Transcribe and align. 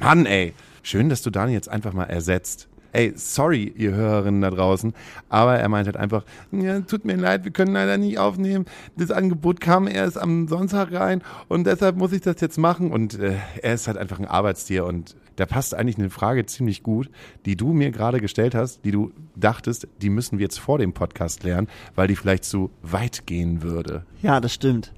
Mann, 0.00 0.26
ey. 0.26 0.54
Schön, 0.82 1.08
dass 1.08 1.22
du 1.22 1.30
Daniel 1.30 1.54
jetzt 1.56 1.68
einfach 1.68 1.92
mal 1.92 2.04
ersetzt. 2.04 2.68
Ey, 2.94 3.12
sorry, 3.16 3.74
ihr 3.76 3.92
Hörerinnen 3.92 4.40
da 4.40 4.50
draußen, 4.50 4.94
aber 5.28 5.58
er 5.58 5.68
meint 5.68 5.86
halt 5.86 5.96
einfach, 5.96 6.24
ja, 6.52 6.78
tut 6.78 7.04
mir 7.04 7.16
leid, 7.16 7.44
wir 7.44 7.50
können 7.50 7.72
leider 7.72 7.98
nicht 7.98 8.18
aufnehmen. 8.18 8.66
Das 8.96 9.10
Angebot 9.10 9.60
kam 9.60 9.88
erst 9.88 10.16
am 10.16 10.46
Sonntag 10.46 10.92
rein 10.92 11.20
und 11.48 11.66
deshalb 11.66 11.96
muss 11.96 12.12
ich 12.12 12.20
das 12.20 12.40
jetzt 12.40 12.56
machen. 12.56 12.92
Und 12.92 13.18
äh, 13.18 13.34
er 13.60 13.74
ist 13.74 13.88
halt 13.88 13.98
einfach 13.98 14.20
ein 14.20 14.28
Arbeitstier 14.28 14.84
und 14.84 15.16
da 15.36 15.46
passt 15.46 15.74
eigentlich 15.74 15.98
eine 15.98 16.10
Frage 16.10 16.46
ziemlich 16.46 16.82
gut, 16.82 17.10
die 17.44 17.56
du 17.56 17.72
mir 17.72 17.90
gerade 17.90 18.20
gestellt 18.20 18.54
hast, 18.54 18.84
die 18.84 18.90
du 18.90 19.12
dachtest, 19.36 19.88
die 20.00 20.10
müssen 20.10 20.38
wir 20.38 20.44
jetzt 20.44 20.58
vor 20.58 20.78
dem 20.78 20.92
Podcast 20.92 21.42
lernen, 21.42 21.68
weil 21.94 22.08
die 22.08 22.16
vielleicht 22.16 22.44
zu 22.44 22.70
weit 22.82 23.26
gehen 23.26 23.62
würde. 23.62 24.04
Ja, 24.22 24.40
das 24.40 24.54
stimmt. 24.54 24.92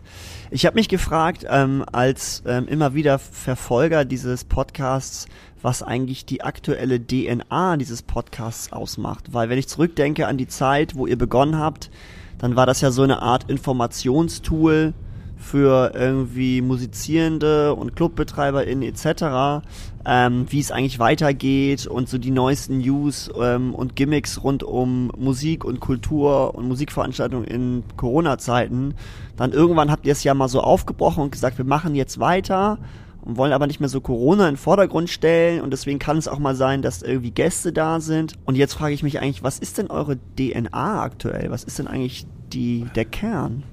Ich 0.50 0.66
habe 0.66 0.76
mich 0.76 0.88
gefragt, 0.88 1.46
ähm, 1.48 1.84
als 1.90 2.42
ähm, 2.46 2.68
immer 2.68 2.94
wieder 2.94 3.18
Verfolger 3.18 4.04
dieses 4.04 4.44
Podcasts, 4.44 5.26
was 5.62 5.82
eigentlich 5.82 6.26
die 6.26 6.42
aktuelle 6.42 7.00
DNA 7.00 7.76
dieses 7.76 8.02
Podcasts 8.02 8.72
ausmacht. 8.72 9.32
Weil 9.32 9.48
wenn 9.48 9.58
ich 9.58 9.68
zurückdenke 9.68 10.26
an 10.26 10.38
die 10.38 10.46
Zeit, 10.46 10.94
wo 10.94 11.06
ihr 11.06 11.18
begonnen 11.18 11.58
habt, 11.58 11.90
dann 12.38 12.54
war 12.56 12.66
das 12.66 12.80
ja 12.80 12.90
so 12.90 13.02
eine 13.02 13.22
Art 13.22 13.50
Informationstool 13.50 14.92
für 15.36 15.92
irgendwie 15.94 16.60
Musizierende 16.60 17.74
und 17.74 17.94
ClubbetreiberInnen 17.94 18.82
etc., 18.82 19.64
ähm, 20.06 20.46
wie 20.50 20.60
es 20.60 20.70
eigentlich 20.70 21.00
weitergeht 21.00 21.86
und 21.88 22.08
so 22.08 22.16
die 22.16 22.30
neuesten 22.30 22.78
News 22.78 23.28
ähm, 23.40 23.74
und 23.74 23.96
Gimmicks 23.96 24.42
rund 24.44 24.62
um 24.62 25.10
Musik 25.18 25.64
und 25.64 25.80
Kultur 25.80 26.54
und 26.54 26.68
Musikveranstaltungen 26.68 27.44
in 27.44 27.82
Corona-Zeiten. 27.96 28.94
Dann 29.36 29.52
irgendwann 29.52 29.90
habt 29.90 30.06
ihr 30.06 30.12
es 30.12 30.22
ja 30.22 30.32
mal 30.32 30.48
so 30.48 30.60
aufgebrochen 30.60 31.24
und 31.24 31.32
gesagt, 31.32 31.58
wir 31.58 31.64
machen 31.64 31.96
jetzt 31.96 32.20
weiter 32.20 32.78
und 33.22 33.36
wollen 33.36 33.52
aber 33.52 33.66
nicht 33.66 33.80
mehr 33.80 33.88
so 33.88 34.00
Corona 34.00 34.48
in 34.48 34.54
den 34.54 34.60
Vordergrund 34.60 35.10
stellen 35.10 35.60
und 35.60 35.72
deswegen 35.72 35.98
kann 35.98 36.16
es 36.18 36.28
auch 36.28 36.38
mal 36.38 36.54
sein, 36.54 36.82
dass 36.82 37.02
irgendwie 37.02 37.32
Gäste 37.32 37.72
da 37.72 37.98
sind. 37.98 38.34
Und 38.44 38.54
jetzt 38.54 38.74
frage 38.74 38.94
ich 38.94 39.02
mich 39.02 39.20
eigentlich, 39.20 39.42
was 39.42 39.58
ist 39.58 39.78
denn 39.78 39.88
eure 39.88 40.18
DNA 40.38 41.02
aktuell? 41.02 41.50
Was 41.50 41.64
ist 41.64 41.80
denn 41.80 41.88
eigentlich 41.88 42.26
die, 42.52 42.86
der 42.94 43.06
Kern? 43.06 43.64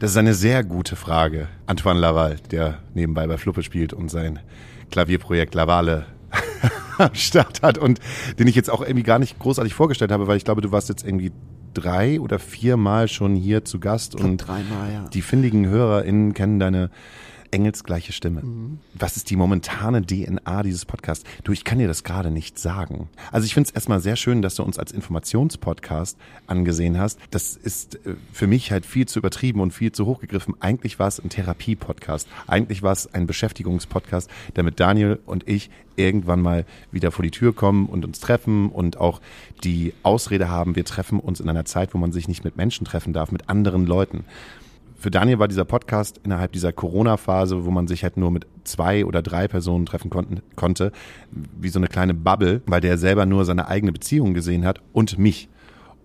Das 0.00 0.10
ist 0.10 0.16
eine 0.16 0.34
sehr 0.34 0.64
gute 0.64 0.96
Frage. 0.96 1.46
Antoine 1.66 2.00
Laval, 2.00 2.36
der 2.50 2.78
nebenbei 2.92 3.26
bei 3.28 3.38
Fluppe 3.38 3.62
spielt 3.62 3.92
und 3.92 4.10
sein 4.10 4.40
Klavierprojekt 4.90 5.54
Lavale 5.54 6.06
am 6.98 7.14
Start 7.14 7.62
hat 7.62 7.78
und 7.78 8.00
den 8.38 8.46
ich 8.46 8.54
jetzt 8.54 8.70
auch 8.70 8.80
irgendwie 8.80 9.02
gar 9.02 9.18
nicht 9.18 9.38
großartig 9.38 9.74
vorgestellt 9.74 10.12
habe, 10.12 10.26
weil 10.26 10.36
ich 10.36 10.44
glaube, 10.44 10.60
du 10.60 10.72
warst 10.72 10.88
jetzt 10.88 11.04
irgendwie 11.04 11.32
drei 11.74 12.20
oder 12.20 12.38
viermal 12.38 13.08
schon 13.08 13.34
hier 13.34 13.64
zu 13.64 13.78
Gast 13.78 14.14
und 14.14 14.38
dreimal, 14.38 14.92
ja. 14.92 15.08
die 15.08 15.22
findigen 15.22 15.66
HörerInnen 15.66 16.32
kennen 16.32 16.58
deine 16.58 16.90
engelsgleiche 17.50 18.12
Stimme. 18.12 18.42
Was 18.94 19.16
ist 19.16 19.30
die 19.30 19.36
momentane 19.36 20.02
DNA 20.02 20.62
dieses 20.62 20.84
Podcasts? 20.84 21.24
Du, 21.44 21.52
ich 21.52 21.64
kann 21.64 21.78
dir 21.78 21.88
das 21.88 22.04
gerade 22.04 22.30
nicht 22.30 22.58
sagen. 22.58 23.08
Also 23.32 23.46
ich 23.46 23.54
finde 23.54 23.68
es 23.68 23.74
erstmal 23.74 24.00
sehr 24.00 24.16
schön, 24.16 24.42
dass 24.42 24.56
du 24.56 24.62
uns 24.62 24.78
als 24.78 24.92
Informationspodcast 24.92 26.18
angesehen 26.46 26.98
hast. 26.98 27.18
Das 27.30 27.56
ist 27.56 27.96
äh, 28.06 28.16
für 28.32 28.46
mich 28.46 28.72
halt 28.72 28.86
viel 28.86 29.06
zu 29.06 29.18
übertrieben 29.18 29.60
und 29.60 29.72
viel 29.72 29.92
zu 29.92 30.06
hochgegriffen. 30.06 30.54
Eigentlich 30.60 30.98
war 30.98 31.08
es 31.08 31.18
ein 31.18 31.28
Therapie-Podcast. 31.28 32.28
Eigentlich 32.46 32.82
war 32.82 32.92
es 32.92 33.12
ein 33.12 33.26
Beschäftigungspodcast, 33.26 34.30
damit 34.54 34.80
Daniel 34.80 35.18
und 35.26 35.48
ich 35.48 35.70
irgendwann 35.96 36.40
mal 36.40 36.64
wieder 36.92 37.10
vor 37.10 37.22
die 37.22 37.30
Tür 37.30 37.54
kommen 37.54 37.86
und 37.86 38.04
uns 38.04 38.20
treffen 38.20 38.70
und 38.70 38.98
auch 38.98 39.20
die 39.64 39.94
Ausrede 40.02 40.48
haben, 40.48 40.76
wir 40.76 40.84
treffen 40.84 41.20
uns 41.20 41.40
in 41.40 41.48
einer 41.48 41.64
Zeit, 41.64 41.94
wo 41.94 41.98
man 41.98 42.12
sich 42.12 42.28
nicht 42.28 42.44
mit 42.44 42.56
Menschen 42.56 42.84
treffen 42.84 43.12
darf, 43.12 43.32
mit 43.32 43.48
anderen 43.48 43.86
Leuten 43.86 44.24
für 44.98 45.10
Daniel 45.10 45.38
war 45.38 45.48
dieser 45.48 45.64
Podcast 45.64 46.20
innerhalb 46.24 46.52
dieser 46.52 46.72
Corona-Phase, 46.72 47.64
wo 47.64 47.70
man 47.70 47.86
sich 47.86 48.02
halt 48.02 48.16
nur 48.16 48.30
mit 48.30 48.46
zwei 48.64 49.04
oder 49.04 49.22
drei 49.22 49.46
Personen 49.48 49.86
treffen 49.86 50.10
konnten, 50.10 50.40
konnte, 50.56 50.92
wie 51.30 51.68
so 51.68 51.78
eine 51.78 51.88
kleine 51.88 52.14
Bubble, 52.14 52.62
weil 52.66 52.80
der 52.80 52.98
selber 52.98 53.26
nur 53.26 53.44
seine 53.44 53.68
eigene 53.68 53.92
Beziehung 53.92 54.34
gesehen 54.34 54.64
hat 54.64 54.80
und 54.92 55.18
mich. 55.18 55.48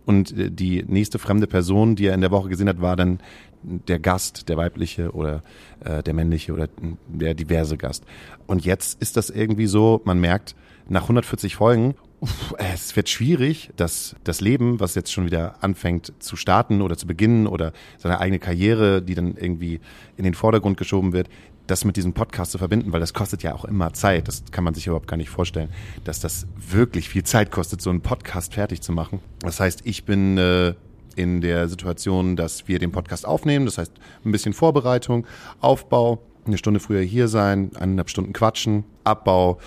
Und 0.06 0.38
äh, 0.38 0.51
die 0.51 0.84
nächste 0.84 1.19
fremde 1.19 1.47
Person, 1.47 1.96
die 1.96 2.07
er 2.07 2.16
in 2.16 2.22
der 2.22 2.31
Woche 2.31 2.50
gesehen 2.50 2.69
hat, 2.69 2.81
war 2.81 2.96
dann 2.96 3.19
der 3.63 4.00
Gast, 4.00 4.50
der 4.50 4.57
weibliche 4.57 5.12
oder 5.12 5.44
äh, 5.84 6.03
der 6.03 6.13
männliche 6.13 6.53
oder 6.53 6.68
der 7.07 7.34
diverse 7.34 7.78
Gast. 7.78 8.03
Und 8.47 8.66
jetzt 8.66 9.01
ist 9.01 9.18
das 9.18 9.30
irgendwie 9.30 9.68
so, 9.68 10.01
man 10.03 10.19
merkt, 10.19 10.56
nach 10.90 11.03
140 11.03 11.56
Folgen, 11.56 11.96
uff, 12.21 12.53
es 12.57 12.95
wird 12.95 13.09
schwierig, 13.09 13.71
dass 13.75 14.15
das 14.23 14.39
Leben, 14.39 14.79
was 14.79 14.95
jetzt 14.95 15.11
schon 15.11 15.25
wieder 15.25 15.55
anfängt 15.61 16.13
zu 16.19 16.35
starten 16.35 16.81
oder 16.81 16.95
zu 16.95 17.07
beginnen 17.07 17.47
oder 17.47 17.73
seine 17.97 18.19
eigene 18.19 18.39
Karriere, 18.39 19.01
die 19.01 19.15
dann 19.15 19.35
irgendwie 19.35 19.81
in 20.17 20.23
den 20.23 20.35
Vordergrund 20.35 20.77
geschoben 20.77 21.13
wird, 21.13 21.27
das 21.67 21.83
mit 21.83 21.97
diesem 21.97 22.13
Podcast 22.13 22.51
zu 22.51 22.57
verbinden, 22.57 22.91
weil 22.91 22.99
das 22.99 23.13
kostet 23.13 23.43
ja 23.43 23.53
auch 23.53 23.65
immer 23.65 23.93
Zeit. 23.93 24.27
Das 24.27 24.43
kann 24.51 24.63
man 24.63 24.73
sich 24.73 24.87
überhaupt 24.87 25.07
gar 25.07 25.17
nicht 25.17 25.29
vorstellen, 25.29 25.69
dass 26.03 26.19
das 26.19 26.47
wirklich 26.55 27.09
viel 27.09 27.23
Zeit 27.23 27.51
kostet, 27.51 27.81
so 27.81 27.89
einen 27.89 28.01
Podcast 28.01 28.53
fertig 28.53 28.81
zu 28.81 28.91
machen. 28.91 29.19
Das 29.39 29.59
heißt, 29.59 29.81
ich 29.85 30.05
bin 30.05 30.38
äh, 30.38 30.73
in 31.15 31.41
der 31.41 31.69
Situation, 31.69 32.35
dass 32.35 32.67
wir 32.67 32.79
den 32.79 32.91
Podcast 32.91 33.25
aufnehmen. 33.25 33.65
Das 33.65 33.77
heißt, 33.77 33.91
ein 34.25 34.31
bisschen 34.31 34.53
Vorbereitung, 34.53 35.25
Aufbau, 35.59 36.21
eine 36.45 36.57
Stunde 36.57 36.79
früher 36.79 37.01
hier 37.01 37.27
sein, 37.27 37.71
eineinhalb 37.75 38.09
Stunden 38.09 38.33
quatschen, 38.33 38.83
Abbau. 39.03 39.59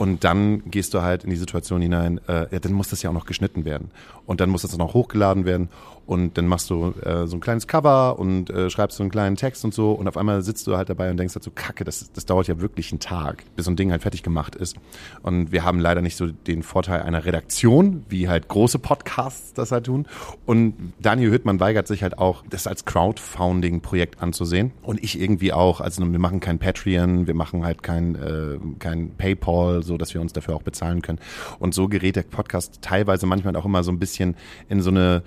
Und 0.00 0.24
dann 0.24 0.62
gehst 0.70 0.94
du 0.94 1.02
halt 1.02 1.24
in 1.24 1.30
die 1.30 1.36
Situation 1.36 1.82
hinein, 1.82 2.22
äh, 2.26 2.46
ja, 2.50 2.58
dann 2.58 2.72
muss 2.72 2.88
das 2.88 3.02
ja 3.02 3.10
auch 3.10 3.14
noch 3.14 3.26
geschnitten 3.26 3.66
werden. 3.66 3.90
Und 4.24 4.40
dann 4.40 4.48
muss 4.48 4.62
das 4.62 4.72
auch 4.72 4.78
noch 4.78 4.94
hochgeladen 4.94 5.44
werden. 5.44 5.68
Und 6.10 6.36
dann 6.38 6.48
machst 6.48 6.68
du 6.70 6.92
äh, 7.04 7.28
so 7.28 7.36
ein 7.36 7.40
kleines 7.40 7.68
Cover 7.68 8.18
und 8.18 8.50
äh, 8.50 8.68
schreibst 8.68 8.96
so 8.96 9.04
einen 9.04 9.12
kleinen 9.12 9.36
Text 9.36 9.64
und 9.64 9.72
so. 9.72 9.92
Und 9.92 10.08
auf 10.08 10.16
einmal 10.16 10.42
sitzt 10.42 10.66
du 10.66 10.76
halt 10.76 10.88
dabei 10.88 11.08
und 11.08 11.16
denkst 11.18 11.36
halt 11.36 11.44
so, 11.44 11.52
kacke, 11.52 11.84
das, 11.84 12.10
das 12.12 12.26
dauert 12.26 12.48
ja 12.48 12.60
wirklich 12.60 12.90
einen 12.90 12.98
Tag, 12.98 13.44
bis 13.54 13.66
so 13.66 13.70
ein 13.70 13.76
Ding 13.76 13.92
halt 13.92 14.02
fertig 14.02 14.24
gemacht 14.24 14.56
ist. 14.56 14.74
Und 15.22 15.52
wir 15.52 15.62
haben 15.62 15.78
leider 15.78 16.02
nicht 16.02 16.16
so 16.16 16.26
den 16.26 16.64
Vorteil 16.64 17.02
einer 17.02 17.24
Redaktion, 17.24 18.04
wie 18.08 18.28
halt 18.28 18.48
große 18.48 18.80
Podcasts 18.80 19.54
das 19.54 19.70
halt 19.70 19.86
tun. 19.86 20.08
Und 20.46 20.74
Daniel 20.98 21.30
Hüttmann 21.30 21.60
weigert 21.60 21.86
sich 21.86 22.02
halt 22.02 22.18
auch, 22.18 22.42
das 22.50 22.66
als 22.66 22.84
Crowdfunding-Projekt 22.86 24.20
anzusehen. 24.20 24.72
Und 24.82 25.00
ich 25.04 25.20
irgendwie 25.20 25.52
auch. 25.52 25.80
Also 25.80 26.02
wir 26.04 26.18
machen 26.18 26.40
kein 26.40 26.58
Patreon, 26.58 27.28
wir 27.28 27.34
machen 27.34 27.64
halt 27.64 27.84
kein, 27.84 28.16
äh, 28.16 28.58
kein 28.80 29.12
PayPal, 29.16 29.84
so 29.84 29.96
dass 29.96 30.12
wir 30.12 30.20
uns 30.20 30.32
dafür 30.32 30.56
auch 30.56 30.62
bezahlen 30.62 31.02
können. 31.02 31.20
Und 31.60 31.72
so 31.72 31.86
gerät 31.86 32.16
der 32.16 32.22
Podcast 32.24 32.82
teilweise 32.82 33.26
manchmal 33.26 33.54
auch 33.54 33.64
immer 33.64 33.84
so 33.84 33.92
ein 33.92 34.00
bisschen 34.00 34.34
in 34.68 34.80
so 34.80 34.90
eine 34.90 35.22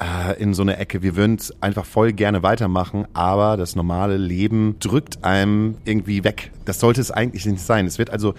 äh, 0.00 0.40
in 0.40 0.54
so 0.54 0.62
eine 0.62 0.76
Ecke. 0.76 1.02
Wir 1.02 1.16
würden 1.16 1.36
es 1.36 1.54
einfach 1.62 1.84
voll 1.84 2.12
gerne 2.12 2.42
weitermachen, 2.42 3.06
aber 3.14 3.56
das 3.56 3.76
normale 3.76 4.16
Leben 4.16 4.76
drückt 4.80 5.24
einem 5.24 5.76
irgendwie 5.84 6.24
weg. 6.24 6.52
Das 6.64 6.80
sollte 6.80 7.00
es 7.00 7.10
eigentlich 7.10 7.46
nicht 7.46 7.60
sein. 7.60 7.86
Es 7.86 7.98
wird 7.98 8.10
also 8.10 8.34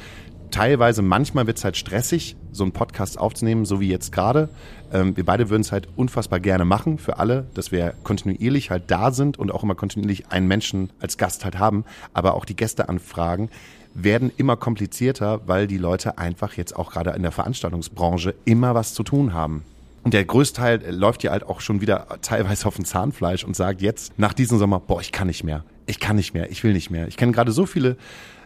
teilweise, 0.52 1.02
manchmal 1.02 1.48
wird 1.48 1.58
es 1.58 1.64
halt 1.64 1.78
stressig, 1.78 2.36
so 2.52 2.64
einen 2.64 2.72
Podcast 2.72 3.20
aufzunehmen, 3.20 3.66
so 3.66 3.80
wie 3.80 3.90
jetzt 3.90 4.12
gerade. 4.12 4.50
Ähm, 4.92 5.16
wir 5.18 5.26
beide 5.26 5.50
würden 5.50 5.62
es 5.62 5.72
halt 5.72 5.88
unfassbar 5.96 6.40
gerne 6.40 6.66
machen 6.66 6.98
für 6.98 7.20
alle, 7.20 7.48
dass 7.54 7.72
wir 7.72 7.94
kontinuierlich 8.04 8.72
halt 8.72 8.84
da 8.88 9.12
sind 9.12 9.38
und 9.38 9.52
auch 9.52 9.64
immer 9.64 9.76
kontinuierlich 9.76 10.30
einen 10.30 10.48
Menschen 10.48 10.92
als 11.00 11.18
Gast 11.18 11.44
halt 11.44 11.60
haben, 11.60 11.86
aber 12.14 12.36
auch 12.36 12.46
die 12.46 12.56
Gästeanfragen 12.56 13.50
werden 13.94 14.32
immer 14.38 14.56
komplizierter, 14.56 15.42
weil 15.48 15.66
die 15.68 15.78
Leute 15.78 16.18
einfach 16.20 16.54
jetzt 16.54 16.76
auch 16.76 16.92
gerade 16.92 17.12
in 17.12 17.24
der 17.24 17.32
Veranstaltungsbranche 17.32 18.36
immer 18.46 18.76
was 18.76 18.94
zu 18.94 19.04
tun 19.04 19.34
haben. 19.34 19.64
Und 20.08 20.14
der 20.14 20.24
größte 20.24 20.62
Teil 20.62 20.96
läuft 20.96 21.24
ja 21.24 21.32
halt 21.32 21.44
auch 21.44 21.60
schon 21.60 21.82
wieder 21.82 22.08
teilweise 22.22 22.66
auf 22.66 22.78
dem 22.78 22.86
Zahnfleisch 22.86 23.44
und 23.44 23.58
sagt 23.58 23.82
jetzt 23.82 24.18
nach 24.18 24.32
diesem 24.32 24.58
Sommer, 24.58 24.80
boah, 24.80 25.02
ich 25.02 25.12
kann 25.12 25.28
nicht 25.28 25.44
mehr. 25.44 25.66
Ich 25.86 26.00
kann 26.00 26.16
nicht 26.16 26.34
mehr. 26.34 26.50
Ich 26.50 26.64
will 26.64 26.72
nicht 26.72 26.90
mehr. 26.90 27.10
Ich 27.10 27.18
kenne 27.18 27.34
gerade 27.34 27.52
so 27.52 27.66
viele 27.66 27.98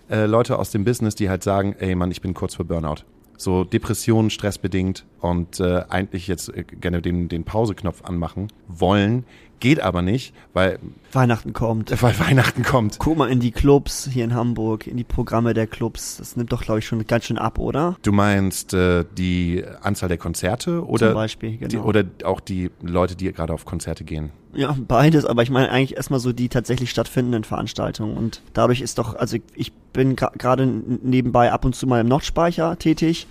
äh, 0.09 0.25
Leute 0.25 0.57
aus 0.57 0.71
dem 0.71 0.85
Business, 0.85 1.13
die 1.13 1.29
halt 1.29 1.43
sagen, 1.43 1.75
ey 1.77 1.93
Mann, 1.93 2.09
ich 2.09 2.19
bin 2.19 2.33
kurz 2.33 2.55
vor 2.55 2.65
Burnout. 2.65 3.03
so 3.37 3.63
Depressionen, 3.63 4.31
stressbedingt 4.31 5.05
und 5.19 5.59
äh, 5.59 5.83
eigentlich 5.87 6.27
jetzt 6.27 6.49
äh, 6.49 6.63
gerne 6.63 6.99
den, 6.99 7.29
den 7.29 7.43
Pauseknopf 7.43 8.05
anmachen 8.05 8.47
wollen, 8.67 9.23
Geht 9.61 9.79
aber 9.79 10.01
nicht, 10.01 10.33
weil 10.53 10.79
Weihnachten 11.11 11.53
kommt. 11.53 11.91
Weil 12.01 12.19
Weihnachten 12.19 12.63
kommt. 12.63 12.97
Guck 12.97 13.17
mal 13.17 13.29
in 13.29 13.39
die 13.39 13.51
Clubs 13.51 14.09
hier 14.11 14.23
in 14.23 14.33
Hamburg, 14.33 14.87
in 14.87 14.97
die 14.97 15.03
Programme 15.03 15.53
der 15.53 15.67
Clubs. 15.67 16.17
Das 16.17 16.35
nimmt 16.35 16.51
doch, 16.51 16.63
glaube 16.63 16.79
ich, 16.79 16.87
schon 16.87 17.05
ganz 17.05 17.25
schön 17.25 17.37
ab, 17.37 17.59
oder? 17.59 17.95
Du 18.01 18.11
meinst 18.11 18.73
äh, 18.73 19.05
die 19.17 19.63
Anzahl 19.81 20.09
der 20.09 20.17
Konzerte 20.17 20.83
oder 20.83 21.07
Zum 21.07 21.13
Beispiel, 21.13 21.57
genau. 21.57 21.69
die, 21.69 21.77
oder 21.77 22.03
auch 22.23 22.39
die 22.39 22.71
Leute, 22.81 23.15
die 23.15 23.31
gerade 23.31 23.53
auf 23.53 23.65
Konzerte 23.65 24.03
gehen? 24.03 24.31
Ja, 24.53 24.75
beides, 24.87 25.25
aber 25.25 25.43
ich 25.43 25.51
meine 25.51 25.69
eigentlich 25.69 25.95
erstmal 25.95 26.19
so 26.19 26.33
die 26.33 26.49
tatsächlich 26.49 26.89
stattfindenden 26.89 27.43
Veranstaltungen. 27.43 28.17
Und 28.17 28.41
dadurch 28.53 28.81
ist 28.81 28.97
doch, 28.97 29.15
also 29.15 29.37
ich 29.53 29.73
bin 29.93 30.15
gerade 30.15 30.65
nebenbei 30.65 31.51
ab 31.51 31.65
und 31.65 31.75
zu 31.75 31.85
mal 31.85 32.01
im 32.01 32.07
Nordspeicher 32.07 32.79
tätig 32.79 33.27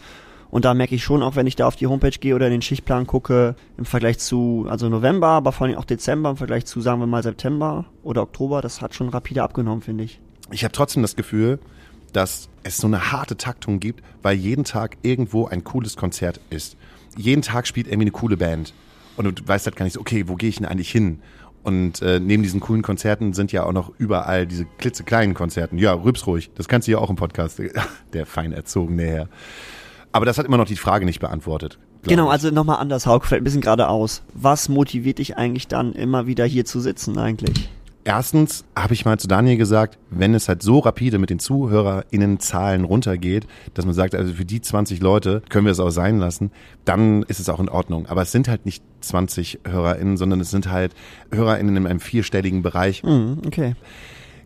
und 0.50 0.64
da 0.64 0.74
merke 0.74 0.94
ich 0.94 1.04
schon, 1.04 1.22
auch 1.22 1.36
wenn 1.36 1.46
ich 1.46 1.56
da 1.56 1.66
auf 1.66 1.76
die 1.76 1.86
Homepage 1.86 2.10
gehe 2.10 2.34
oder 2.34 2.46
in 2.46 2.52
den 2.52 2.62
Schichtplan 2.62 3.06
gucke, 3.06 3.54
im 3.78 3.84
Vergleich 3.84 4.18
zu, 4.18 4.66
also 4.68 4.88
November, 4.88 5.28
aber 5.28 5.52
vor 5.52 5.66
allem 5.66 5.76
auch 5.76 5.84
Dezember, 5.84 6.30
im 6.30 6.36
Vergleich 6.36 6.66
zu, 6.66 6.80
sagen 6.80 7.00
wir 7.00 7.06
mal, 7.06 7.22
September 7.22 7.84
oder 8.02 8.22
Oktober, 8.22 8.60
das 8.60 8.80
hat 8.80 8.94
schon 8.94 9.08
rapide 9.08 9.42
abgenommen, 9.42 9.82
finde 9.82 10.04
ich. 10.04 10.20
Ich 10.50 10.64
habe 10.64 10.72
trotzdem 10.72 11.02
das 11.02 11.14
Gefühl, 11.14 11.60
dass 12.12 12.48
es 12.64 12.78
so 12.78 12.86
eine 12.86 13.12
harte 13.12 13.36
Taktung 13.36 13.78
gibt, 13.78 14.02
weil 14.22 14.36
jeden 14.36 14.64
Tag 14.64 14.96
irgendwo 15.02 15.46
ein 15.46 15.62
cooles 15.62 15.96
Konzert 15.96 16.40
ist. 16.50 16.76
Jeden 17.16 17.42
Tag 17.42 17.66
spielt 17.66 17.86
irgendwie 17.86 18.04
eine 18.04 18.10
coole 18.10 18.36
Band. 18.36 18.74
Und 19.16 19.38
du 19.38 19.46
weißt 19.46 19.66
halt 19.66 19.76
gar 19.76 19.84
nicht 19.84 19.94
so, 19.94 20.00
okay, 20.00 20.24
wo 20.26 20.34
gehe 20.34 20.48
ich 20.48 20.56
denn 20.56 20.66
eigentlich 20.66 20.90
hin? 20.90 21.20
Und 21.62 22.00
äh, 22.00 22.20
neben 22.20 22.42
diesen 22.42 22.60
coolen 22.60 22.82
Konzerten 22.82 23.34
sind 23.34 23.52
ja 23.52 23.64
auch 23.64 23.72
noch 23.72 23.92
überall 23.98 24.46
diese 24.46 24.64
klitzekleinen 24.78 25.34
Konzerten. 25.34 25.76
Ja, 25.78 25.92
rübs 25.92 26.26
ruhig. 26.26 26.50
Das 26.54 26.68
kannst 26.68 26.88
du 26.88 26.92
ja 26.92 26.98
auch 26.98 27.10
im 27.10 27.16
Podcast. 27.16 27.60
Der 28.12 28.26
fein 28.26 28.52
erzogene 28.52 29.04
Herr. 29.04 29.28
Aber 30.12 30.26
das 30.26 30.38
hat 30.38 30.46
immer 30.46 30.56
noch 30.56 30.66
die 30.66 30.76
Frage 30.76 31.04
nicht 31.04 31.20
beantwortet. 31.20 31.78
Genau, 32.02 32.26
ich. 32.26 32.32
also 32.32 32.50
nochmal 32.50 32.78
anders, 32.78 33.06
Hauk, 33.06 33.26
fällt 33.26 33.42
ein 33.42 33.44
bisschen 33.44 33.60
geradeaus. 33.60 34.22
Was 34.34 34.68
motiviert 34.68 35.18
dich 35.18 35.36
eigentlich 35.36 35.68
dann 35.68 35.92
immer 35.92 36.26
wieder 36.26 36.44
hier 36.44 36.64
zu 36.64 36.80
sitzen 36.80 37.18
eigentlich? 37.18 37.68
Erstens 38.02 38.64
habe 38.74 38.94
ich 38.94 39.04
mal 39.04 39.18
zu 39.18 39.28
Daniel 39.28 39.58
gesagt, 39.58 39.98
wenn 40.08 40.34
es 40.34 40.48
halt 40.48 40.62
so 40.62 40.78
rapide 40.78 41.18
mit 41.18 41.28
den 41.28 41.38
ZuhörerInnen-Zahlen 41.38 42.84
runtergeht, 42.84 43.46
dass 43.74 43.84
man 43.84 43.92
sagt, 43.92 44.14
also 44.14 44.32
für 44.32 44.46
die 44.46 44.62
20 44.62 45.00
Leute 45.00 45.42
können 45.50 45.66
wir 45.66 45.72
es 45.72 45.80
auch 45.80 45.90
sein 45.90 46.18
lassen, 46.18 46.50
dann 46.86 47.22
ist 47.24 47.40
es 47.40 47.50
auch 47.50 47.60
in 47.60 47.68
Ordnung. 47.68 48.06
Aber 48.06 48.22
es 48.22 48.32
sind 48.32 48.48
halt 48.48 48.64
nicht 48.64 48.82
20 49.02 49.60
HörerInnen, 49.68 50.16
sondern 50.16 50.40
es 50.40 50.50
sind 50.50 50.70
halt 50.70 50.94
HörerInnen 51.30 51.76
in 51.76 51.86
einem 51.86 52.00
vierstelligen 52.00 52.62
Bereich. 52.62 53.02
Mhm, 53.02 53.42
okay 53.46 53.74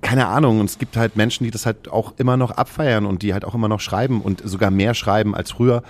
keine 0.05 0.27
Ahnung, 0.27 0.61
und 0.61 0.67
es 0.67 0.79
gibt 0.79 0.99
halt 0.99 1.17
Menschen, 1.17 1.45
die 1.45 1.51
das 1.51 1.65
halt 1.65 1.89
auch 1.89 2.13
immer 2.19 2.37
noch 2.37 2.51
abfeiern 2.51 3.07
und 3.07 3.23
die 3.23 3.33
halt 3.33 3.45
auch 3.45 3.55
immer 3.55 3.69
noch 3.69 3.81
schreiben 3.81 4.21
und 4.21 4.43
sogar 4.45 4.71
mehr 4.71 4.93
schreiben 4.93 5.35
als 5.35 5.53
früher. 5.53 5.83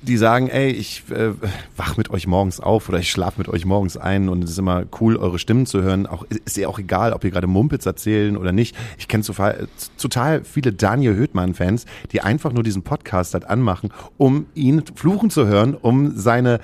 Die 0.00 0.16
sagen, 0.16 0.48
ey, 0.48 0.70
ich 0.70 1.04
äh, 1.10 1.32
wach 1.76 1.98
mit 1.98 2.10
euch 2.10 2.26
morgens 2.26 2.60
auf 2.60 2.88
oder 2.88 2.98
ich 2.98 3.10
schlafe 3.10 3.38
mit 3.38 3.48
euch 3.48 3.66
morgens 3.66 3.96
ein 3.98 4.28
und 4.28 4.42
es 4.42 4.50
ist 4.50 4.58
immer 4.58 4.84
cool, 5.00 5.16
eure 5.16 5.38
Stimmen 5.38 5.66
zu 5.66 5.82
hören. 5.82 6.06
Auch 6.06 6.24
ist 6.44 6.56
ja 6.56 6.66
auch 6.66 6.78
egal, 6.78 7.12
ob 7.12 7.24
ihr 7.24 7.30
gerade 7.30 7.46
Mumpitz 7.46 7.84
erzählen 7.86 8.38
oder 8.38 8.52
nicht. 8.52 8.74
Ich 8.98 9.06
kenne 9.06 9.22
total, 9.22 9.68
total 9.98 10.42
viele 10.42 10.72
Daniel 10.72 11.14
Höhtmann-Fans, 11.14 11.84
die 12.10 12.22
einfach 12.22 12.52
nur 12.52 12.62
diesen 12.62 12.82
Podcast 12.82 13.34
halt 13.34 13.44
anmachen, 13.44 13.90
um 14.16 14.46
ihn 14.54 14.82
fluchen 14.94 15.28
zu 15.28 15.46
hören, 15.46 15.74
um 15.74 16.16
seine 16.16 16.60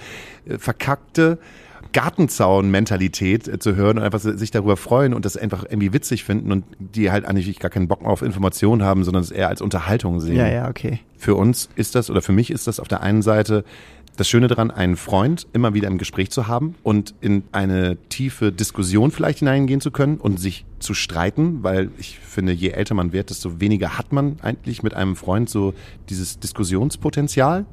äh, 0.47 0.59
verkackte 0.59 1.39
Gartenzaun-Mentalität 1.93 3.49
äh, 3.49 3.59
zu 3.59 3.75
hören 3.77 3.99
und 3.99 4.05
einfach 4.05 4.21
sich 4.21 4.51
darüber 4.51 4.77
freuen 4.77 5.15
und 5.15 5.25
das 5.25 5.37
einfach 5.37 5.65
irgendwie 5.65 5.93
witzig 5.93 6.25
finden 6.25 6.53
und 6.53 6.65
die 6.79 7.11
halt 7.11 7.25
eigentlich 7.25 7.59
gar 7.59 7.71
keinen 7.71 7.89
Bock 7.89 8.03
mehr 8.03 8.11
auf 8.11 8.23
Informationen 8.23 8.83
haben, 8.83 9.05
sondern 9.05 9.23
es 9.23 9.31
eher 9.31 9.49
als 9.49 9.61
Unterhaltung 9.61 10.21
sehen. 10.21 10.37
Ja, 10.37 10.49
ja, 10.49 10.69
okay. 10.69 11.01
Für 11.17 11.35
uns 11.35 11.69
ist 11.77 11.95
das 11.95 12.11
oder 12.11 12.23
für 12.23 12.33
mich 12.33 12.51
ist 12.51 12.67
das 12.67 12.81
auf 12.81 12.89
der 12.89 13.03
einen 13.03 13.23
Seite 13.23 13.65
das 14.17 14.29
Schöne 14.29 14.49
daran, 14.49 14.71
einen 14.71 14.97
Freund 14.97 15.47
immer 15.55 15.73
wieder 15.73 15.89
im 15.89 15.97
Gespräch 15.97 16.31
zu 16.31 16.47
haben 16.47 16.75
und 16.83 17.15
in 17.23 17.43
eine 17.53 17.97
tiefe 18.11 18.53
Diskussion 18.53 19.11
vielleicht 19.13 19.39
hineingehen 19.39 19.81
zu 19.81 19.91
können 19.91 20.19
und 20.19 20.39
sich 20.39 20.67
zu 20.79 20.93
streiten, 20.93 21.63
weil 21.63 21.91
ich 21.97 22.19
finde, 22.19 22.53
je 22.53 22.69
älter 22.71 22.95
man 22.95 23.13
wird, 23.13 23.31
desto 23.31 23.61
weniger 23.61 23.97
hat 23.97 24.13
man 24.13 24.37
eigentlich 24.43 24.83
mit 24.83 24.93
einem 24.93 25.17
Freund 25.17 25.49
so 25.49 25.73
dieses 26.11 26.39
Diskussionspotenzial. 26.39 27.65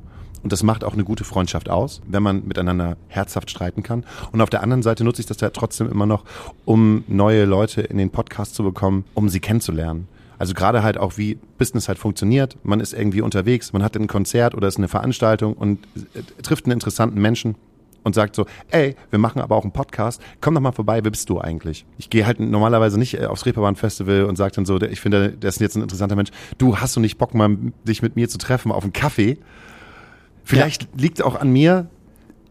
Und 0.43 0.51
das 0.51 0.63
macht 0.63 0.83
auch 0.83 0.93
eine 0.93 1.03
gute 1.03 1.23
Freundschaft 1.23 1.69
aus, 1.69 2.01
wenn 2.07 2.23
man 2.23 2.47
miteinander 2.47 2.97
herzhaft 3.07 3.49
streiten 3.49 3.83
kann. 3.83 4.05
Und 4.31 4.41
auf 4.41 4.49
der 4.49 4.63
anderen 4.63 4.83
Seite 4.83 5.03
nutze 5.03 5.21
ich 5.21 5.25
das 5.25 5.39
ja 5.41 5.49
trotzdem 5.49 5.89
immer 5.89 6.05
noch, 6.05 6.23
um 6.65 7.03
neue 7.07 7.45
Leute 7.45 7.81
in 7.81 7.97
den 7.97 8.09
Podcast 8.09 8.55
zu 8.55 8.63
bekommen, 8.63 9.05
um 9.13 9.29
sie 9.29 9.39
kennenzulernen. 9.39 10.07
Also 10.39 10.53
gerade 10.53 10.83
halt 10.83 10.97
auch, 10.97 11.17
wie 11.17 11.39
Business 11.57 11.87
halt 11.87 11.97
funktioniert. 11.97 12.57
Man 12.63 12.79
ist 12.79 12.93
irgendwie 12.93 13.21
unterwegs, 13.21 13.73
man 13.73 13.83
hat 13.83 13.95
ein 13.95 14.07
Konzert 14.07 14.53
oder 14.53 14.67
ist 14.67 14.77
eine 14.77 14.87
Veranstaltung 14.87 15.53
und 15.53 15.79
äh, 16.13 16.21
trifft 16.43 16.65
einen 16.65 16.73
interessanten 16.73 17.19
Menschen 17.19 17.55
und 18.03 18.13
sagt 18.13 18.35
so, 18.35 18.45
ey, 18.69 18.95
wir 19.09 19.19
machen 19.19 19.41
aber 19.41 19.55
auch 19.55 19.63
einen 19.63 19.73
Podcast, 19.73 20.21
komm 20.39 20.55
doch 20.55 20.61
mal 20.61 20.71
vorbei, 20.71 21.03
wer 21.03 21.11
bist 21.11 21.29
du 21.29 21.41
eigentlich? 21.41 21.85
Ich 21.97 22.09
gehe 22.09 22.25
halt 22.25 22.39
normalerweise 22.39 22.97
nicht 22.97 23.19
äh, 23.19 23.25
aufs 23.25 23.45
Reeperbahn 23.45 23.75
Festival 23.75 24.23
und 24.25 24.37
sage 24.37 24.53
dann 24.55 24.65
so, 24.65 24.79
ich 24.79 25.01
finde, 25.01 25.31
der 25.31 25.49
ist 25.49 25.59
jetzt 25.59 25.75
ein 25.75 25.81
interessanter 25.81 26.15
Mensch. 26.15 26.31
Du 26.57 26.77
hast 26.77 26.95
du 26.95 26.99
nicht 26.99 27.17
Bock 27.17 27.33
mal 27.33 27.57
dich 27.83 28.01
mit 28.01 28.15
mir 28.15 28.29
zu 28.29 28.37
treffen 28.37 28.71
auf 28.71 28.83
einen 28.83 28.93
Kaffee? 28.93 29.37
Vielleicht 30.47 30.83
ja. 30.83 30.89
liegt 30.95 31.21
auch 31.21 31.35
an 31.35 31.51
mir, 31.51 31.87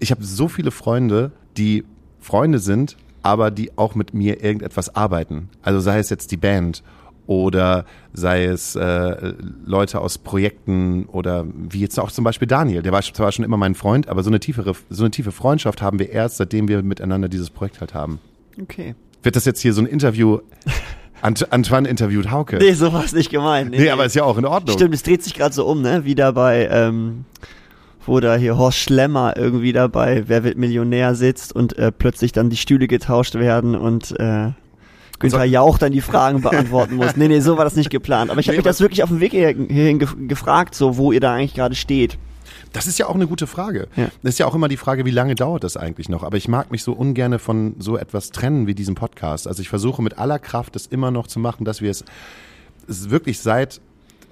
ich 0.01 0.11
habe 0.11 0.23
so 0.23 0.49
viele 0.49 0.71
Freunde, 0.71 1.33
die 1.57 1.83
Freunde 2.21 2.59
sind, 2.59 2.99
aber 3.23 3.51
die 3.51 3.77
auch 3.79 3.95
mit 3.95 4.13
mir 4.13 4.45
irgendetwas 4.45 4.95
arbeiten. 4.95 5.49
Also 5.63 5.81
sei 5.81 5.99
es 5.99 6.11
jetzt 6.11 6.31
die 6.31 6.37
Band 6.37 6.83
oder 7.27 7.87
sei 8.13 8.45
es 8.45 8.77
äh, 8.77 9.33
Leute 9.65 10.03
aus 10.03 10.19
Projekten 10.19 11.07
oder 11.07 11.47
wie 11.55 11.81
jetzt 11.81 11.99
auch 11.99 12.13
zum 12.13 12.23
Beispiel 12.23 12.47
Daniel, 12.47 12.83
der 12.83 12.93
war 12.93 13.01
zwar 13.01 13.33
schon 13.33 13.47
immer 13.47 13.57
mein 13.57 13.75
Freund, 13.75 14.09
aber 14.09 14.23
so 14.23 14.29
eine 14.29 14.41
tiefere, 14.41 14.75
so 14.91 15.05
eine 15.05 15.11
tiefe 15.11 15.33
Freundschaft 15.33 15.81
haben 15.81 15.99
wir 15.99 16.11
erst, 16.11 16.37
seitdem 16.37 16.69
wir 16.69 16.83
miteinander 16.83 17.31
dieses 17.31 17.49
Projekt 17.49 17.81
halt 17.81 17.95
haben. 17.95 18.21
Okay. 18.61 18.95
Wird 19.23 19.37
das 19.37 19.47
jetzt 19.47 19.61
hier 19.63 19.73
so 19.73 19.81
ein 19.81 19.87
Interview? 19.87 20.41
Ant 21.23 21.51
Antoine 21.51 21.89
interviewt 21.89 22.31
Hauke. 22.31 22.59
Nee, 22.59 22.75
sowas 22.75 23.15
nicht 23.15 23.31
gemeint. 23.31 23.71
Nee, 23.71 23.79
nee, 23.79 23.91
aber 23.91 24.05
ist 24.05 24.15
ja 24.15 24.25
auch 24.25 24.37
in 24.37 24.45
Ordnung. 24.45 24.77
Stimmt, 24.77 24.95
es 24.95 25.03
dreht 25.03 25.23
sich 25.23 25.33
gerade 25.33 25.55
so 25.55 25.67
um, 25.67 25.81
ne? 25.81 26.05
Wieder 26.05 26.35
bei 26.35 26.69
ähm, 26.71 27.25
wo 28.08 28.20
da 28.20 28.37
hier 28.37 28.56
Horst 28.56 28.79
Schlemmer 28.79 29.37
irgendwie 29.37 29.73
dabei, 29.73 30.25
wer 30.26 30.44
wird 30.44 30.56
Millionär 30.56 31.14
sitzt 31.14 31.55
und 31.55 31.79
äh, 31.79 31.93
plötzlich 31.93 32.32
dann 32.32 32.50
die 32.50 32.56
Stühle 32.56 32.87
getauscht 32.87 33.35
werden 33.35 33.75
und 33.75 34.12
äh, 34.19 34.53
Günther 35.19 35.41
also, 35.41 35.53
Jauch 35.53 35.79
dann 35.79 35.93
die 35.93 36.00
Fragen 36.00 36.41
beantworten 36.43 36.97
muss. 36.97 37.17
Nee, 37.17 37.29
nee, 37.29 37.41
so 37.41 37.56
war 37.56 37.64
das 37.64 37.76
nicht 37.76 37.91
geplant. 37.91 38.31
Aber 38.31 38.41
ich 38.41 38.49
habe 38.49 38.56
nee, 38.56 38.58
mich 38.58 38.64
das 38.64 38.81
wirklich 38.81 39.03
auf 39.03 39.08
dem 39.08 39.20
Weg 39.20 39.32
hierhin 39.32 39.99
gefragt, 40.29 40.75
so 40.75 40.97
wo 40.97 41.12
ihr 41.12 41.20
da 41.20 41.35
eigentlich 41.35 41.55
gerade 41.55 41.75
steht. 41.75 42.19
Das 42.73 42.87
ist 42.87 42.99
ja 42.99 43.06
auch 43.06 43.14
eine 43.14 43.26
gute 43.26 43.47
Frage. 43.47 43.88
Ja. 43.97 44.09
Das 44.23 44.35
ist 44.35 44.38
ja 44.38 44.47
auch 44.47 44.55
immer 44.55 44.69
die 44.69 44.76
Frage, 44.76 45.05
wie 45.05 45.11
lange 45.11 45.35
dauert 45.35 45.64
das 45.64 45.76
eigentlich 45.76 46.09
noch? 46.09 46.23
Aber 46.23 46.37
ich 46.37 46.49
mag 46.49 46.70
mich 46.70 46.82
so 46.82 46.93
ungerne 46.93 47.38
von 47.38 47.75
so 47.79 47.97
etwas 47.97 48.31
trennen 48.31 48.67
wie 48.67 48.75
diesem 48.75 48.94
Podcast. 48.94 49.49
Also 49.49 49.62
ich 49.62 49.69
versuche 49.69 50.02
mit 50.02 50.19
aller 50.19 50.38
Kraft 50.38 50.75
das 50.75 50.87
immer 50.87 51.11
noch 51.11 51.26
zu 51.26 51.38
machen, 51.38 51.64
dass 51.64 51.81
wir 51.81 51.91
es, 51.91 52.05
es 52.87 53.09
wirklich 53.09 53.38
seit 53.38 53.81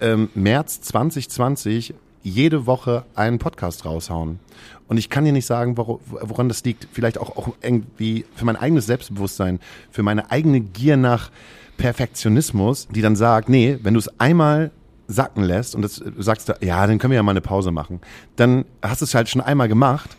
ähm, 0.01 0.29
März 0.35 0.83
2020 0.83 1.95
jede 2.25 2.67
Woche 2.67 3.05
einen 3.15 3.39
Podcast 3.39 3.85
raushauen. 3.85 4.41
Und 4.89 4.97
ich 4.97 5.11
kann 5.11 5.25
dir 5.25 5.33
nicht 5.33 5.47
sagen, 5.47 5.77
woran 5.77 6.49
das 6.49 6.65
liegt. 6.65 6.89
Vielleicht 6.93 7.19
auch, 7.19 7.37
auch 7.37 7.55
irgendwie 7.63 8.25
für 8.35 8.45
mein 8.45 8.57
eigenes 8.57 8.87
Selbstbewusstsein, 8.87 9.61
für 9.91 10.03
meine 10.03 10.31
eigene 10.31 10.61
Gier 10.61 10.97
nach 10.97 11.31
Perfektionismus, 11.77 12.89
die 12.89 13.03
dann 13.03 13.15
sagt, 13.15 13.49
nee, 13.49 13.79
wenn 13.83 13.95
du 13.95 14.01
es 14.01 14.09
einmal 14.19 14.73
sacken 15.07 15.45
lässt 15.45 15.75
und 15.75 15.83
das 15.83 16.03
sagst 16.19 16.53
ja, 16.61 16.87
dann 16.87 16.99
können 16.99 17.11
wir 17.11 17.17
ja 17.17 17.23
mal 17.23 17.33
eine 17.33 17.43
Pause 17.43 17.71
machen, 17.71 18.01
dann 18.37 18.65
hast 18.83 19.03
du 19.03 19.05
es 19.05 19.15
halt 19.15 19.29
schon 19.29 19.43
einmal 19.43 19.69
gemacht 19.69 20.17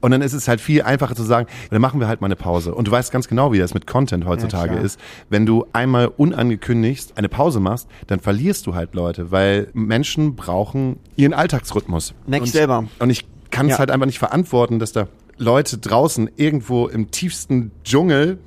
und 0.00 0.10
dann 0.10 0.22
ist 0.22 0.32
es 0.32 0.48
halt 0.48 0.60
viel 0.60 0.82
einfacher 0.82 1.14
zu 1.14 1.22
sagen, 1.22 1.46
dann 1.70 1.80
machen 1.80 2.00
wir 2.00 2.08
halt 2.08 2.20
mal 2.20 2.26
eine 2.26 2.36
Pause. 2.36 2.74
Und 2.74 2.88
du 2.88 2.92
weißt 2.92 3.12
ganz 3.12 3.28
genau, 3.28 3.52
wie 3.52 3.58
das 3.58 3.74
mit 3.74 3.86
Content 3.86 4.26
heutzutage 4.26 4.76
ja, 4.76 4.80
ist. 4.80 5.00
Wenn 5.28 5.46
du 5.46 5.66
einmal 5.72 6.08
unangekündigt 6.08 7.12
eine 7.16 7.28
Pause 7.28 7.60
machst, 7.60 7.88
dann 8.06 8.20
verlierst 8.20 8.66
du 8.66 8.74
halt 8.74 8.94
Leute, 8.94 9.30
weil 9.30 9.68
Menschen 9.72 10.36
brauchen 10.36 10.98
ihren 11.16 11.34
Alltagsrhythmus. 11.34 12.14
Next 12.26 12.52
selber. 12.52 12.84
Und 12.98 13.10
ich 13.10 13.26
kann 13.50 13.66
es 13.66 13.72
ja. 13.72 13.78
halt 13.78 13.90
einfach 13.90 14.06
nicht 14.06 14.18
verantworten, 14.18 14.78
dass 14.78 14.92
da 14.92 15.08
Leute 15.38 15.78
draußen 15.78 16.30
irgendwo 16.36 16.88
im 16.88 17.10
tiefsten 17.10 17.70
Dschungel 17.84 18.38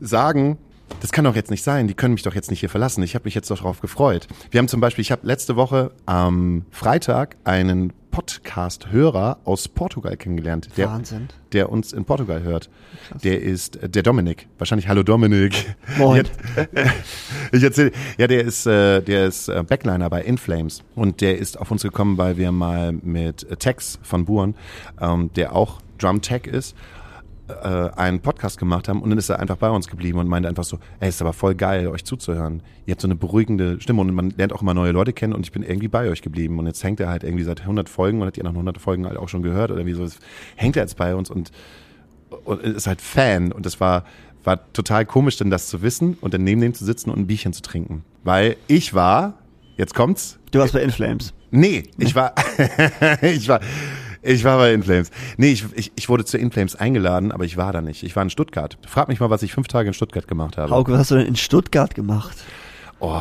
sagen, 0.00 0.58
das 1.00 1.12
kann 1.12 1.24
doch 1.24 1.36
jetzt 1.36 1.50
nicht 1.50 1.62
sein, 1.62 1.88
die 1.88 1.94
können 1.94 2.14
mich 2.14 2.22
doch 2.22 2.34
jetzt 2.34 2.50
nicht 2.50 2.60
hier 2.60 2.68
verlassen. 2.68 3.02
Ich 3.02 3.14
habe 3.14 3.24
mich 3.24 3.34
jetzt 3.34 3.50
doch 3.50 3.58
darauf 3.58 3.80
gefreut. 3.80 4.26
Wir 4.50 4.58
haben 4.58 4.68
zum 4.68 4.80
Beispiel, 4.80 5.02
ich 5.02 5.12
habe 5.12 5.26
letzte 5.26 5.56
Woche 5.56 5.92
am 6.06 6.64
Freitag 6.70 7.36
einen 7.44 7.92
Podcast-Hörer 8.10 9.38
aus 9.44 9.68
Portugal 9.68 10.16
kennengelernt, 10.16 10.68
der, 10.76 10.88
Wahnsinn. 10.88 11.28
der 11.52 11.70
uns 11.70 11.92
in 11.92 12.04
Portugal 12.04 12.42
hört. 12.42 12.68
Krass. 13.08 13.22
Der 13.22 13.40
ist 13.40 13.78
der 13.82 14.02
Dominik. 14.02 14.48
Wahrscheinlich 14.58 14.88
Hallo 14.88 15.02
Dominik. 15.02 15.76
Moin. 15.96 16.24
Ich 17.52 17.62
erzähle, 17.62 17.92
ja, 18.18 18.26
der 18.26 18.44
ist, 18.44 18.66
äh, 18.66 19.00
der 19.00 19.26
ist 19.26 19.48
äh, 19.48 19.62
Backliner 19.62 20.10
bei 20.10 20.22
Inflames 20.22 20.82
und 20.94 21.20
der 21.20 21.38
ist 21.38 21.58
auf 21.58 21.70
uns 21.70 21.82
gekommen, 21.82 22.18
weil 22.18 22.36
wir 22.36 22.52
mal 22.52 22.92
mit 22.92 23.46
Tex 23.60 23.98
von 24.02 24.24
Buren, 24.24 24.54
ähm, 25.00 25.30
der 25.34 25.54
auch 25.54 25.80
Drum 25.98 26.22
Tech 26.22 26.46
ist, 26.46 26.74
äh, 27.50 27.98
einen 27.98 28.20
Podcast 28.20 28.58
gemacht 28.58 28.88
haben 28.88 29.02
und 29.02 29.10
dann 29.10 29.18
ist 29.18 29.28
er 29.28 29.38
einfach 29.38 29.56
bei 29.56 29.70
uns 29.70 29.88
geblieben 29.88 30.18
und 30.18 30.28
meinte 30.28 30.48
einfach 30.48 30.64
so, 30.64 30.78
ey, 31.00 31.08
ist 31.08 31.20
aber 31.20 31.32
voll 31.32 31.54
geil, 31.54 31.88
euch 31.88 32.04
zuzuhören. 32.04 32.62
Ihr 32.86 32.92
habt 32.92 33.00
so 33.00 33.08
eine 33.08 33.16
beruhigende 33.16 33.80
Stimme 33.80 34.00
und 34.00 34.14
man 34.14 34.30
lernt 34.30 34.52
auch 34.52 34.62
immer 34.62 34.74
neue 34.74 34.92
Leute 34.92 35.12
kennen 35.12 35.32
und 35.32 35.46
ich 35.46 35.52
bin 35.52 35.62
irgendwie 35.62 35.88
bei 35.88 36.08
euch 36.08 36.22
geblieben 36.22 36.58
und 36.58 36.66
jetzt 36.66 36.82
hängt 36.82 37.00
er 37.00 37.08
halt 37.08 37.24
irgendwie 37.24 37.44
seit 37.44 37.60
100 37.60 37.88
Folgen 37.88 38.20
und 38.20 38.26
hat 38.26 38.36
ihr 38.36 38.44
nach 38.44 38.50
100 38.50 38.78
Folgen 38.78 39.06
halt 39.06 39.16
auch 39.16 39.28
schon 39.28 39.42
gehört 39.42 39.70
oder 39.70 39.86
wie 39.86 39.92
so, 39.92 40.06
hängt 40.56 40.76
er 40.76 40.82
jetzt 40.82 40.96
bei 40.96 41.14
uns 41.14 41.30
und, 41.30 41.50
und 42.44 42.62
ist 42.62 42.86
halt 42.86 43.00
Fan 43.00 43.52
und 43.52 43.66
das 43.66 43.80
war, 43.80 44.04
war 44.44 44.72
total 44.72 45.04
komisch, 45.04 45.36
denn 45.36 45.50
das 45.50 45.68
zu 45.68 45.82
wissen 45.82 46.16
und 46.20 46.34
dann 46.34 46.44
neben 46.44 46.60
dem 46.60 46.74
zu 46.74 46.84
sitzen 46.84 47.10
und 47.10 47.18
ein 47.18 47.26
Bierchen 47.26 47.52
zu 47.52 47.62
trinken. 47.62 48.04
Weil 48.24 48.56
ich 48.66 48.94
war, 48.94 49.34
jetzt 49.76 49.94
kommt's. 49.94 50.38
Du 50.50 50.58
warst 50.58 50.72
bei 50.72 50.82
Inflames. 50.82 51.32
Nee, 51.50 51.84
ich 51.98 52.14
war, 52.14 52.34
ich 53.22 53.48
war, 53.48 53.60
ich 54.22 54.44
war 54.44 54.58
bei 54.58 54.72
Inflames. 54.72 55.10
Nee, 55.36 55.52
ich, 55.52 55.64
ich, 55.74 55.92
ich 55.96 56.08
wurde 56.08 56.24
zu 56.24 56.38
Inflames 56.38 56.76
eingeladen, 56.76 57.32
aber 57.32 57.44
ich 57.44 57.56
war 57.56 57.72
da 57.72 57.80
nicht. 57.80 58.02
Ich 58.02 58.14
war 58.16 58.22
in 58.22 58.30
Stuttgart. 58.30 58.78
Frag 58.86 59.08
mich 59.08 59.20
mal, 59.20 59.30
was 59.30 59.42
ich 59.42 59.52
fünf 59.52 59.68
Tage 59.68 59.88
in 59.88 59.94
Stuttgart 59.94 60.28
gemacht 60.28 60.58
habe. 60.58 60.70
Hauke, 60.70 60.92
was 60.92 61.00
hast 61.00 61.10
du 61.12 61.16
denn 61.16 61.26
in 61.26 61.36
Stuttgart 61.36 61.94
gemacht? 61.94 62.36
Oh, 62.98 63.18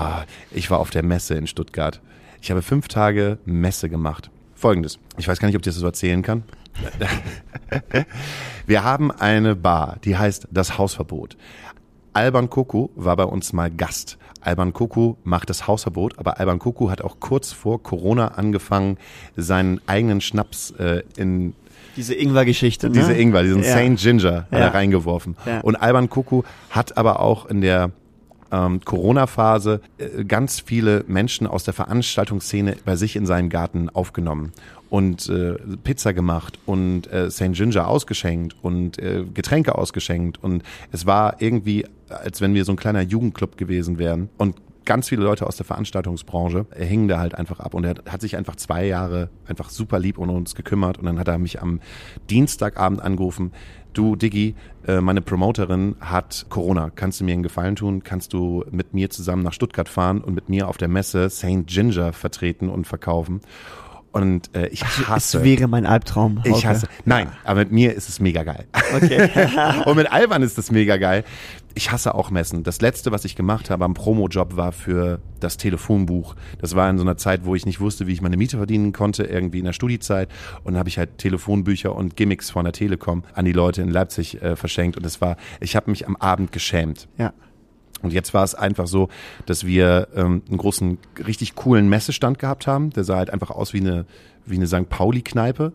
ich 0.51 0.69
war 0.69 0.79
auf 0.79 0.89
der 0.89 1.03
Messe 1.03 1.35
in 1.35 1.47
Stuttgart. 1.47 2.01
Ich 2.41 2.51
habe 2.51 2.61
fünf 2.61 2.87
Tage 2.87 3.37
Messe 3.45 3.89
gemacht. 3.89 4.29
Folgendes. 4.55 4.99
Ich 5.17 5.27
weiß 5.27 5.39
gar 5.39 5.47
nicht, 5.47 5.55
ob 5.55 5.61
ich 5.61 5.65
das 5.65 5.75
so 5.75 5.85
erzählen 5.85 6.21
kann. 6.21 6.43
Wir 8.65 8.83
haben 8.83 9.11
eine 9.11 9.55
Bar, 9.55 9.97
die 10.03 10.17
heißt 10.17 10.47
Das 10.51 10.77
Hausverbot. 10.77 11.37
Alban 12.13 12.49
Koko 12.49 12.91
war 12.95 13.15
bei 13.15 13.23
uns 13.23 13.53
mal 13.53 13.71
Gast. 13.71 14.17
Alban 14.41 14.73
Koko 14.73 15.17
macht 15.23 15.49
das 15.49 15.67
Hausverbot, 15.67 16.17
aber 16.17 16.39
Alban 16.39 16.59
Koko 16.59 16.89
hat 16.89 17.01
auch 17.01 17.19
kurz 17.19 17.51
vor 17.51 17.81
Corona 17.83 18.29
angefangen, 18.29 18.97
seinen 19.35 19.81
eigenen 19.87 20.21
Schnaps 20.21 20.71
äh, 20.71 21.03
in 21.17 21.53
diese 21.95 22.13
Ingwer-Geschichte, 22.15 22.87
ne? 22.87 22.93
Diese 22.93 23.13
Ingwer, 23.13 23.43
diesen 23.43 23.63
ja. 23.63 23.73
Saint 23.73 23.99
Ginger 23.99 24.43
hat 24.43 24.51
Ja. 24.51 24.59
er 24.59 24.73
reingeworfen. 24.73 25.35
Ja. 25.45 25.59
Und 25.61 25.75
Alban 25.75 26.09
Kuku 26.09 26.43
hat 26.69 26.97
aber 26.97 27.19
auch 27.19 27.45
in 27.47 27.61
der 27.61 27.91
ähm, 28.51 28.79
Corona-Phase 28.85 29.81
äh, 29.97 30.23
ganz 30.23 30.59
viele 30.59 31.03
Menschen 31.07 31.45
aus 31.45 31.63
der 31.65 31.73
Veranstaltungsszene 31.73 32.77
bei 32.85 32.95
sich 32.95 33.15
in 33.15 33.25
seinem 33.25 33.49
Garten 33.49 33.89
aufgenommen 33.89 34.53
und 34.89 35.29
äh, 35.29 35.55
Pizza 35.83 36.13
gemacht 36.13 36.57
und 36.65 37.11
äh, 37.11 37.29
St. 37.29 37.51
Ginger 37.53 37.87
ausgeschenkt 37.87 38.55
und 38.61 38.97
äh, 38.99 39.23
Getränke 39.33 39.75
ausgeschenkt 39.75 40.41
und 40.43 40.63
es 40.91 41.05
war 41.05 41.41
irgendwie, 41.41 41.85
als 42.09 42.41
wenn 42.41 42.53
wir 42.53 42.65
so 42.65 42.73
ein 42.73 42.77
kleiner 42.77 43.01
Jugendclub 43.01 43.57
gewesen 43.57 43.97
wären. 43.97 44.29
Und 44.37 44.55
ganz 44.85 45.09
viele 45.09 45.23
Leute 45.23 45.45
aus 45.45 45.55
der 45.55 45.67
Veranstaltungsbranche 45.67 46.65
hingen 46.75 47.07
da 47.07 47.19
halt 47.19 47.35
einfach 47.35 47.59
ab. 47.59 47.75
Und 47.75 47.83
er 47.83 47.95
hat 48.09 48.21
sich 48.21 48.35
einfach 48.35 48.55
zwei 48.55 48.85
Jahre 48.87 49.29
einfach 49.47 49.69
super 49.69 49.99
lieb 49.99 50.17
um 50.17 50.29
uns 50.29 50.55
gekümmert. 50.55 50.97
Und 50.97 51.05
dann 51.05 51.19
hat 51.19 51.27
er 51.27 51.37
mich 51.37 51.61
am 51.61 51.79
Dienstagabend 52.29 53.01
angerufen, 53.01 53.51
du 53.93 54.15
Diggi, 54.15 54.55
äh, 54.87 55.01
meine 55.01 55.21
Promoterin 55.21 55.95
hat 55.99 56.47
Corona, 56.49 56.89
kannst 56.93 57.19
du 57.19 57.23
mir 57.23 57.33
einen 57.33 57.43
Gefallen 57.43 57.75
tun, 57.75 58.03
kannst 58.03 58.33
du 58.33 58.63
mit 58.71 58.93
mir 58.93 59.09
zusammen 59.09 59.43
nach 59.43 59.53
Stuttgart 59.53 59.89
fahren 59.89 60.21
und 60.21 60.33
mit 60.33 60.49
mir 60.49 60.67
auf 60.67 60.77
der 60.77 60.87
Messe 60.87 61.29
St. 61.29 61.65
Ginger 61.65 62.13
vertreten 62.13 62.69
und 62.69 62.87
verkaufen 62.87 63.41
und 64.11 64.55
äh, 64.55 64.67
ich 64.67 64.83
hasse 64.83 65.37
Es 65.37 65.43
wäre 65.43 65.67
mein 65.67 65.85
Albtraum. 65.85 66.41
ich 66.43 66.65
hasse. 66.65 66.87
Nein, 67.05 67.31
aber 67.43 67.59
mit 67.59 67.71
mir 67.71 67.93
ist 67.93 68.09
es 68.09 68.19
mega 68.19 68.43
geil. 68.43 68.65
Okay. 68.95 69.29
und 69.85 69.95
mit 69.95 70.11
Alban 70.11 70.41
ist 70.41 70.57
es 70.57 70.71
mega 70.71 70.97
geil. 70.97 71.23
Ich 71.75 71.91
hasse 71.91 72.15
auch 72.15 72.31
Messen. 72.31 72.63
Das 72.63 72.81
letzte, 72.81 73.11
was 73.11 73.25
ich 73.25 73.35
gemacht 73.35 73.69
habe 73.69 73.85
am 73.85 73.93
Promo-Job, 73.93 74.57
war 74.57 74.71
für 74.71 75.19
das 75.39 75.57
Telefonbuch. 75.57 76.35
Das 76.59 76.75
war 76.75 76.89
in 76.89 76.97
so 76.97 77.03
einer 77.03 77.17
Zeit, 77.17 77.45
wo 77.45 77.53
ich 77.55 77.65
nicht 77.65 77.79
wusste, 77.79 78.07
wie 78.07 78.13
ich 78.13 78.21
meine 78.21 78.37
Miete 78.37 78.57
verdienen 78.57 78.91
konnte, 78.91 79.23
irgendwie 79.23 79.59
in 79.59 79.65
der 79.65 79.73
Studiezeit. 79.73 80.29
Und 80.63 80.73
dann 80.73 80.79
habe 80.79 80.89
ich 80.89 80.97
halt 80.97 81.19
Telefonbücher 81.19 81.95
und 81.95 82.15
Gimmicks 82.15 82.49
von 82.49 82.65
der 82.65 82.73
Telekom 82.73 83.23
an 83.33 83.45
die 83.45 83.51
Leute 83.53 83.81
in 83.83 83.89
Leipzig 83.89 84.41
äh, 84.41 84.55
verschenkt. 84.55 84.97
Und 84.97 85.05
es 85.05 85.21
war, 85.21 85.37
ich 85.59 85.75
habe 85.75 85.91
mich 85.91 86.07
am 86.07 86.15
Abend 86.15 86.51
geschämt. 86.51 87.07
ja. 87.17 87.33
Und 88.01 88.13
jetzt 88.13 88.33
war 88.33 88.43
es 88.43 88.55
einfach 88.55 88.87
so, 88.87 89.09
dass 89.45 89.65
wir 89.65 90.07
ähm, 90.15 90.41
einen 90.47 90.57
großen, 90.57 90.97
richtig 91.25 91.55
coolen 91.55 91.89
Messestand 91.89 92.39
gehabt 92.39 92.67
haben. 92.67 92.89
Der 92.91 93.03
sah 93.03 93.17
halt 93.17 93.29
einfach 93.31 93.49
aus 93.51 93.73
wie 93.73 93.81
eine, 93.81 94.05
wie 94.45 94.55
eine 94.55 94.67
St. 94.67 94.89
Pauli-Kneipe. 94.89 95.73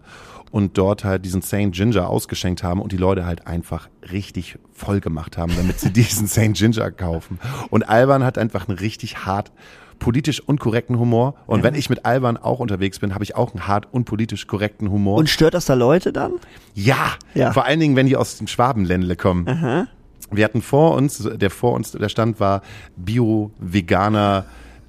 Und 0.50 0.78
dort 0.78 1.02
halt 1.02 1.24
diesen 1.24 1.42
St. 1.42 1.72
Ginger 1.72 2.08
ausgeschenkt 2.08 2.62
haben 2.62 2.80
und 2.80 2.92
die 2.92 2.96
Leute 2.96 3.26
halt 3.26 3.48
einfach 3.48 3.88
richtig 4.12 4.56
voll 4.72 5.00
gemacht 5.00 5.36
haben, 5.36 5.52
damit 5.56 5.80
sie 5.80 5.90
diesen 5.92 6.28
St. 6.28 6.52
Ginger 6.54 6.92
kaufen. 6.92 7.40
Und 7.70 7.88
Alban 7.88 8.22
hat 8.22 8.38
einfach 8.38 8.68
einen 8.68 8.78
richtig 8.78 9.26
hart 9.26 9.50
politisch 9.98 10.40
unkorrekten 10.40 10.98
Humor. 10.98 11.34
Und 11.46 11.62
wenn 11.64 11.74
ich 11.74 11.90
mit 11.90 12.04
Alban 12.04 12.36
auch 12.36 12.60
unterwegs 12.60 13.00
bin, 13.00 13.14
habe 13.14 13.24
ich 13.24 13.34
auch 13.34 13.52
einen 13.52 13.66
hart 13.66 13.88
unpolitisch 13.92 14.46
korrekten 14.46 14.90
Humor. 14.90 15.16
Und 15.18 15.28
stört 15.28 15.54
das 15.54 15.64
da 15.66 15.74
Leute 15.74 16.12
dann? 16.12 16.34
Ja, 16.74 17.14
Ja. 17.34 17.52
vor 17.52 17.64
allen 17.64 17.80
Dingen, 17.80 17.96
wenn 17.96 18.06
die 18.06 18.16
aus 18.16 18.38
dem 18.38 18.46
Schwabenländle 18.46 19.16
kommen. 19.16 19.88
Wir 20.30 20.44
hatten 20.44 20.62
vor 20.62 20.94
uns, 20.94 21.18
der 21.18 21.50
vor 21.50 21.72
uns, 21.72 21.92
der 21.92 22.08
Stand 22.08 22.40
war 22.40 22.62
Bio, 22.96 23.50
Veganer, 23.58 24.44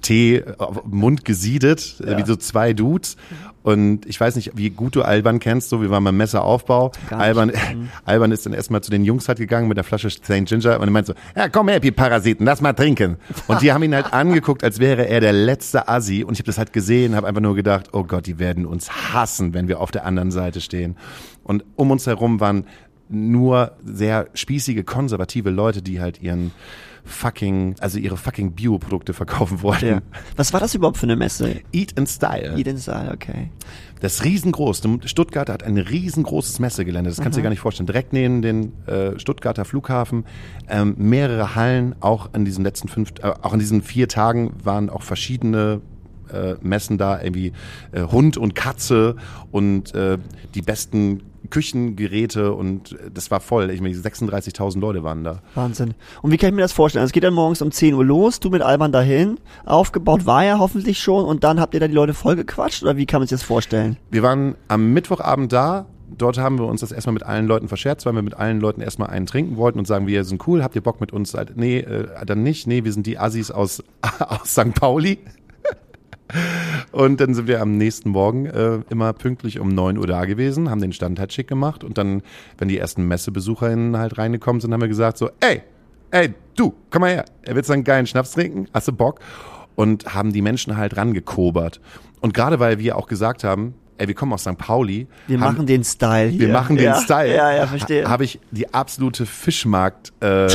Tee, 0.06 0.44
Mund 0.84 1.24
gesiedet, 1.24 2.00
äh, 2.00 2.16
wie 2.16 2.24
so 2.24 2.36
zwei 2.36 2.72
Dudes. 2.72 3.16
Und 3.64 4.06
ich 4.06 4.20
weiß 4.20 4.36
nicht, 4.36 4.52
wie 4.54 4.70
gut 4.70 4.94
du 4.94 5.02
Alban 5.02 5.40
kennst, 5.40 5.70
so, 5.70 5.82
wir 5.82 5.90
waren 5.90 6.04
beim 6.04 6.16
Messeraufbau. 6.16 6.92
Gar 7.10 7.16
nicht. 7.16 7.26
Alban, 7.26 7.52
Alban 8.04 8.30
ist 8.30 8.46
dann 8.46 8.52
erstmal 8.52 8.82
zu 8.82 8.92
den 8.92 9.04
Jungs 9.04 9.26
halt 9.26 9.38
gegangen 9.38 9.66
mit 9.66 9.76
der 9.76 9.82
Flasche 9.82 10.08
St. 10.08 10.22
Ginger 10.44 10.78
und 10.78 10.86
er 10.86 10.90
meint 10.92 11.08
so, 11.08 11.14
ja, 11.34 11.48
komm 11.48 11.68
her, 11.68 11.82
ihr 11.82 11.90
Parasiten, 11.90 12.46
lass 12.46 12.60
mal 12.60 12.74
trinken. 12.74 13.16
Und 13.48 13.62
die 13.62 13.72
haben 13.72 13.82
ihn 13.82 13.96
halt 13.96 14.12
angeguckt, 14.12 14.62
als 14.62 14.78
wäre 14.78 15.08
er 15.08 15.20
der 15.20 15.32
letzte 15.32 15.88
Assi. 15.88 16.22
Und 16.22 16.34
ich 16.34 16.38
habe 16.38 16.46
das 16.46 16.58
halt 16.58 16.72
gesehen, 16.72 17.16
habe 17.16 17.26
einfach 17.26 17.42
nur 17.42 17.56
gedacht, 17.56 17.88
oh 17.92 18.04
Gott, 18.04 18.26
die 18.26 18.38
werden 18.38 18.66
uns 18.66 18.88
hassen, 19.12 19.54
wenn 19.54 19.66
wir 19.66 19.80
auf 19.80 19.90
der 19.90 20.04
anderen 20.04 20.30
Seite 20.30 20.60
stehen. 20.60 20.96
Und 21.42 21.64
um 21.74 21.90
uns 21.90 22.06
herum 22.06 22.38
waren 22.38 22.66
nur 23.08 23.72
sehr 23.84 24.28
spießige, 24.34 24.84
konservative 24.84 25.50
Leute, 25.50 25.82
die 25.82 26.00
halt 26.00 26.20
ihren 26.22 26.52
fucking, 27.06 27.76
also 27.80 27.98
ihre 27.98 28.16
fucking 28.16 28.52
Bioprodukte 28.52 29.14
verkaufen 29.14 29.62
wollten. 29.62 29.86
Ja. 29.86 30.02
Was 30.34 30.52
war 30.52 30.60
das 30.60 30.74
überhaupt 30.74 30.98
für 30.98 31.06
eine 31.06 31.16
Messe? 31.16 31.60
Eat 31.72 31.92
in 31.92 32.06
Style. 32.06 32.58
Eden 32.58 32.76
Saal, 32.76 33.12
okay. 33.14 33.50
Das 34.00 34.14
ist 34.14 34.24
riesengroß. 34.24 34.82
Stuttgart 35.06 35.48
hat 35.48 35.62
ein 35.62 35.78
riesengroßes 35.78 36.58
Messegelände. 36.58 37.08
Das 37.08 37.20
kannst 37.20 37.36
du 37.36 37.40
dir 37.40 37.44
gar 37.44 37.50
nicht 37.50 37.60
vorstellen. 37.60 37.86
Direkt 37.86 38.12
neben 38.12 38.42
den 38.42 38.72
äh, 38.86 39.18
Stuttgarter 39.18 39.64
Flughafen. 39.64 40.26
Ähm, 40.68 40.94
mehrere 40.98 41.54
Hallen. 41.54 41.94
Auch 42.00 42.28
in 42.34 42.44
diesen 42.44 42.62
letzten 42.62 42.88
fünf, 42.88 43.12
äh, 43.22 43.32
auch 43.40 43.54
in 43.54 43.58
diesen 43.58 43.82
vier 43.82 44.08
Tagen 44.08 44.52
waren 44.62 44.90
auch 44.90 45.02
verschiedene 45.02 45.80
äh, 46.30 46.54
Messen 46.60 46.98
da. 46.98 47.22
Irgendwie 47.22 47.52
äh, 47.92 48.02
Hund 48.02 48.36
und 48.36 48.54
Katze 48.54 49.16
und 49.50 49.94
äh, 49.94 50.18
die 50.54 50.62
besten 50.62 51.22
Küchengeräte 51.46 52.52
und 52.52 52.92
äh, 52.92 53.10
das 53.12 53.30
war 53.30 53.40
voll. 53.40 53.70
Ich 53.70 53.80
meine, 53.80 53.94
36.000 53.94 54.78
Leute 54.80 55.02
waren 55.02 55.24
da. 55.24 55.42
Wahnsinn. 55.54 55.94
Und 56.22 56.32
wie 56.32 56.36
kann 56.36 56.50
ich 56.50 56.54
mir 56.54 56.62
das 56.62 56.72
vorstellen? 56.72 57.00
Also 57.00 57.10
es 57.10 57.12
geht 57.12 57.24
dann 57.24 57.34
morgens 57.34 57.62
um 57.62 57.70
10 57.70 57.94
Uhr 57.94 58.04
los, 58.04 58.40
du 58.40 58.50
mit 58.50 58.62
Alban 58.62 58.92
dahin, 58.92 59.38
aufgebaut 59.64 60.26
war 60.26 60.44
er 60.44 60.58
hoffentlich 60.58 61.00
schon 61.00 61.24
und 61.24 61.44
dann 61.44 61.60
habt 61.60 61.74
ihr 61.74 61.80
da 61.80 61.88
die 61.88 61.94
Leute 61.94 62.14
vollgequatscht 62.14 62.82
oder 62.82 62.96
wie 62.96 63.06
kann 63.06 63.20
man 63.20 63.28
sich 63.28 63.38
das 63.38 63.46
vorstellen? 63.46 63.96
Wir 64.10 64.22
waren 64.22 64.54
am 64.68 64.92
Mittwochabend 64.92 65.52
da. 65.52 65.86
Dort 66.08 66.38
haben 66.38 66.58
wir 66.58 66.66
uns 66.66 66.82
das 66.82 66.92
erstmal 66.92 67.14
mit 67.14 67.24
allen 67.24 67.46
Leuten 67.46 67.66
verscherzt, 67.66 68.06
weil 68.06 68.12
wir 68.12 68.22
mit 68.22 68.34
allen 68.34 68.60
Leuten 68.60 68.80
erstmal 68.80 69.10
einen 69.10 69.26
trinken 69.26 69.56
wollten 69.56 69.78
und 69.80 69.86
sagen, 69.86 70.06
wir 70.06 70.24
sind 70.24 70.46
cool, 70.46 70.62
habt 70.62 70.76
ihr 70.76 70.80
Bock 70.80 71.00
mit 71.00 71.12
uns? 71.12 71.36
Nee, 71.56 71.78
äh, 71.78 72.24
dann 72.24 72.44
nicht. 72.44 72.66
Nee, 72.68 72.84
wir 72.84 72.92
sind 72.92 73.06
die 73.06 73.18
Assis 73.18 73.50
aus, 73.50 73.82
aus 74.20 74.52
St. 74.52 74.72
Pauli. 74.74 75.18
Und 76.92 77.20
dann 77.20 77.34
sind 77.34 77.46
wir 77.46 77.60
am 77.60 77.76
nächsten 77.76 78.10
Morgen 78.10 78.46
äh, 78.46 78.80
immer 78.90 79.12
pünktlich 79.12 79.60
um 79.60 79.68
9 79.68 79.98
Uhr 79.98 80.06
da 80.06 80.24
gewesen, 80.24 80.70
haben 80.70 80.80
den 80.80 80.92
Stand 80.92 81.18
halt 81.18 81.32
schick 81.32 81.48
gemacht 81.48 81.84
und 81.84 81.98
dann, 81.98 82.22
wenn 82.58 82.68
die 82.68 82.78
ersten 82.78 83.06
MessebesucherInnen 83.06 83.96
halt 83.96 84.18
reingekommen 84.18 84.60
sind, 84.60 84.72
haben 84.72 84.80
wir 84.80 84.88
gesagt 84.88 85.18
so, 85.18 85.30
ey, 85.40 85.62
ey, 86.10 86.34
du, 86.56 86.74
komm 86.90 87.00
mal 87.02 87.10
her, 87.10 87.24
er 87.42 87.54
willst 87.54 87.68
du 87.68 87.74
einen 87.74 87.84
geilen 87.84 88.06
Schnaps 88.06 88.32
trinken? 88.32 88.66
Hast 88.72 88.88
du 88.88 88.92
Bock? 88.92 89.20
Und 89.74 90.14
haben 90.14 90.32
die 90.32 90.40
Menschen 90.40 90.76
halt 90.76 90.96
rangekobert. 90.96 91.80
Und 92.20 92.32
gerade 92.32 92.58
weil 92.60 92.78
wir 92.78 92.96
auch 92.96 93.08
gesagt 93.08 93.44
haben, 93.44 93.74
ey, 93.98 94.08
wir 94.08 94.14
kommen 94.14 94.32
aus 94.32 94.42
St. 94.42 94.56
Pauli. 94.58 95.06
Wir 95.26 95.40
haben, 95.40 95.54
machen 95.54 95.66
den 95.66 95.84
Style 95.84 96.28
hier. 96.28 96.40
wir 96.40 96.48
machen 96.48 96.76
den 96.76 96.86
ja, 96.86 97.00
Style. 97.00 97.34
Ja, 97.34 97.52
ja, 97.52 97.66
verstehe. 97.66 98.08
Habe 98.08 98.24
ich 98.24 98.40
die 98.50 98.72
absolute 98.72 99.26
Fischmarkt, 99.26 100.12
äh, 100.20 100.48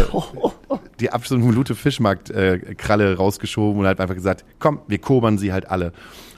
die 1.00 1.12
absolute 1.12 1.76
Fischmarkt-Kralle 1.76 2.72
äh, 2.72 2.76
Kralle 2.76 3.18
rausgeschoben 3.18 3.82
und 3.82 3.88
halt 3.88 4.00
einfach 4.00 4.16
gesagt, 4.16 4.46
komm, 4.60 4.80
wir 4.88 5.00
kobern 5.00 5.38
sie 5.38 5.54
halt 5.54 5.70
alle. 5.70 5.94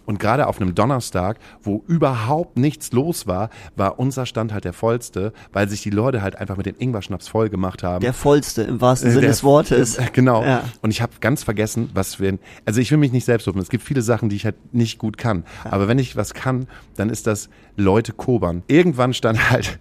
Und 0.05 0.19
gerade 0.19 0.47
auf 0.47 0.59
einem 0.59 0.75
Donnerstag, 0.75 1.37
wo 1.61 1.83
überhaupt 1.87 2.57
nichts 2.57 2.91
los 2.91 3.25
war, 3.27 3.49
war 3.75 3.99
unser 3.99 4.25
Stand 4.25 4.51
halt 4.53 4.65
der 4.65 4.73
vollste, 4.73 5.33
weil 5.53 5.69
sich 5.69 5.81
die 5.81 5.89
Leute 5.89 6.21
halt 6.21 6.35
einfach 6.35 6.57
mit 6.57 6.65
dem 6.65 6.75
Ingwer-Schnaps 6.77 7.27
voll 7.27 7.49
gemacht 7.49 7.83
haben. 7.83 8.01
Der 8.01 8.13
vollste 8.13 8.63
im 8.63 8.81
wahrsten 8.81 9.09
Äh, 9.09 9.13
Sinne 9.13 9.27
des 9.27 9.43
Wortes. 9.43 9.97
äh, 9.97 10.05
Genau. 10.13 10.43
Ja. 10.43 10.63
Und 10.81 10.91
ich 10.91 11.01
habe 11.01 11.13
ganz 11.21 11.43
vergessen, 11.43 11.89
was 11.93 12.19
wir. 12.19 12.37
Also 12.65 12.81
ich 12.81 12.91
will 12.91 12.97
mich 12.97 13.11
nicht 13.11 13.25
selbst 13.25 13.45
loben. 13.47 13.59
Es 13.59 13.69
gibt 13.69 13.83
viele 13.83 14.01
Sachen, 14.01 14.29
die 14.29 14.35
ich 14.35 14.45
halt 14.45 14.73
nicht 14.73 14.99
gut 14.99 15.17
kann. 15.17 15.43
Aber 15.63 15.87
wenn 15.87 15.99
ich 15.99 16.15
was 16.15 16.33
kann, 16.33 16.67
dann 16.95 17.09
ist 17.09 17.27
das 17.27 17.49
Leute 17.77 18.13
kobern. 18.13 18.63
Irgendwann 18.67 19.13
stand 19.13 19.49
halt 19.51 19.79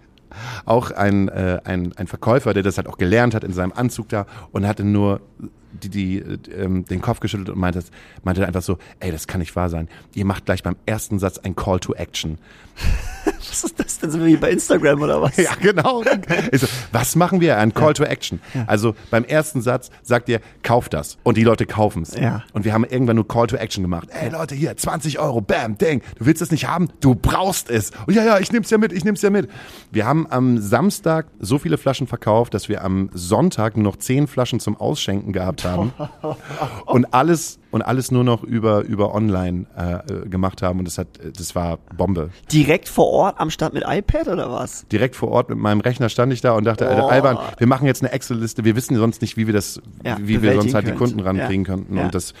auch 0.65 0.89
ein, 0.91 1.27
äh, 1.29 1.59
ein, 1.63 1.93
ein 1.95 2.07
Verkäufer, 2.07 2.53
der 2.53 2.63
das 2.63 2.77
halt 2.77 2.87
auch 2.87 2.97
gelernt 2.97 3.35
hat 3.35 3.43
in 3.43 3.53
seinem 3.53 3.71
Anzug 3.73 4.09
da 4.09 4.25
und 4.51 4.65
hatte 4.67 4.83
nur 4.83 5.21
die, 5.81 5.89
die, 5.89 6.17
äh, 6.17 6.37
ähm, 6.63 6.85
den 6.85 7.01
Kopf 7.01 7.19
geschüttelt 7.19 7.49
und 7.49 7.57
meinte, 7.57 7.83
meinte 8.23 8.45
einfach 8.45 8.61
so, 8.61 8.77
ey, 8.99 9.11
das 9.11 9.27
kann 9.27 9.39
nicht 9.39 9.55
wahr 9.55 9.69
sein. 9.69 9.89
Ihr 10.13 10.25
macht 10.25 10.45
gleich 10.45 10.63
beim 10.63 10.75
ersten 10.85 11.19
Satz 11.19 11.37
ein 11.39 11.55
Call 11.55 11.79
to 11.79 11.93
Action. 11.93 12.37
Was 13.53 13.63
ist 13.63 13.79
das 13.79 13.99
denn? 13.99 14.09
Sind 14.09 14.21
wir 14.21 14.27
wie 14.27 14.35
bei 14.35 14.49
Instagram 14.49 15.01
oder 15.01 15.21
was? 15.21 15.37
Ja, 15.43 15.51
genau. 15.61 16.03
So, 16.53 16.67
was 16.91 17.15
machen 17.15 17.41
wir? 17.41 17.57
Ein 17.57 17.73
Call 17.73 17.93
to 17.93 18.03
Action. 18.03 18.39
Also 18.67 18.95
beim 19.11 19.23
ersten 19.25 19.61
Satz 19.61 19.91
sagt 20.01 20.29
ihr, 20.29 20.39
kauf 20.63 20.89
das. 20.89 21.17
Und 21.23 21.37
die 21.37 21.43
Leute 21.43 21.65
kaufen 21.65 22.03
es. 22.03 22.15
Ja. 22.15 22.43
Und 22.53 22.65
wir 22.65 22.73
haben 22.73 22.83
irgendwann 22.83 23.15
nur 23.15 23.27
Call 23.27 23.47
to 23.47 23.55
Action 23.55 23.83
gemacht. 23.83 24.09
Ey 24.11 24.29
Leute, 24.29 24.55
hier, 24.55 24.75
20 24.75 25.19
Euro, 25.19 25.41
bam, 25.41 25.77
ding. 25.77 26.01
Du 26.17 26.25
willst 26.25 26.41
es 26.41 26.51
nicht 26.51 26.67
haben? 26.67 26.89
Du 26.99 27.15
brauchst 27.15 27.69
es. 27.69 27.91
Und 28.07 28.15
ja, 28.15 28.23
ja, 28.23 28.39
ich 28.39 28.51
nehm's 28.51 28.69
ja 28.69 28.77
mit, 28.77 28.91
ich 28.91 29.03
nehm's 29.03 29.21
ja 29.21 29.29
mit. 29.29 29.49
Wir 29.91 30.05
haben 30.05 30.25
am 30.29 30.57
Samstag 30.59 31.27
so 31.39 31.59
viele 31.59 31.77
Flaschen 31.77 32.07
verkauft, 32.07 32.53
dass 32.53 32.69
wir 32.69 32.83
am 32.83 33.09
Sonntag 33.13 33.77
nur 33.77 33.83
noch 33.83 33.97
10 33.97 34.27
Flaschen 34.27 34.59
zum 34.59 34.77
Ausschenken 34.77 35.33
gehabt 35.33 35.62
haben. 35.65 35.93
und 36.85 37.13
alles 37.13 37.59
und 37.71 37.81
alles 37.81 38.11
nur 38.11 38.23
noch 38.23 38.43
über 38.43 38.81
über 38.81 39.13
online 39.15 39.65
äh, 39.75 40.27
gemacht 40.29 40.61
haben 40.61 40.79
und 40.79 40.85
das 40.85 40.97
hat 40.97 41.07
das 41.37 41.55
war 41.55 41.77
Bombe. 41.95 42.29
Direkt 42.51 42.87
vor 42.89 43.07
Ort 43.09 43.39
am 43.39 43.49
Stand 43.49 43.73
mit 43.73 43.83
iPad 43.87 44.27
oder 44.27 44.51
was? 44.51 44.85
Direkt 44.91 45.15
vor 45.15 45.29
Ort 45.31 45.49
mit 45.49 45.57
meinem 45.57 45.81
Rechner 45.81 46.09
stand 46.09 46.31
ich 46.33 46.41
da 46.41 46.53
und 46.53 46.63
dachte, 46.65 46.87
Alter, 46.87 47.05
Oh. 47.05 47.09
Alban, 47.09 47.37
wir 47.57 47.67
machen 47.67 47.85
jetzt 47.87 48.01
eine 48.03 48.11
Excel-Liste. 48.11 48.63
Wir 48.63 48.75
wissen 48.75 48.95
sonst 48.95 49.21
nicht, 49.21 49.37
wie 49.37 49.47
wir 49.47 49.53
das, 49.53 49.81
Ja, 50.03 50.17
wie 50.21 50.41
wir 50.41 50.53
sonst 50.53 50.73
halt 50.73 50.85
die 50.87 50.91
bewältigen 50.91 50.97
Kunden 50.97 51.19
rankriegen 51.21 51.65
Ja. 51.65 51.71
könnten. 51.71 51.97
Und 51.97 52.13
das, 52.15 52.33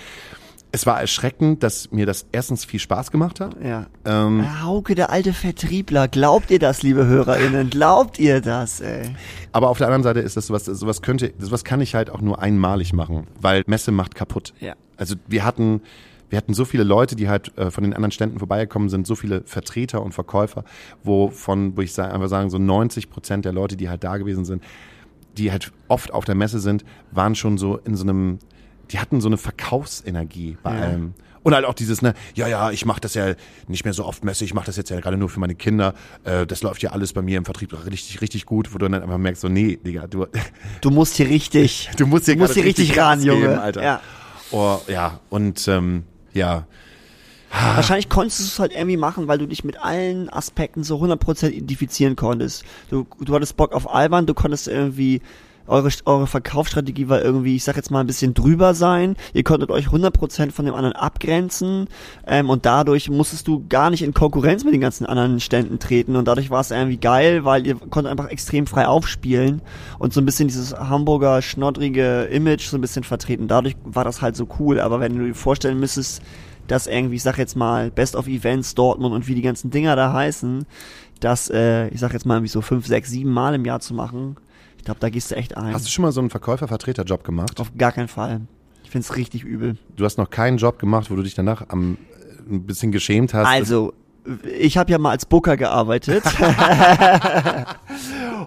es 0.75 0.85
war 0.87 0.99
erschreckend, 0.99 1.61
dass 1.63 1.91
mir 1.91 2.05
das 2.05 2.25
erstens 2.31 2.65
viel 2.65 2.79
Spaß 2.79 3.11
gemacht 3.11 3.39
hat. 3.39 3.55
Ja. 3.63 3.85
Ähm, 4.05 4.61
Hauke, 4.63 4.95
der 4.95 5.11
alte 5.11 5.31
Vertriebler. 5.31 6.07
Glaubt 6.07 6.49
ihr 6.51 6.57
das, 6.59 6.81
liebe 6.83 7.05
HörerInnen? 7.05 7.69
Glaubt 7.69 8.17
ihr 8.19 8.41
das, 8.41 8.81
ey? 8.81 9.03
aber 9.51 9.69
auf 9.69 9.77
der 9.77 9.85
anderen 9.87 10.03
Seite 10.03 10.19
ist 10.19 10.35
das 10.35 10.47
sowas, 10.47 10.65
sowas 10.65 11.01
könnte, 11.03 11.31
sowas 11.37 11.63
kann 11.63 11.79
ich 11.79 11.93
halt 11.95 12.09
auch 12.09 12.21
nur 12.21 12.41
einmalig 12.41 12.91
machen, 12.91 13.27
weil 13.39 13.63
Messe 13.67 13.91
macht 13.91 14.15
kaputt. 14.15 14.53
Ja. 14.59 14.73
Also 14.97 15.15
wir 15.27 15.45
hatten, 15.45 15.81
wir 16.29 16.37
hatten 16.37 16.55
so 16.55 16.65
viele 16.65 16.83
Leute, 16.83 17.15
die 17.15 17.29
halt 17.29 17.55
äh, 17.57 17.69
von 17.69 17.83
den 17.83 17.93
anderen 17.93 18.11
Ständen 18.11 18.39
vorbeigekommen 18.39 18.89
sind, 18.89 19.05
so 19.05 19.13
viele 19.15 19.43
Vertreter 19.45 20.01
und 20.01 20.13
Verkäufer, 20.13 20.63
wo 21.03 21.29
von, 21.29 21.77
wo 21.77 21.81
ich 21.81 21.93
sa- 21.93 22.07
einfach 22.07 22.29
sagen, 22.29 22.49
so 22.49 22.57
90 22.57 23.11
Prozent 23.11 23.45
der 23.45 23.53
Leute, 23.53 23.77
die 23.77 23.89
halt 23.89 24.03
da 24.03 24.17
gewesen 24.17 24.43
sind, 24.43 24.63
die 25.37 25.51
halt 25.51 25.71
oft 25.87 26.11
auf 26.13 26.25
der 26.25 26.33
Messe 26.35 26.59
sind, 26.59 26.83
waren 27.11 27.35
schon 27.35 27.59
so 27.59 27.77
in 27.77 27.95
so 27.95 28.03
einem, 28.03 28.39
die 28.93 28.99
hatten 28.99 29.19
so 29.21 29.27
eine 29.27 29.37
Verkaufsenergie 29.37 30.57
bei 30.63 30.73
Ja. 30.75 30.81
allem. 30.83 31.13
Und 31.41 31.53
halt 31.53 31.65
auch 31.65 31.73
dieses, 31.73 32.01
ne, 32.01 32.13
ja, 32.35 32.47
ja, 32.47 32.71
ich 32.71 32.85
mache 32.85 33.01
das 33.01 33.15
ja 33.15 33.33
nicht 33.67 33.83
mehr 33.83 33.93
so 33.93 34.05
oft 34.05 34.23
Messe, 34.23 34.45
ich 34.45 34.53
mache 34.53 34.67
das 34.67 34.77
jetzt 34.77 34.89
ja 34.89 35.01
gerade 35.01 35.17
nur 35.17 35.27
für 35.27 35.41
meine 35.41 35.55
Kinder. 35.55 35.93
Äh, 36.23 36.45
das 36.47 36.61
läuft 36.63 36.81
ja 36.83 36.91
alles 36.91 37.11
bei 37.11 37.21
mir 37.21 37.37
im 37.37 37.43
Vertrieb 37.43 37.73
richtig, 37.85 38.21
richtig 38.21 38.45
gut, 38.45 38.73
wo 38.73 38.77
du 38.77 38.87
dann 38.87 39.03
einfach 39.03 39.17
merkst, 39.17 39.41
so, 39.41 39.49
nee, 39.49 39.75
Digga, 39.85 40.07
du, 40.07 40.25
Du 40.81 40.89
musst 40.89 41.15
hier 41.17 41.27
richtig. 41.27 41.89
du 41.97 42.05
musst 42.07 42.25
hier, 42.25 42.35
Du 42.35 42.39
musst 42.41 42.53
hier 42.53 42.63
richtig 42.63 42.91
ran, 42.91 43.17
Gas 43.19 43.23
geben, 43.25 43.41
Junge. 43.41 43.61
Alter. 43.61 43.83
Ja. 43.83 44.01
Oh, 44.51 44.79
ja, 44.87 45.19
und 45.29 45.67
ähm, 45.67 46.03
ja, 46.33 46.65
Wahrscheinlich 47.75 48.09
konntest 48.09 48.39
du 48.39 48.43
es 48.45 48.57
halt 48.59 48.71
irgendwie 48.73 48.97
machen, 48.97 49.27
weil 49.27 49.37
du 49.37 49.45
dich 49.47 49.63
mit 49.63 49.79
allen 49.79 50.27
Aspekten 50.29 50.83
so 50.83 50.97
100% 50.99 51.49
identifizieren 51.49 52.15
konntest. 52.15 52.63
Du, 52.89 53.05
du 53.19 53.35
hattest 53.35 53.57
Bock 53.57 53.73
auf 53.73 53.93
Alban, 53.93 54.25
du 54.25 54.33
konntest 54.33 54.67
irgendwie, 54.67 55.21
eure, 55.67 55.89
eure 56.05 56.27
Verkaufsstrategie 56.27 57.09
war 57.09 57.21
irgendwie, 57.21 57.55
ich 57.55 57.63
sag 57.63 57.75
jetzt 57.75 57.91
mal, 57.91 58.01
ein 58.01 58.07
bisschen 58.07 58.33
drüber 58.33 58.73
sein. 58.73 59.15
Ihr 59.33 59.43
konntet 59.43 59.69
euch 59.69 59.87
100% 59.87 60.51
von 60.51 60.65
dem 60.65 60.75
anderen 60.75 60.95
abgrenzen 60.95 61.87
ähm, 62.27 62.49
und 62.49 62.65
dadurch 62.65 63.09
musstest 63.09 63.47
du 63.47 63.65
gar 63.67 63.89
nicht 63.89 64.03
in 64.03 64.13
Konkurrenz 64.13 64.63
mit 64.63 64.73
den 64.73 64.81
ganzen 64.81 65.05
anderen 65.05 65.39
Ständen 65.39 65.79
treten 65.79 66.15
und 66.15 66.27
dadurch 66.27 66.49
war 66.49 66.61
es 66.61 66.71
irgendwie 66.71 66.97
geil, 66.97 67.45
weil 67.45 67.65
ihr 67.65 67.75
konntet 67.75 68.11
einfach 68.11 68.29
extrem 68.29 68.67
frei 68.67 68.87
aufspielen 68.87 69.61
und 69.99 70.13
so 70.13 70.21
ein 70.21 70.25
bisschen 70.25 70.47
dieses 70.47 70.73
Hamburger 70.73 71.41
schnoddrige 71.41 72.23
Image 72.23 72.67
so 72.67 72.77
ein 72.77 72.81
bisschen 72.81 73.03
vertreten. 73.03 73.47
Dadurch 73.47 73.75
war 73.83 74.03
das 74.03 74.21
halt 74.21 74.35
so 74.35 74.47
cool, 74.59 74.79
aber 74.79 74.99
wenn 74.99 75.17
du 75.17 75.25
dir 75.25 75.35
vorstellen 75.35 75.79
müsstest, 75.79 76.21
dass 76.67 76.87
irgendwie, 76.87 77.15
ich 77.15 77.23
sag 77.23 77.37
jetzt 77.37 77.55
mal, 77.55 77.91
Best 77.91 78.15
of 78.15 78.27
Events 78.27 78.75
Dortmund 78.75 79.13
und 79.13 79.27
wie 79.27 79.35
die 79.35 79.41
ganzen 79.41 79.69
Dinger 79.69 79.95
da 79.95 80.13
heißen, 80.13 80.65
das, 81.19 81.49
äh, 81.49 81.87
ich 81.89 81.99
sag 81.99 82.13
jetzt 82.13 82.25
mal, 82.25 82.35
irgendwie 82.35 82.49
so 82.49 82.61
fünf, 82.61 82.87
sechs, 82.87 83.09
sieben 83.09 83.31
Mal 83.31 83.55
im 83.55 83.65
Jahr 83.65 83.79
zu 83.79 83.93
machen, 83.93 84.37
ich 84.83 84.85
glaube, 84.85 84.99
da 84.99 85.09
gehst 85.09 85.31
du 85.31 85.37
echt 85.37 85.55
ein. 85.55 85.73
hast 85.73 85.85
du 85.85 85.89
schon 85.89 86.01
mal 86.01 86.11
so 86.11 86.19
einen 86.19 86.29
Verkäufer-Vertreter-Job 86.29 87.23
gemacht? 87.23 87.61
Auf 87.61 87.71
gar 87.77 87.93
keinen 87.93 88.09
Fall. 88.09 88.41
Ich 88.83 88.89
find's 88.89 89.15
richtig 89.15 89.45
übel. 89.45 89.77
Du 89.95 90.03
hast 90.03 90.17
noch 90.17 90.29
keinen 90.29 90.57
Job 90.57 90.77
gemacht, 90.77 91.09
wo 91.09 91.15
du 91.15 91.23
dich 91.23 91.35
danach 91.35 91.69
am, 91.69 91.97
äh, 92.19 92.53
ein 92.53 92.65
bisschen 92.65 92.91
geschämt 92.91 93.33
hast. 93.33 93.47
Also, 93.47 93.93
ich 94.59 94.77
habe 94.77 94.91
ja 94.91 94.97
mal 94.97 95.11
als 95.11 95.25
Booker 95.25 95.55
gearbeitet. 95.55 96.21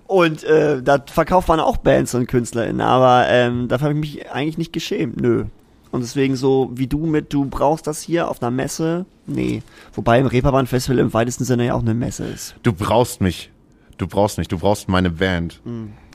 und 0.07 0.45
äh, 0.45 0.83
da 0.83 1.03
verkauft 1.07 1.49
man 1.49 1.59
auch 1.59 1.79
Bands 1.79 2.15
und 2.15 2.27
KünstlerInnen, 2.27 2.83
aber 2.83 3.29
ähm, 3.31 3.69
dafür 3.69 3.89
habe 3.89 3.99
ich 3.99 4.01
mich 4.01 4.31
eigentlich 4.31 4.59
nicht 4.59 4.75
geschämt. 4.75 5.19
Nö. 5.19 5.47
Und 5.91 6.03
deswegen 6.03 6.37
so 6.37 6.71
wie 6.75 6.87
du 6.87 7.07
mit, 7.07 7.33
du 7.33 7.47
brauchst 7.47 7.87
das 7.87 8.03
hier 8.03 8.29
auf 8.29 8.43
einer 8.43 8.51
Messe, 8.51 9.07
nee. 9.27 9.63
Wobei 9.95 10.21
im 10.21 10.27
Reeperbahn-Festival 10.27 10.99
im 10.99 11.15
weitesten 11.15 11.45
Sinne 11.45 11.65
ja 11.65 11.73
auch 11.73 11.81
eine 11.81 11.95
Messe 11.95 12.27
ist. 12.27 12.57
Du 12.63 12.75
brauchst 12.75 13.23
mich. 13.23 13.51
Du 13.97 14.07
brauchst 14.07 14.37
mich. 14.37 14.49
Du 14.49 14.59
brauchst 14.59 14.91
meine 14.91 15.09
Band. 15.09 15.63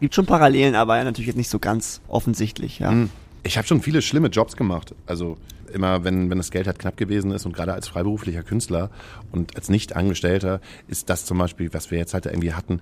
Gibt 0.01 0.15
schon 0.15 0.25
Parallelen, 0.25 0.75
aber 0.75 1.01
natürlich 1.03 1.27
jetzt 1.27 1.37
nicht 1.37 1.49
so 1.49 1.59
ganz 1.59 2.01
offensichtlich, 2.07 2.79
ja. 2.79 2.89
Hm. 2.89 3.09
Ich 3.43 3.57
habe 3.57 3.67
schon 3.67 3.81
viele 3.81 4.01
schlimme 4.01 4.27
Jobs 4.27 4.57
gemacht. 4.57 4.93
Also 5.05 5.37
immer, 5.73 6.03
wenn, 6.03 6.29
wenn 6.29 6.37
das 6.37 6.51
Geld 6.51 6.67
halt 6.67 6.79
knapp 6.79 6.97
gewesen 6.97 7.31
ist 7.31 7.45
und 7.45 7.53
gerade 7.53 7.73
als 7.73 7.87
freiberuflicher 7.87 8.43
Künstler 8.43 8.89
und 9.31 9.55
als 9.55 9.69
Nicht-Angestellter 9.69 10.59
ist 10.87 11.09
das 11.09 11.25
zum 11.25 11.37
Beispiel, 11.37 11.73
was 11.73 11.91
wir 11.91 11.97
jetzt 11.97 12.13
halt 12.13 12.25
irgendwie 12.25 12.53
hatten, 12.53 12.81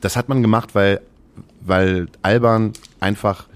das 0.00 0.16
hat 0.16 0.28
man 0.28 0.42
gemacht, 0.42 0.74
weil, 0.74 1.00
weil 1.60 2.08
Alban 2.22 2.72
einfach, 3.00 3.46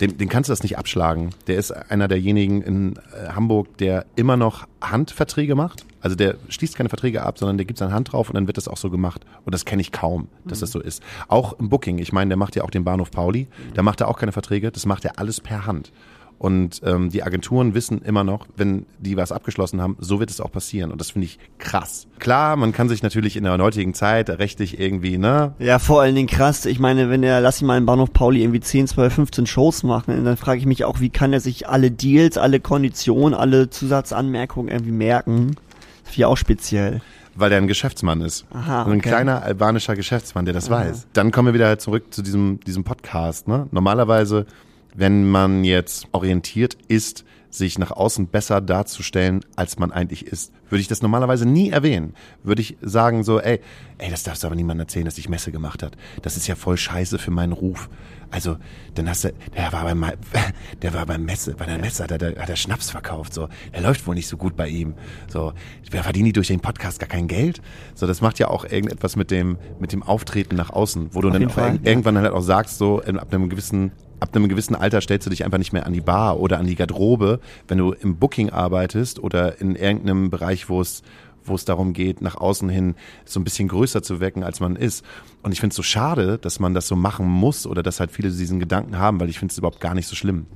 den, 0.00 0.16
den 0.18 0.28
kannst 0.28 0.48
du 0.48 0.52
das 0.52 0.62
nicht 0.62 0.78
abschlagen. 0.78 1.30
Der 1.46 1.56
ist 1.56 1.72
einer 1.72 2.08
derjenigen 2.08 2.62
in 2.62 2.96
äh, 2.96 3.30
Hamburg, 3.30 3.76
der 3.78 4.06
immer 4.16 4.36
noch 4.36 4.66
Handverträge 4.80 5.54
macht. 5.54 5.84
Also 6.00 6.14
der 6.14 6.36
schließt 6.48 6.76
keine 6.76 6.88
Verträge 6.88 7.22
ab, 7.22 7.38
sondern 7.38 7.56
der 7.58 7.66
gibt 7.66 7.78
seine 7.78 7.92
Hand 7.92 8.12
drauf 8.12 8.28
und 8.28 8.34
dann 8.34 8.46
wird 8.46 8.56
das 8.56 8.68
auch 8.68 8.76
so 8.76 8.90
gemacht. 8.90 9.24
Und 9.44 9.54
das 9.54 9.64
kenne 9.64 9.82
ich 9.82 9.90
kaum, 9.90 10.28
dass 10.44 10.60
das 10.60 10.70
so 10.70 10.80
ist. 10.80 11.02
Auch 11.26 11.58
im 11.58 11.68
Booking, 11.68 11.98
ich 11.98 12.12
meine, 12.12 12.28
der 12.28 12.36
macht 12.36 12.54
ja 12.54 12.62
auch 12.62 12.70
den 12.70 12.84
Bahnhof 12.84 13.10
Pauli, 13.10 13.48
da 13.74 13.82
macht 13.82 14.00
er 14.00 14.08
auch 14.08 14.18
keine 14.18 14.32
Verträge, 14.32 14.70
das 14.70 14.86
macht 14.86 15.04
er 15.04 15.18
alles 15.18 15.40
per 15.40 15.66
Hand. 15.66 15.90
Und 16.38 16.80
ähm, 16.84 17.10
die 17.10 17.24
Agenturen 17.24 17.74
wissen 17.74 18.00
immer 18.02 18.22
noch, 18.22 18.46
wenn 18.56 18.86
die 19.00 19.16
was 19.16 19.32
abgeschlossen 19.32 19.80
haben, 19.82 19.96
so 19.98 20.20
wird 20.20 20.30
es 20.30 20.40
auch 20.40 20.52
passieren. 20.52 20.92
Und 20.92 21.00
das 21.00 21.10
finde 21.10 21.26
ich 21.26 21.38
krass. 21.58 22.06
Klar, 22.20 22.54
man 22.56 22.72
kann 22.72 22.88
sich 22.88 23.02
natürlich 23.02 23.36
in 23.36 23.42
der 23.44 23.58
heutigen 23.58 23.92
Zeit 23.92 24.30
rechtlich 24.30 24.78
irgendwie, 24.78 25.18
ne, 25.18 25.54
Ja, 25.58 25.78
vor 25.80 26.00
allen 26.02 26.14
Dingen 26.14 26.28
krass. 26.28 26.64
Ich 26.64 26.78
meine, 26.78 27.10
wenn 27.10 27.24
er, 27.24 27.40
lass 27.40 27.60
ihn 27.60 27.66
mal 27.66 27.76
im 27.76 27.86
Bahnhof 27.86 28.12
Pauli 28.12 28.42
irgendwie 28.42 28.60
10, 28.60 28.86
12, 28.86 29.14
15 29.14 29.46
Shows 29.46 29.82
machen, 29.82 30.24
dann 30.24 30.36
frage 30.36 30.60
ich 30.60 30.66
mich 30.66 30.84
auch, 30.84 31.00
wie 31.00 31.10
kann 31.10 31.32
er 31.32 31.40
sich 31.40 31.68
alle 31.68 31.90
Deals, 31.90 32.38
alle 32.38 32.60
Konditionen, 32.60 33.36
alle 33.36 33.68
Zusatzanmerkungen 33.70 34.68
irgendwie 34.70 34.92
merken? 34.92 35.56
Das 36.04 36.12
finde 36.12 36.18
ich 36.20 36.24
auch 36.24 36.36
speziell. 36.36 37.00
weil 37.34 37.52
er 37.52 37.58
ein 37.58 37.66
Geschäftsmann 37.68 38.20
ist. 38.20 38.46
Aha, 38.52 38.84
ein 38.84 38.98
okay. 38.98 39.08
kleiner 39.08 39.42
albanischer 39.42 39.94
Geschäftsmann, 39.96 40.44
der 40.44 40.54
das 40.54 40.70
weiß. 40.70 41.08
Dann 41.12 41.30
kommen 41.32 41.46
wir 41.48 41.54
wieder 41.54 41.78
zurück 41.78 42.12
zu 42.12 42.22
diesem, 42.22 42.58
diesem 42.60 42.84
Podcast. 42.84 43.46
Ne? 43.46 43.66
Normalerweise, 43.70 44.46
wenn 44.94 45.28
man 45.30 45.64
jetzt 45.64 46.06
orientiert 46.12 46.76
ist, 46.88 47.24
sich 47.50 47.78
nach 47.78 47.92
außen 47.92 48.26
besser 48.26 48.60
darzustellen, 48.60 49.40
als 49.56 49.78
man 49.78 49.90
eigentlich 49.90 50.26
ist, 50.26 50.52
würde 50.68 50.82
ich 50.82 50.88
das 50.88 51.00
normalerweise 51.00 51.46
nie 51.46 51.70
erwähnen. 51.70 52.12
Würde 52.42 52.60
ich 52.60 52.76
sagen 52.82 53.24
so, 53.24 53.40
ey, 53.40 53.60
ey, 53.96 54.10
das 54.10 54.22
darfst 54.22 54.42
du 54.42 54.48
aber 54.48 54.54
niemandem 54.54 54.82
erzählen, 54.84 55.06
dass 55.06 55.16
ich 55.16 55.30
Messe 55.30 55.50
gemacht 55.50 55.82
hat. 55.82 55.96
Das 56.20 56.36
ist 56.36 56.46
ja 56.46 56.56
voll 56.56 56.76
scheiße 56.76 57.18
für 57.18 57.30
meinen 57.30 57.52
Ruf. 57.54 57.88
Also, 58.30 58.58
dann 58.94 59.08
hast 59.08 59.24
du, 59.24 59.32
der 59.56 59.72
war 59.72 59.84
beim, 59.84 60.04
der 60.82 60.92
war 60.92 61.06
beim 61.06 61.24
Messe, 61.24 61.54
bei 61.54 61.64
der 61.64 61.78
Messe 61.78 62.04
hat 62.04 62.20
er, 62.20 62.36
hat 62.38 62.50
er 62.50 62.56
Schnaps 62.56 62.90
verkauft, 62.90 63.32
so. 63.32 63.48
Der 63.72 63.80
läuft 63.80 64.06
wohl 64.06 64.14
nicht 64.14 64.28
so 64.28 64.36
gut 64.36 64.54
bei 64.54 64.68
ihm. 64.68 64.92
So, 65.28 65.54
wer 65.90 66.02
verdient 66.02 66.26
die 66.26 66.32
durch 66.34 66.48
den 66.48 66.60
Podcast 66.60 67.00
gar 67.00 67.08
kein 67.08 67.28
Geld? 67.28 67.62
So, 67.94 68.06
das 68.06 68.20
macht 68.20 68.38
ja 68.38 68.48
auch 68.48 68.66
irgendetwas 68.66 69.16
mit 69.16 69.30
dem, 69.30 69.56
mit 69.80 69.92
dem 69.92 70.02
Auftreten 70.02 70.54
nach 70.54 70.68
außen, 70.68 71.14
wo 71.14 71.22
du 71.22 71.30
dann 71.30 71.40
jeden 71.40 71.50
auch 71.50 71.54
Fall, 71.54 71.70
irg- 71.76 71.80
ja. 71.82 71.90
irgendwann 71.90 72.18
halt 72.18 72.32
auch 72.32 72.42
sagst, 72.42 72.76
so, 72.76 73.00
ab 73.00 73.32
einem 73.32 73.48
gewissen, 73.48 73.92
ab 74.20 74.34
einem 74.34 74.48
gewissen 74.48 74.74
Alter 74.74 75.00
stellst 75.00 75.26
du 75.26 75.30
dich 75.30 75.44
einfach 75.44 75.58
nicht 75.58 75.72
mehr 75.72 75.86
an 75.86 75.92
die 75.92 76.00
Bar 76.00 76.40
oder 76.40 76.58
an 76.58 76.66
die 76.66 76.74
Garderobe, 76.74 77.40
wenn 77.66 77.78
du 77.78 77.92
im 77.92 78.16
Booking 78.16 78.50
arbeitest 78.50 79.18
oder 79.18 79.60
in 79.60 79.76
irgendeinem 79.76 80.30
Bereich, 80.30 80.68
wo 80.68 80.80
es, 80.80 81.02
wo 81.44 81.54
es 81.54 81.64
darum 81.64 81.92
geht, 81.92 82.20
nach 82.20 82.36
außen 82.36 82.68
hin 82.68 82.94
so 83.24 83.40
ein 83.40 83.44
bisschen 83.44 83.68
größer 83.68 84.02
zu 84.02 84.20
wirken, 84.20 84.42
als 84.42 84.60
man 84.60 84.76
ist. 84.76 85.04
Und 85.42 85.52
ich 85.52 85.60
finde 85.60 85.72
es 85.72 85.76
so 85.76 85.82
schade, 85.82 86.38
dass 86.38 86.60
man 86.60 86.74
das 86.74 86.88
so 86.88 86.96
machen 86.96 87.26
muss 87.26 87.66
oder 87.66 87.82
dass 87.82 88.00
halt 88.00 88.10
viele 88.10 88.30
diesen 88.30 88.60
Gedanken 88.60 88.98
haben, 88.98 89.20
weil 89.20 89.28
ich 89.28 89.38
finde 89.38 89.52
es 89.52 89.58
überhaupt 89.58 89.80
gar 89.80 89.94
nicht 89.94 90.06
so 90.06 90.16
schlimm. 90.16 90.46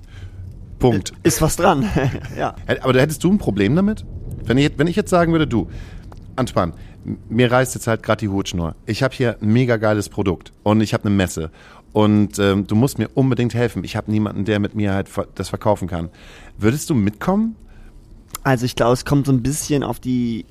Punkt. 0.78 1.12
Ist 1.22 1.40
was 1.40 1.56
dran. 1.56 1.88
ja. 2.36 2.56
Aber 2.82 2.92
da 2.92 3.00
hättest 3.00 3.22
du 3.22 3.30
ein 3.30 3.38
Problem 3.38 3.76
damit? 3.76 4.04
Wenn 4.44 4.58
ich, 4.58 4.72
wenn 4.76 4.88
ich 4.88 4.96
jetzt 4.96 5.10
sagen 5.10 5.30
würde, 5.30 5.46
du, 5.46 5.68
Antoine, 6.34 6.72
mir 7.28 7.50
reißt 7.50 7.74
jetzt 7.74 7.86
halt 7.86 8.02
gerade 8.02 8.20
die 8.20 8.28
Hutschnur. 8.28 8.74
Ich 8.86 9.02
habe 9.02 9.14
hier 9.14 9.36
ein 9.40 9.52
mega 9.52 9.76
geiles 9.76 10.08
Produkt 10.08 10.52
und 10.62 10.80
ich 10.80 10.94
habe 10.94 11.04
eine 11.04 11.14
Messe. 11.14 11.50
Und 11.92 12.38
ähm, 12.38 12.66
du 12.66 12.74
musst 12.74 12.98
mir 12.98 13.08
unbedingt 13.14 13.54
helfen. 13.54 13.84
Ich 13.84 13.96
habe 13.96 14.10
niemanden, 14.10 14.44
der 14.44 14.58
mit 14.60 14.74
mir 14.74 14.94
halt 14.94 15.08
das 15.34 15.50
verkaufen 15.50 15.88
kann. 15.88 16.08
Würdest 16.58 16.88
du 16.88 16.94
mitkommen? 16.94 17.56
Also 18.42 18.64
ich 18.64 18.76
glaube, 18.76 18.94
es 18.94 19.04
kommt 19.04 19.26
so 19.26 19.32
ein 19.32 19.42
bisschen 19.42 19.82
auf 19.82 20.00
die 20.00 20.46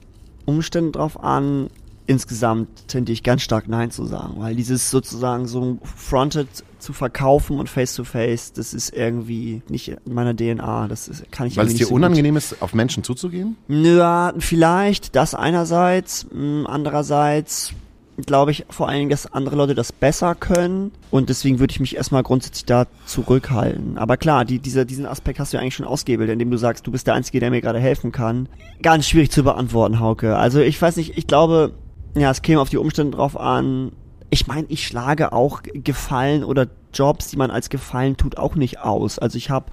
Umstände 0.45 0.91
drauf 0.91 1.21
an. 1.23 1.67
Insgesamt 2.07 2.87
tendiere 2.87 3.13
ich 3.13 3.23
ganz 3.23 3.41
stark 3.41 3.67
Nein 3.67 3.89
zu 3.89 4.05
sagen, 4.05 4.33
weil 4.37 4.55
dieses 4.55 4.89
sozusagen 4.91 5.47
so 5.47 5.77
fronted 5.95 6.47
zu 6.79 6.93
verkaufen 6.93 7.57
und 7.57 7.69
face 7.69 7.95
to 7.95 8.03
face, 8.03 8.51
das 8.53 8.73
ist 8.73 8.93
irgendwie 8.93 9.61
nicht 9.69 9.89
in 9.89 10.13
meiner 10.13 10.35
DNA. 10.35 10.87
Das 10.87 11.07
ist, 11.07 11.31
kann 11.31 11.47
ich 11.47 11.57
Weil 11.57 11.67
es 11.67 11.75
dir 11.75 11.87
so 11.87 11.93
unangenehm 11.93 12.35
ist, 12.35 12.61
auf 12.61 12.73
Menschen 12.73 13.03
zuzugehen? 13.03 13.55
Gut. 13.67 13.77
Ja, 13.77 14.33
vielleicht 14.39 15.15
das 15.15 15.35
einerseits, 15.35 16.25
andererseits 16.65 17.73
glaube 18.21 18.51
ich 18.51 18.65
vor 18.69 18.87
allen 18.87 18.99
Dingen, 18.99 19.09
dass 19.09 19.31
andere 19.31 19.55
Leute 19.55 19.75
das 19.75 19.91
besser 19.91 20.35
können 20.35 20.91
und 21.09 21.29
deswegen 21.29 21.59
würde 21.59 21.71
ich 21.71 21.79
mich 21.79 21.95
erstmal 21.95 22.23
grundsätzlich 22.23 22.65
da 22.65 22.85
zurückhalten. 23.05 23.97
Aber 23.97 24.17
klar, 24.17 24.45
die, 24.45 24.59
dieser, 24.59 24.85
diesen 24.85 25.05
Aspekt 25.05 25.39
hast 25.39 25.53
du 25.53 25.57
ja 25.57 25.61
eigentlich 25.61 25.75
schon 25.75 25.85
ausgehebelt, 25.85 26.29
indem 26.29 26.51
du 26.51 26.57
sagst, 26.57 26.85
du 26.87 26.91
bist 26.91 27.07
der 27.07 27.13
Einzige, 27.13 27.39
der 27.39 27.51
mir 27.51 27.61
gerade 27.61 27.79
helfen 27.79 28.11
kann. 28.11 28.49
Ganz 28.81 29.07
schwierig 29.07 29.31
zu 29.31 29.43
beantworten, 29.43 29.99
Hauke. 29.99 30.37
Also 30.37 30.59
ich 30.59 30.81
weiß 30.81 30.95
nicht, 30.95 31.17
ich 31.17 31.27
glaube, 31.27 31.73
ja, 32.15 32.31
es 32.31 32.41
käme 32.41 32.61
auf 32.61 32.69
die 32.69 32.77
Umstände 32.77 33.17
drauf 33.17 33.39
an. 33.39 33.91
Ich 34.29 34.47
meine, 34.47 34.65
ich 34.69 34.87
schlage 34.87 35.33
auch 35.33 35.61
Gefallen 35.63 36.43
oder 36.43 36.67
Jobs, 36.93 37.27
die 37.27 37.37
man 37.37 37.51
als 37.51 37.69
Gefallen 37.69 38.17
tut, 38.17 38.37
auch 38.37 38.55
nicht 38.55 38.79
aus. 38.79 39.19
Also 39.19 39.37
ich 39.37 39.49
habe 39.49 39.65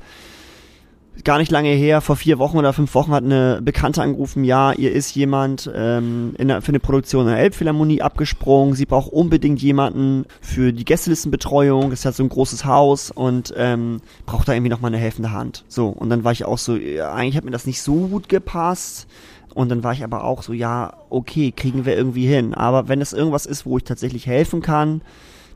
gar 1.24 1.38
nicht 1.38 1.50
lange 1.50 1.70
her, 1.70 2.00
vor 2.00 2.16
vier 2.16 2.38
Wochen 2.38 2.59
oder 2.59 2.72
fünf 2.72 2.94
Wochen 2.94 3.12
hat 3.12 3.24
eine 3.24 3.61
Bekannte 3.62 4.02
angerufen, 4.02 4.44
ja, 4.44 4.72
ihr 4.72 4.92
ist 4.92 5.14
jemand 5.14 5.70
ähm, 5.74 6.35
in 6.38 6.48
der, 6.48 6.62
für 6.62 6.68
eine 6.68 6.81
Produktion 6.81 7.22
in 7.22 7.33
der 7.33 7.38
Elbphilharmonie 7.38 8.02
abgesprungen, 8.02 8.74
sie 8.74 8.87
braucht 8.87 9.12
unbedingt 9.12 9.61
jemanden 9.61 10.24
für 10.40 10.72
die 10.72 10.85
Gästelistenbetreuung, 10.85 11.92
ist 11.92 12.04
halt 12.04 12.14
so 12.14 12.22
ein 12.22 12.28
großes 12.28 12.64
Haus 12.64 13.11
und 13.11 13.52
ähm, 13.57 14.00
braucht 14.26 14.48
da 14.48 14.52
irgendwie 14.52 14.70
nochmal 14.70 14.90
eine 14.90 14.98
helfende 14.98 15.33
Hand. 15.33 15.64
So, 15.68 15.88
und 15.88 16.11
dann 16.11 16.24
war 16.24 16.33
ich 16.33 16.44
auch 16.44 16.59
so, 16.59 16.76
ja, 16.76 17.12
eigentlich 17.12 17.37
hat 17.37 17.44
mir 17.44 17.50
das 17.50 17.66
nicht 17.66 17.83
so 17.83 18.09
gut 18.09 18.28
gepasst. 18.28 19.07
Und 19.54 19.70
dann 19.70 19.83
war 19.83 19.92
ich 19.92 20.04
aber 20.04 20.22
auch 20.22 20.42
so, 20.42 20.52
ja, 20.52 20.92
okay, 21.11 21.50
kriegen 21.50 21.85
wir 21.85 21.96
irgendwie 21.96 22.26
hin. 22.26 22.54
Aber 22.54 22.87
wenn 22.87 23.00
es 23.00 23.12
irgendwas 23.12 23.44
ist, 23.44 23.66
wo 23.66 23.76
ich 23.78 23.83
tatsächlich 23.83 24.26
helfen 24.26 24.62
kann, 24.62 25.02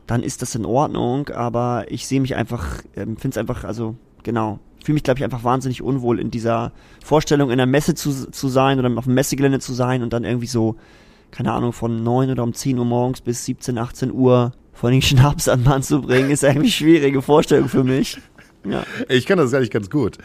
dann 0.07 0.23
ist 0.23 0.41
das 0.41 0.55
in 0.55 0.65
Ordnung. 0.65 1.29
Aber 1.29 1.85
ich 1.87 2.05
sehe 2.05 2.19
mich 2.19 2.35
einfach, 2.35 2.81
ähm, 2.97 3.15
finde 3.15 3.29
es 3.29 3.37
einfach, 3.37 3.63
also 3.63 3.95
genau, 4.23 4.59
fühle 4.83 4.95
mich, 4.95 5.03
glaube 5.03 5.19
ich, 5.19 5.23
einfach 5.23 5.43
wahnsinnig 5.43 5.81
unwohl 5.81 6.19
in 6.19 6.29
dieser 6.29 6.71
Vorstellung, 7.03 7.51
in 7.51 7.57
der 7.57 7.65
Messe 7.65 7.95
zu, 7.95 8.29
zu 8.29 8.47
sein 8.49 8.79
oder 8.79 8.95
auf 8.97 9.05
dem 9.05 9.13
Messegelände 9.13 9.59
zu 9.59 9.73
sein 9.73 10.03
und 10.03 10.13
dann 10.13 10.23
irgendwie 10.23 10.47
so, 10.47 10.75
keine 11.31 11.51
Ahnung, 11.53 11.73
von 11.73 12.03
neun 12.03 12.29
oder 12.29 12.43
um 12.43 12.53
zehn 12.53 12.77
Uhr 12.77 12.85
morgens 12.85 13.21
bis 13.21 13.45
17, 13.45 13.77
18 13.77 14.11
Uhr 14.11 14.51
vor 14.73 14.91
den 14.91 15.01
Schnaps 15.01 15.47
an 15.49 15.63
Mann 15.63 15.83
zu 15.83 16.01
bringen, 16.01 16.29
ist 16.29 16.43
irgendwie 16.43 16.71
schwierige 16.71 17.21
Vorstellung 17.21 17.69
für 17.69 17.83
mich. 17.83 18.19
Ja. 18.65 18.83
Ich 19.09 19.25
kann 19.25 19.37
das 19.37 19.53
eigentlich 19.53 19.71
ganz 19.71 19.89
gut. 19.89 20.17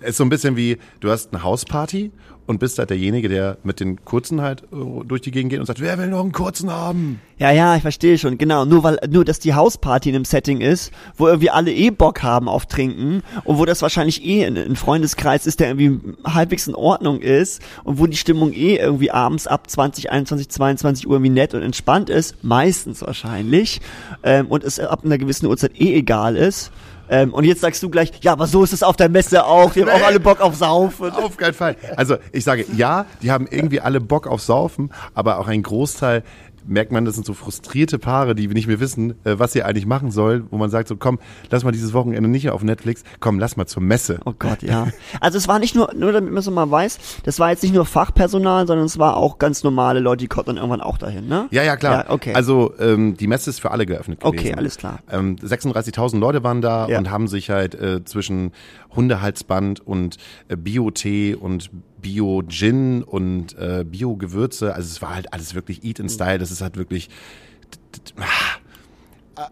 Es 0.00 0.10
ist 0.10 0.16
so 0.18 0.24
ein 0.24 0.28
bisschen 0.28 0.56
wie, 0.56 0.78
du 1.00 1.10
hast 1.10 1.32
eine 1.32 1.42
Hausparty 1.42 2.10
und 2.46 2.60
bist 2.60 2.78
halt 2.78 2.90
derjenige, 2.90 3.28
der 3.28 3.58
mit 3.64 3.80
den 3.80 4.04
kurzen 4.04 4.40
halt 4.40 4.62
äh, 4.72 5.04
durch 5.04 5.20
die 5.20 5.30
Gegend 5.30 5.50
geht 5.50 5.60
und 5.60 5.66
sagt, 5.66 5.80
wer 5.80 5.98
will 5.98 6.08
noch 6.08 6.20
einen 6.20 6.32
kurzen 6.32 6.70
haben? 6.70 7.20
Ja, 7.38 7.50
ja, 7.50 7.76
ich 7.76 7.82
verstehe 7.82 8.18
schon, 8.18 8.38
genau. 8.38 8.64
Nur 8.64 8.82
weil, 8.82 8.98
nur 9.10 9.24
dass 9.24 9.40
die 9.40 9.54
Hausparty 9.54 10.10
in 10.10 10.14
einem 10.14 10.24
Setting 10.24 10.60
ist, 10.60 10.92
wo 11.16 11.26
irgendwie 11.26 11.50
alle 11.50 11.72
eh 11.72 11.90
Bock 11.90 12.22
haben 12.22 12.48
auf 12.48 12.66
Trinken 12.66 13.22
und 13.44 13.58
wo 13.58 13.64
das 13.64 13.82
wahrscheinlich 13.82 14.24
eh 14.24 14.46
ein, 14.46 14.56
ein 14.56 14.76
Freundeskreis 14.76 15.46
ist, 15.46 15.60
der 15.60 15.70
irgendwie 15.70 16.14
halbwegs 16.24 16.66
in 16.66 16.74
Ordnung 16.74 17.20
ist 17.20 17.60
und 17.84 17.98
wo 17.98 18.06
die 18.06 18.16
Stimmung 18.16 18.52
eh 18.52 18.76
irgendwie 18.76 19.10
abends 19.10 19.46
ab 19.46 19.68
20, 19.68 20.10
21, 20.10 20.48
22 20.48 21.06
Uhr 21.06 21.14
irgendwie 21.14 21.30
nett 21.30 21.54
und 21.54 21.62
entspannt 21.62 22.10
ist, 22.10 22.42
meistens 22.44 23.02
wahrscheinlich, 23.02 23.80
ähm, 24.22 24.46
und 24.46 24.62
es 24.62 24.78
ab 24.78 25.04
einer 25.04 25.18
gewissen 25.18 25.46
Uhrzeit 25.46 25.78
eh 25.80 25.94
egal 25.94 26.36
ist. 26.36 26.70
Ähm, 27.08 27.32
und 27.32 27.44
jetzt 27.44 27.60
sagst 27.60 27.82
du 27.82 27.90
gleich, 27.90 28.12
ja, 28.20 28.32
aber 28.32 28.46
so 28.46 28.64
ist 28.64 28.72
es 28.72 28.82
auf 28.82 28.96
der 28.96 29.08
Messe 29.08 29.44
auch. 29.44 29.72
Die 29.72 29.82
haben 29.82 29.90
auch 29.90 30.06
alle 30.06 30.20
Bock 30.20 30.40
auf 30.40 30.56
Saufen. 30.56 31.10
Auf 31.10 31.36
keinen 31.36 31.54
Fall. 31.54 31.76
Also 31.96 32.16
ich 32.32 32.44
sage, 32.44 32.64
ja, 32.76 33.06
die 33.22 33.30
haben 33.30 33.46
irgendwie 33.50 33.80
alle 33.80 34.00
Bock 34.00 34.26
auf 34.26 34.42
Saufen, 34.42 34.90
aber 35.14 35.38
auch 35.38 35.48
ein 35.48 35.62
Großteil 35.62 36.22
merkt 36.66 36.92
man, 36.92 37.04
das 37.04 37.14
sind 37.14 37.26
so 37.26 37.34
frustrierte 37.34 37.98
Paare, 37.98 38.34
die 38.34 38.48
nicht 38.48 38.66
mehr 38.66 38.80
wissen, 38.80 39.12
äh, 39.24 39.38
was 39.38 39.52
sie 39.52 39.62
eigentlich 39.62 39.86
machen 39.86 40.10
sollen, 40.10 40.46
wo 40.50 40.56
man 40.58 40.70
sagt 40.70 40.88
so, 40.88 40.96
komm, 40.96 41.18
lass 41.50 41.64
mal 41.64 41.72
dieses 41.72 41.92
Wochenende 41.92 42.28
nicht 42.28 42.50
auf 42.50 42.62
Netflix, 42.62 43.02
komm, 43.20 43.38
lass 43.38 43.56
mal 43.56 43.66
zur 43.66 43.82
Messe. 43.82 44.18
Oh 44.24 44.32
Gott, 44.38 44.62
ja. 44.62 44.88
Also 45.20 45.38
es 45.38 45.48
war 45.48 45.58
nicht 45.58 45.74
nur, 45.74 45.92
nur 45.94 46.12
damit 46.12 46.30
man 46.30 46.38
es 46.38 46.50
mal 46.50 46.70
weiß, 46.70 46.98
das 47.24 47.38
war 47.38 47.50
jetzt 47.50 47.62
nicht 47.62 47.74
nur 47.74 47.84
Fachpersonal, 47.86 48.66
sondern 48.66 48.86
es 48.86 48.98
war 48.98 49.16
auch 49.16 49.38
ganz 49.38 49.62
normale 49.64 50.00
Leute, 50.00 50.18
die 50.24 50.28
konnten 50.28 50.48
dann 50.48 50.56
irgendwann 50.56 50.80
auch 50.80 50.98
dahin, 50.98 51.28
ne? 51.28 51.48
Ja, 51.50 51.62
ja, 51.62 51.76
klar. 51.76 52.04
Ja, 52.06 52.10
okay. 52.10 52.34
Also 52.34 52.72
ähm, 52.78 53.16
die 53.16 53.26
Messe 53.26 53.50
ist 53.50 53.60
für 53.60 53.70
alle 53.70 53.86
geöffnet 53.86 54.20
gewesen. 54.20 54.38
Okay, 54.38 54.54
alles 54.54 54.76
klar. 54.76 55.00
Ähm, 55.10 55.36
36.000 55.36 56.18
Leute 56.18 56.42
waren 56.44 56.60
da 56.62 56.88
Ja. 56.88 56.98
und 56.98 57.10
haben 57.10 57.28
sich 57.28 57.50
halt 57.50 57.74
äh, 57.74 58.04
zwischen 58.04 58.52
Hundehalsband 58.94 59.86
und 59.86 60.16
äh, 60.48 60.56
Bio-Tee 60.56 61.34
und 61.34 61.70
Bio-Gin 62.06 63.02
und 63.02 63.58
äh, 63.58 63.84
Bio-Gewürze, 63.84 64.72
also 64.74 64.86
es 64.86 65.02
war 65.02 65.16
halt 65.16 65.32
alles 65.32 65.54
wirklich 65.54 65.82
Eat 65.84 65.98
in 65.98 66.08
Style, 66.08 66.38
das 66.38 66.52
ist 66.52 66.60
halt 66.60 66.76
wirklich 66.76 67.08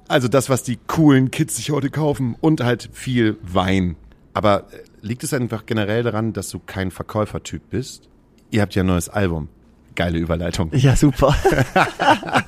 also 0.08 0.28
das, 0.28 0.48
was 0.48 0.62
die 0.62 0.78
coolen 0.86 1.30
Kids 1.30 1.56
sich 1.56 1.70
heute 1.70 1.90
kaufen 1.90 2.36
und 2.40 2.62
halt 2.62 2.88
viel 2.92 3.36
Wein. 3.42 3.96
Aber 4.32 4.68
äh, 4.72 4.82
liegt 5.02 5.24
es 5.24 5.34
einfach 5.34 5.66
generell 5.66 6.02
daran, 6.02 6.32
dass 6.32 6.48
du 6.50 6.58
kein 6.58 6.90
Verkäufertyp 6.90 7.62
bist? 7.70 8.08
Ihr 8.50 8.62
habt 8.62 8.74
ja 8.74 8.82
ein 8.82 8.86
neues 8.86 9.08
Album. 9.08 9.48
Geile 9.94 10.18
Überleitung. 10.18 10.70
Ja, 10.74 10.96
super. 10.96 11.32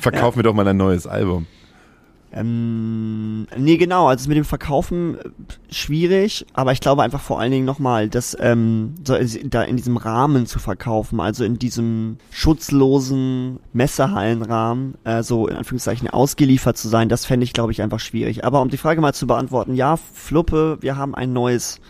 Verkauf 0.00 0.36
mir 0.36 0.42
doch 0.42 0.54
mal 0.54 0.66
ein 0.68 0.76
neues 0.76 1.06
Album. 1.06 1.46
Ähm, 2.34 3.46
nee, 3.58 3.76
genau, 3.76 4.06
also 4.08 4.26
mit 4.28 4.38
dem 4.38 4.46
Verkaufen 4.46 5.18
äh, 5.18 5.28
schwierig, 5.70 6.46
aber 6.54 6.72
ich 6.72 6.80
glaube 6.80 7.02
einfach 7.02 7.20
vor 7.20 7.38
allen 7.38 7.52
Dingen 7.52 7.66
nochmal, 7.66 8.08
dass 8.08 8.34
ähm, 8.40 8.94
so 9.06 9.14
es- 9.14 9.38
da 9.44 9.62
in 9.62 9.76
diesem 9.76 9.98
Rahmen 9.98 10.46
zu 10.46 10.58
verkaufen, 10.58 11.20
also 11.20 11.44
in 11.44 11.58
diesem 11.58 12.16
schutzlosen 12.30 13.58
Messehallenrahmen, 13.74 14.94
äh, 15.04 15.22
so 15.22 15.46
in 15.46 15.56
Anführungszeichen 15.56 16.08
ausgeliefert 16.08 16.78
zu 16.78 16.88
sein, 16.88 17.08
das 17.10 17.26
fände 17.26 17.44
ich, 17.44 17.52
glaube 17.52 17.72
ich, 17.72 17.82
einfach 17.82 18.00
schwierig. 18.00 18.44
Aber 18.44 18.62
um 18.62 18.70
die 18.70 18.78
Frage 18.78 19.00
mal 19.02 19.12
zu 19.12 19.26
beantworten, 19.26 19.74
ja, 19.74 19.96
Fluppe, 19.96 20.78
wir 20.80 20.96
haben 20.96 21.14
ein 21.14 21.32
neues 21.34 21.80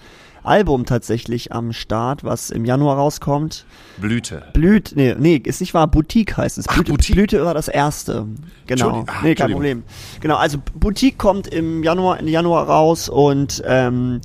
Album 0.42 0.84
tatsächlich 0.86 1.52
am 1.52 1.72
Start, 1.72 2.24
was 2.24 2.50
im 2.50 2.64
Januar 2.64 2.96
rauskommt. 2.96 3.64
Blüte. 3.98 4.42
Blüt, 4.52 4.92
nee, 4.94 5.14
nee, 5.18 5.36
ist 5.36 5.60
nicht 5.60 5.74
wahr, 5.74 5.86
Boutique 5.86 6.36
heißt 6.36 6.58
es. 6.58 6.68
Ach, 6.68 6.74
Blüte, 6.74 6.92
Boutique. 6.92 7.14
Blüte 7.14 7.44
war 7.44 7.54
das 7.54 7.68
erste. 7.68 8.26
Genau. 8.66 8.88
Entschuldigung. 8.88 9.08
Ah, 9.08 9.20
nee, 9.22 9.34
kein. 9.34 9.52
Problem. 9.52 9.82
Genau, 10.20 10.36
also 10.36 10.58
Boutique 10.74 11.18
kommt 11.18 11.46
im 11.46 11.82
Januar, 11.82 12.18
Ende 12.18 12.32
Januar 12.32 12.66
raus 12.66 13.08
und 13.08 13.62
ähm, 13.66 14.20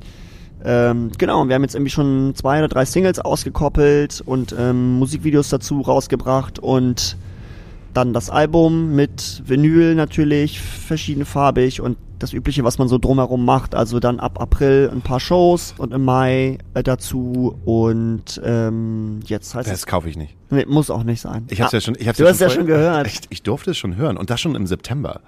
ähm, 0.64 1.12
genau, 1.16 1.46
wir 1.46 1.54
haben 1.54 1.62
jetzt 1.62 1.74
irgendwie 1.74 1.92
schon 1.92 2.34
zwei 2.34 2.58
oder 2.58 2.68
drei 2.68 2.84
Singles 2.84 3.20
ausgekoppelt 3.20 4.22
und 4.24 4.54
ähm, 4.58 4.98
Musikvideos 4.98 5.48
dazu 5.50 5.80
rausgebracht 5.80 6.58
und 6.58 7.16
dann 7.94 8.12
das 8.12 8.28
Album 8.30 8.94
mit 8.94 9.42
Vinyl 9.46 9.94
natürlich, 9.94 10.60
verschiedenfarbig 10.60 11.80
und 11.80 11.96
das 12.18 12.32
übliche, 12.32 12.64
was 12.64 12.78
man 12.78 12.88
so 12.88 12.98
drumherum 12.98 13.44
macht. 13.44 13.74
Also 13.74 14.00
dann 14.00 14.18
ab 14.20 14.40
April 14.40 14.90
ein 14.92 15.00
paar 15.02 15.20
Shows 15.20 15.74
und 15.78 15.92
im 15.92 16.04
Mai 16.04 16.58
äh, 16.74 16.82
dazu 16.82 17.56
und 17.64 18.40
ähm, 18.44 19.20
jetzt 19.24 19.54
heißt 19.54 19.68
Das 19.68 19.78
es. 19.80 19.86
kaufe 19.86 20.08
ich 20.08 20.16
nicht. 20.16 20.36
Nee, 20.50 20.64
muss 20.66 20.90
auch 20.90 21.04
nicht 21.04 21.20
sein. 21.20 21.46
Ich 21.50 21.60
hab's 21.60 21.72
Ah, 21.72 21.76
ja 21.76 21.80
schon, 21.80 21.94
ich 21.98 22.08
hab's 22.08 22.18
du 22.18 22.26
hast 22.26 22.40
ja 22.40 22.46
vorher- 22.48 22.56
schon 22.60 22.66
gehört. 22.66 23.06
Mhm. 23.06 23.12
Ich, 23.12 23.20
ich 23.30 23.42
durfte 23.42 23.70
es 23.72 23.78
schon 23.78 23.96
hören 23.96 24.16
und 24.16 24.30
das 24.30 24.40
schon 24.40 24.54
im 24.54 24.66
September. 24.66 25.20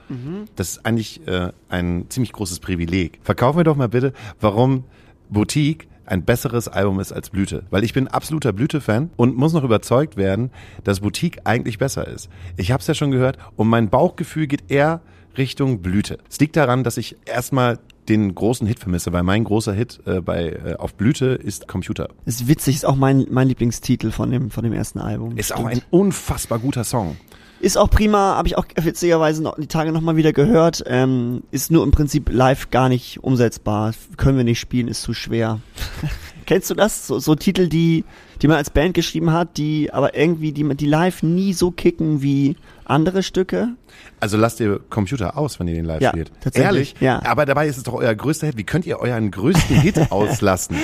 Das 0.57 0.71
ist 0.71 0.87
eigentlich 0.87 1.27
äh, 1.29 1.53
ein 1.69 2.07
ziemlich 2.09 2.33
großes 2.33 2.59
Privileg. 2.61 3.21
Verkauf 3.23 3.55
mir 3.57 3.65
doch 3.65 3.77
mal 3.77 3.89
bitte, 3.89 4.13
warum 4.41 4.85
Boutique 5.29 5.89
ein 6.07 6.25
besseres 6.25 6.67
Album 6.67 6.99
ist 6.99 7.13
als 7.13 7.31
Blüte. 7.31 7.63
Weil 7.71 7.85
ich 7.85 7.93
bin 7.93 8.09
absoluter 8.09 8.53
Blüte-Fan 8.53 9.11
und 9.17 9.37
muss 9.37 9.53
noch 9.53 9.63
überzeugt 9.63 10.17
werden, 10.17 10.51
dass 10.83 11.01
Boutique 11.01 11.39
eigentlich 11.45 11.79
besser 11.79 12.09
ist. 12.09 12.29
Ich 12.57 12.73
habe 12.73 12.81
es 12.81 12.87
ja 12.89 12.95
schon 12.95 13.13
gehört 13.13 13.39
und 13.55 13.69
mein 13.69 13.91
Bauchgefühl 13.91 14.49
geht 14.49 14.65
eher 14.73 15.03
Richtung 15.37 15.81
Blüte. 15.83 16.19
Es 16.29 16.39
liegt 16.41 16.57
daran, 16.57 16.85
dass 16.85 16.97
ich 16.97 17.17
erstmal 17.25 17.79
den 18.09 18.35
großen 18.35 18.67
Hit 18.67 18.81
vermisse, 18.81 19.13
weil 19.13 19.23
mein 19.23 19.45
großer 19.45 19.73
Hit 19.73 20.01
äh, 20.05 20.21
bei 20.21 20.49
äh, 20.49 20.75
auf 20.77 20.95
Blüte 20.95 21.27
ist 21.27 21.69
Computer. 21.69 22.09
Ist 22.27 22.49
witzig, 22.49 22.77
ist 22.77 22.87
auch 22.87 22.97
mein, 22.97 23.27
mein 23.31 23.49
Lieblingstitel 23.49 24.11
von 24.11 24.31
dem, 24.31 24.51
von 24.51 24.65
dem 24.65 24.73
ersten 24.73 24.99
Album. 24.99 25.37
Ist 25.37 25.55
auch 25.55 25.65
ein 25.65 25.83
unfassbar 25.91 26.59
guter 26.59 26.85
Song. 26.85 27.17
Ist 27.61 27.77
auch 27.77 27.91
prima, 27.91 28.37
habe 28.37 28.49
ich 28.49 28.57
auch 28.57 28.65
witzigerweise 28.75 29.43
noch 29.43 29.57
die 29.57 29.67
Tage 29.67 29.93
nochmal 29.93 30.17
wieder 30.17 30.33
gehört. 30.33 30.83
Ähm, 30.87 31.43
ist 31.51 31.71
nur 31.71 31.85
im 31.85 31.91
Prinzip 31.91 32.31
live 32.33 32.71
gar 32.71 32.89
nicht 32.89 33.23
umsetzbar. 33.23 33.93
Können 34.17 34.39
wir 34.39 34.45
nicht 34.45 34.61
spielen, 34.61 34.89
ist 34.89 35.03
zu 35.03 35.13
schwer. 35.13 35.61
Kennst 36.51 36.69
du 36.69 36.75
das? 36.75 37.07
So, 37.07 37.21
so 37.21 37.37
Titel, 37.37 37.69
die, 37.69 38.05
die 38.43 38.49
man 38.49 38.57
als 38.57 38.71
Band 38.71 38.95
geschrieben 38.95 39.33
hat, 39.33 39.57
die 39.57 39.93
aber 39.93 40.17
irgendwie, 40.17 40.51
die, 40.51 40.65
die 40.75 40.87
live 40.87 41.23
nie 41.23 41.53
so 41.53 41.71
kicken 41.71 42.23
wie 42.23 42.57
andere 42.85 43.23
Stücke? 43.23 43.69
Also 44.19 44.37
lasst 44.37 44.59
ihr 44.59 44.81
Computer 44.91 45.39
aus, 45.39 45.61
wenn 45.61 45.69
ihr 45.69 45.75
den 45.77 45.85
live 45.85 46.03
Ja, 46.03 46.09
spielt. 46.09 46.33
tatsächlich, 46.41 46.67
Ehrlich? 46.67 46.95
ja. 46.99 47.23
Aber 47.25 47.47
dabei 47.47 47.69
ist 47.69 47.77
es 47.77 47.85
doch 47.85 47.93
euer 47.95 48.13
größter 48.17 48.49
Hit. 48.49 48.57
Wie 48.57 48.65
könnt 48.65 48.85
ihr 48.85 48.99
euren 48.99 49.31
größten 49.31 49.77
Hit 49.77 50.11
auslassen? 50.11 50.75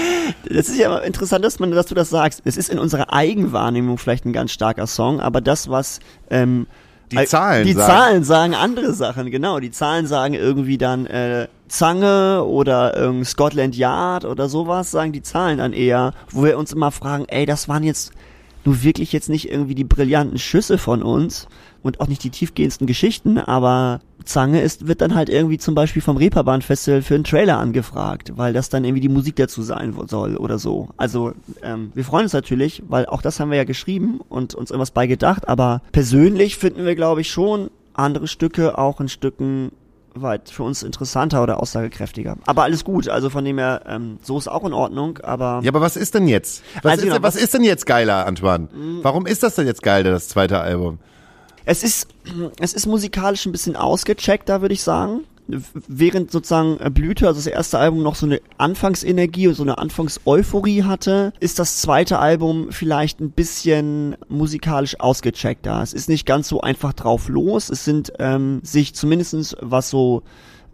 Das 0.48 0.68
ist 0.68 0.78
ja 0.78 0.86
aber 0.88 1.02
interessant, 1.02 1.44
dass, 1.44 1.58
man, 1.58 1.72
dass 1.72 1.86
du 1.86 1.96
das 1.96 2.10
sagst. 2.10 2.42
Es 2.44 2.56
ist 2.56 2.68
in 2.70 2.78
unserer 2.78 3.12
Eigenwahrnehmung 3.12 3.98
vielleicht 3.98 4.24
ein 4.24 4.32
ganz 4.32 4.52
starker 4.52 4.86
Song, 4.86 5.18
aber 5.18 5.40
das, 5.40 5.68
was 5.68 5.98
ähm, 6.30 6.68
Die 7.10 7.24
Zahlen 7.24 7.66
die 7.66 7.72
sagen. 7.72 7.88
Zahlen 7.92 8.22
sagen 8.22 8.54
andere 8.54 8.94
Sachen, 8.94 9.32
genau. 9.32 9.58
Die 9.58 9.72
Zahlen 9.72 10.06
sagen 10.06 10.34
irgendwie 10.34 10.78
dann 10.78 11.06
äh, 11.06 11.48
Zange 11.68 12.44
oder 12.44 12.96
ähm, 12.96 13.24
Scotland 13.24 13.76
Yard 13.76 14.24
oder 14.24 14.48
sowas, 14.48 14.90
sagen 14.90 15.12
die 15.12 15.22
Zahlen 15.22 15.58
dann 15.58 15.72
eher, 15.72 16.12
wo 16.30 16.44
wir 16.44 16.58
uns 16.58 16.72
immer 16.72 16.90
fragen, 16.90 17.24
ey, 17.28 17.46
das 17.46 17.68
waren 17.68 17.82
jetzt 17.82 18.12
nur 18.64 18.82
wirklich 18.82 19.12
jetzt 19.12 19.28
nicht 19.28 19.50
irgendwie 19.50 19.74
die 19.74 19.84
brillanten 19.84 20.38
Schüsse 20.38 20.76
von 20.76 21.02
uns 21.02 21.46
und 21.82 22.00
auch 22.00 22.08
nicht 22.08 22.24
die 22.24 22.30
tiefgehendsten 22.30 22.86
Geschichten, 22.86 23.38
aber 23.38 24.00
Zange 24.24 24.60
ist, 24.60 24.88
wird 24.88 25.00
dann 25.00 25.14
halt 25.14 25.28
irgendwie 25.28 25.58
zum 25.58 25.76
Beispiel 25.76 26.02
vom 26.02 26.16
Reeperbahn 26.16 26.62
Festival 26.62 27.02
für 27.02 27.14
einen 27.14 27.22
Trailer 27.22 27.58
angefragt, 27.58 28.32
weil 28.36 28.52
das 28.52 28.68
dann 28.68 28.84
irgendwie 28.84 29.00
die 29.00 29.08
Musik 29.08 29.36
dazu 29.36 29.62
sein 29.62 29.94
soll 30.08 30.36
oder 30.36 30.58
so. 30.58 30.88
Also 30.96 31.32
ähm, 31.62 31.92
wir 31.94 32.04
freuen 32.04 32.24
uns 32.24 32.32
natürlich, 32.32 32.82
weil 32.88 33.06
auch 33.06 33.22
das 33.22 33.38
haben 33.38 33.50
wir 33.50 33.56
ja 33.56 33.64
geschrieben 33.64 34.20
und 34.28 34.54
uns 34.54 34.70
irgendwas 34.70 34.90
bei 34.90 35.06
gedacht, 35.06 35.48
aber 35.48 35.80
persönlich 35.92 36.56
finden 36.56 36.84
wir, 36.84 36.96
glaube 36.96 37.20
ich, 37.20 37.30
schon 37.30 37.70
andere 37.94 38.26
Stücke 38.26 38.76
auch 38.78 39.00
in 39.00 39.08
Stücken 39.08 39.70
weit 40.22 40.50
für 40.50 40.62
uns 40.62 40.82
interessanter 40.82 41.42
oder 41.42 41.60
aussagekräftiger. 41.60 42.36
Aber 42.46 42.62
alles 42.64 42.84
gut, 42.84 43.08
also 43.08 43.30
von 43.30 43.44
dem 43.44 43.58
her, 43.58 43.82
ähm, 43.86 44.18
so 44.22 44.38
ist 44.38 44.48
auch 44.48 44.64
in 44.64 44.72
Ordnung, 44.72 45.18
aber. 45.22 45.60
Ja, 45.62 45.70
aber 45.70 45.80
was 45.80 45.96
ist 45.96 46.14
denn 46.14 46.28
jetzt? 46.28 46.62
Was, 46.82 46.92
Also 46.92 47.06
ist, 47.06 47.12
genau, 47.12 47.22
was 47.22 47.34
was- 47.36 47.42
ist 47.42 47.54
denn 47.54 47.64
jetzt 47.64 47.86
geiler, 47.86 48.26
Antoine? 48.26 48.68
Warum 49.02 49.26
ist 49.26 49.42
das 49.42 49.54
denn 49.54 49.66
jetzt 49.66 49.82
geil, 49.82 50.02
das 50.04 50.28
zweite 50.28 50.58
Album? 50.60 50.98
Es 51.64 51.82
ist, 51.82 52.08
es 52.60 52.72
ist 52.72 52.86
musikalisch 52.86 53.46
ein 53.46 53.52
bisschen 53.52 53.76
ausgecheckter, 53.76 54.60
würde 54.62 54.74
ich 54.74 54.82
sagen. 54.82 55.20
Während 55.48 56.30
sozusagen 56.30 56.78
äh, 56.80 56.90
Blüte, 56.90 57.26
also 57.26 57.38
das 57.38 57.46
erste 57.46 57.78
Album, 57.78 58.02
noch 58.02 58.14
so 58.14 58.26
eine 58.26 58.40
Anfangsenergie 58.58 59.48
und 59.48 59.54
so 59.54 59.62
eine 59.62 59.78
Anfangseuphorie 59.78 60.82
hatte, 60.82 61.32
ist 61.40 61.58
das 61.58 61.80
zweite 61.80 62.18
Album 62.18 62.68
vielleicht 62.70 63.20
ein 63.20 63.30
bisschen 63.30 64.16
musikalisch 64.28 64.98
ausgecheckter. 64.98 65.82
Es 65.82 65.92
ist 65.92 66.08
nicht 66.08 66.26
ganz 66.26 66.48
so 66.48 66.60
einfach 66.60 66.92
drauf 66.92 67.28
los. 67.28 67.70
Es 67.70 67.84
sind 67.84 68.12
ähm, 68.18 68.60
sich 68.62 68.94
zumindestens 68.94 69.56
was 69.60 69.90
so 69.90 70.22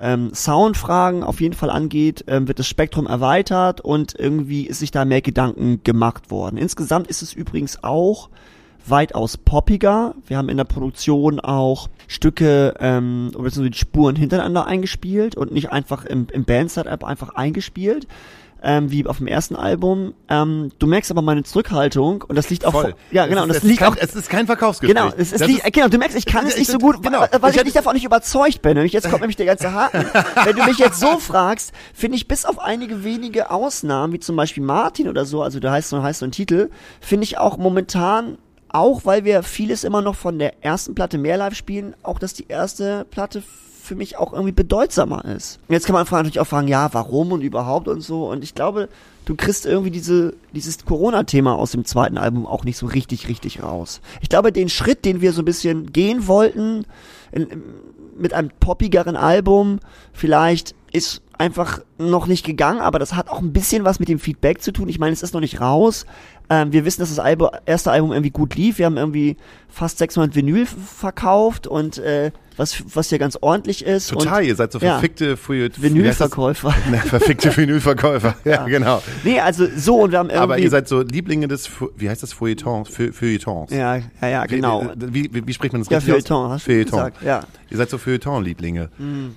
ähm, 0.02 0.34
Soundfragen 0.34 1.22
auf 1.22 1.40
jeden 1.40 1.54
Fall 1.54 1.70
angeht, 1.70 2.24
ähm, 2.26 2.48
wird 2.48 2.58
das 2.58 2.66
Spektrum 2.66 3.06
erweitert 3.06 3.80
und 3.80 4.14
irgendwie 4.18 4.66
ist 4.66 4.80
sich 4.80 4.90
da 4.90 5.04
mehr 5.04 5.22
Gedanken 5.22 5.82
gemacht 5.84 6.30
worden. 6.30 6.56
Insgesamt 6.56 7.06
ist 7.06 7.22
es 7.22 7.32
übrigens 7.32 7.84
auch 7.84 8.28
weitaus 8.86 9.36
poppiger. 9.36 10.14
Wir 10.26 10.36
haben 10.38 10.48
in 10.48 10.56
der 10.56 10.64
Produktion 10.64 11.40
auch 11.40 11.88
Stücke, 12.08 12.74
ähm, 12.80 13.28
beziehungsweise 13.32 13.70
die 13.70 13.78
Spuren 13.78 14.16
hintereinander 14.16 14.66
eingespielt 14.66 15.36
und 15.36 15.52
nicht 15.52 15.70
einfach 15.72 16.04
im, 16.04 16.26
im 16.32 16.44
Band-Setup 16.44 17.04
einfach 17.04 17.30
eingespielt. 17.34 18.06
Ähm, 18.64 18.92
wie 18.92 19.04
auf 19.08 19.18
dem 19.18 19.26
ersten 19.26 19.56
Album. 19.56 20.14
Ähm, 20.28 20.70
du 20.78 20.86
merkst 20.86 21.10
aber 21.10 21.20
meine 21.20 21.42
Zurückhaltung 21.42 22.22
und 22.22 22.36
das 22.36 22.48
liegt 22.48 22.64
auch 22.64 22.70
Voll. 22.70 22.94
ja 23.10 23.26
genau, 23.26 23.40
Es 23.40 23.42
und 23.42 23.50
ist, 23.50 23.56
das 23.56 23.64
es 23.64 23.68
liegt 23.68 23.80
ist 23.80 23.84
kein, 23.88 23.92
auch 23.92 23.96
Es 24.00 24.14
ist 24.14 24.30
kein 24.30 24.46
Verkaufsgespräch. 24.46 24.96
Genau, 25.02 25.12
es 25.16 25.32
ist, 25.32 25.40
Das 25.40 25.48
liegt, 25.48 25.72
genau, 25.72 25.88
du 25.88 25.98
merkst, 25.98 26.16
ich 26.16 26.26
kann 26.26 26.46
es 26.46 26.52
ich- 26.52 26.58
nicht 26.60 26.70
so 26.70 26.78
gut, 26.78 27.02
genau. 27.02 27.26
weil, 27.40 27.50
Ich 27.50 27.56
ich, 27.56 27.64
nicht 27.64 27.74
davon 27.74 27.94
nicht 27.94 28.04
überzeugt 28.04 28.62
bin. 28.62 28.74
Nämlich 28.74 28.92
jetzt 28.92 29.10
kommt 29.10 29.20
nämlich 29.22 29.34
der 29.34 29.46
ganze 29.46 29.72
Haken. 29.72 30.04
Wenn 30.44 30.54
du 30.54 30.62
mich 30.64 30.78
jetzt 30.78 31.00
so 31.00 31.18
fragst, 31.18 31.72
finde 31.92 32.14
ich 32.16 32.28
bis 32.28 32.44
auf 32.44 32.60
einige 32.60 33.02
wenige 33.02 33.50
Ausnahmen, 33.50 34.12
wie 34.12 34.20
zum 34.20 34.36
Beispiel 34.36 34.62
Martin 34.62 35.08
oder 35.08 35.24
so, 35.24 35.42
also 35.42 35.58
der 35.58 35.72
heißt 35.72 35.88
so, 35.88 36.00
heißt 36.00 36.20
so 36.20 36.26
ein 36.26 36.30
Titel, 36.30 36.70
finde 37.00 37.24
ich 37.24 37.38
auch 37.38 37.56
momentan, 37.58 38.38
auch 38.72 39.04
weil 39.04 39.24
wir 39.24 39.42
vieles 39.42 39.84
immer 39.84 40.02
noch 40.02 40.16
von 40.16 40.38
der 40.38 40.64
ersten 40.64 40.94
Platte 40.94 41.18
mehr 41.18 41.36
live 41.36 41.54
spielen, 41.54 41.94
auch 42.02 42.18
dass 42.18 42.34
die 42.34 42.48
erste 42.48 43.06
Platte 43.10 43.42
für 43.82 43.94
mich 43.96 44.16
auch 44.16 44.32
irgendwie 44.32 44.52
bedeutsamer 44.52 45.24
ist. 45.24 45.58
Jetzt 45.68 45.86
kann 45.86 45.94
man 45.94 46.06
natürlich 46.08 46.40
auch 46.40 46.46
fragen, 46.46 46.68
ja, 46.68 46.88
warum 46.92 47.32
und 47.32 47.42
überhaupt 47.42 47.88
und 47.88 48.00
so. 48.00 48.30
Und 48.30 48.44
ich 48.44 48.54
glaube, 48.54 48.88
du 49.24 49.34
kriegst 49.34 49.66
irgendwie 49.66 49.90
diese, 49.90 50.34
dieses 50.54 50.84
Corona-Thema 50.84 51.56
aus 51.56 51.72
dem 51.72 51.84
zweiten 51.84 52.16
Album 52.16 52.46
auch 52.46 52.64
nicht 52.64 52.76
so 52.76 52.86
richtig, 52.86 53.28
richtig 53.28 53.62
raus. 53.62 54.00
Ich 54.20 54.28
glaube, 54.28 54.52
den 54.52 54.68
Schritt, 54.68 55.04
den 55.04 55.20
wir 55.20 55.32
so 55.32 55.42
ein 55.42 55.46
bisschen 55.46 55.92
gehen 55.92 56.28
wollten, 56.28 56.86
in, 57.32 57.42
in, 57.48 57.62
mit 58.16 58.34
einem 58.34 58.50
poppigeren 58.60 59.16
Album, 59.16 59.80
vielleicht 60.12 60.74
ist 60.92 61.22
einfach 61.38 61.80
noch 61.98 62.26
nicht 62.26 62.44
gegangen, 62.44 62.80
aber 62.80 62.98
das 62.98 63.14
hat 63.14 63.28
auch 63.28 63.40
ein 63.40 63.52
bisschen 63.52 63.84
was 63.84 63.98
mit 63.98 64.08
dem 64.08 64.18
Feedback 64.18 64.62
zu 64.62 64.72
tun. 64.72 64.88
Ich 64.88 64.98
meine, 64.98 65.12
es 65.12 65.22
ist 65.22 65.34
noch 65.34 65.40
nicht 65.40 65.60
raus. 65.60 66.06
Ähm, 66.48 66.72
wir 66.72 66.84
wissen, 66.84 67.00
dass 67.00 67.08
das 67.08 67.18
Albu 67.18 67.48
erste 67.66 67.90
Album 67.90 68.12
irgendwie 68.12 68.30
gut 68.30 68.54
lief. 68.54 68.78
Wir 68.78 68.86
haben 68.86 68.96
irgendwie 68.96 69.36
fast 69.68 69.98
600 69.98 70.34
Vinyl 70.34 70.66
verkauft 70.66 71.66
und 71.66 71.98
äh, 71.98 72.30
was, 72.56 72.82
was 72.94 73.10
ja 73.10 73.18
ganz 73.18 73.36
ordentlich 73.40 73.84
ist. 73.84 74.08
Total, 74.08 74.42
und, 74.42 74.48
ihr 74.48 74.56
seid 74.56 74.72
so 74.72 74.78
ja. 74.78 74.92
verfickte 74.92 75.36
Vinylverkäufer. 75.78 76.68
wie 76.68 76.74
heißt 76.74 76.80
das? 76.84 76.90
Ne, 76.90 76.98
verfickte 77.08 77.56
Vinylverkäufer. 77.56 78.34
Ja, 78.44 78.64
genau. 78.66 79.02
Nee, 79.24 79.40
also 79.40 79.66
so 79.76 79.96
und 80.00 80.10
wir 80.12 80.18
haben 80.18 80.28
irgendwie. 80.28 80.42
Aber 80.42 80.58
ihr 80.58 80.70
seid 80.70 80.88
so 80.88 81.00
Lieblinge 81.02 81.48
des, 81.48 81.68
wie 81.96 82.08
heißt 82.08 82.22
das, 82.22 82.32
Feuilletons? 82.32 82.88
Feu- 82.88 83.12
Feuilletons. 83.12 83.70
ja, 83.70 83.96
ja, 83.96 84.28
ja, 84.28 84.46
genau. 84.46 84.86
Wie, 84.96 85.30
wie, 85.32 85.46
wie 85.46 85.52
spricht 85.54 85.72
man 85.72 85.82
das 85.82 85.88
Ja, 85.90 85.98
richtig 85.98 86.14
aus? 86.14 86.22
Feuilleton, 86.28 86.50
hast 86.50 86.66
du 86.66 86.70
Feuilleton. 86.70 86.98
gesagt, 86.98 87.22
ja. 87.22 87.40
Ihr 87.70 87.76
seid 87.78 87.88
so 87.88 87.96
Feuilleton-Lieblinge. 87.98 88.90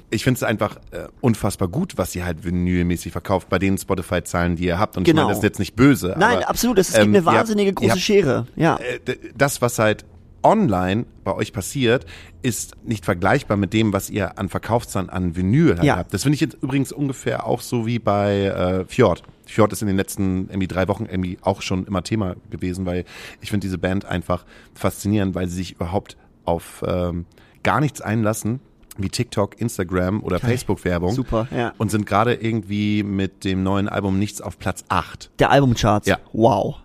Ich 0.09 0.23
finde 0.23 0.37
es 0.39 0.43
einfach 0.43 0.75
äh, 0.91 1.07
unfassbar 1.21 1.67
gut, 1.69 1.93
was 1.97 2.13
ihr 2.15 2.25
halt 2.25 2.43
vinylmäßig 2.43 3.11
verkauft 3.13 3.47
bei 3.49 3.59
den 3.59 3.77
Spotify-Zahlen, 3.77 4.55
die 4.57 4.65
ihr 4.65 4.77
habt. 4.79 4.97
Und 4.97 5.03
ich 5.03 5.13
Genau. 5.13 5.23
meine, 5.23 5.29
das 5.31 5.37
ist 5.39 5.43
jetzt 5.43 5.59
nicht 5.59 5.75
böse. 5.75 6.15
Nein, 6.17 6.37
aber, 6.37 6.49
absolut. 6.49 6.77
Es 6.79 6.87
gibt 6.91 6.99
ähm, 7.03 7.09
eine 7.09 7.19
ihr 7.19 7.25
habt- 7.25 7.37
wahnsinnige 7.37 7.69
ihr 7.69 7.75
große 7.75 7.91
habt, 7.91 8.01
Schere. 8.01 8.47
Ja. 8.57 8.75
äh, 8.77 9.15
das, 9.37 9.61
was 9.61 9.79
halt 9.79 10.03
online 10.45 11.05
bei 11.23 11.33
euch 11.33 11.51
passiert, 11.51 12.05
ist 12.41 12.75
nicht 12.85 13.03
vergleichbar 13.03 13.57
mit 13.57 13.73
dem, 13.73 13.91
was 13.91 14.09
ihr 14.09 14.37
an 14.37 14.47
Verkaufszahlen 14.47 15.09
an 15.09 15.35
Vinyl 15.35 15.75
halt 15.75 15.83
Ja. 15.83 15.97
habt. 15.97 16.13
Das 16.13 16.23
finde 16.23 16.35
ich 16.35 16.41
jetzt 16.41 16.57
übrigens 16.61 16.91
ungefähr 16.91 17.45
auch 17.47 17.61
so 17.61 17.85
wie 17.85 17.99
bei 17.99 18.43
äh, 18.45 18.85
Fjord. 18.85 19.23
Fjord 19.47 19.73
ist 19.73 19.81
in 19.81 19.87
den 19.87 19.97
letzten 19.97 20.47
irgendwie 20.49 20.67
drei 20.67 20.87
Wochen 20.87 21.05
irgendwie 21.05 21.37
auch 21.41 21.61
schon 21.61 21.85
immer 21.85 22.03
Thema 22.03 22.35
gewesen, 22.51 22.85
weil 22.85 23.03
ich 23.41 23.49
finde 23.49 23.65
diese 23.65 23.77
Band 23.77 24.05
einfach 24.05 24.45
faszinierend, 24.75 25.33
weil 25.35 25.47
sie 25.47 25.55
sich 25.55 25.71
überhaupt 25.73 26.17
auf 26.45 26.83
ähm, 26.87 27.25
gar 27.63 27.79
nichts 27.81 28.01
einlassen, 28.01 28.59
wie 28.97 29.09
TikTok, 29.09 29.59
Instagram 29.59 30.23
oder 30.23 30.39
Facebook-Werbung. 30.39 31.13
Super, 31.13 31.47
ja. 31.55 31.73
Und 31.77 31.89
sind 31.91 32.05
gerade 32.05 32.35
irgendwie 32.35 33.03
mit 33.03 33.43
dem 33.43 33.63
neuen 33.63 33.89
Album 33.89 34.19
Nichts 34.19 34.39
auf 34.41 34.57
Platz 34.59 34.85
8. 34.89 35.31
Der 35.39 35.49
Albumcharts. 35.49 36.07
Ja. 36.07 36.19
Wow. 36.31 36.77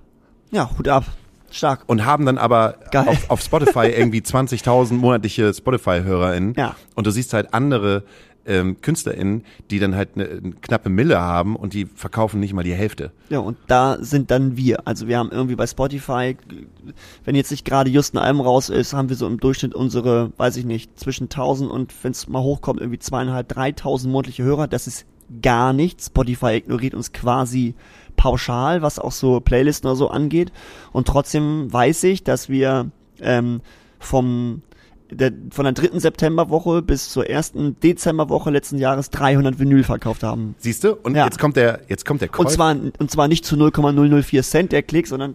Ja, 0.50 0.70
Hut 0.76 0.88
ab. 0.88 1.04
Stark. 1.50 1.84
und 1.86 2.04
haben 2.04 2.26
dann 2.26 2.38
aber 2.38 2.76
auf, 2.92 3.30
auf 3.30 3.40
Spotify 3.40 3.86
irgendwie 3.96 4.20
20.000 4.20 4.94
monatliche 4.94 5.52
Spotify-HörerInnen. 5.52 6.54
Ja. 6.56 6.76
Und 6.94 7.06
du 7.06 7.10
siehst 7.10 7.32
halt 7.32 7.52
andere 7.54 8.04
ähm, 8.46 8.80
KünstlerInnen, 8.80 9.44
die 9.70 9.78
dann 9.78 9.94
halt 9.94 10.10
eine, 10.14 10.24
eine 10.24 10.52
knappe 10.52 10.88
Mille 10.88 11.20
haben 11.20 11.56
und 11.56 11.74
die 11.74 11.84
verkaufen 11.84 12.40
nicht 12.40 12.52
mal 12.52 12.62
die 12.62 12.74
Hälfte. 12.74 13.12
Ja, 13.28 13.38
und 13.38 13.58
da 13.66 13.98
sind 14.00 14.30
dann 14.30 14.56
wir. 14.56 14.86
Also 14.86 15.08
wir 15.08 15.18
haben 15.18 15.30
irgendwie 15.30 15.56
bei 15.56 15.66
Spotify, 15.66 16.36
wenn 17.24 17.34
jetzt 17.34 17.50
nicht 17.50 17.64
gerade 17.64 17.90
just 17.90 18.14
ein 18.14 18.18
Album 18.18 18.40
raus 18.40 18.68
ist, 18.68 18.92
haben 18.92 19.08
wir 19.08 19.16
so 19.16 19.26
im 19.26 19.38
Durchschnitt 19.38 19.74
unsere, 19.74 20.32
weiß 20.36 20.56
ich 20.56 20.64
nicht, 20.64 20.98
zwischen 20.98 21.24
1000 21.24 21.70
und 21.70 21.94
wenn 22.02 22.12
es 22.12 22.28
mal 22.28 22.42
hochkommt, 22.42 22.80
irgendwie 22.80 22.98
zweieinhalb, 22.98 23.48
3000 23.48 24.10
monatliche 24.10 24.42
Hörer. 24.42 24.68
Das 24.68 24.86
ist 24.86 25.06
gar 25.42 25.72
nichts. 25.72 26.06
Spotify 26.06 26.56
ignoriert 26.56 26.94
uns 26.94 27.12
quasi 27.12 27.74
pauschal, 28.20 28.82
was 28.82 28.98
auch 28.98 29.12
so 29.12 29.40
Playlisten 29.40 29.88
oder 29.88 29.96
so 29.96 30.10
angeht. 30.10 30.52
Und 30.92 31.08
trotzdem 31.08 31.72
weiß 31.72 32.04
ich, 32.04 32.22
dass 32.22 32.50
wir 32.50 32.90
ähm, 33.22 33.62
vom 33.98 34.60
der, 35.10 35.32
von 35.50 35.64
der 35.64 35.72
dritten 35.72 35.98
Septemberwoche 36.00 36.82
bis 36.82 37.08
zur 37.08 37.28
ersten 37.30 37.80
Dezemberwoche 37.80 38.50
letzten 38.50 38.76
Jahres 38.76 39.08
300 39.08 39.58
Vinyl 39.58 39.84
verkauft 39.84 40.22
haben. 40.22 40.54
Siehst 40.58 40.84
du? 40.84 40.92
Und 40.96 41.16
Ja. 41.16 41.24
jetzt 41.24 41.38
kommt 41.38 41.56
der, 41.56 41.80
jetzt 41.88 42.04
kommt 42.04 42.20
der 42.20 42.28
Käufer. 42.28 42.46
Und 42.46 42.50
zwar, 42.52 42.76
und 42.98 43.10
zwar 43.10 43.26
nicht 43.26 43.46
zu 43.46 43.56
0,004 43.56 44.42
Cent 44.42 44.70
der 44.72 44.82
Klick, 44.82 45.06
sondern 45.06 45.34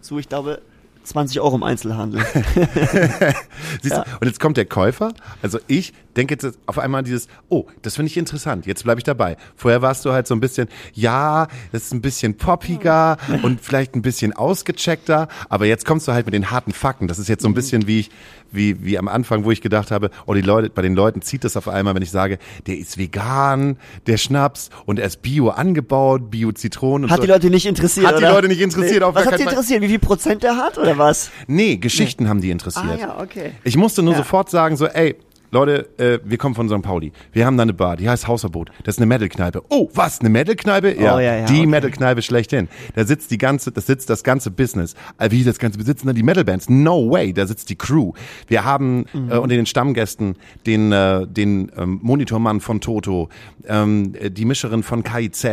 zu, 0.00 0.18
ich 0.18 0.28
glaube, 0.28 0.60
20 1.04 1.40
Euro 1.40 1.54
im 1.54 1.62
Einzelhandel. 1.62 2.20
Siehst 3.80 3.94
Ja. 3.94 4.02
du? 4.04 4.10
Und 4.20 4.26
jetzt 4.26 4.40
kommt 4.40 4.56
der 4.56 4.66
Käufer. 4.66 5.12
Also 5.40 5.58
ich 5.68 5.92
denke 6.14 6.34
jetzt 6.34 6.58
auf 6.66 6.78
einmal 6.78 7.02
dieses, 7.02 7.28
oh, 7.48 7.66
das 7.82 7.96
finde 7.96 8.10
ich 8.10 8.16
interessant. 8.16 8.66
Jetzt 8.66 8.84
bleibe 8.84 8.98
ich 9.00 9.04
dabei. 9.04 9.36
Vorher 9.56 9.82
warst 9.82 10.04
du 10.04 10.12
halt 10.12 10.26
so 10.26 10.34
ein 10.34 10.40
bisschen, 10.40 10.68
ja, 10.92 11.48
das 11.72 11.84
ist 11.84 11.94
ein 11.94 12.00
bisschen 12.00 12.36
poppiger 12.36 13.16
und 13.42 13.60
vielleicht 13.60 13.94
ein 13.94 14.02
bisschen 14.02 14.32
ausgecheckter. 14.32 15.28
Aber 15.48 15.66
jetzt 15.66 15.84
kommst 15.84 16.08
du 16.08 16.12
halt 16.12 16.26
mit 16.26 16.34
den 16.34 16.50
harten 16.50 16.72
Fakten. 16.72 17.08
Das 17.08 17.18
ist 17.18 17.28
jetzt 17.28 17.42
so 17.42 17.48
ein 17.48 17.54
bisschen 17.54 17.86
wie 17.86 18.00
ich, 18.00 18.10
wie, 18.52 18.84
wie 18.84 18.98
am 18.98 19.08
Anfang, 19.08 19.44
wo 19.44 19.50
ich 19.50 19.60
gedacht 19.60 19.90
habe, 19.90 20.10
oh, 20.26 20.34
die 20.34 20.40
Leute, 20.40 20.70
bei 20.70 20.82
den 20.82 20.94
Leuten 20.94 21.22
zieht 21.22 21.42
das 21.44 21.56
auf 21.56 21.66
einmal, 21.68 21.94
wenn 21.94 22.02
ich 22.02 22.10
sage, 22.10 22.38
der 22.66 22.78
ist 22.78 22.98
vegan, 22.98 23.76
der 24.06 24.16
Schnaps 24.16 24.70
und 24.86 24.98
er 25.00 25.06
ist 25.06 25.22
bio 25.22 25.48
angebaut, 25.48 26.30
bio 26.30 26.52
Zitronen 26.52 27.04
und 27.04 27.10
Hat 27.10 27.16
so. 27.16 27.22
die 27.22 27.28
Leute 27.32 27.50
nicht 27.50 27.66
interessiert, 27.66 28.06
Hat 28.06 28.14
die 28.18 28.24
oder? 28.24 28.32
Leute 28.34 28.48
nicht 28.48 28.60
interessiert, 28.60 29.02
auf 29.02 29.14
Was 29.14 29.26
hat 29.26 29.38
die 29.38 29.42
interessiert? 29.42 29.82
Wie 29.82 29.88
viel 29.88 29.98
Prozent 29.98 30.42
der 30.44 30.56
hat, 30.56 30.78
oder 30.78 30.96
was? 30.98 31.30
Nee, 31.48 31.76
Geschichten 31.76 32.28
haben 32.28 32.40
die 32.40 32.50
interessiert. 32.50 32.86
Ah, 32.86 32.96
ja, 32.96 33.20
okay. 33.20 33.52
Ich 33.64 33.76
musste 33.76 34.02
nur 34.02 34.12
Ja. 34.12 34.18
sofort 34.18 34.50
sagen, 34.50 34.76
so, 34.76 34.86
ey, 34.86 35.16
Leute, 35.54 35.88
äh, 35.98 36.18
wir 36.24 36.36
kommen 36.36 36.56
von 36.56 36.68
St. 36.68 36.82
Pauli. 36.82 37.12
Wir 37.32 37.46
haben 37.46 37.56
da 37.56 37.62
eine 37.62 37.72
Bar, 37.74 37.96
die 37.96 38.08
heißt 38.08 38.26
Hausverbot. 38.26 38.70
Das 38.82 38.96
ist 38.96 38.98
eine 38.98 39.06
Metal-Kneipe. 39.06 39.62
Oh, 39.70 39.88
was, 39.94 40.18
eine 40.18 40.28
Metal-Kneipe? 40.28 41.00
Ja, 41.00 41.14
Oh, 41.14 41.18
ja, 41.20 41.36
ja, 41.36 41.46
die 41.46 41.58
okay. 41.60 41.66
Metal-Kneipe 41.66 42.22
schlechthin. 42.22 42.68
Da 42.96 43.04
sitzt 43.04 43.30
die 43.30 43.38
ganze, 43.38 43.70
das 43.70 43.86
sitzt 43.86 44.10
das 44.10 44.24
ganze 44.24 44.50
Business. 44.50 44.94
Äh, 45.18 45.30
wie 45.30 45.44
das 45.44 45.58
ganze 45.60 45.78
besitzen 45.78 46.08
dann 46.08 46.16
die 46.16 46.24
Metal-Bands? 46.24 46.68
No 46.68 47.08
way, 47.08 47.32
da 47.32 47.46
sitzt 47.46 47.70
die 47.70 47.76
Crew. 47.76 48.12
Wir 48.48 48.64
haben 48.64 49.06
Mhm. 49.12 49.30
äh, 49.30 49.36
unter 49.36 49.54
den 49.54 49.66
Stammgästen 49.66 50.34
den, 50.66 50.90
äh, 50.90 51.24
den 51.26 51.70
ähm, 51.76 52.00
Monitormann 52.02 52.60
von 52.60 52.80
Toto, 52.80 53.28
ähm, 53.68 54.12
äh, 54.18 54.30
die 54.32 54.44
Mischerin 54.46 54.82
von 54.82 55.04
KIZ, 55.04 55.44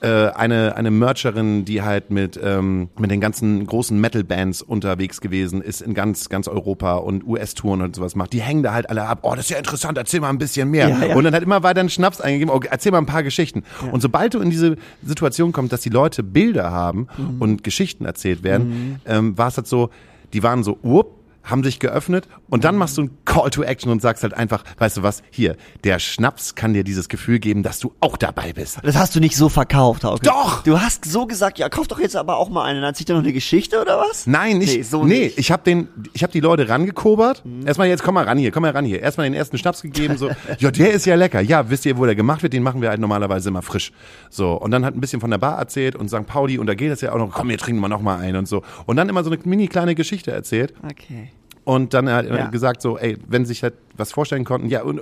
äh, 0.00 0.06
eine, 0.06 0.74
eine 0.76 0.90
Mercherin, 0.90 1.66
die 1.66 1.82
halt 1.82 2.10
mit, 2.10 2.40
ähm, 2.42 2.88
mit 2.98 3.10
den 3.10 3.20
ganzen 3.20 3.66
großen 3.66 4.00
Metal-Bands 4.00 4.62
unterwegs 4.62 5.20
gewesen 5.20 5.60
ist 5.60 5.82
in 5.82 5.92
ganz, 5.92 6.30
ganz 6.30 6.48
Europa 6.48 6.94
und 6.94 7.26
US-Touren 7.26 7.82
und 7.82 7.94
sowas 7.94 8.14
macht. 8.16 8.32
Die 8.32 8.40
hängen 8.40 8.62
da 8.62 8.72
halt 8.72 8.88
alle 8.88 9.02
ab. 9.06 9.17
Ab. 9.18 9.24
Oh, 9.24 9.34
das 9.34 9.44
ist 9.46 9.50
ja 9.50 9.58
interessant, 9.58 9.98
erzähl 9.98 10.20
mal 10.20 10.30
ein 10.30 10.38
bisschen 10.38 10.70
mehr. 10.70 10.88
Ja, 10.88 11.04
ja. 11.06 11.16
Und 11.16 11.24
dann 11.24 11.34
hat 11.34 11.42
immer 11.42 11.62
weiter 11.62 11.80
einen 11.80 11.88
Schnaps 11.90 12.20
eingegeben, 12.20 12.52
okay, 12.52 12.68
erzähl 12.70 12.92
mal 12.92 12.98
ein 12.98 13.06
paar 13.06 13.22
Geschichten. 13.22 13.62
Und 13.92 14.00
sobald 14.00 14.34
du 14.34 14.40
in 14.40 14.50
diese 14.50 14.76
Situation 15.02 15.52
kommst, 15.52 15.72
dass 15.72 15.80
die 15.82 15.90
Leute 15.90 16.22
Bilder 16.22 16.70
haben 16.70 17.08
Mhm. 17.18 17.36
und 17.40 17.64
Geschichten 17.64 18.04
erzählt 18.04 18.42
werden, 18.42 19.00
ähm, 19.06 19.36
war 19.36 19.48
es 19.48 19.56
halt 19.56 19.66
so, 19.66 19.90
die 20.32 20.42
waren 20.42 20.62
so, 20.62 20.78
up, 20.82 21.06
haben 21.50 21.64
sich 21.64 21.78
geöffnet 21.80 22.28
und 22.48 22.64
dann 22.64 22.76
machst 22.76 22.98
du 22.98 23.02
ein 23.02 23.10
Call 23.24 23.50
to 23.50 23.62
Action 23.62 23.90
und 23.90 24.02
sagst 24.02 24.22
halt 24.22 24.34
einfach, 24.34 24.64
weißt 24.78 24.98
du 24.98 25.02
was, 25.02 25.22
hier, 25.30 25.56
der 25.84 25.98
Schnaps 25.98 26.54
kann 26.54 26.74
dir 26.74 26.84
dieses 26.84 27.08
Gefühl 27.08 27.38
geben, 27.38 27.62
dass 27.62 27.78
du 27.78 27.92
auch 28.00 28.16
dabei 28.16 28.52
bist. 28.52 28.78
Das 28.82 28.96
hast 28.96 29.14
du 29.14 29.20
nicht 29.20 29.36
so 29.36 29.48
verkauft, 29.48 30.04
Hauke. 30.04 30.22
Doch! 30.22 30.62
Du 30.62 30.80
hast 30.80 31.04
so 31.04 31.26
gesagt, 31.26 31.58
ja, 31.58 31.68
kauf 31.68 31.88
doch 31.88 32.00
jetzt 32.00 32.16
aber 32.16 32.36
auch 32.36 32.50
mal 32.50 32.64
einen. 32.64 32.80
Dann 32.80 32.90
erzählt 32.90 33.10
er 33.10 33.16
noch 33.16 33.22
eine 33.22 33.32
Geschichte 33.32 33.80
oder 33.80 33.98
was? 33.98 34.26
Nein, 34.26 34.58
nicht. 34.58 34.76
Nee, 34.76 34.82
so 34.82 35.04
nee, 35.04 35.18
nicht. 35.24 35.36
Mhm. 35.36 35.40
ich 35.40 35.52
habe 35.52 35.62
den, 35.64 35.88
ich 36.12 36.22
habe 36.22 36.32
die 36.32 36.40
Leute 36.40 36.68
rangekobert. 36.68 37.42
Erstmal 37.64 37.88
jetzt 37.88 38.02
komm 38.02 38.14
mal 38.14 38.24
ran 38.24 38.38
hier, 38.38 38.50
komm 38.50 38.62
mal 38.62 38.72
ran 38.72 38.84
hier. 38.84 39.00
Erstmal 39.00 39.26
den 39.26 39.34
ersten 39.34 39.58
Schnaps 39.58 39.82
gegeben, 39.82 40.16
so, 40.16 40.30
ja, 40.58 40.70
der 40.70 40.92
ist 40.92 41.06
ja 41.06 41.14
lecker. 41.14 41.40
Ja, 41.40 41.70
wisst 41.70 41.86
ihr, 41.86 41.96
wo 41.96 42.04
der 42.04 42.14
gemacht 42.14 42.42
wird? 42.42 42.52
Den 42.52 42.62
machen 42.62 42.82
wir 42.82 42.90
halt 42.90 43.00
normalerweise 43.00 43.48
immer 43.48 43.62
frisch. 43.62 43.92
So 44.30 44.52
und 44.52 44.70
dann 44.70 44.84
hat 44.84 44.94
ein 44.94 45.00
bisschen 45.00 45.20
von 45.20 45.30
der 45.30 45.38
Bar 45.38 45.58
erzählt 45.58 45.96
und 45.96 46.08
St. 46.08 46.26
Pauli 46.26 46.58
und 46.58 46.66
da 46.66 46.74
geht 46.74 46.92
es 46.92 47.00
ja 47.00 47.12
auch 47.12 47.18
noch. 47.18 47.32
Komm, 47.32 47.48
wir 47.48 47.58
trinken 47.58 47.80
mal 47.80 47.88
noch 47.88 48.00
mal 48.00 48.18
ein 48.18 48.36
und 48.36 48.48
so. 48.48 48.62
Und 48.86 48.96
dann 48.96 49.08
immer 49.08 49.22
so 49.22 49.30
eine 49.30 49.38
mini 49.44 49.68
kleine 49.68 49.94
Geschichte 49.94 50.30
erzählt 50.30 50.74
Okay. 50.82 51.30
Und 51.68 51.92
dann 51.92 52.08
hat 52.10 52.24
er 52.26 52.38
Ja. 52.38 52.46
gesagt 52.48 52.80
so, 52.80 52.96
ey, 52.98 53.18
wenn 53.28 53.44
sie 53.44 53.48
sich 53.52 53.62
halt 53.62 53.74
was 53.96 54.10
vorstellen 54.12 54.44
konnten, 54.44 54.68
ja, 54.70 54.82
und, 54.82 55.00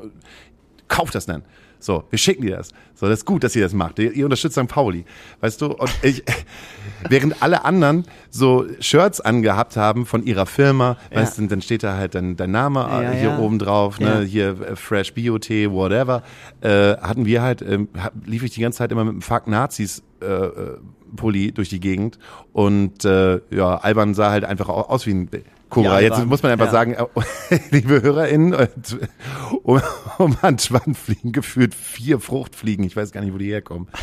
kauft 0.88 1.14
das 1.14 1.26
dann. 1.26 1.42
So, 1.78 2.04
wir 2.10 2.18
schicken 2.18 2.42
dir 2.42 2.56
das. 2.56 2.70
So, 2.94 3.06
das 3.06 3.18
ist 3.20 3.24
gut, 3.26 3.44
dass 3.44 3.54
ihr 3.54 3.62
das 3.62 3.72
macht. 3.74 3.98
Ihr, 3.98 4.10
ihr 4.12 4.24
unterstützt 4.24 4.56
St. 4.58 4.66
Pauli. 4.66 5.04
Weißt 5.40 5.60
du? 5.60 5.66
Und 5.66 5.90
ich, 6.02 6.24
während 7.08 7.40
alle 7.42 7.64
anderen 7.64 8.04
so 8.30 8.64
Shirts 8.80 9.20
angehabt 9.20 9.76
haben 9.76 10.06
von 10.06 10.24
ihrer 10.24 10.46
Firma, 10.46 10.96
Ja. 11.12 11.20
weißt 11.20 11.38
du, 11.38 11.46
dann 11.46 11.60
steht 11.62 11.82
da 11.84 11.96
halt 11.96 12.14
dein, 12.16 12.36
dein 12.36 12.50
Name 12.50 12.80
äh, 12.90 13.02
Ja, 13.04 13.10
hier 13.12 13.28
ja. 13.30 13.38
oben 13.38 13.58
drauf, 13.60 14.00
ne, 14.00 14.22
hier 14.22 14.60
äh, 14.60 14.74
Fresh 14.76 15.12
Bio-Tee, 15.14 15.70
whatever, 15.70 16.22
äh, 16.62 16.96
hatten 16.96 17.26
wir 17.26 17.42
halt, 17.42 17.62
ähm, 17.62 17.88
ha- 17.96 18.10
lief 18.24 18.42
ich 18.42 18.52
die 18.52 18.60
ganze 18.62 18.78
Zeit 18.78 18.90
immer 18.90 19.04
mit 19.04 19.12
einem 19.12 19.22
Fuck 19.22 19.46
Nazis 19.46 20.02
äh, 20.22 20.24
äh, 20.26 20.78
Pulli 21.14 21.52
durch 21.52 21.68
die 21.68 21.80
Gegend 21.80 22.18
und 22.52 23.04
äh, 23.04 23.40
ja, 23.50 23.76
Alban 23.76 24.14
sah 24.14 24.30
halt 24.30 24.44
einfach 24.44 24.68
au- 24.68 24.82
aus 24.88 25.06
wie 25.06 25.12
ein 25.12 25.28
Cobra. 25.68 26.00
Jetzt 26.00 26.24
muss 26.24 26.42
man 26.42 26.52
einfach 26.52 26.66
ja. 26.66 26.72
sagen, 26.72 26.94
äh, 26.94 27.58
liebe 27.70 28.02
HörerInnen, 28.02 28.52
äh, 28.52 28.68
um, 29.62 29.80
um 30.18 30.36
einen 30.42 30.58
Schwanz 30.58 30.98
fliegen 30.98 31.32
gefühlt 31.32 31.74
vier 31.74 32.20
Fruchtfliegen. 32.20 32.84
Ich 32.84 32.96
weiß 32.96 33.12
gar 33.12 33.20
nicht, 33.20 33.34
wo 33.34 33.38
die 33.38 33.50
herkommen. 33.50 33.88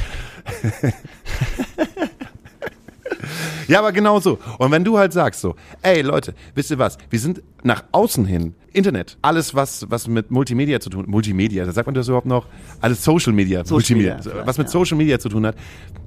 Ja, 3.68 3.80
aber 3.80 3.92
genau 3.92 4.20
so. 4.20 4.40
Und 4.58 4.72
wenn 4.72 4.84
du 4.84 4.98
halt 4.98 5.14
sagst 5.14 5.42
so, 5.42 5.56
ey 5.82 6.02
Leute, 6.02 6.34
wisst 6.56 6.72
ihr 6.72 6.80
was? 6.80 6.98
Wir 7.10 7.20
sind 7.20 7.42
nach 7.64 7.84
außen 7.92 8.26
hin, 8.26 8.56
Internet, 8.74 9.18
alles 9.22 9.56
was, 9.56 9.90
was 9.90 10.08
mit 10.08 10.32
Multimedia 10.32 10.80
zu 10.80 10.90
tun, 10.90 11.06
Multimedia, 11.08 11.66
da 11.66 11.72
sagt 11.72 11.88
man 11.88 11.96
das 11.96 12.08
überhaupt 12.08 12.28
noch? 12.28 12.48
Alles 12.82 13.04
Social 13.04 13.34
Media, 13.34 13.60
Social 13.64 13.76
Multimedia, 13.76 14.18
Media, 14.18 14.46
was 14.46 14.58
mit. 14.58 14.70
Social 14.70 14.98
Media 14.98 15.20
zu 15.20 15.30
tun 15.30 15.46
hat, 15.46 15.56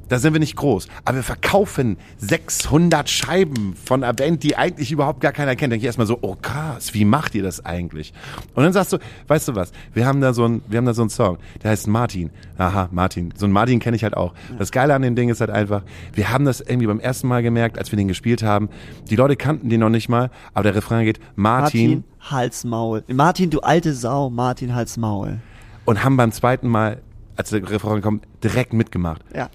da 0.08 0.18
sind 0.18 0.32
wir 0.32 0.40
nicht 0.40 0.56
groß. 0.56 0.88
Aber 1.04 1.16
wir 1.16 1.22
verkaufen 1.22 1.96
600 2.18 3.08
Scheiben 3.08 3.74
von 3.84 4.04
einer 4.04 4.12
Band, 4.12 4.42
die 4.42 4.56
eigentlich 4.56 4.92
überhaupt 4.92 5.20
gar 5.20 5.32
keiner 5.32 5.56
kennt. 5.56 5.72
Denke 5.72 5.82
ich 5.82 5.86
erstmal 5.86 6.06
so, 6.06 6.18
oh 6.22 6.36
krass, 6.40 6.94
wie 6.94 7.04
macht 7.04 7.34
ihr 7.34 7.42
das 7.42 7.64
eigentlich? 7.64 8.12
Und 8.54 8.64
dann 8.64 8.72
sagst 8.72 8.92
du, 8.92 8.98
weißt 9.28 9.48
du 9.48 9.54
was? 9.54 9.72
Wir 9.94 10.06
haben 10.06 10.20
da 10.20 10.32
so 10.32 10.44
ein, 10.46 10.62
wir 10.68 10.78
haben 10.78 10.86
da 10.86 10.94
so 10.94 11.02
einen 11.02 11.10
Song, 11.10 11.38
der 11.62 11.70
heißt 11.72 11.86
Martin. 11.88 12.30
Aha, 12.58 12.88
Martin. 12.92 13.32
So 13.36 13.46
einen 13.46 13.52
Martin 13.52 13.80
kenne 13.80 13.96
ich 13.96 14.04
halt 14.04 14.16
auch. 14.16 14.32
Das 14.58 14.70
Geile 14.72 14.94
an 14.94 15.02
dem 15.02 15.16
Ding 15.16 15.28
ist 15.28 15.40
halt 15.40 15.50
einfach, 15.50 15.82
wir 16.12 16.30
haben 16.30 16.44
das 16.44 16.60
irgendwie 16.60 16.86
beim 16.86 17.00
ersten 17.00 17.28
Mal 17.28 17.42
gemerkt, 17.42 17.78
als 17.78 17.90
wir 17.92 17.96
den 17.96 18.08
gespielt 18.08 18.42
haben. 18.42 18.68
Die 19.10 19.16
Leute 19.16 19.36
kannten 19.36 19.68
den 19.68 19.80
noch 19.80 19.88
nicht 19.90 20.08
mal, 20.08 20.30
aber 20.54 20.64
der 20.64 20.74
Refrain 20.76 21.04
geht 21.04 21.18
Martin, 21.34 21.90
Martin, 21.90 22.04
Hals, 22.30 22.64
Maul. 22.64 23.04
Martin, 23.08 23.50
du 23.50 23.60
alte 23.60 23.92
Sau. 23.94 24.30
Martin, 24.30 24.74
Hals, 24.74 24.96
Maul. 24.96 25.38
und 25.84 26.02
haben 26.04 26.16
beim 26.16 26.32
zweiten 26.32 26.68
Mal, 26.68 27.02
als 27.36 27.50
der 27.50 27.68
Refrain 27.68 28.02
kommt, 28.02 28.24
direkt 28.42 28.72
mitgemacht. 28.72 29.22
Ja. 29.34 29.48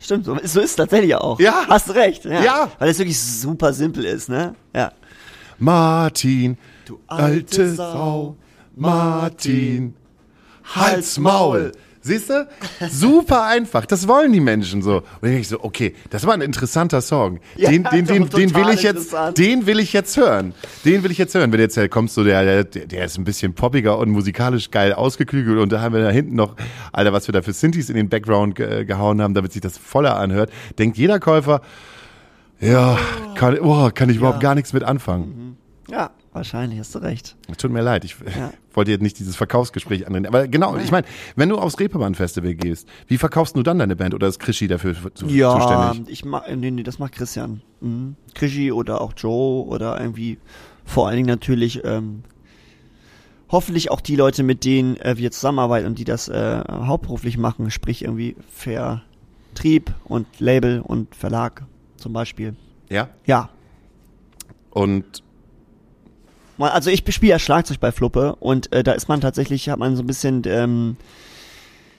Stimmt, 0.00 0.24
so, 0.24 0.34
so 0.34 0.60
ist 0.60 0.70
es 0.70 0.76
tatsächlich 0.76 1.14
auch. 1.14 1.38
Ja. 1.40 1.66
Hast 1.68 1.94
recht. 1.94 2.24
Ja. 2.24 2.42
Ja. 2.42 2.72
Weil 2.78 2.90
es 2.90 2.98
wirklich 2.98 3.20
super 3.20 3.72
simpel 3.72 4.04
ist, 4.04 4.28
ne? 4.28 4.54
Ja. 4.74 4.92
Martin, 5.58 6.56
du 6.84 7.00
alte 7.06 7.24
alte 7.24 7.74
Sau, 7.74 8.36
Martin, 8.76 9.94
Hals, 10.64 11.18
Maul. 11.18 11.72
Siehst 12.00 12.30
du? 12.30 12.46
Super 12.90 13.44
einfach. 13.44 13.86
Das 13.86 14.06
wollen 14.08 14.32
die 14.32 14.40
Menschen 14.40 14.82
so. 14.82 14.96
Und 14.98 15.04
dann 15.20 15.30
denke 15.30 15.40
ich 15.40 15.48
so, 15.48 15.62
okay, 15.62 15.94
das 16.10 16.26
war 16.26 16.34
ein 16.34 16.40
interessanter 16.40 17.00
Song. 17.00 17.40
Ja, 17.56 17.70
Den, 17.70 17.84
den, 17.84 18.06
den, 18.06 18.28
den 18.28 18.54
will 18.54 18.68
ich 18.72 18.82
jetzt, 18.82 19.14
den 19.36 19.66
will 19.66 19.78
ich 19.80 19.92
jetzt 19.92 20.16
hören. 20.16 20.54
Den 20.84 21.02
will 21.02 21.10
ich 21.10 21.18
jetzt 21.18 21.34
hören. 21.34 21.52
Wenn 21.52 21.60
jetzt 21.60 21.76
halt 21.76 21.90
kommst, 21.90 22.14
so 22.14 22.24
der, 22.24 22.64
der, 22.64 22.86
der 22.86 23.04
ist 23.04 23.18
ein 23.18 23.24
bisschen 23.24 23.54
poppiger 23.54 23.98
und 23.98 24.10
musikalisch 24.10 24.70
geil 24.70 24.92
ausgeklügelt 24.92 25.58
und 25.58 25.72
da 25.72 25.80
haben 25.80 25.94
wir 25.94 26.02
da 26.02 26.10
hinten 26.10 26.34
noch, 26.36 26.56
Alter, 26.92 27.12
was 27.12 27.28
wir 27.28 27.32
da 27.32 27.42
für 27.42 27.52
Synthes 27.52 27.90
in 27.90 27.96
den 27.96 28.08
Background 28.08 28.54
ge 28.54 28.84
gehauen 28.84 29.20
haben, 29.20 29.34
damit 29.34 29.52
sich 29.52 29.60
das 29.60 29.76
voller 29.76 30.16
anhört, 30.16 30.50
denkt 30.78 30.96
jeder 30.96 31.18
Käufer, 31.20 31.62
ja, 32.60 32.98
kann, 33.34 33.58
oh, 33.60 33.90
kann 33.94 34.10
ich 34.10 34.16
überhaupt 34.16 34.40
gar 34.40 34.54
nichts 34.54 34.72
mit 34.72 34.82
anfangen. 34.82 35.56
Ja, 35.90 36.10
wahrscheinlich, 36.32 36.78
hast 36.78 36.94
du 36.94 36.98
recht. 36.98 37.36
Tut 37.56 37.70
mir 37.70 37.82
leid, 37.82 38.04
ich 38.04 38.16
Ja. 38.36 38.52
Wollte 38.78 38.90
jetzt 38.92 39.02
nicht 39.02 39.18
dieses 39.18 39.36
Verkaufsgespräch 39.36 40.06
anreden. 40.06 40.26
Aber 40.26 40.48
genau, 40.48 40.76
ich 40.78 40.90
meine, 40.90 41.06
wenn 41.36 41.50
du 41.50 41.58
aufs 41.58 41.78
Reeperbahn-Festival 41.78 42.54
gehst, 42.54 42.88
wie 43.08 43.18
verkaufst 43.18 43.54
du 43.56 43.62
dann 43.62 43.78
deine 43.78 43.94
Band 43.96 44.14
oder 44.14 44.26
ist 44.28 44.38
Krischi 44.38 44.66
dafür 44.68 44.94
zu, 45.14 45.26
Ja, 45.26 45.52
zuständig? 45.58 46.12
ich 46.12 46.24
mach, 46.24 46.44
nee, 46.48 46.70
nee, 46.70 46.82
das 46.82 46.98
macht 46.98 47.12
Christian. 47.12 47.60
Mhm. 47.82 48.16
Krischi 48.34 48.72
oder 48.72 49.00
auch 49.02 49.12
Joe 49.16 49.66
oder 49.66 50.00
irgendwie 50.00 50.38
vor 50.86 51.06
allen 51.08 51.16
Dingen 51.16 51.28
natürlich 51.28 51.84
ähm, 51.84 52.22
hoffentlich 53.50 53.90
auch 53.90 54.00
die 54.00 54.16
Leute, 54.16 54.42
mit 54.42 54.64
denen 54.64 54.96
äh, 54.98 55.18
wir 55.18 55.30
zusammenarbeiten 55.30 55.86
und 55.86 55.98
die 55.98 56.04
das 56.04 56.28
äh, 56.28 56.62
hauptberuflich 56.68 57.36
machen, 57.36 57.70
sprich 57.70 58.02
irgendwie 58.04 58.36
Vertrieb 58.50 59.92
und 60.04 60.26
Label 60.38 60.80
und 60.80 61.14
Verlag 61.14 61.64
zum 61.96 62.12
Beispiel. 62.12 62.54
Ja. 62.88 63.08
Ja, 63.26 63.50
Und 64.70 65.22
Mal- 66.58 66.70
Also 66.70 66.90
ich 66.90 67.02
spiele 67.08 67.30
ja 67.30 67.38
Schlagzeug 67.38 67.80
bei 67.80 67.92
Fluppe 67.92 68.36
und 68.36 68.72
äh, 68.72 68.82
da 68.82 68.92
ist 68.92 69.08
man 69.08 69.20
tatsächlich, 69.20 69.68
hat 69.70 69.78
man 69.78 69.96
so 69.96 70.02
ein 70.02 70.06
bisschen 70.06 70.42
ähm, 70.46 70.96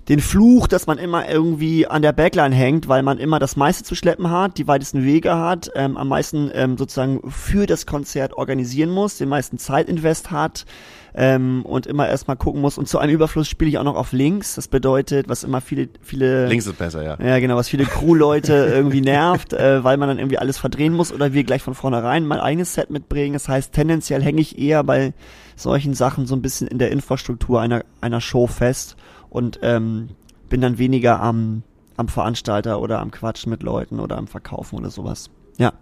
den 0.10 0.20
Fluch, 0.20 0.68
dass 0.68 0.88
man 0.88 0.98
immer 0.98 1.30
irgendwie 1.30 1.86
an 1.86 2.02
der 2.02 2.12
Backline 2.14 2.54
hängt, 2.56 2.88
weil 2.88 3.04
man 3.04 3.20
immer 3.20 3.38
das 3.40 3.56
meiste 3.56 3.84
zu 3.84 3.96
schleppen 3.96 4.30
hat, 4.32 4.58
die 4.58 4.68
weitesten 4.68 5.04
Wege 5.06 5.36
hat, 5.36 5.72
ähm, 5.76 5.98
am 5.98 6.08
meisten 6.08 6.50
ähm, 6.54 6.78
sozusagen 6.78 7.22
für 7.30 7.68
das 7.68 7.86
Konzert 7.86 8.34
organisieren 8.34 8.90
muss, 8.90 9.18
den 9.18 9.30
meisten 9.30 9.58
Zeitinvest 9.60 10.32
hat 10.32 10.66
ähm, 11.14 11.64
und 11.66 11.88
immer 11.88 12.08
erstmal 12.08 12.38
gucken 12.38 12.62
muss. 12.62 12.78
Und 12.78 12.88
zu 12.88 13.00
einem 13.00 13.14
Überfluss 13.14 13.48
spiele 13.48 13.70
ich 13.70 13.78
auch 13.78 13.84
noch 13.84 13.96
auf 13.96 14.12
links. 14.12 14.56
Das 14.56 14.68
bedeutet, 14.68 15.30
was 15.30 15.44
immer 15.44 15.62
viele, 15.62 15.90
viele 16.02 16.48
links 16.48 16.68
ist 16.68 16.78
besser, 16.78 17.04
ja. 17.04 17.18
ja, 17.24 17.40
genau, 17.40 17.56
was 17.56 17.70
viele 17.70 17.86
Crew-Leute 17.86 18.54
irgendwie 18.74 19.02
nervt, 19.02 19.54
äh, 19.54 19.84
weil 19.84 19.98
man 19.98 20.10
dann 20.10 20.20
irgendwie 20.20 20.38
alles 20.38 20.58
verdrehen 20.58 20.94
muss 20.94 21.12
oder 21.12 21.34
wir 21.34 21.44
gleich 21.44 21.62
von 21.62 21.74
vornherein 21.74 22.26
mein 22.26 22.40
eigenes 22.40 22.74
Set 22.74 22.90
mitbringen. 22.90 23.34
Das 23.34 23.50
heißt, 23.50 23.74
tendenziell 23.74 24.22
hänge 24.22 24.42
ich 24.42 24.58
eher 24.58 24.84
bei 24.84 25.14
solchen 25.56 25.94
Sachen 25.94 26.26
so 26.26 26.36
ein 26.36 26.42
bisschen 26.42 26.68
in 26.68 26.80
der 26.80 26.92
Infrastruktur 26.92 27.62
einer, 27.62 27.84
einer 28.02 28.22
Show 28.22 28.48
fest 28.48 28.96
und 29.30 29.60
ähm, 29.62 30.10
bin 30.50 30.62
dann 30.62 30.78
weniger 30.78 31.22
am, 31.22 31.64
am 31.98 32.08
Veranstalter 32.08 32.82
oder 32.82 33.00
am 33.00 33.12
Quatschen 33.12 33.50
mit 33.50 33.64
Leuten 33.64 34.00
oder 34.00 34.18
am 34.18 34.28
Verkaufen 34.28 34.78
oder 34.78 34.90
sowas. 34.90 35.30
Ja. 35.58 35.74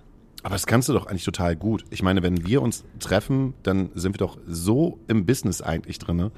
Aber 0.43 0.55
das 0.55 0.65
kannst 0.65 0.87
du 0.87 0.93
doch 0.93 1.07
eigentlich 1.07 1.25
total 1.25 1.55
gut. 1.55 1.83
Ich 1.89 2.03
meine, 2.03 2.23
wenn 2.23 2.45
wir 2.45 2.61
uns 2.61 2.83
treffen, 2.99 3.53
dann 3.63 3.89
sind 3.95 4.13
wir 4.13 4.19
doch 4.19 4.37
so 4.47 4.99
im 5.07 5.25
Business 5.25 5.61
eigentlich 5.61 5.99
drinne. 5.99 6.31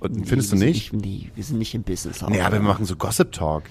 Und 0.00 0.26
findest 0.28 0.52
du 0.52 0.56
sind 0.56 0.66
nicht? 0.66 0.92
Nee, 0.92 1.30
wir 1.34 1.44
sind 1.44 1.58
nicht 1.58 1.74
im 1.74 1.82
Business. 1.82 2.22
Nee, 2.22 2.40
aber 2.40 2.56
wir 2.56 2.62
machen 2.62 2.84
so 2.84 2.96
Gossip 2.96 3.32
Talk. 3.32 3.64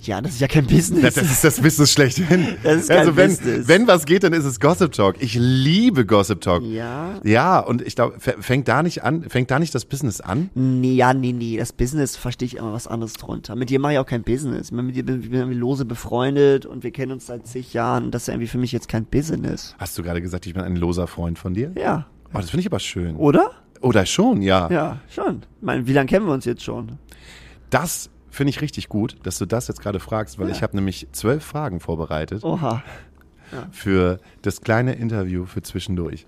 Ja, 0.00 0.20
das 0.20 0.32
ist 0.32 0.40
ja 0.40 0.48
kein 0.48 0.66
Business. 0.66 1.00
Das, 1.02 1.14
das 1.14 1.30
ist 1.30 1.44
das 1.44 1.60
Business 1.60 1.92
schlechthin. 1.92 2.46
Das 2.62 2.82
ist 2.82 2.88
kein 2.88 2.98
also 2.98 3.16
wenn, 3.16 3.30
Business. 3.30 3.68
wenn 3.68 3.86
was 3.86 4.04
geht, 4.04 4.22
dann 4.22 4.32
ist 4.32 4.44
es 4.44 4.60
Gossip 4.60 4.92
Talk. 4.92 5.16
Ich 5.20 5.34
liebe 5.34 6.04
Gossip 6.04 6.40
Talk. 6.42 6.62
ja. 6.62 7.20
Ja, 7.24 7.58
und 7.60 7.80
ich 7.82 7.94
glaube, 7.96 8.16
fängt 8.18 8.68
da 8.68 8.82
nicht 8.82 9.02
an, 9.02 9.22
fängt 9.28 9.50
da 9.50 9.58
nicht 9.58 9.74
das 9.74 9.84
Business 9.86 10.20
an? 10.20 10.50
Nee, 10.54 10.94
ja, 10.94 11.14
nee, 11.14 11.32
nee, 11.32 11.56
das 11.56 11.72
Business 11.72 12.16
verstehe 12.16 12.46
ich 12.46 12.56
immer 12.56 12.72
was 12.72 12.86
anderes 12.86 13.14
drunter. 13.14 13.56
Mit 13.56 13.70
dir 13.70 13.78
mache 13.80 13.94
ich 13.94 13.98
auch 13.98 14.06
kein 14.06 14.22
Business. 14.24 14.70
Mit 14.72 14.94
dir 14.94 15.04
bin 15.04 15.20
ich 15.22 15.32
irgendwie 15.32 15.54
lose 15.56 15.84
befreundet 15.84 16.66
und 16.66 16.82
wir 16.84 16.90
kennen 16.90 17.12
uns 17.12 17.26
seit 17.26 17.46
zig 17.46 17.72
Jahren. 17.72 18.10
Das 18.10 18.22
ist 18.22 18.26
ja 18.28 18.34
irgendwie 18.34 18.48
für 18.48 18.58
mich 18.58 18.72
jetzt 18.72 18.88
kein 18.88 19.06
Business. 19.06 19.74
Hast 19.78 19.96
du 19.96 20.02
gerade 20.02 20.20
gesagt, 20.20 20.46
ich 20.46 20.52
bin 20.54 20.62
ein 20.62 20.76
loser 20.76 21.06
Freund 21.06 21.38
von 21.38 21.54
dir? 21.54 21.72
Ja. 21.78 22.06
Oh, 22.34 22.38
das 22.38 22.50
finde 22.50 22.60
ich 22.60 22.66
aber 22.66 22.80
schön. 22.80 23.16
Oder? 23.16 23.52
Oder 23.80 24.06
schon, 24.06 24.42
ja. 24.42 24.68
Ja, 24.70 25.00
schon. 25.08 25.42
Ich 25.60 25.62
meine, 25.64 25.86
wie 25.86 25.92
lange 25.92 26.06
kennen 26.08 26.26
wir 26.26 26.32
uns 26.32 26.44
jetzt 26.44 26.62
schon? 26.62 26.98
Das 27.70 28.10
finde 28.34 28.50
ich 28.50 28.60
richtig 28.60 28.88
gut, 28.88 29.16
dass 29.22 29.38
du 29.38 29.46
das 29.46 29.68
jetzt 29.68 29.80
gerade 29.80 30.00
fragst, 30.00 30.38
weil 30.38 30.48
Ja. 30.48 30.54
ich 30.54 30.62
habe 30.62 30.76
nämlich 30.76 31.06
zwölf 31.12 31.44
Fragen 31.44 31.80
vorbereitet 31.80 32.42
Oha. 32.44 32.82
für 33.70 34.18
das 34.42 34.60
kleine 34.60 34.92
Interview 34.94 35.44
für 35.46 35.62
zwischendurch. 35.62 36.26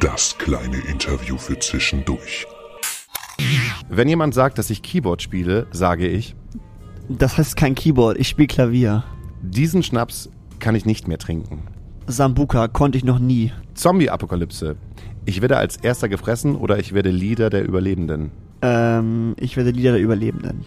Das 0.00 0.36
kleine 0.38 0.76
Interview 0.78 1.38
für 1.38 1.58
zwischendurch. 1.58 2.46
Wenn 3.88 4.08
jemand 4.08 4.34
sagt, 4.34 4.58
dass 4.58 4.70
ich 4.70 4.82
Keyboard 4.82 5.22
spiele, 5.22 5.66
sage 5.70 6.06
ich, 6.08 6.34
Das 7.08 7.38
heißt 7.38 7.56
kein 7.56 7.74
Keyboard, 7.74 8.18
ich 8.18 8.28
spiele 8.28 8.48
Klavier. 8.48 9.04
diesen 9.40 9.82
Schnaps 9.82 10.28
kann 10.58 10.74
ich 10.74 10.84
nicht 10.84 11.08
mehr 11.08 11.18
trinken. 11.18 11.62
Sambuka 12.06 12.68
konnte 12.68 12.98
ich 12.98 13.04
noch 13.04 13.18
nie. 13.18 13.52
Zombie-Apokalypse. 13.74 14.76
Ich 15.24 15.40
werde 15.40 15.56
als 15.58 15.76
erster 15.76 16.08
gefressen 16.08 16.56
oder 16.56 16.78
ich 16.78 16.92
werde 16.94 17.10
Leader 17.10 17.48
der 17.50 17.64
Überlebenden. 17.64 18.30
Ähm, 18.62 19.34
ich 19.38 19.56
werde 19.56 19.70
Lieder 19.70 19.92
der 19.92 20.00
Überlebenden. 20.00 20.64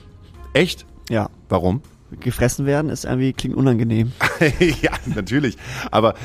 Echt? 0.54 0.86
Ja. 1.10 1.30
Warum? 1.50 1.82
Gefressen 2.20 2.66
werden 2.66 2.90
ist 2.90 3.06
irgendwie, 3.06 3.34
klingt 3.34 3.56
unangenehm. 3.56 4.12
ja, 4.82 4.92
natürlich. 5.06 5.58
Aber 5.92 6.16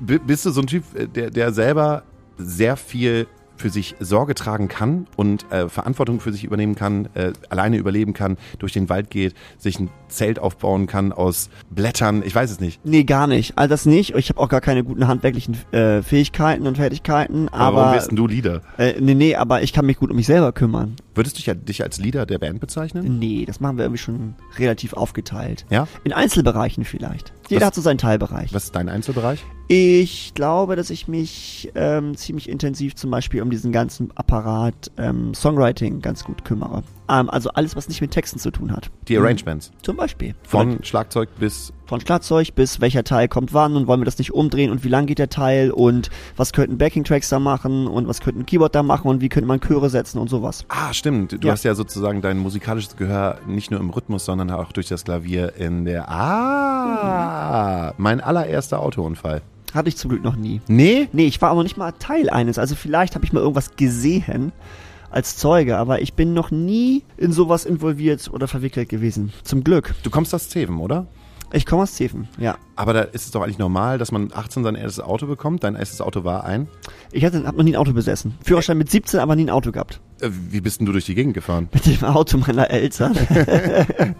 bist 0.00 0.44
du 0.44 0.50
so 0.50 0.60
ein 0.60 0.66
Typ, 0.66 0.84
äh, 0.94 1.06
der, 1.06 1.30
der 1.30 1.52
selber 1.52 2.02
sehr 2.36 2.76
viel 2.76 3.26
für 3.64 3.70
sich 3.70 3.94
Sorge 3.98 4.34
tragen 4.34 4.68
kann 4.68 5.06
und 5.16 5.50
äh, 5.50 5.70
Verantwortung 5.70 6.20
für 6.20 6.34
sich 6.34 6.44
übernehmen 6.44 6.74
kann, 6.74 7.08
äh, 7.14 7.32
alleine 7.48 7.78
überleben 7.78 8.12
kann, 8.12 8.36
durch 8.58 8.74
den 8.74 8.90
Wald 8.90 9.08
geht, 9.08 9.32
sich 9.56 9.80
ein 9.80 9.88
Zelt 10.08 10.38
aufbauen 10.38 10.86
kann 10.86 11.12
aus 11.14 11.48
Blättern, 11.70 12.22
ich 12.26 12.34
weiß 12.34 12.50
es 12.50 12.60
nicht. 12.60 12.84
Nee, 12.84 13.04
gar 13.04 13.26
nicht. 13.26 13.56
All 13.56 13.66
das 13.66 13.86
nicht. 13.86 14.14
Ich 14.16 14.28
habe 14.28 14.38
auch 14.38 14.50
gar 14.50 14.60
keine 14.60 14.84
guten 14.84 15.08
handwerklichen 15.08 15.56
äh, 15.72 16.02
Fähigkeiten 16.02 16.66
und 16.66 16.76
Fertigkeiten. 16.76 17.48
Aber 17.48 17.76
warum 17.78 17.94
wirst 17.94 18.10
denn 18.10 18.16
du 18.16 18.26
Leader? 18.26 18.60
äh, 18.76 19.00
nee, 19.00 19.14
nee, 19.14 19.34
aber 19.34 19.62
ich 19.62 19.72
kann 19.72 19.86
mich 19.86 19.96
gut 19.96 20.10
um 20.10 20.16
mich 20.16 20.26
selber 20.26 20.52
kümmern. 20.52 20.94
Würdest 21.14 21.36
du 21.36 21.38
dich, 21.38 21.46
ja- 21.46 21.54
dich 21.54 21.82
als 21.82 21.96
Leader 21.98 22.26
der 22.26 22.38
Band 22.38 22.60
bezeichnen? 22.60 23.18
Nee, 23.18 23.46
das 23.46 23.60
machen 23.60 23.78
wir 23.78 23.86
irgendwie 23.86 24.02
schon 24.02 24.34
relativ 24.58 24.92
aufgeteilt. 24.92 25.64
Ja? 25.70 25.88
In 26.04 26.12
Einzelbereichen 26.12 26.84
vielleicht. 26.84 27.32
Jeder 27.48 27.60
Was- 27.62 27.66
hat 27.68 27.74
so 27.74 27.80
seinen 27.80 27.98
Teilbereich. 27.98 28.52
Was 28.54 28.64
ist 28.64 28.74
dein 28.76 28.88
Einzelbereich? 28.88 29.44
Ich 29.68 30.34
glaube, 30.34 30.76
dass 30.76 30.90
ich 30.90 31.08
mich 31.08 31.70
ähm, 31.74 32.16
ziemlich 32.16 32.48
intensiv 32.48 32.94
zum 32.96 33.10
Beispiel 33.10 33.40
um 33.42 33.50
diesen 33.50 33.72
ganzen 33.72 34.10
Apparat 34.16 34.90
ähm, 34.98 35.34
Songwriting 35.34 36.00
ganz 36.00 36.24
gut 36.24 36.44
kümmere. 36.44 36.82
Ähm, 37.08 37.28
also 37.28 37.50
alles, 37.50 37.76
was 37.76 37.88
nicht 37.88 38.00
mit 38.00 38.12
Texten 38.12 38.38
zu 38.38 38.50
tun 38.50 38.72
hat. 38.72 38.90
Die 39.08 39.18
Arrangements. 39.18 39.70
Zum 39.82 39.96
Beispiel. 39.96 40.34
Von 40.42 40.82
Schlagzeug 40.82 41.28
bis 41.38 41.72
Von 41.86 42.00
Schlagzeug 42.00 42.54
bis 42.54 42.80
welcher 42.80 43.04
Teil 43.04 43.28
kommt 43.28 43.52
wann 43.52 43.76
und 43.76 43.86
wollen 43.86 44.00
wir 44.00 44.06
das 44.06 44.16
nicht 44.18 44.32
umdrehen 44.32 44.70
und 44.70 44.84
wie 44.84 44.88
lang 44.88 45.04
geht 45.04 45.18
der 45.18 45.28
Teil 45.28 45.70
und 45.70 46.08
was 46.36 46.52
könnten 46.54 46.78
Backing-Tracks 46.78 47.28
da 47.28 47.38
machen 47.38 47.86
und 47.86 48.08
was 48.08 48.20
könnten 48.20 48.46
Keyboard 48.46 48.74
da 48.74 48.82
machen 48.82 49.08
und 49.08 49.20
wie 49.20 49.28
könnte 49.28 49.46
man 49.46 49.60
Chöre 49.60 49.90
setzen 49.90 50.18
und 50.18 50.28
sowas. 50.30 50.64
Ah, 50.68 50.94
stimmt. 50.94 51.32
Du 51.32 51.46
Ja. 51.46 51.52
hast 51.52 51.64
ja 51.64 51.74
sozusagen 51.74 52.22
dein 52.22 52.38
musikalisches 52.38 52.96
Gehör 52.96 53.38
nicht 53.46 53.70
nur 53.70 53.80
im 53.80 53.90
Rhythmus, 53.90 54.24
sondern 54.24 54.50
auch 54.50 54.72
durch 54.72 54.88
das 54.88 55.04
Klavier 55.04 55.56
in 55.56 55.84
der. 55.84 56.08
Ah, 56.08 57.92
mein 57.98 58.20
allererster 58.20 58.80
Autounfall. 58.80 59.42
Hatte 59.74 59.88
ich 59.88 59.96
zum 59.96 60.08
Glück 60.10 60.22
noch 60.22 60.36
nie. 60.36 60.60
Nee? 60.68 61.08
Nee, 61.12 61.26
ich 61.26 61.42
war 61.42 61.50
aber 61.50 61.62
nicht 61.64 61.76
mal 61.76 61.92
Teil 61.98 62.30
eines. 62.30 62.58
Also 62.58 62.76
vielleicht 62.76 63.14
habe 63.16 63.24
ich 63.24 63.32
mal 63.32 63.40
irgendwas 63.40 63.74
gesehen 63.76 64.52
als 65.14 65.36
Zeuge, 65.36 65.78
aber 65.78 66.02
ich 66.02 66.14
bin 66.14 66.34
noch 66.34 66.50
nie 66.50 67.04
in 67.16 67.32
sowas 67.32 67.64
involviert 67.64 68.28
oder 68.32 68.48
verwickelt 68.48 68.88
gewesen. 68.88 69.32
Zum 69.44 69.62
Glück. 69.62 69.94
Du 70.02 70.10
kommst 70.10 70.34
aus 70.34 70.48
Zeven, 70.48 70.78
oder? 70.78 71.06
Ich 71.52 71.66
komme 71.66 71.84
aus 71.84 71.92
Zeven, 71.92 72.26
ja. 72.36 72.56
Aber 72.74 72.92
da 72.94 73.02
ist 73.02 73.26
es 73.26 73.30
doch 73.30 73.42
eigentlich 73.42 73.58
normal, 73.58 73.96
dass 73.98 74.10
man 74.10 74.32
18 74.34 74.64
sein 74.64 74.74
erstes 74.74 75.04
Auto 75.04 75.28
bekommt. 75.28 75.62
Dein 75.62 75.76
erstes 75.76 76.00
Auto 76.00 76.24
war 76.24 76.42
ein. 76.42 76.66
Ich 77.12 77.24
hatte, 77.24 77.46
hab 77.46 77.56
noch 77.56 77.62
nie 77.62 77.74
ein 77.74 77.76
Auto 77.76 77.92
besessen. 77.92 78.34
Führerschein 78.42 78.76
mit 78.76 78.90
17, 78.90 79.20
aber 79.20 79.36
nie 79.36 79.44
ein 79.44 79.50
Auto 79.50 79.70
gehabt. 79.70 80.00
Äh, 80.20 80.30
Wie 80.50 80.60
bist 80.60 80.80
denn 80.80 80.86
du 80.86 80.92
durch 80.92 81.06
die 81.06 81.14
Gegend 81.14 81.34
gefahren? 81.34 81.68
Mit 81.72 81.86
dem 81.86 82.02
Auto 82.02 82.38
meiner 82.38 82.70
Eltern. 82.70 83.14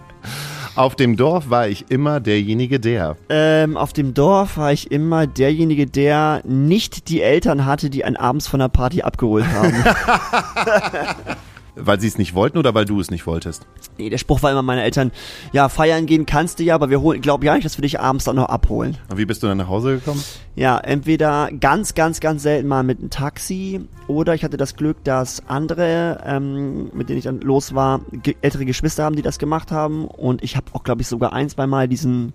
Auf 0.75 0.95
dem 0.95 1.15
Dorf 1.15 1.49
war 1.49 1.69
ich 1.69 1.85
immer 1.89 2.19
derjenige, 2.19 2.81
der. 2.81 3.15
ähm, 3.29 3.77
auf 3.77 3.93
dem 3.93 4.13
Dorf 4.13 4.57
war 4.57 4.73
ich 4.73 4.91
immer 4.91 5.25
derjenige, 5.25 5.85
der 5.85 6.41
nicht 6.43 7.07
die 7.07 7.21
Eltern 7.21 7.65
hatte, 7.65 7.89
die 7.89 8.03
einen 8.03 8.17
abends 8.17 8.47
von 8.47 8.59
der 8.59 8.67
Party 8.67 9.01
abgeholt 9.01 9.45
haben. 9.47 9.73
Weil 11.75 11.99
sie 11.99 12.07
es 12.07 12.17
nicht 12.17 12.33
wollten 12.33 12.57
oder 12.57 12.73
weil 12.73 12.85
du 12.85 12.99
es 12.99 13.11
nicht 13.11 13.27
wolltest? 13.27 13.65
nee, 13.97 14.09
der 14.09 14.17
Spruch 14.17 14.43
war 14.43 14.51
immer 14.51 14.61
meine 14.61 14.83
Eltern, 14.83 15.11
ja, 15.51 15.69
feiern 15.69 16.05
gehen 16.05 16.25
kannst 16.25 16.59
du 16.59 16.63
ja, 16.63 16.75
aber 16.75 16.89
wir 16.89 17.01
holen, 17.01 17.21
glaub 17.21 17.43
ja 17.43 17.53
nicht, 17.53 17.65
dass 17.65 17.77
wir 17.77 17.81
dich 17.81 17.99
abends 17.99 18.25
dann 18.25 18.35
noch 18.35 18.49
abholen. 18.49 18.97
Und 19.09 19.17
wie 19.17 19.25
bist 19.25 19.43
du 19.43 19.47
dann 19.47 19.57
nach 19.57 19.67
Hause 19.67 19.95
gekommen? 19.95 20.23
Ja, 20.55 20.77
entweder 20.77 21.49
ganz, 21.59 21.93
ganz, 21.95 22.19
ganz 22.19 22.43
selten 22.43 22.67
mal 22.67 22.83
mit 22.83 22.99
einem 22.99 23.09
Taxi 23.09 23.81
oder 24.07 24.33
ich 24.33 24.43
hatte 24.43 24.57
das 24.57 24.75
Glück, 24.75 25.03
dass 25.03 25.47
andere, 25.47 26.23
ähm, 26.25 26.89
mit 26.93 27.09
denen 27.09 27.19
ich 27.19 27.25
dann 27.25 27.41
los 27.41 27.75
war, 27.75 28.01
ge 28.11 28.35
ältere 28.41 28.65
Geschwister 28.65 29.03
haben, 29.03 29.15
die 29.15 29.21
das 29.21 29.39
gemacht 29.39 29.71
haben 29.71 30.05
und 30.05 30.43
ich 30.43 30.55
habe 30.55 30.67
auch, 30.73 30.83
glaube 30.83 31.01
ich, 31.01 31.07
sogar 31.07 31.33
ein, 31.33 31.49
zwei 31.49 31.67
Mal 31.67 31.87
diesen 31.87 32.33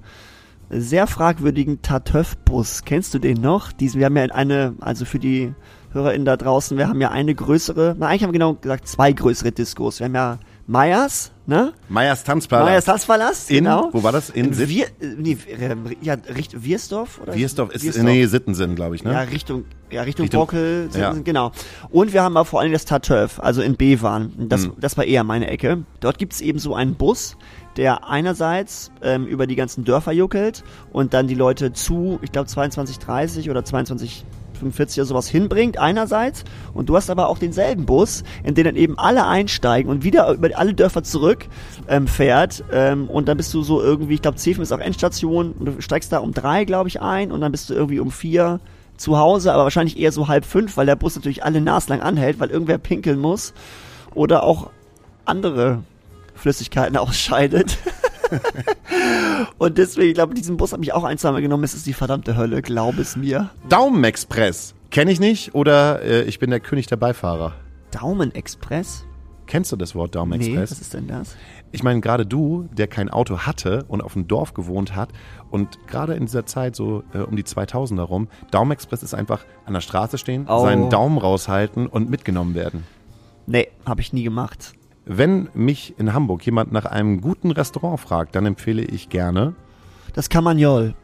sehr 0.72 1.08
fragwürdigen 1.08 1.82
Tatöff-Bus. 1.82 2.84
Kennst 2.84 3.12
du 3.12 3.18
den 3.18 3.40
noch? 3.40 3.72
Diesen, 3.72 3.98
wir 3.98 4.06
haben 4.06 4.16
ja 4.16 4.22
eine, 4.24 4.74
also 4.80 5.04
für 5.04 5.18
die 5.18 5.52
HörerInnen 5.92 6.24
da 6.24 6.36
draußen, 6.36 6.76
wir 6.78 6.88
haben 6.88 7.00
ja 7.00 7.10
eine 7.10 7.34
größere, 7.34 7.96
na 7.98 8.06
eigentlich 8.08 8.22
haben 8.22 8.30
wir 8.30 8.38
genau 8.38 8.54
gesagt 8.54 8.86
zwei 8.88 9.12
größere 9.12 9.52
Diskos. 9.52 9.98
Wir 10.00 10.06
haben 10.06 10.14
ja 10.14 10.38
Meyers, 10.66 11.32
ne? 11.46 11.72
Meyers 11.88 12.22
Tanzpalast. 12.22 12.68
Meyers 12.70 12.84
Tanzpalast, 12.84 13.50
In, 13.50 13.64
genau. 13.64 13.88
wo 13.92 14.04
war 14.04 14.12
das? 14.12 14.30
In 14.30 14.52
Sitt? 14.52 14.68
Wir, 14.68 14.84
äh, 14.86 15.16
nee, 15.18 15.36
ähm, 15.58 15.84
ja, 16.00 16.14
Richt, 16.14 16.62
Wiersdorf? 16.62 17.20
Oder 17.20 17.34
Wiersdorf 17.34 17.72
ist, 17.72 17.82
Wiersdorf. 17.82 18.04
nee, 18.06 18.24
Sittensinn, 18.26 18.76
glaube 18.76 18.94
ich, 18.94 19.02
ne? 19.02 19.12
Ja, 19.12 19.20
Richtung, 19.22 19.64
ja, 19.90 20.02
Richtung, 20.02 20.24
Richtung- 20.26 20.38
Brockel, 20.38 20.88
sind, 20.92 21.00
ja. 21.00 21.12
genau. 21.12 21.50
Und 21.90 22.12
wir 22.12 22.22
haben 22.22 22.36
aber 22.36 22.44
vor 22.44 22.60
allem 22.60 22.70
das 22.70 22.84
Tatöf, 22.84 23.40
also 23.40 23.62
in 23.62 23.74
Bewan. 23.76 24.32
Das, 24.48 24.68
Mhm. 24.68 24.74
das 24.78 24.96
war 24.96 25.04
eher 25.04 25.24
meine 25.24 25.48
Ecke. 25.48 25.82
Dort 25.98 26.18
gibt's 26.18 26.40
eben 26.40 26.60
so 26.60 26.76
einen 26.76 26.94
Bus, 26.94 27.36
der 27.76 28.08
einerseits 28.08 28.92
ähm, 29.02 29.26
über 29.26 29.48
die 29.48 29.56
ganzen 29.56 29.82
Dörfer 29.84 30.12
juckelt 30.12 30.62
und 30.92 31.14
dann 31.14 31.26
die 31.26 31.34
Leute 31.34 31.72
zu, 31.72 32.20
ich 32.22 32.30
glaube 32.30 32.48
22.30 32.48 33.50
oder 33.50 33.64
22 33.64 34.24
45 34.60 35.00
oder 35.00 35.06
sowas 35.06 35.28
hinbringt 35.28 35.78
einerseits 35.78 36.44
und 36.72 36.88
du 36.88 36.96
hast 36.96 37.10
aber 37.10 37.28
auch 37.28 37.38
denselben 37.38 37.86
Bus, 37.86 38.22
in 38.44 38.54
den 38.54 38.64
dann 38.64 38.76
eben 38.76 38.98
alle 38.98 39.26
einsteigen 39.26 39.90
und 39.90 40.04
wieder 40.04 40.30
über 40.32 40.50
alle 40.54 40.74
Dörfer 40.74 41.02
zurück 41.02 41.46
ähm, 41.88 42.06
fährt 42.06 42.64
ähm, 42.72 43.08
und 43.08 43.28
dann 43.28 43.36
bist 43.36 43.52
du 43.54 43.62
so 43.62 43.82
irgendwie, 43.82 44.14
ich 44.14 44.22
glaube 44.22 44.36
Zefen 44.36 44.62
ist 44.62 44.72
auch 44.72 44.78
Endstation 44.78 45.52
und 45.52 45.64
du 45.66 45.80
steigst 45.82 46.12
da 46.12 46.18
um 46.18 46.32
drei, 46.32 46.64
glaube 46.64 46.88
ich, 46.88 47.00
ein 47.00 47.32
und 47.32 47.40
dann 47.40 47.52
bist 47.52 47.70
du 47.70 47.74
irgendwie 47.74 48.00
um 48.00 48.10
vier 48.10 48.60
zu 48.96 49.18
Hause, 49.18 49.52
aber 49.52 49.64
wahrscheinlich 49.64 49.98
eher 49.98 50.12
so 50.12 50.28
halb 50.28 50.44
fünf, 50.44 50.76
weil 50.76 50.86
der 50.86 50.96
Bus 50.96 51.16
natürlich 51.16 51.42
alle 51.42 51.60
naslang 51.60 52.02
anhält, 52.02 52.38
weil 52.38 52.50
irgendwer 52.50 52.78
pinkeln 52.78 53.18
muss 53.18 53.54
oder 54.14 54.42
auch 54.42 54.70
andere 55.24 55.82
Flüssigkeiten 56.34 56.96
ausscheidet. 56.98 57.78
und 59.58 59.78
deswegen, 59.78 60.08
ich 60.08 60.14
glaube, 60.14 60.34
diesen 60.34 60.56
Bus 60.56 60.72
habe 60.72 60.82
ich 60.82 60.92
auch 60.92 61.04
ein, 61.04 61.18
zwei 61.18 61.32
Mal 61.32 61.42
genommen. 61.42 61.64
Es 61.64 61.74
ist 61.74 61.86
die 61.86 61.92
verdammte 61.92 62.36
Hölle, 62.36 62.62
glaub 62.62 62.98
es 62.98 63.16
mir. 63.16 63.50
Daumenexpress. 63.68 64.74
Kenne 64.90 65.12
ich 65.12 65.20
nicht 65.20 65.54
oder 65.54 66.02
äh, 66.02 66.22
ich 66.22 66.38
bin 66.38 66.50
der 66.50 66.60
König 66.60 66.86
der 66.86 66.96
Beifahrer. 66.96 67.54
Daumenexpress? 67.92 69.04
Kennst 69.46 69.72
du 69.72 69.76
das 69.76 69.94
Wort 69.96 70.10
Nee, 70.14 70.18
Daumenexpress? 70.18 70.70
was 70.70 70.80
ist 70.80 70.94
denn 70.94 71.08
das? 71.08 71.36
Ich 71.72 71.82
meine, 71.82 72.00
gerade 72.00 72.24
du, 72.26 72.68
der 72.72 72.86
kein 72.88 73.08
Auto 73.08 73.38
hatte 73.40 73.84
und 73.88 74.00
auf 74.00 74.12
dem 74.14 74.26
Dorf 74.28 74.54
gewohnt 74.54 74.94
hat 74.96 75.10
und 75.50 75.78
gerade 75.86 76.14
in 76.14 76.26
dieser 76.26 76.46
Zeit 76.46 76.74
so 76.76 77.02
äh, 77.14 77.18
um 77.18 77.36
die 77.36 77.42
2000er 77.44 78.02
rum, 78.02 78.28
Daumenexpress 78.50 79.02
ist 79.02 79.14
einfach 79.14 79.44
an 79.66 79.74
der 79.74 79.80
Straße 79.80 80.18
stehen, 80.18 80.46
Oh. 80.48 80.62
seinen 80.62 80.88
Daumen 80.90 81.18
raushalten 81.18 81.86
und 81.86 82.10
mitgenommen 82.10 82.54
werden. 82.54 82.84
Nee, 83.46 83.68
habe 83.86 84.00
ich 84.00 84.12
nie 84.12 84.22
gemacht. 84.22 84.72
Wenn 85.12 85.48
mich 85.54 85.98
in 85.98 86.14
Hamburg 86.14 86.46
jemand 86.46 86.70
nach 86.70 86.84
einem 86.84 87.20
guten 87.20 87.50
Restaurant 87.50 87.98
fragt, 87.98 88.36
dann 88.36 88.46
empfehle 88.46 88.82
ich 88.82 89.08
gerne, 89.08 89.54
Das 90.14 90.28
Camagnol. 90.28 90.94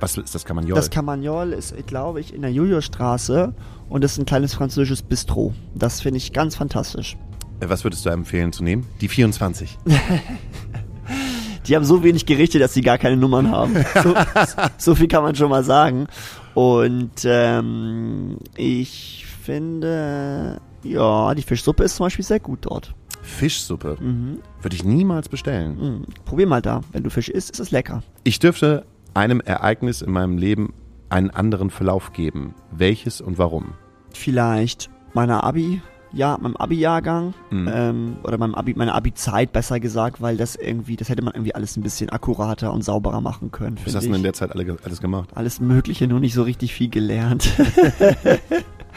was 0.00 0.16
ist 0.16 0.34
das 0.34 0.46
Camagnol? 0.46 0.76
Das 0.76 0.88
Camagnol 0.88 1.52
ist, 1.52 1.74
glaube 1.86 2.20
ich, 2.20 2.32
in 2.32 2.40
der 2.40 2.50
Juliusstraße 2.52 3.54
und 3.90 4.02
ist 4.02 4.16
ein 4.16 4.24
kleines 4.24 4.54
französisches 4.54 5.02
Bistro. 5.02 5.52
Das 5.74 6.00
finde 6.00 6.16
ich 6.16 6.32
ganz 6.32 6.56
fantastisch. 6.56 7.18
Äh, 7.60 7.68
was 7.68 7.84
würdest 7.84 8.06
du 8.06 8.08
empfehlen 8.08 8.54
zu 8.54 8.64
nehmen? 8.64 8.86
Die 9.02 9.08
24. 9.08 9.76
Die 11.66 11.76
haben 11.76 11.84
so 11.84 12.02
wenig 12.02 12.24
Gerichte, 12.24 12.58
dass 12.58 12.72
sie 12.72 12.80
gar 12.80 12.96
keine 12.96 13.18
Nummern 13.18 13.50
haben. 13.50 13.76
So, 14.02 14.14
so 14.78 14.94
viel 14.94 15.06
kann 15.08 15.22
man 15.22 15.34
schon 15.34 15.50
mal 15.50 15.64
sagen. 15.64 16.06
Und 16.54 17.10
ähm, 17.24 18.38
ich 18.56 19.26
finde, 19.44 20.62
ja, 20.82 21.34
die 21.34 21.42
Fischsuppe 21.42 21.84
ist 21.84 21.96
zum 21.96 22.06
Beispiel 22.06 22.24
sehr 22.24 22.40
gut 22.40 22.60
dort. 22.62 22.94
Fischsuppe. 23.22 23.96
Mhm. 24.00 24.38
Würde 24.62 24.76
ich 24.76 24.84
niemals 24.84 25.28
bestellen. 25.28 25.76
Mhm. 25.78 26.04
Probier 26.24 26.46
mal 26.46 26.62
da. 26.62 26.80
Wenn 26.92 27.02
du 27.02 27.10
Fisch 27.10 27.28
isst, 27.28 27.50
ist 27.50 27.60
es 27.60 27.70
lecker. 27.70 28.02
Ich 28.24 28.38
dürfte 28.38 28.84
einem 29.14 29.40
Ereignis 29.40 30.02
in 30.02 30.12
meinem 30.12 30.38
Leben 30.38 30.72
einen 31.08 31.30
anderen 31.30 31.70
Verlauf 31.70 32.12
geben. 32.12 32.54
Welches 32.70 33.20
und 33.20 33.38
warum? 33.38 33.72
Vielleicht 34.14 34.90
meiner 35.12 35.42
Abi, 35.44 35.82
ja, 36.12 36.36
meinem 36.40 36.56
Abi-Jahrgang 36.56 37.34
Mhm. 37.50 37.70
ähm, 37.72 38.16
oder 38.24 38.38
meinem 38.38 38.54
Abi, 38.54 38.74
meiner 38.74 38.94
Abi-Zeit 38.94 39.52
besser 39.52 39.80
gesagt, 39.80 40.20
weil 40.20 40.36
das 40.36 40.54
irgendwie, 40.56 40.96
das 40.96 41.08
hätte 41.08 41.22
man 41.22 41.34
irgendwie 41.34 41.54
alles 41.54 41.76
ein 41.76 41.82
bisschen 41.82 42.10
akkurater 42.10 42.72
und 42.72 42.82
sauberer 42.82 43.20
machen 43.20 43.50
können. 43.50 43.76
Was 43.84 43.94
hast 43.94 44.04
du 44.04 44.08
denn 44.08 44.16
in 44.16 44.22
der 44.22 44.32
Zeit 44.32 44.52
alle, 44.52 44.76
alles 44.84 45.00
gemacht? 45.00 45.30
Alles 45.34 45.60
Mögliche, 45.60 46.06
nur 46.06 46.20
nicht 46.20 46.34
so 46.34 46.42
richtig 46.42 46.74
viel 46.74 46.88
gelernt. 46.90 47.52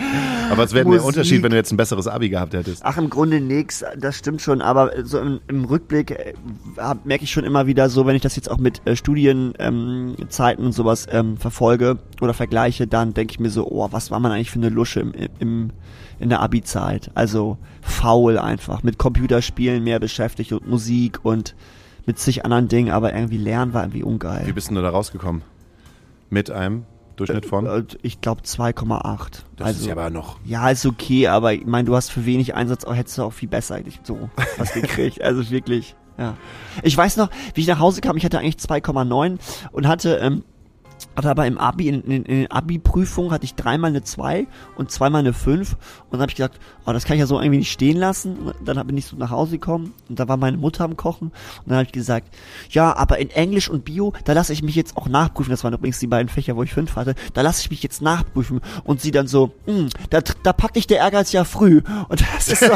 Aber 0.50 0.64
es 0.64 0.74
wäre 0.74 0.84
der 0.84 0.94
Musik. 0.94 1.08
Unterschied, 1.08 1.44
wenn 1.44 1.52
du 1.52 1.58
jetzt 1.58 1.72
ein 1.72 1.78
besseres 1.78 2.08
Abi 2.08 2.30
gehabt 2.30 2.54
hättest. 2.54 2.84
Ach, 2.86 2.98
im 2.98 3.10
Grunde 3.10 3.40
nix, 3.40 3.84
das 3.98 4.18
stimmt 4.18 4.42
schon, 4.42 4.62
aber 4.62 4.92
so 5.04 5.20
im, 5.20 5.40
im 5.48 5.66
Rückblick 5.66 6.12
äh, 6.12 6.34
merke 7.04 7.24
ich 7.24 7.32
schon 7.32 7.44
immer 7.44 7.68
wieder 7.68 7.90
so, 7.90 8.06
wenn 8.06 8.16
ich 8.16 8.22
das 8.22 8.36
jetzt 8.36 8.50
auch 8.50 8.58
mit 8.58 8.86
äh, 8.86 8.96
Studienzeiten 8.96 10.62
ähm, 10.62 10.66
und 10.66 10.72
sowas 10.74 11.08
ähm, 11.12 11.38
verfolge 11.38 12.00
oder 12.22 12.34
vergleiche, 12.34 12.88
dann 12.88 13.14
denke 13.14 13.32
ich 13.32 13.40
mir 13.40 13.50
so, 13.50 13.68
oh, 13.70 13.88
was 13.92 14.12
war 14.12 14.20
man 14.20 14.32
eigentlich 14.32 14.52
für 14.52 14.60
eine 14.60 14.70
Lusche 14.70 15.00
im, 15.00 15.14
im, 15.40 15.70
in 16.20 16.30
der 16.30 16.42
Abi-Zeit? 16.42 17.12
Also 17.14 17.58
faul 17.82 18.38
einfach, 18.38 18.84
mit 18.84 18.98
Computerspielen 18.98 19.84
mehr 19.84 20.00
beschäftigt 20.00 20.52
und 20.52 20.68
Musik 20.68 21.20
und 21.24 21.56
mit 22.06 22.20
zig 22.20 22.46
anderen 22.46 22.68
Dingen, 22.68 22.92
aber 22.92 23.14
irgendwie 23.14 23.38
Lernen 23.38 23.74
war 23.74 23.84
irgendwie 23.84 24.04
ungeil. 24.04 24.46
Wie 24.46 24.54
bist 24.54 24.70
du 24.70 24.76
da 24.76 24.90
rausgekommen? 24.90 25.42
Mit 26.30 26.52
einem 26.52 26.84
Durchschnitt 27.16 27.46
von? 27.46 27.66
Äh, 27.66 27.84
Ich 28.02 28.22
glaube 28.22 28.42
2,8. 28.42 29.44
Das 29.56 29.68
also, 29.68 29.80
ist 29.82 29.86
ja 29.88 29.94
aber 29.94 30.10
noch. 30.10 30.38
Ja, 30.46 30.70
ist 30.70 30.86
okay, 30.86 31.28
aber 31.28 31.54
ich 31.54 31.66
meine, 31.66 31.86
du 31.86 31.96
hast 31.96 32.10
für 32.10 32.26
wenig 32.26 32.56
Einsatz, 32.56 32.84
auch 32.86 32.96
hättest 32.96 33.18
du 33.18 33.24
auch 33.24 33.34
viel 33.34 33.50
besser 33.50 33.76
eigentlich 33.76 34.00
so 34.04 34.30
was 34.58 34.74
gekriegt. 34.74 35.22
Also 35.22 35.50
wirklich, 35.50 35.96
ja. 36.18 36.36
Ich 36.82 36.96
weiß 36.98 37.18
noch, 37.18 37.30
wie 37.54 37.62
ich 37.62 37.68
nach 37.68 37.80
Hause 37.80 38.02
kam, 38.02 38.18
ich 38.18 38.26
hatte 38.26 38.40
eigentlich 38.40 38.56
2,9 38.58 39.38
und 39.72 39.88
hatte, 39.88 40.18
ähm, 40.18 40.44
hatte 41.16 41.30
aber 41.30 41.46
im 41.46 41.58
Abi, 41.58 41.88
in, 41.88 42.02
in, 42.04 42.24
in 42.24 42.52
Abi-Prüfungen 42.52 43.32
hatte 43.32 43.46
ich 43.46 43.56
dreimal 43.56 43.90
eine 43.90 44.04
2 44.04 44.48
und 44.78 44.92
zweimal 44.92 45.20
eine 45.20 45.34
5 45.34 45.72
und 45.74 45.78
dann 46.12 46.22
habe 46.22 46.30
ich 46.30 46.36
gesagt, 46.36 46.60
oh, 46.86 46.92
das 46.92 47.06
kann 47.06 47.16
ich 47.16 47.20
ja 47.22 47.28
so 47.28 47.40
irgendwie 47.40 47.60
nicht 47.60 47.72
stehen 47.72 47.98
lassen. 47.98 48.38
Und 48.38 48.66
dann 48.68 48.86
bin 48.88 48.98
ich 48.98 49.06
so 49.06 49.16
nach 49.16 49.30
Hause 49.30 49.54
gekommen 49.54 49.94
und 50.10 50.20
da 50.20 50.28
war 50.28 50.38
meine 50.38 50.58
Mutter 50.58 50.84
am 50.84 50.98
Kochen 50.98 51.28
und 51.30 51.68
dann 51.68 51.78
habe 51.78 51.86
ich 51.86 51.92
gesagt, 51.92 52.34
ja, 52.70 52.96
aber 52.96 53.20
in 53.20 53.30
Englisch 53.30 53.70
und 53.70 53.86
Bio, 53.86 54.14
da 54.26 54.34
lasse 54.34 54.54
ich 54.54 54.64
mich 54.64 54.76
jetzt 54.76 54.98
auch 54.98 55.08
nachprüfen. 55.08 55.52
Das 55.52 55.64
waren 55.64 55.74
übrigens 55.74 56.00
die 56.00 56.08
beiden 56.08 56.30
Fächer, 56.30 56.56
wo 56.56 56.64
ich 56.64 56.74
5 56.74 56.96
hatte. 56.96 57.16
Da 57.34 57.42
lasse 57.42 57.62
ich 57.62 57.70
mich 57.70 57.84
jetzt 57.84 58.02
nachprüfen 58.02 58.62
und 58.84 59.02
sie 59.02 59.12
dann 59.12 59.28
so, 59.28 59.52
"Hm, 59.66 59.90
da, 60.10 60.22
da 60.22 60.54
packt 60.54 60.76
dich 60.76 60.88
der 60.88 60.98
Ehrgeiz 60.98 61.32
ja 61.32 61.44
früh. 61.44 61.82
Und 62.10 62.24
das 62.36 62.48
ist 62.48 62.60
so, 62.64 62.72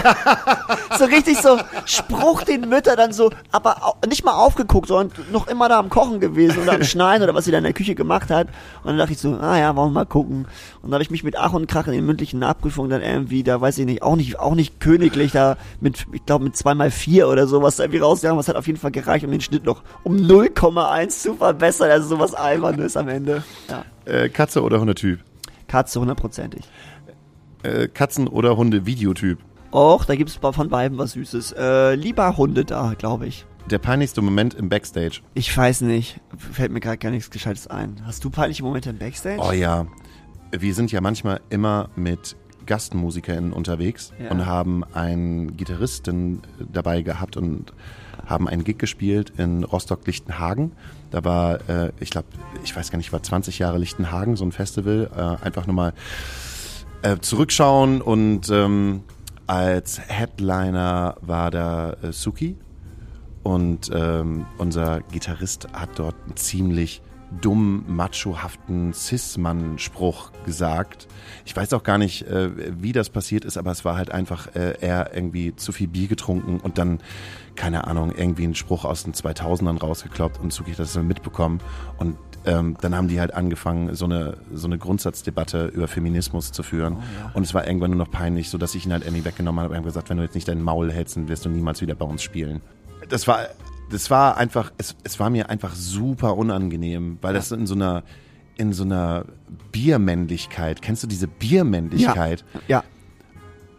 so 0.98 1.06
richtig 1.06 1.38
so 1.40 1.58
Spruch 1.86 2.44
den 2.44 2.70
Mütter 2.70 2.96
dann 2.96 3.14
so, 3.14 3.32
aber 3.52 3.96
nicht 4.08 4.24
mal 4.24 4.34
aufgeguckt, 4.34 4.88
sondern 4.88 5.12
noch 5.32 5.48
immer 5.48 5.70
da 5.70 5.80
am 5.80 5.90
Kochen 5.90 6.20
gewesen 6.20 6.64
oder 6.64 6.74
am 6.74 6.84
Schneiden 6.84 7.24
oder 7.24 7.34
was 7.34 7.46
sie 7.46 7.52
da 7.52 7.58
in 7.58 7.64
der 7.64 7.74
Küche 7.74 7.96
gemacht 7.96 8.17
hat. 8.30 8.48
Und 8.84 8.88
dann 8.90 8.98
dachte 8.98 9.14
ich 9.14 9.20
so, 9.20 9.36
ah 9.36 9.58
ja, 9.58 9.76
wollen 9.76 9.90
wir 9.90 10.02
mal 10.02 10.06
gucken. 10.06 10.46
Und 10.82 10.84
dann 10.84 10.94
habe 10.94 11.04
ich 11.04 11.12
mich 11.12 11.24
mit 11.24 11.38
Ach 11.38 11.54
und 11.54 11.68
Krach 11.68 11.88
in 11.88 11.94
den 11.94 12.06
mündlichen 12.06 12.40
Nachprüfungen 12.40 12.90
dann 12.90 13.02
irgendwie, 13.02 13.44
da 13.44 13.60
weiß 13.62 13.78
ich 13.78 13.86
nicht, 13.86 14.04
auch 14.04 14.16
nicht, 14.16 14.40
auch 14.40 14.56
nicht 14.56 14.80
königlich, 14.80 15.32
da 15.32 15.58
mit, 15.80 16.06
ich 16.12 16.26
glaube 16.26 16.46
mit 16.46 16.56
zweimal 16.56 16.92
vier 16.92 17.28
oder 17.28 17.48
sowas 17.48 17.78
da 17.78 17.84
irgendwie 17.84 18.00
rausgegangen, 18.00 18.40
was 18.40 18.48
hat 18.48 18.56
auf 18.56 18.68
jeden 18.68 18.80
Fall 18.80 18.92
gereicht, 18.92 19.26
um 19.26 19.32
den 19.32 19.42
Schnitt 19.42 19.66
noch 19.66 19.84
um 20.04 20.16
0,1 20.16 21.10
zu 21.10 21.36
verbessern. 21.36 21.92
Also 21.92 22.10
sowas 22.10 22.34
Albernes 22.34 22.98
am 22.98 23.08
Ende. 23.08 23.44
Ja. 23.70 23.86
Äh, 24.06 24.30
Katze 24.30 24.62
oder 24.64 24.80
Hundetyp? 24.80 25.20
Katze 25.68 26.00
hundertprozentig. 26.00 26.64
Äh, 27.64 27.88
Katzen- 27.88 28.28
oder 28.28 28.56
Hunde-Videotyp? 28.56 29.40
Och, 29.72 30.06
da 30.06 30.16
gibt's 30.16 30.36
von 30.36 30.70
beiden 30.70 30.98
was 30.98 31.12
Süßes. 31.12 31.54
Äh, 31.54 31.96
lieber 31.96 32.38
Hunde 32.38 32.64
da, 32.64 32.94
glaube 32.98 33.28
ich. 33.28 33.46
Der 33.70 33.80
peinlichste 33.80 34.22
Moment 34.22 34.54
im 34.54 34.70
Backstage? 34.70 35.20
Ich 35.34 35.56
weiß 35.56 35.82
nicht. 35.82 36.22
Fällt 36.38 36.72
mir 36.72 36.80
gerade 36.80 36.98
gar 36.98 37.10
nichts 37.12 37.30
Gescheites 37.30 37.68
ein. 37.68 38.02
Hast 38.06 38.24
du 38.24 38.30
peinliche 38.30 38.64
Momente 38.64 38.90
im 38.92 38.98
Backstage? 38.98 39.42
Oh 39.42 39.52
ja. 39.52 39.86
Wir 40.58 40.74
sind 40.74 40.92
ja 40.94 41.02
manchmal 41.02 41.42
immer 41.50 41.90
mit 41.98 42.38
GastmusikerInnen 42.66 43.52
unterwegs 43.52 44.14
Ja. 44.24 44.32
und 44.32 44.46
haben 44.46 44.84
einen 44.94 45.58
Gitarristen 45.58 46.42
dabei 46.72 47.02
gehabt 47.02 47.36
und 47.36 47.74
haben 48.26 48.48
einen 48.48 48.64
Gig 48.64 48.78
gespielt 48.80 49.34
in 49.38 49.64
Rostock-Lichtenhagen. 49.66 50.72
Da 51.12 51.26
war, 51.26 51.70
äh, 51.70 51.92
ich 52.00 52.10
glaube, 52.10 52.28
ich 52.64 52.74
weiß 52.76 52.90
gar 52.92 52.98
nicht, 52.98 53.12
war 53.12 53.22
20 53.24 53.60
Jahre 53.60 53.78
Lichtenhagen, 53.80 54.38
so 54.38 54.46
ein 54.46 54.52
Festival. 54.54 55.10
Äh, 55.16 55.46
einfach 55.46 55.68
nur 55.68 55.76
mal 55.76 55.94
äh, 57.02 57.18
zurückschauen 57.20 58.02
und 58.02 58.50
ähm, 58.50 59.04
als 59.46 60.00
Headliner 60.08 61.16
war 61.22 61.52
da 61.52 61.94
äh, 62.02 62.12
Suki 62.14 62.56
und 63.48 63.90
ähm, 63.94 64.46
unser 64.58 65.00
Gitarrist 65.10 65.70
hat 65.72 65.98
dort 66.00 66.16
einen 66.26 66.36
ziemlich 66.36 67.02
dumm, 67.40 67.86
machohaften 67.88 68.92
Cis-Mann-Spruch 68.94 70.32
gesagt. 70.46 71.08
Ich 71.46 71.56
weiß 71.56 71.72
auch 71.72 71.84
gar 71.84 71.98
nicht, 71.98 72.24
äh, 72.24 72.50
wie 72.82 72.92
das 72.92 73.10
passiert 73.10 73.46
ist, 73.46 73.58
aber 73.58 73.72
es 73.72 73.86
war 73.86 73.96
halt 73.96 74.12
einfach, 74.12 74.54
äh, 74.54 74.74
er 74.82 75.16
irgendwie 75.16 75.56
zu 75.56 75.72
viel 75.72 75.88
Bier 75.88 76.10
getrunken 76.10 76.60
und 76.60 76.78
dann, 76.78 77.00
keine 77.56 77.88
Ahnung, 77.88 78.12
irgendwie 78.14 78.44
einen 78.44 78.56
Spruch 78.56 78.84
aus 78.84 79.06
den 79.06 79.14
2000ern 79.14 79.80
rausgekloppt 79.80 80.42
und 80.42 80.52
Suki 80.52 80.72
hat 80.72 80.80
das 80.80 80.92
dann 80.92 81.08
mitbekommen 81.08 81.62
und 82.00 82.18
ähm, 82.46 82.76
dann 82.82 82.96
haben 82.96 83.08
die 83.08 83.22
halt 83.22 83.34
angefangen, 83.34 83.96
so 83.96 84.04
eine, 84.04 84.40
so 84.54 84.68
eine 84.68 84.78
Grundsatzdebatte 84.78 85.68
über 85.68 85.88
Feminismus 85.88 86.52
zu 86.52 86.64
führen. 86.64 86.98
Und 87.34 87.44
es 87.44 87.54
war 87.54 87.66
irgendwann 87.66 87.92
nur 87.92 88.00
noch 88.00 88.12
peinlich, 88.12 88.50
so 88.50 88.58
dass 88.58 88.76
ich 88.76 88.86
ihn 88.86 88.92
halt 88.94 89.04
irgendwie 89.04 89.26
weggenommen 89.26 89.64
habe 89.64 89.78
und 89.78 89.84
gesagt, 89.84 90.10
wenn 90.10 90.18
du 90.18 90.24
jetzt 90.24 90.36
nicht 90.36 90.48
dein 90.48 90.62
Maul 90.62 90.92
hältst, 90.92 91.16
dann 91.16 91.28
wirst 91.28 91.46
du 91.46 91.50
niemals 91.50 91.82
wieder 91.82 91.96
bei 91.96 92.06
uns 92.06 92.24
spielen. 92.24 92.62
Das 93.10 93.28
war, 93.28 93.48
das 93.90 94.10
war 94.10 94.38
einfach, 94.38 94.72
es, 94.78 94.96
es 95.04 95.20
war 95.20 95.30
mir 95.30 95.50
einfach 95.50 95.76
super 95.76 96.36
unangenehm, 96.36 97.18
weil 97.22 97.34
das 97.34 97.52
in 97.52 97.68
so 97.68 97.76
einer, 97.76 98.04
in 98.58 98.74
so 98.74 98.84
einer 98.84 99.26
Biermännlichkeit, 99.72 100.82
kennst 100.82 101.04
du 101.04 101.08
diese 101.08 101.28
Biermännlichkeit? 101.28 102.44
Ja. 102.68 102.84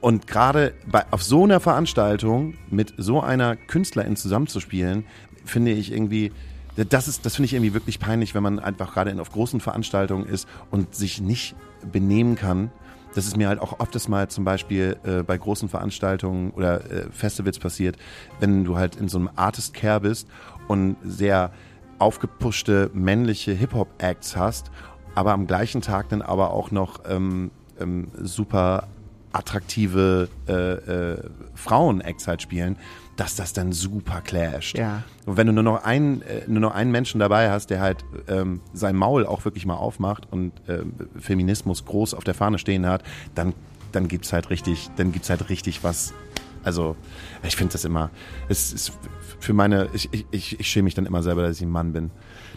Und 0.01 0.27
gerade 0.27 0.75
auf 1.11 1.23
so 1.23 1.45
einer 1.45 1.59
Veranstaltung 1.61 2.55
mit 2.71 2.95
so 2.97 3.21
einer 3.21 3.57
Künstlerin 3.57 4.15
zusammenzuspielen, 4.15 5.05
finde 5.45 5.73
ich 5.73 5.93
irgendwie, 5.93 6.33
das 6.77 7.09
ist, 7.09 7.27
das 7.27 7.35
finde 7.35 7.47
ich 7.47 7.55
irgendwie 7.55 7.75
wirklich 7.75 7.99
peinlich, 7.99 8.35
wenn 8.35 8.43
man 8.43 8.61
einfach 8.61 8.95
gerade 8.95 9.21
auf 9.21 9.33
großen 9.33 9.61
Veranstaltungen 9.61 10.27
ist 10.27 10.47
und 10.71 10.95
sich 10.95 11.21
nicht 11.21 11.57
benehmen 11.91 12.37
kann. 12.37 12.71
Das 13.15 13.27
ist 13.27 13.37
mir 13.37 13.49
halt 13.49 13.61
auch 13.61 13.81
öfters 13.81 14.09
mal 14.09 14.29
zum 14.29 14.45
Beispiel 14.45 14.97
äh, 15.05 15.23
bei 15.23 15.37
großen 15.37 15.69
Veranstaltungen 15.69 16.51
oder 16.51 16.91
äh, 16.91 17.11
Festivals 17.11 17.59
passiert, 17.59 17.97
wenn 18.41 18.65
du 18.65 18.77
halt 18.77 18.97
in 18.97 19.09
so 19.09 19.19
einem 19.19 19.31
Artist 19.35 19.75
Care 19.75 20.01
bist 20.01 20.29
und 20.69 20.97
sehr 21.05 21.51
aufgepushte 21.99 22.91
männliche 22.95 23.53
Hip-Hop-Acts 23.53 24.37
hast, 24.37 24.71
aber 25.15 25.33
am 25.33 25.47
gleichen 25.47 25.81
Tag 25.81 26.11
dann 26.11 26.23
aber 26.23 26.53
auch 26.53 26.71
noch 26.71 27.01
ähm, 27.09 27.51
ähm, 27.81 28.09
super 28.23 28.89
attraktive 29.33 30.29
äh, 30.49 30.53
äh, 30.53 31.31
Frauen-Acts 31.55 32.29
halt 32.29 32.43
spielen, 32.43 32.77
dass 33.19 33.35
das 33.37 33.53
dann 33.53 33.73
super 33.73 34.21
clasht. 34.23 34.79
Ja. 34.79 35.03
Und 35.27 35.37
wenn 35.37 35.47
du 35.47 35.53
nur 35.53 35.63
noch 35.65 35.85
einen, 35.85 36.23
äh, 36.23 36.43
nur 36.47 36.61
noch 36.61 36.73
einen 36.75 36.91
Menschen 36.93 37.19
dabei 37.21 37.51
hast, 37.51 37.69
der 37.69 37.81
halt 37.81 38.05
ähm, 38.29 38.61
sein 38.73 38.97
Maul 38.97 39.27
auch 39.27 39.45
wirklich 39.45 39.67
mal 39.67 39.75
aufmacht 39.77 40.27
und 40.31 40.53
ähm, 40.69 40.95
Feminismus 41.19 41.85
groß 41.85 42.15
auf 42.15 42.25
der 42.25 42.35
Fahne 42.35 42.59
stehen 42.59 42.87
hat, 42.87 43.03
dann, 43.35 43.53
dann 43.93 44.09
gibt's 44.09 44.33
halt 44.33 44.51
richtig, 44.51 44.89
dann 44.97 45.13
gibt's 45.13 45.29
halt 45.31 45.49
richtig 45.51 45.83
was. 45.85 46.15
Also, 46.63 46.97
ich 47.43 47.57
finde 47.57 47.73
das 47.73 47.85
immer, 47.85 48.11
es 48.49 48.73
ist 48.73 48.93
für 49.41 49.53
meine, 49.53 49.89
ich, 49.95 50.09
ich- 50.13 50.27
ich, 50.31 50.61
ich 50.61 50.69
schäme 50.69 50.85
mich 50.85 50.95
dann 50.95 51.07
immer 51.07 51.23
selber, 51.23 51.43
dass 51.43 51.57
ich 51.57 51.63
ein 51.63 51.71
Mann 51.71 51.93
bin. 51.93 52.11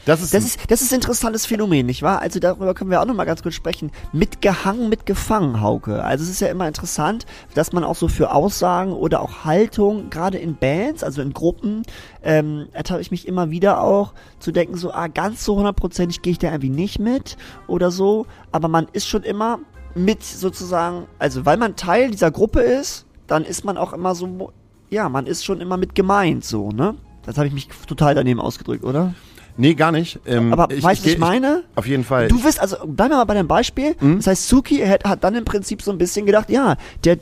Das 0.06 0.22
ist, 0.22 0.34
Das 0.34 0.44
ist, 0.44 0.60
das 0.72 0.82
ist 0.82 0.92
ein 0.92 0.96
interessantes 0.96 1.46
Phänomen, 1.46 1.86
nicht 1.86 2.02
wahr? 2.02 2.22
Also 2.22 2.40
darüber 2.40 2.74
können 2.74 2.90
wir 2.90 3.02
auch 3.02 3.06
nochmal 3.06 3.26
ganz 3.26 3.44
kurz 3.44 3.56
sprechen. 3.56 3.92
Mitgehangen, 4.14 4.90
mitgefangen, 4.90 5.62
Hauke. 5.62 6.04
Also 6.04 6.24
es 6.24 6.30
ist 6.30 6.42
ja 6.42 6.48
immer 6.48 6.68
interessant, 6.68 7.26
dass 7.54 7.72
man 7.72 7.84
auch 7.84 7.96
so 7.96 8.08
für 8.08 8.34
Aussagen 8.34 8.94
oder 8.94 9.22
auch 9.22 9.46
Haltung, 9.46 10.10
gerade 10.10 10.38
in 10.38 10.56
Bands, 10.56 11.04
also 11.04 11.22
in 11.22 11.34
Gruppen, 11.34 11.84
ähm, 12.24 12.68
ertappe 12.72 13.02
ich 13.02 13.12
mich 13.12 13.28
immer 13.28 13.52
wieder 13.52 13.84
auch 13.84 14.14
zu 14.40 14.52
denken, 14.52 14.76
so, 14.76 14.92
ah, 14.92 15.08
ganz 15.08 15.46
so 15.46 15.56
hundertprozentig 15.56 16.22
gehe 16.22 16.32
ich 16.32 16.40
da 16.40 16.48
irgendwie 16.48 16.70
nicht 16.70 17.00
mit 17.00 17.38
oder 17.68 17.92
so. 17.92 18.26
Aber 18.52 18.68
man 18.68 18.88
ist 18.94 19.08
schon 19.08 19.24
immer 19.24 19.60
mit 19.94 20.24
sozusagen, 20.24 21.06
also 21.20 21.46
weil 21.46 21.58
man 21.58 21.76
Teil 21.76 22.12
dieser 22.12 22.32
Gruppe 22.32 22.62
ist, 22.62 23.06
dann 23.28 23.46
ist 23.46 23.66
man 23.66 23.78
auch 23.78 23.94
immer 23.94 24.16
so, 24.16 24.52
ja, 24.90 25.10
man 25.10 25.28
ist 25.28 25.46
schon 25.46 25.62
immer 25.62 25.78
mit 25.78 25.96
gemeint, 25.96 26.44
so, 26.44 26.70
ne? 26.70 26.96
Das 27.24 27.38
habe 27.38 27.48
ich 27.48 27.54
mich 27.54 27.70
total 27.88 28.16
daneben 28.16 28.42
ausgedrückt, 28.42 28.84
oder? 28.84 29.14
Nee, 29.58 29.74
gar 29.74 29.92
nicht. 29.92 30.20
Ähm, 30.26 30.52
Aber 30.54 30.70
weißt 30.70 30.82
du, 30.82 30.84
was 30.84 31.06
ich 31.06 31.18
meine? 31.18 31.64
auf 31.76 31.86
jeden 31.88 32.04
Fall. 32.04 32.28
Du 32.28 32.44
wirst, 32.44 32.60
also 32.60 32.78
bleiben 32.86 33.12
wir 33.12 33.18
mal 33.18 33.26
bei 33.26 33.34
dem 33.36 33.48
Beispiel. 33.48 33.96
Mhm. 34.00 34.18
Das 34.18 34.28
heißt, 34.28 34.48
Suki 34.48 34.78
hat, 34.80 35.04
hat 35.04 35.24
dann 35.24 35.36
im 35.36 35.46
Prinzip 35.46 35.82
so 35.82 35.92
ein 35.92 35.98
bisschen 35.98 36.26
gedacht, 36.26 36.50
ja, 36.50 36.76
der, 37.04 37.18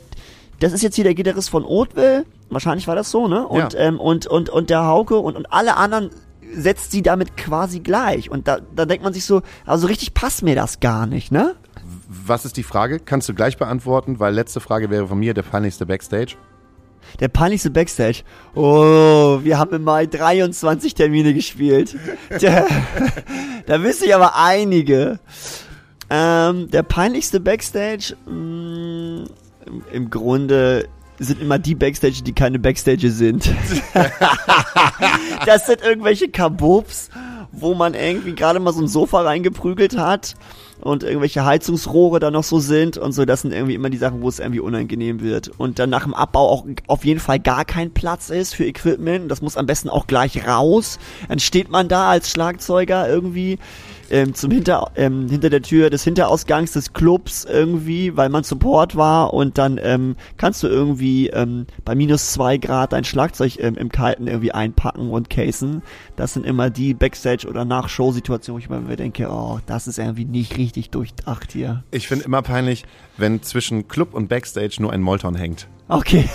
das 0.60 0.72
ist 0.72 0.82
jetzt 0.82 0.94
hier 0.96 1.04
der 1.04 1.14
Gitarrist 1.14 1.50
von 1.50 1.64
Oatville. 1.64 2.24
Wahrscheinlich 2.50 2.86
war 2.88 2.96
das 2.96 3.10
so, 3.10 3.28
ne? 3.28 3.46
Und, 3.46 3.72
Ja. 3.74 3.80
ähm, 3.80 3.98
und, 4.00 4.26
und, 4.26 4.48
und 4.50 4.70
der 4.70 4.84
Hauke 4.84 5.16
und, 5.18 5.36
und 5.36 5.52
alle 5.52 5.76
anderen 5.76 6.10
setzt 6.52 6.90
sie 6.90 7.02
damit 7.02 7.36
quasi 7.36 7.80
gleich. 7.80 8.30
Und 8.30 8.48
da, 8.48 8.58
da 8.74 8.84
denkt 8.84 9.04
man 9.04 9.12
sich 9.12 9.24
so, 9.24 9.42
also 9.66 9.86
richtig 9.86 10.14
passt 10.14 10.42
mir 10.42 10.56
das 10.56 10.80
gar 10.80 11.06
nicht, 11.06 11.30
ne? 11.30 11.54
Was 12.08 12.44
ist 12.44 12.56
die 12.56 12.64
Frage? 12.64 12.98
Kannst 12.98 13.28
du 13.28 13.34
gleich 13.34 13.56
beantworten, 13.56 14.18
weil 14.18 14.34
letzte 14.34 14.60
Frage 14.60 14.90
wäre 14.90 15.06
von 15.06 15.18
mir 15.18 15.32
der 15.32 15.42
peinlichste 15.42 15.86
Backstage. 15.86 16.34
Der 17.18 17.28
peinlichste 17.28 17.70
Backstage. 17.70 18.22
Oh, 18.54 19.40
wir 19.42 19.58
haben 19.58 19.74
im 19.74 19.84
Mai 19.84 20.06
23 20.06 20.94
Termine 20.94 21.34
gespielt. 21.34 21.96
Der, 22.40 22.66
da 23.66 23.82
wüsste 23.82 24.06
ich 24.06 24.14
aber 24.14 24.36
einige. 24.36 25.18
Ähm, 26.12 26.68
der 26.70 26.82
peinlichste 26.82 27.38
Backstage, 27.38 28.16
mh, 28.26 29.26
im, 29.66 29.82
im 29.92 30.10
Grunde 30.10 30.88
sind 31.20 31.40
immer 31.40 31.58
die 31.58 31.76
Backstage, 31.76 32.22
die 32.24 32.32
keine 32.32 32.58
Backstage 32.58 33.10
sind. 33.10 33.48
das 35.46 35.66
sind 35.66 35.82
irgendwelche 35.82 36.28
Kabobs, 36.28 37.10
wo 37.52 37.74
man 37.74 37.94
irgendwie 37.94 38.34
gerade 38.34 38.58
mal 38.58 38.72
so 38.72 38.80
ein 38.80 38.88
Sofa 38.88 39.20
reingeprügelt 39.20 39.96
hat 39.96 40.34
und 40.80 41.02
irgendwelche 41.02 41.44
Heizungsrohre 41.44 42.20
da 42.20 42.30
noch 42.30 42.44
so 42.44 42.58
sind 42.58 42.96
und 42.96 43.12
so. 43.12 43.24
Das 43.24 43.42
sind 43.42 43.52
irgendwie 43.52 43.74
immer 43.74 43.90
die 43.90 43.98
Sachen, 43.98 44.22
wo 44.22 44.28
es 44.28 44.38
irgendwie 44.38 44.60
unangenehm 44.60 45.20
wird. 45.20 45.48
Und 45.58 45.78
dann 45.78 45.90
nach 45.90 46.04
dem 46.04 46.14
Abbau 46.14 46.48
auch 46.48 46.66
auf 46.86 47.04
jeden 47.04 47.20
Fall 47.20 47.38
gar 47.38 47.64
kein 47.64 47.92
Platz 47.92 48.30
ist 48.30 48.54
für 48.54 48.64
Equipment. 48.64 49.30
Das 49.30 49.42
muss 49.42 49.56
am 49.56 49.66
besten 49.66 49.88
auch 49.88 50.06
gleich 50.06 50.46
raus. 50.46 50.98
Dann 51.28 51.38
steht 51.38 51.70
man 51.70 51.88
da 51.88 52.10
als 52.10 52.30
Schlagzeuger 52.30 53.08
irgendwie 53.08 53.58
ähm, 54.10 54.34
zum 54.34 54.50
Hinter, 54.50 54.90
ähm, 54.96 55.28
hinter 55.28 55.50
der 55.50 55.62
Tür 55.62 55.90
des 55.90 56.04
Hinterausgangs 56.04 56.72
des 56.72 56.92
Clubs 56.92 57.44
irgendwie, 57.44 58.16
weil 58.16 58.28
man 58.28 58.44
Support 58.44 58.96
war 58.96 59.32
und 59.32 59.58
dann 59.58 59.78
ähm, 59.82 60.16
kannst 60.36 60.62
du 60.62 60.68
irgendwie 60.68 61.28
ähm, 61.28 61.66
bei 61.84 61.94
minus 61.94 62.32
zwei 62.32 62.56
Grad 62.56 62.92
dein 62.92 63.04
Schlagzeug 63.04 63.58
ähm, 63.58 63.76
im 63.76 63.90
Kalten 63.90 64.26
irgendwie 64.26 64.52
einpacken 64.52 65.10
und 65.10 65.30
casen. 65.30 65.82
Das 66.16 66.34
sind 66.34 66.44
immer 66.46 66.70
die 66.70 66.94
Backstage 66.94 67.46
oder 67.48 67.64
nach 67.64 67.88
Showsituationen, 67.88 68.60
wo 68.60 68.64
ich 68.64 68.88
mir 68.88 68.96
denke, 68.96 69.28
oh, 69.30 69.58
das 69.66 69.86
ist 69.86 69.98
irgendwie 69.98 70.24
nicht 70.24 70.56
richtig 70.56 70.90
durchdacht 70.90 71.52
hier. 71.52 71.84
Ich 71.90 72.08
finde 72.08 72.24
immer 72.24 72.42
peinlich, 72.42 72.84
wenn 73.16 73.42
zwischen 73.42 73.88
Club 73.88 74.14
und 74.14 74.28
Backstage 74.28 74.76
nur 74.80 74.92
ein 74.92 75.00
Molton 75.02 75.34
hängt. 75.34 75.68
Okay. 75.90 76.28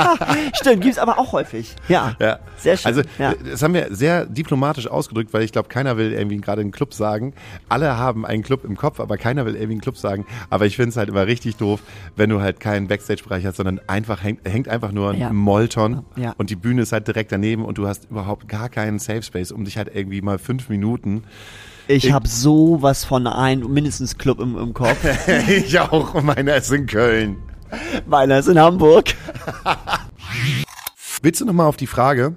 Stimmt, 0.54 0.82
gibt's 0.82 0.98
aber 0.98 1.18
auch 1.18 1.32
häufig. 1.32 1.74
Ja. 1.88 2.16
Ja. 2.18 2.38
Sehr 2.56 2.76
schön. 2.76 2.86
Also 2.86 3.02
ja. 3.18 3.34
das 3.50 3.62
haben 3.62 3.74
wir 3.74 3.94
sehr 3.94 4.24
diplomatisch 4.26 4.86
ausgedrückt, 4.86 5.32
weil 5.32 5.42
ich 5.42 5.52
glaube, 5.52 5.68
keiner 5.68 5.96
will 5.96 6.12
irgendwie 6.12 6.38
gerade 6.38 6.62
einen 6.62 6.72
Club 6.72 6.94
sagen. 6.94 7.34
Alle 7.68 7.96
haben 7.98 8.24
einen 8.24 8.42
Club 8.42 8.64
im 8.64 8.76
Kopf, 8.76 9.00
aber 9.00 9.18
keiner 9.18 9.44
will 9.44 9.54
irgendwie 9.54 9.72
einen 9.72 9.80
Club 9.80 9.96
sagen. 9.96 10.26
Aber 10.50 10.66
ich 10.66 10.76
finde 10.76 10.90
es 10.90 10.96
halt 10.96 11.08
immer 11.08 11.26
richtig 11.26 11.56
doof, 11.56 11.80
wenn 12.16 12.30
du 12.30 12.40
halt 12.40 12.60
keinen 12.60 12.88
Backstage-Bereich 12.88 13.44
hast, 13.44 13.56
sondern 13.56 13.80
einfach 13.86 14.22
hängt, 14.22 14.48
hängt 14.48 14.68
einfach 14.68 14.92
nur 14.92 15.10
ein 15.10 15.20
Ja. 15.20 15.32
Molton 15.32 16.04
Ja. 16.16 16.34
und 16.38 16.50
die 16.50 16.56
Bühne 16.56 16.82
ist 16.82 16.92
halt 16.92 17.06
direkt 17.06 17.32
daneben 17.32 17.64
und 17.64 17.78
du 17.78 17.86
hast 17.86 18.10
überhaupt 18.10 18.48
gar 18.48 18.68
keinen 18.68 18.98
Safe 18.98 19.22
Space, 19.22 19.52
um 19.52 19.64
dich 19.64 19.76
halt 19.76 19.90
irgendwie 19.94 20.22
mal 20.22 20.38
fünf 20.38 20.68
Minuten. 20.68 21.24
Ich 21.86 22.12
habe 22.12 22.26
sowas 22.26 23.04
von 23.04 23.26
ein, 23.26 23.60
mindestens 23.60 24.16
Club 24.16 24.40
im, 24.40 24.56
im 24.56 24.72
Kopf. 24.72 24.96
ich 25.48 25.78
auch, 25.78 26.14
meiner 26.22 26.56
ist 26.56 26.72
in 26.72 26.86
Köln. 26.86 27.36
Meiner 28.06 28.38
ist 28.38 28.48
in 28.48 28.58
Hamburg. 28.58 29.14
Willst 31.22 31.40
du 31.40 31.44
nochmal 31.44 31.66
auf 31.66 31.76
die 31.76 31.86
Frage 31.86 32.34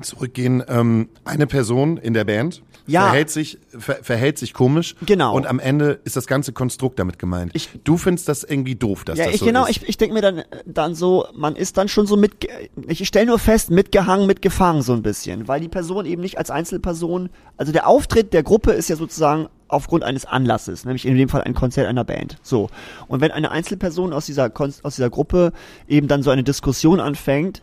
zurückgehen? 0.00 0.62
Ähm, 0.68 1.08
eine 1.24 1.46
Person 1.46 1.96
in 1.96 2.14
der 2.14 2.24
Band 2.24 2.62
Ja. 2.86 3.02
verhält, 3.08 3.30
sich, 3.30 3.58
ver, 3.78 3.98
verhält 4.02 4.38
sich 4.38 4.54
komisch. 4.54 4.94
Genau. 5.04 5.34
Und 5.36 5.46
am 5.46 5.58
Ende 5.60 6.00
ist 6.04 6.16
das 6.16 6.26
ganze 6.26 6.52
Konstrukt 6.52 6.98
damit 6.98 7.18
gemeint. 7.18 7.50
Ich- 7.54 7.68
du 7.84 7.96
findest 7.96 8.28
das 8.28 8.44
irgendwie 8.44 8.74
doof, 8.76 9.04
dass 9.04 9.18
Ja, 9.18 9.26
das 9.26 9.34
ich 9.34 9.40
so 9.40 9.46
genau, 9.46 9.64
ist. 9.66 9.70
ich, 9.82 9.88
ich 9.88 9.96
denke 9.98 10.14
mir 10.14 10.22
dann, 10.22 10.42
dann 10.66 10.94
so, 10.94 11.26
man 11.34 11.54
ist 11.54 11.76
dann 11.76 11.88
schon 11.88 12.06
so 12.06 12.16
mit, 12.16 12.48
ich 12.86 13.06
stelle 13.06 13.26
nur 13.26 13.38
fest, 13.38 13.70
mitgehangen, 13.70 14.26
mitgefangen 14.26 14.82
so 14.82 14.92
ein 14.94 15.02
bisschen, 15.02 15.46
weil 15.48 15.60
die 15.60 15.68
Person 15.68 16.06
eben 16.06 16.22
nicht 16.22 16.38
als 16.38 16.50
Einzelperson, 16.50 17.28
also 17.56 17.72
der 17.72 17.86
Auftritt 17.86 18.32
der 18.32 18.42
Gruppe 18.42 18.72
ist 18.72 18.88
ja 18.88 18.96
sozusagen 18.96 19.48
aufgrund 19.68 20.02
eines 20.02 20.24
Anlasses, 20.24 20.84
nämlich 20.84 21.06
in 21.06 21.16
dem 21.16 21.28
Fall 21.28 21.42
ein 21.42 21.54
Konzert 21.54 21.86
einer 21.86 22.04
Band. 22.04 22.38
So. 22.42 22.70
Und 23.06 23.20
wenn 23.20 23.30
eine 23.30 23.50
Einzelperson 23.50 24.12
aus 24.12 24.26
dieser, 24.26 24.50
aus 24.58 24.96
dieser 24.96 25.10
Gruppe 25.10 25.52
eben 25.86 26.08
dann 26.08 26.22
so 26.22 26.30
eine 26.30 26.42
Diskussion 26.42 27.00
anfängt, 27.00 27.62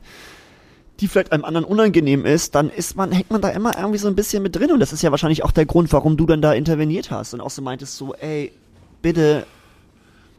die 0.99 1.07
vielleicht 1.07 1.31
einem 1.31 1.43
anderen 1.43 1.65
unangenehm 1.65 2.25
ist, 2.25 2.55
dann 2.55 2.69
ist 2.69 2.95
man, 2.95 3.11
hängt 3.11 3.29
man 3.29 3.41
da 3.41 3.49
immer 3.49 3.77
irgendwie 3.77 3.97
so 3.97 4.07
ein 4.07 4.15
bisschen 4.15 4.43
mit 4.43 4.55
drin. 4.55 4.71
Und 4.71 4.79
das 4.79 4.93
ist 4.93 5.01
ja 5.01 5.11
wahrscheinlich 5.11 5.43
auch 5.43 5.51
der 5.51 5.65
Grund, 5.65 5.91
warum 5.91 6.15
du 6.15 6.25
dann 6.25 6.41
da 6.41 6.53
interveniert 6.53 7.11
hast 7.11 7.33
und 7.33 7.41
auch 7.41 7.49
so 7.49 7.61
meintest 7.61 7.97
so, 7.97 8.13
ey, 8.15 8.53
bitte 9.01 9.45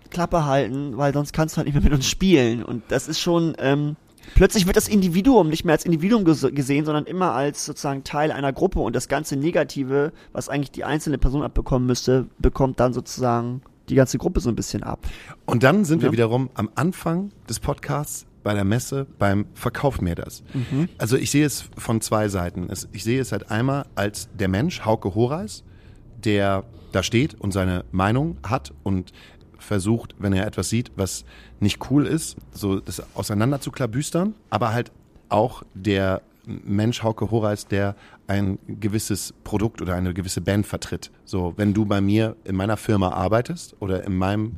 Klappe 0.09 0.47
halten, 0.47 0.97
weil 0.97 1.13
sonst 1.13 1.33
kannst 1.33 1.55
du 1.55 1.59
halt 1.59 1.67
nicht 1.67 1.75
mehr 1.75 1.83
mit 1.83 1.93
uns 1.93 2.09
spielen. 2.09 2.63
Und 2.63 2.85
das 2.89 3.09
ist 3.09 3.21
schon, 3.21 3.55
ähm, 3.59 3.97
plötzlich 4.35 4.67
wird 4.67 4.77
das 4.77 4.89
Individuum 4.89 5.49
nicht 5.49 5.65
mehr 5.65 5.73
als 5.75 5.85
Individuum 5.85 6.25
ges 6.25 6.47
gesehen, 6.53 6.85
sondern 6.85 7.05
immer 7.05 7.33
als 7.33 7.65
sozusagen 7.65 8.05
Teil 8.05 8.33
einer 8.33 8.53
Gruppe 8.53 8.81
und 8.81 8.95
das 8.97 9.09
ganze 9.09 9.37
Negative, 9.37 10.13
was 10.33 10.49
eigentlich 10.49 10.71
die 10.71 10.85
einzelne 10.85 11.19
Person 11.19 11.43
abbekommen 11.43 11.87
müsste, 11.87 12.27
bekommt 12.39 12.81
dann 12.81 12.93
sozusagen 12.93 13.63
die 13.89 13.95
ganze 13.95 14.19
Gruppe 14.19 14.41
so 14.41 14.49
ein 14.49 14.57
bisschen 14.57 14.83
ab. 14.83 15.07
Und 15.45 15.63
dann 15.63 15.85
sind 15.85 16.01
wir 16.03 16.09
Ja. 16.09 16.13
wiederum 16.13 16.51
am 16.55 16.69
Anfang 16.75 17.31
des 17.49 17.61
Podcasts 17.61 18.27
bei 18.43 18.55
der 18.55 18.65
Messe 18.65 19.07
beim 19.19 19.47
Verkauf 19.55 20.01
mir 20.01 20.15
das. 20.15 20.43
Mhm. 20.55 20.89
Also 20.99 21.17
ich 21.17 21.31
sehe 21.31 21.45
es 21.47 21.65
von 21.77 22.01
zwei 22.01 22.29
Seiten. 22.29 22.69
Ich 22.93 23.05
sehe 23.05 23.21
es 23.21 23.33
halt 23.33 23.51
einmal 23.51 23.87
als 23.95 24.29
der 24.39 24.49
Mensch, 24.49 24.85
Hauke 24.85 25.15
Horeis, 25.15 25.65
der 26.25 26.65
da 26.93 27.03
steht 27.03 27.35
und 27.35 27.53
seine 27.53 27.85
Meinung 27.93 28.39
hat 28.45 28.73
und 28.83 29.13
versucht, 29.67 30.15
wenn 30.19 30.33
er 30.33 30.47
etwas 30.47 30.69
sieht, 30.69 30.93
was 30.97 31.25
nicht 31.61 31.91
cool 31.91 32.07
ist, 32.07 32.37
so 32.53 32.81
das 32.81 33.03
auseinander 33.15 33.61
zu 33.61 33.71
klabüstern, 33.71 34.35
aber 34.51 34.73
halt 34.73 34.91
auch 35.29 35.63
der 35.75 36.23
Mensch 36.47 37.03
Hauke 37.03 37.31
Horeis, 37.31 37.67
der 37.67 37.97
ein 38.29 38.59
gewisses 38.69 39.35
Produkt 39.45 39.83
oder 39.83 39.95
eine 39.95 40.15
gewisse 40.15 40.41
Band 40.41 40.67
vertritt. 40.67 41.11
So, 41.25 41.55
wenn 41.57 41.75
du 41.75 41.85
bei 41.85 42.01
mir 42.01 42.37
in 42.45 42.55
meiner 42.57 42.77
Firma 42.77 43.11
arbeitest 43.11 43.77
oder 43.81 44.05
in 44.05 44.17
meinem 44.17 44.57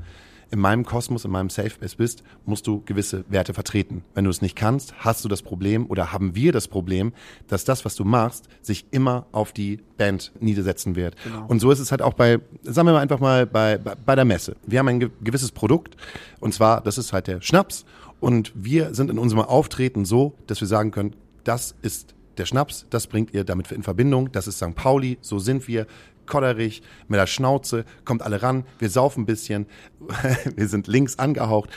in 0.51 0.59
meinem 0.59 0.84
Kosmos, 0.84 1.24
in 1.24 1.30
meinem 1.30 1.51
Safe 1.51 1.70
Space 1.70 1.94
bist, 1.96 2.22
musst 2.46 2.66
du 2.66 2.82
gewisse 2.86 3.24
Werte 3.28 3.53
vertreten. 3.55 4.03
Wenn 4.14 4.24
du 4.24 4.30
es 4.30 4.40
nicht 4.42 4.57
kannst, 4.57 4.94
hast 4.99 5.24
du 5.24 5.28
das 5.28 5.42
Problem 5.42 5.86
oder 5.90 6.12
haben 6.12 6.34
wir 6.34 6.53
das 6.53 6.68
Problem, 6.68 7.12
dass 7.49 7.64
das, 7.64 7.84
was 7.84 7.94
du 7.96 8.05
machst, 8.05 8.49
sich 8.62 8.86
immer 8.90 9.26
auf 9.32 9.53
die 9.53 9.80
Band 9.99 10.32
niedersetzen 10.40 10.96
wird. 10.96 11.16
Und 11.49 11.61
so 11.61 11.70
ist 11.70 11.80
es 11.80 11.90
halt 11.90 12.03
auch 12.03 12.14
bei, 12.14 12.38
sagen 12.62 12.88
wir 12.88 12.92
mal 12.94 13.01
einfach 13.01 13.20
mal 13.20 13.46
bei, 13.46 13.76
bei, 13.78 13.94
bei 13.94 14.14
der 14.14 14.24
Messe. 14.24 14.57
Wir 14.66 14.78
haben 14.78 14.88
ein 14.88 15.01
ge- 15.01 15.11
gewisses 15.22 15.53
Produkt 15.53 15.96
und 16.40 16.55
zwar, 16.55 16.80
das 16.80 16.99
ist 16.99 17.12
halt 17.12 17.26
der 17.26 17.40
Schnaps 17.42 17.84
und 18.20 18.53
wir 18.55 18.94
sind 18.94 19.11
in 19.11 19.18
unserem 19.18 19.42
Auftreten 19.42 20.05
so, 20.05 20.34
dass 20.46 20.61
wir 20.61 20.68
sagen 20.68 20.90
können, 20.92 21.14
das 21.44 21.74
ist 21.82 22.14
der 22.38 22.46
Schnaps, 22.46 22.86
das 22.90 23.07
bringt 23.09 23.34
ihr 23.34 23.44
damit 23.44 23.70
in 23.72 23.82
Verbindung, 23.82 24.30
das 24.32 24.46
ist 24.46 24.57
St. 24.59 24.74
Pauli, 24.74 25.18
so 25.20 25.38
sind 25.38 25.66
wir, 25.68 25.86
kodderig, 26.29 26.83
mit 27.09 27.18
der 27.18 27.26
Schnauze, 27.26 27.85
kommt 28.05 28.22
alle 28.22 28.43
ran, 28.43 28.64
wir 28.79 28.91
saufen 28.91 29.22
ein 29.22 29.26
bisschen, 29.26 29.66
wir 30.57 30.68
sind 30.68 30.87
links 30.87 31.18
angehaucht. 31.18 31.70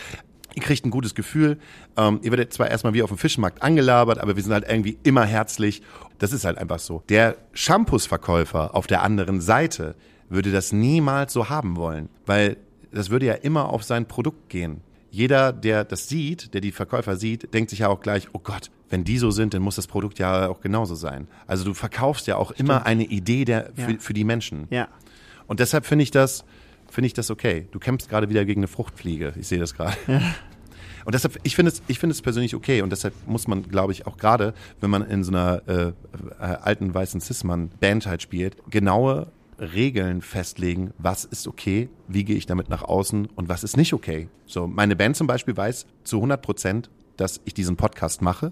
Ihr 0.53 0.61
kriegt 0.61 0.85
ein 0.85 0.91
gutes 0.91 1.15
Gefühl. 1.15 1.57
Ähm, 1.95 2.19
ihr 2.23 2.31
werdet 2.31 2.51
zwar 2.51 2.69
erstmal 2.69 2.93
wie 2.93 3.03
auf 3.03 3.09
dem 3.09 3.17
Fischmarkt 3.17 3.63
angelabert, 3.63 4.19
aber 4.19 4.35
wir 4.35 4.43
sind 4.43 4.51
halt 4.51 4.65
irgendwie 4.67 4.97
immer 5.03 5.23
herzlich. 5.23 5.81
Das 6.19 6.33
ist 6.33 6.43
halt 6.43 6.57
einfach 6.57 6.79
so. 6.79 7.03
Der 7.07 7.37
Shampoos-Verkäufer 7.53 8.75
auf 8.75 8.85
der 8.85 9.01
anderen 9.01 9.39
Seite 9.39 9.95
würde 10.29 10.51
das 10.51 10.73
niemals 10.73 11.31
so 11.33 11.49
haben 11.49 11.77
wollen, 11.77 12.09
weil 12.25 12.57
das 12.91 13.09
würde 13.09 13.27
ja 13.27 13.33
immer 13.33 13.69
auf 13.69 13.83
sein 13.83 14.07
Produkt 14.07 14.49
gehen. 14.49 14.81
Jeder, 15.09 15.51
der 15.53 15.83
das 15.83 16.07
sieht, 16.07 16.53
der 16.53 16.61
die 16.61 16.71
Verkäufer 16.71 17.15
sieht, 17.15 17.53
denkt 17.53 17.69
sich 17.69 17.79
ja 17.79 17.89
auch 17.89 18.01
gleich, 18.01 18.29
oh 18.33 18.39
Gott, 18.39 18.71
wenn 18.91 19.03
die 19.03 19.17
so 19.17 19.31
sind, 19.31 19.53
dann 19.55 19.61
muss 19.63 19.75
das 19.77 19.87
Produkt 19.87 20.19
ja 20.19 20.47
auch 20.47 20.61
genauso 20.61 20.93
sein. 20.95 21.27
Also 21.47 21.63
du 21.65 21.73
verkaufst 21.73 22.27
ja 22.27 22.35
auch 22.37 22.51
immer 22.51 22.85
eine 22.85 23.03
Idee 23.05 23.45
der, 23.45 23.71
für, 23.75 23.91
Ja. 23.93 23.97
für 23.99 24.13
die 24.13 24.23
Menschen. 24.23 24.67
Ja. 24.69 24.87
Und 25.47 25.59
deshalb 25.59 25.85
finde 25.85 26.03
ich 26.03 26.11
das, 26.11 26.45
finde 26.89 27.07
ich 27.07 27.13
das 27.13 27.31
okay. 27.31 27.67
Du 27.71 27.79
kämpfst 27.79 28.09
gerade 28.09 28.29
wieder 28.29 28.45
gegen 28.45 28.59
eine 28.61 28.67
Fruchtfliege. 28.67 29.33
Ich 29.39 29.47
sehe 29.47 29.59
das 29.59 29.73
gerade. 29.73 29.97
Und 31.03 31.15
deshalb, 31.15 31.39
ich 31.41 31.55
finde 31.55 31.71
es, 31.71 31.81
ich 31.87 31.97
finde 31.97 32.13
es 32.13 32.21
persönlich 32.21 32.53
okay. 32.53 32.83
Und 32.83 32.91
deshalb 32.91 33.15
muss 33.25 33.47
man, 33.47 33.63
glaube 33.67 33.91
ich, 33.91 34.05
auch 34.05 34.17
gerade, 34.17 34.53
wenn 34.81 34.91
man 34.91 35.01
in 35.09 35.23
so 35.23 35.31
einer 35.31 35.61
äh, 35.67 35.87
äh, 35.87 35.93
alten 36.39 36.93
weißen 36.93 37.19
Cis-Mann-Band 37.21 38.05
halt 38.05 38.21
spielt, 38.21 38.55
genaue 38.69 39.31
Regeln 39.59 40.21
festlegen, 40.21 40.91
was 40.99 41.25
ist 41.25 41.47
okay, 41.47 41.89
wie 42.07 42.23
gehe 42.23 42.35
ich 42.35 42.45
damit 42.45 42.69
nach 42.69 42.83
außen 42.83 43.27
und 43.35 43.49
was 43.49 43.63
ist 43.63 43.77
nicht 43.77 43.93
okay. 43.93 44.27
So, 44.45 44.67
meine 44.67 44.95
Band 44.95 45.15
zum 45.15 45.25
Beispiel 45.27 45.57
weiß 45.57 45.85
zu 46.03 46.17
100 46.17 46.41
Prozent, 46.41 46.89
dass 47.21 47.39
ich 47.45 47.53
diesen 47.53 47.77
Podcast 47.77 48.21
mache. 48.21 48.51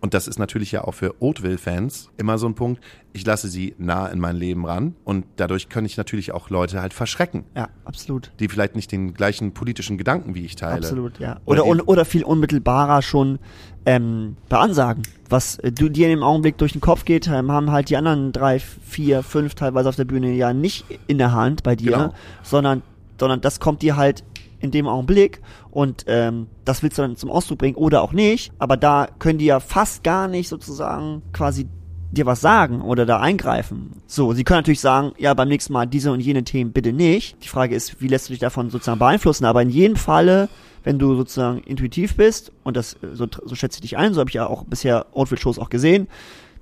Und 0.00 0.12
das 0.12 0.28
ist 0.28 0.38
natürlich 0.38 0.72
ja 0.72 0.84
auch 0.84 0.92
für 0.92 1.14
Oatville-Fans 1.22 2.10
immer 2.18 2.36
so 2.36 2.46
ein 2.46 2.54
Punkt. 2.54 2.82
Ich 3.14 3.24
lasse 3.24 3.48
sie 3.48 3.74
nah 3.78 4.06
in 4.08 4.20
mein 4.20 4.36
Leben 4.36 4.66
ran 4.66 4.94
und 5.04 5.24
dadurch 5.36 5.68
kann 5.70 5.86
ich 5.86 5.96
natürlich 5.96 6.32
auch 6.32 6.50
Leute 6.50 6.82
halt 6.82 6.92
verschrecken, 6.92 7.44
Ja, 7.56 7.68
absolut. 7.84 8.30
die 8.38 8.48
vielleicht 8.48 8.76
nicht 8.76 8.92
den 8.92 9.14
gleichen 9.14 9.52
politischen 9.54 9.96
Gedanken 9.96 10.34
wie 10.34 10.44
ich 10.44 10.54
teile. 10.54 10.76
Absolut, 10.76 11.18
ja. 11.18 11.40
Oder 11.46 11.64
Oder, 11.66 11.88
oder 11.88 12.04
viel 12.04 12.24
unmittelbarer 12.24 13.00
schon 13.00 13.38
ähm, 13.86 14.36
beansagen. 14.50 15.02
Was 15.30 15.58
äh, 15.60 15.72
du 15.72 15.88
dir 15.88 16.10
im 16.12 16.22
Augenblick 16.22 16.58
durch 16.58 16.72
den 16.72 16.82
Kopf 16.82 17.04
geht, 17.06 17.26
ähm, 17.28 17.50
haben 17.50 17.70
halt 17.72 17.88
die 17.88 17.96
anderen 17.96 18.32
drei, 18.32 18.58
vier, 18.60 19.22
fünf 19.22 19.54
teilweise 19.54 19.88
auf 19.88 19.96
der 19.96 20.04
Bühne 20.04 20.32
ja 20.34 20.52
nicht 20.52 20.84
in 21.06 21.16
der 21.18 21.32
Hand 21.32 21.62
bei 21.62 21.74
dir, 21.74 21.92
Genau. 21.92 22.14
sondern, 22.42 22.82
sondern 23.18 23.40
das 23.40 23.60
kommt 23.60 23.80
dir 23.82 23.96
halt 23.96 24.24
in 24.60 24.70
dem 24.70 24.86
Augenblick 24.86 25.40
und 25.70 26.04
ähm, 26.06 26.46
das 26.64 26.82
willst 26.82 26.98
du 26.98 27.02
dann 27.02 27.16
zum 27.16 27.30
Ausdruck 27.30 27.58
bringen 27.58 27.76
oder 27.76 28.02
auch 28.02 28.12
nicht. 28.12 28.52
Aber 28.58 28.76
da 28.76 29.08
können 29.18 29.38
die 29.38 29.46
ja 29.46 29.60
fast 29.60 30.02
gar 30.02 30.28
nicht 30.28 30.48
sozusagen 30.48 31.22
quasi 31.32 31.66
dir 32.10 32.26
was 32.26 32.40
sagen 32.40 32.80
oder 32.80 33.06
da 33.06 33.20
eingreifen. 33.20 34.02
So, 34.06 34.32
sie 34.32 34.44
können 34.44 34.58
natürlich 34.58 34.80
sagen, 34.80 35.12
ja, 35.18 35.34
beim 35.34 35.48
nächsten 35.48 35.72
Mal 35.72 35.86
diese 35.86 36.12
und 36.12 36.20
jene 36.20 36.44
Themen 36.44 36.72
bitte 36.72 36.92
nicht. 36.92 37.42
Die 37.44 37.48
Frage 37.48 37.74
ist, 37.74 38.00
wie 38.00 38.08
lässt 38.08 38.28
du 38.28 38.32
dich 38.32 38.40
davon 38.40 38.70
sozusagen 38.70 38.98
beeinflussen? 38.98 39.44
Aber 39.44 39.62
in 39.62 39.70
jedem 39.70 39.96
Falle, 39.96 40.48
wenn 40.84 40.98
du 40.98 41.14
sozusagen 41.16 41.58
intuitiv 41.58 42.16
bist, 42.16 42.52
und 42.64 42.76
das 42.76 42.96
so, 43.12 43.26
so 43.44 43.54
schätze 43.54 43.78
ich 43.78 43.82
dich 43.82 43.96
ein, 43.96 44.14
so 44.14 44.20
habe 44.20 44.30
ich 44.30 44.34
ja 44.34 44.46
auch 44.46 44.64
bisher 44.64 45.06
Outfit-Shows 45.12 45.58
auch 45.58 45.68
gesehen, 45.68 46.08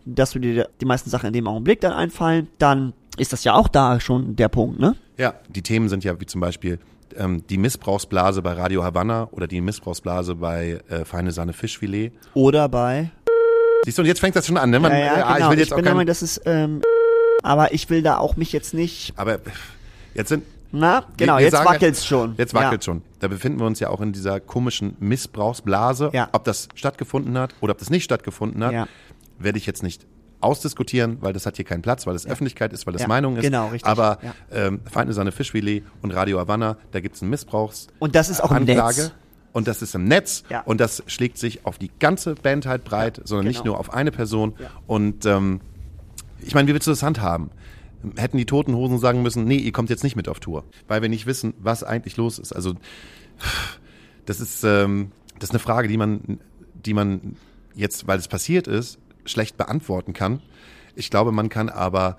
dass 0.06 0.32
du 0.32 0.38
dir 0.38 0.68
die 0.80 0.86
meisten 0.86 1.10
Sachen 1.10 1.28
in 1.28 1.32
dem 1.32 1.46
Augenblick 1.46 1.80
dann 1.80 1.92
einfallen, 1.92 2.48
dann 2.58 2.92
ist 3.16 3.32
das 3.32 3.44
ja 3.44 3.54
auch 3.54 3.68
da 3.68 4.00
schon 4.00 4.36
der 4.36 4.48
Punkt, 4.48 4.80
ne? 4.80 4.96
Ja, 5.16 5.34
die 5.48 5.62
Themen 5.62 5.88
sind 5.88 6.02
ja 6.04 6.20
wie 6.20 6.26
zum 6.26 6.40
Beispiel 6.40 6.78
ähm, 7.16 7.46
die 7.48 7.58
Missbrauchsblase 7.58 8.42
bei 8.42 8.52
Radio 8.52 8.82
Havanna 8.84 9.28
oder 9.30 9.46
die 9.46 9.60
Missbrauchsblase 9.60 10.34
bei 10.34 10.80
äh, 10.88 11.04
Feine 11.04 11.32
Sahne 11.32 11.52
Fischfilet. 11.52 12.12
Oder 12.34 12.68
bei 12.68 13.10
Siehst 13.84 13.98
du, 13.98 14.02
und 14.02 14.08
jetzt 14.08 14.20
fängt 14.20 14.34
das 14.34 14.46
schon 14.46 14.56
an, 14.56 14.70
ne? 14.70 14.80
Man, 14.80 14.92
ja, 14.92 14.98
ja, 14.98 15.04
ja, 15.18 15.34
genau. 15.34 15.46
ich 15.46 15.50
will 15.52 15.58
jetzt 15.58 15.72
auch 15.72 15.76
bin 15.76 15.84
der 15.84 15.90
kein, 15.90 15.96
Meinung, 15.98 16.06
das 16.06 16.22
ist, 16.22 16.40
ähm, 16.46 16.80
aber 17.42 17.74
ich 17.74 17.90
will 17.90 18.02
da 18.02 18.16
auch 18.18 18.36
mich 18.36 18.52
jetzt 18.52 18.72
nicht, 18.72 19.12
Aber 19.16 19.38
jetzt 20.14 20.30
sind 20.30 20.44
na, 20.72 21.04
genau, 21.16 21.36
wir 21.36 21.44
jetzt 21.44 21.52
sagen- 21.52 21.68
wackelt's 21.68 22.04
schon. 22.04 22.34
Jetzt 22.36 22.52
ja. 22.52 22.60
wackelt 22.60 22.82
schon. 22.82 23.02
Da 23.20 23.28
befinden 23.28 23.60
wir 23.60 23.66
uns 23.66 23.78
ja 23.78 23.90
auch 23.90 24.00
in 24.00 24.12
dieser 24.12 24.40
komischen 24.40 24.96
Missbrauchsblase. 24.98 26.10
Ja. 26.12 26.28
Ob 26.32 26.42
das 26.44 26.68
stattgefunden 26.74 27.38
hat 27.38 27.54
oder 27.60 27.72
ob 27.72 27.78
das 27.78 27.90
nicht 27.90 28.02
stattgefunden 28.02 28.64
hat, 28.64 28.72
Ja. 28.72 28.88
werde 29.38 29.58
ich 29.58 29.66
jetzt 29.66 29.84
nicht 29.84 30.04
ausdiskutieren, 30.40 31.18
weil 31.20 31.32
das 31.32 31.46
hat 31.46 31.56
hier 31.56 31.64
keinen 31.64 31.82
Platz, 31.82 32.06
weil 32.06 32.12
das 32.14 32.26
Öffentlichkeit 32.26 32.72
ist, 32.72 32.86
weil 32.86 32.92
das 32.92 33.02
Ja, 33.02 33.08
Meinung 33.08 33.36
ist. 33.36 33.42
genau, 33.42 33.68
richtig. 33.68 33.86
Aber 33.90 34.18
Ja. 34.22 34.34
ähm, 34.52 34.80
Feinde 34.90 35.12
Sahne 35.14 35.32
Fischfilet 35.32 35.82
und 36.02 36.10
Radio 36.12 36.38
Havanna, 36.38 36.76
da 36.92 37.00
gibt 37.00 37.16
es 37.16 37.22
einen 37.22 37.30
Missbrauchs 37.30 37.86
Und 37.98 38.14
das 38.14 38.28
ist 38.28 38.42
auch 38.42 38.50
im 38.50 38.58
Anklage. 38.58 39.02
Netz. 39.02 39.12
Und 39.52 39.68
das 39.68 39.82
ist 39.82 39.94
im 39.94 40.04
Netz 40.06 40.42
Ja. 40.50 40.62
und 40.62 40.80
das 40.80 41.02
schlägt 41.06 41.38
sich 41.38 41.64
auf 41.64 41.78
die 41.78 41.90
ganze 42.00 42.34
Band 42.34 42.66
halt 42.66 42.84
breit, 42.84 43.20
sondern 43.24 43.46
nicht 43.46 43.62
genau. 43.62 43.72
nur 43.74 43.80
auf 43.80 43.94
eine 43.94 44.10
Person. 44.10 44.54
Ja. 44.58 44.68
Und 44.86 45.24
ähm, 45.26 45.60
Ich 46.40 46.54
meine, 46.54 46.68
wie 46.68 46.72
willst 46.74 46.86
du 46.86 46.90
das 46.90 47.02
handhaben? 47.02 47.50
Hätten 48.16 48.36
die 48.36 48.44
Toten 48.44 48.74
Hosen 48.74 48.98
sagen 48.98 49.22
müssen, 49.22 49.44
nee, 49.46 49.56
ihr 49.56 49.72
kommt 49.72 49.88
jetzt 49.88 50.04
nicht 50.04 50.14
mit 50.16 50.28
auf 50.28 50.40
Tour, 50.40 50.64
weil 50.88 51.00
wir 51.00 51.08
nicht 51.08 51.24
wissen, 51.24 51.54
was 51.58 51.82
eigentlich 51.82 52.18
los 52.18 52.38
ist. 52.38 52.52
Also 52.52 52.74
das 54.26 54.40
ist 54.40 54.64
ähm, 54.64 55.10
das 55.38 55.50
ist 55.50 55.54
eine 55.54 55.58
Frage, 55.60 55.88
die 55.88 55.96
man, 55.96 56.38
die 56.74 56.94
man 56.94 57.36
jetzt, 57.74 58.06
weil 58.06 58.18
es 58.18 58.28
passiert 58.28 58.66
ist, 58.68 58.98
schlecht 59.24 59.56
beantworten 59.56 60.12
kann. 60.12 60.40
Ich 60.94 61.10
glaube, 61.10 61.32
man 61.32 61.48
kann 61.48 61.68
aber 61.68 62.16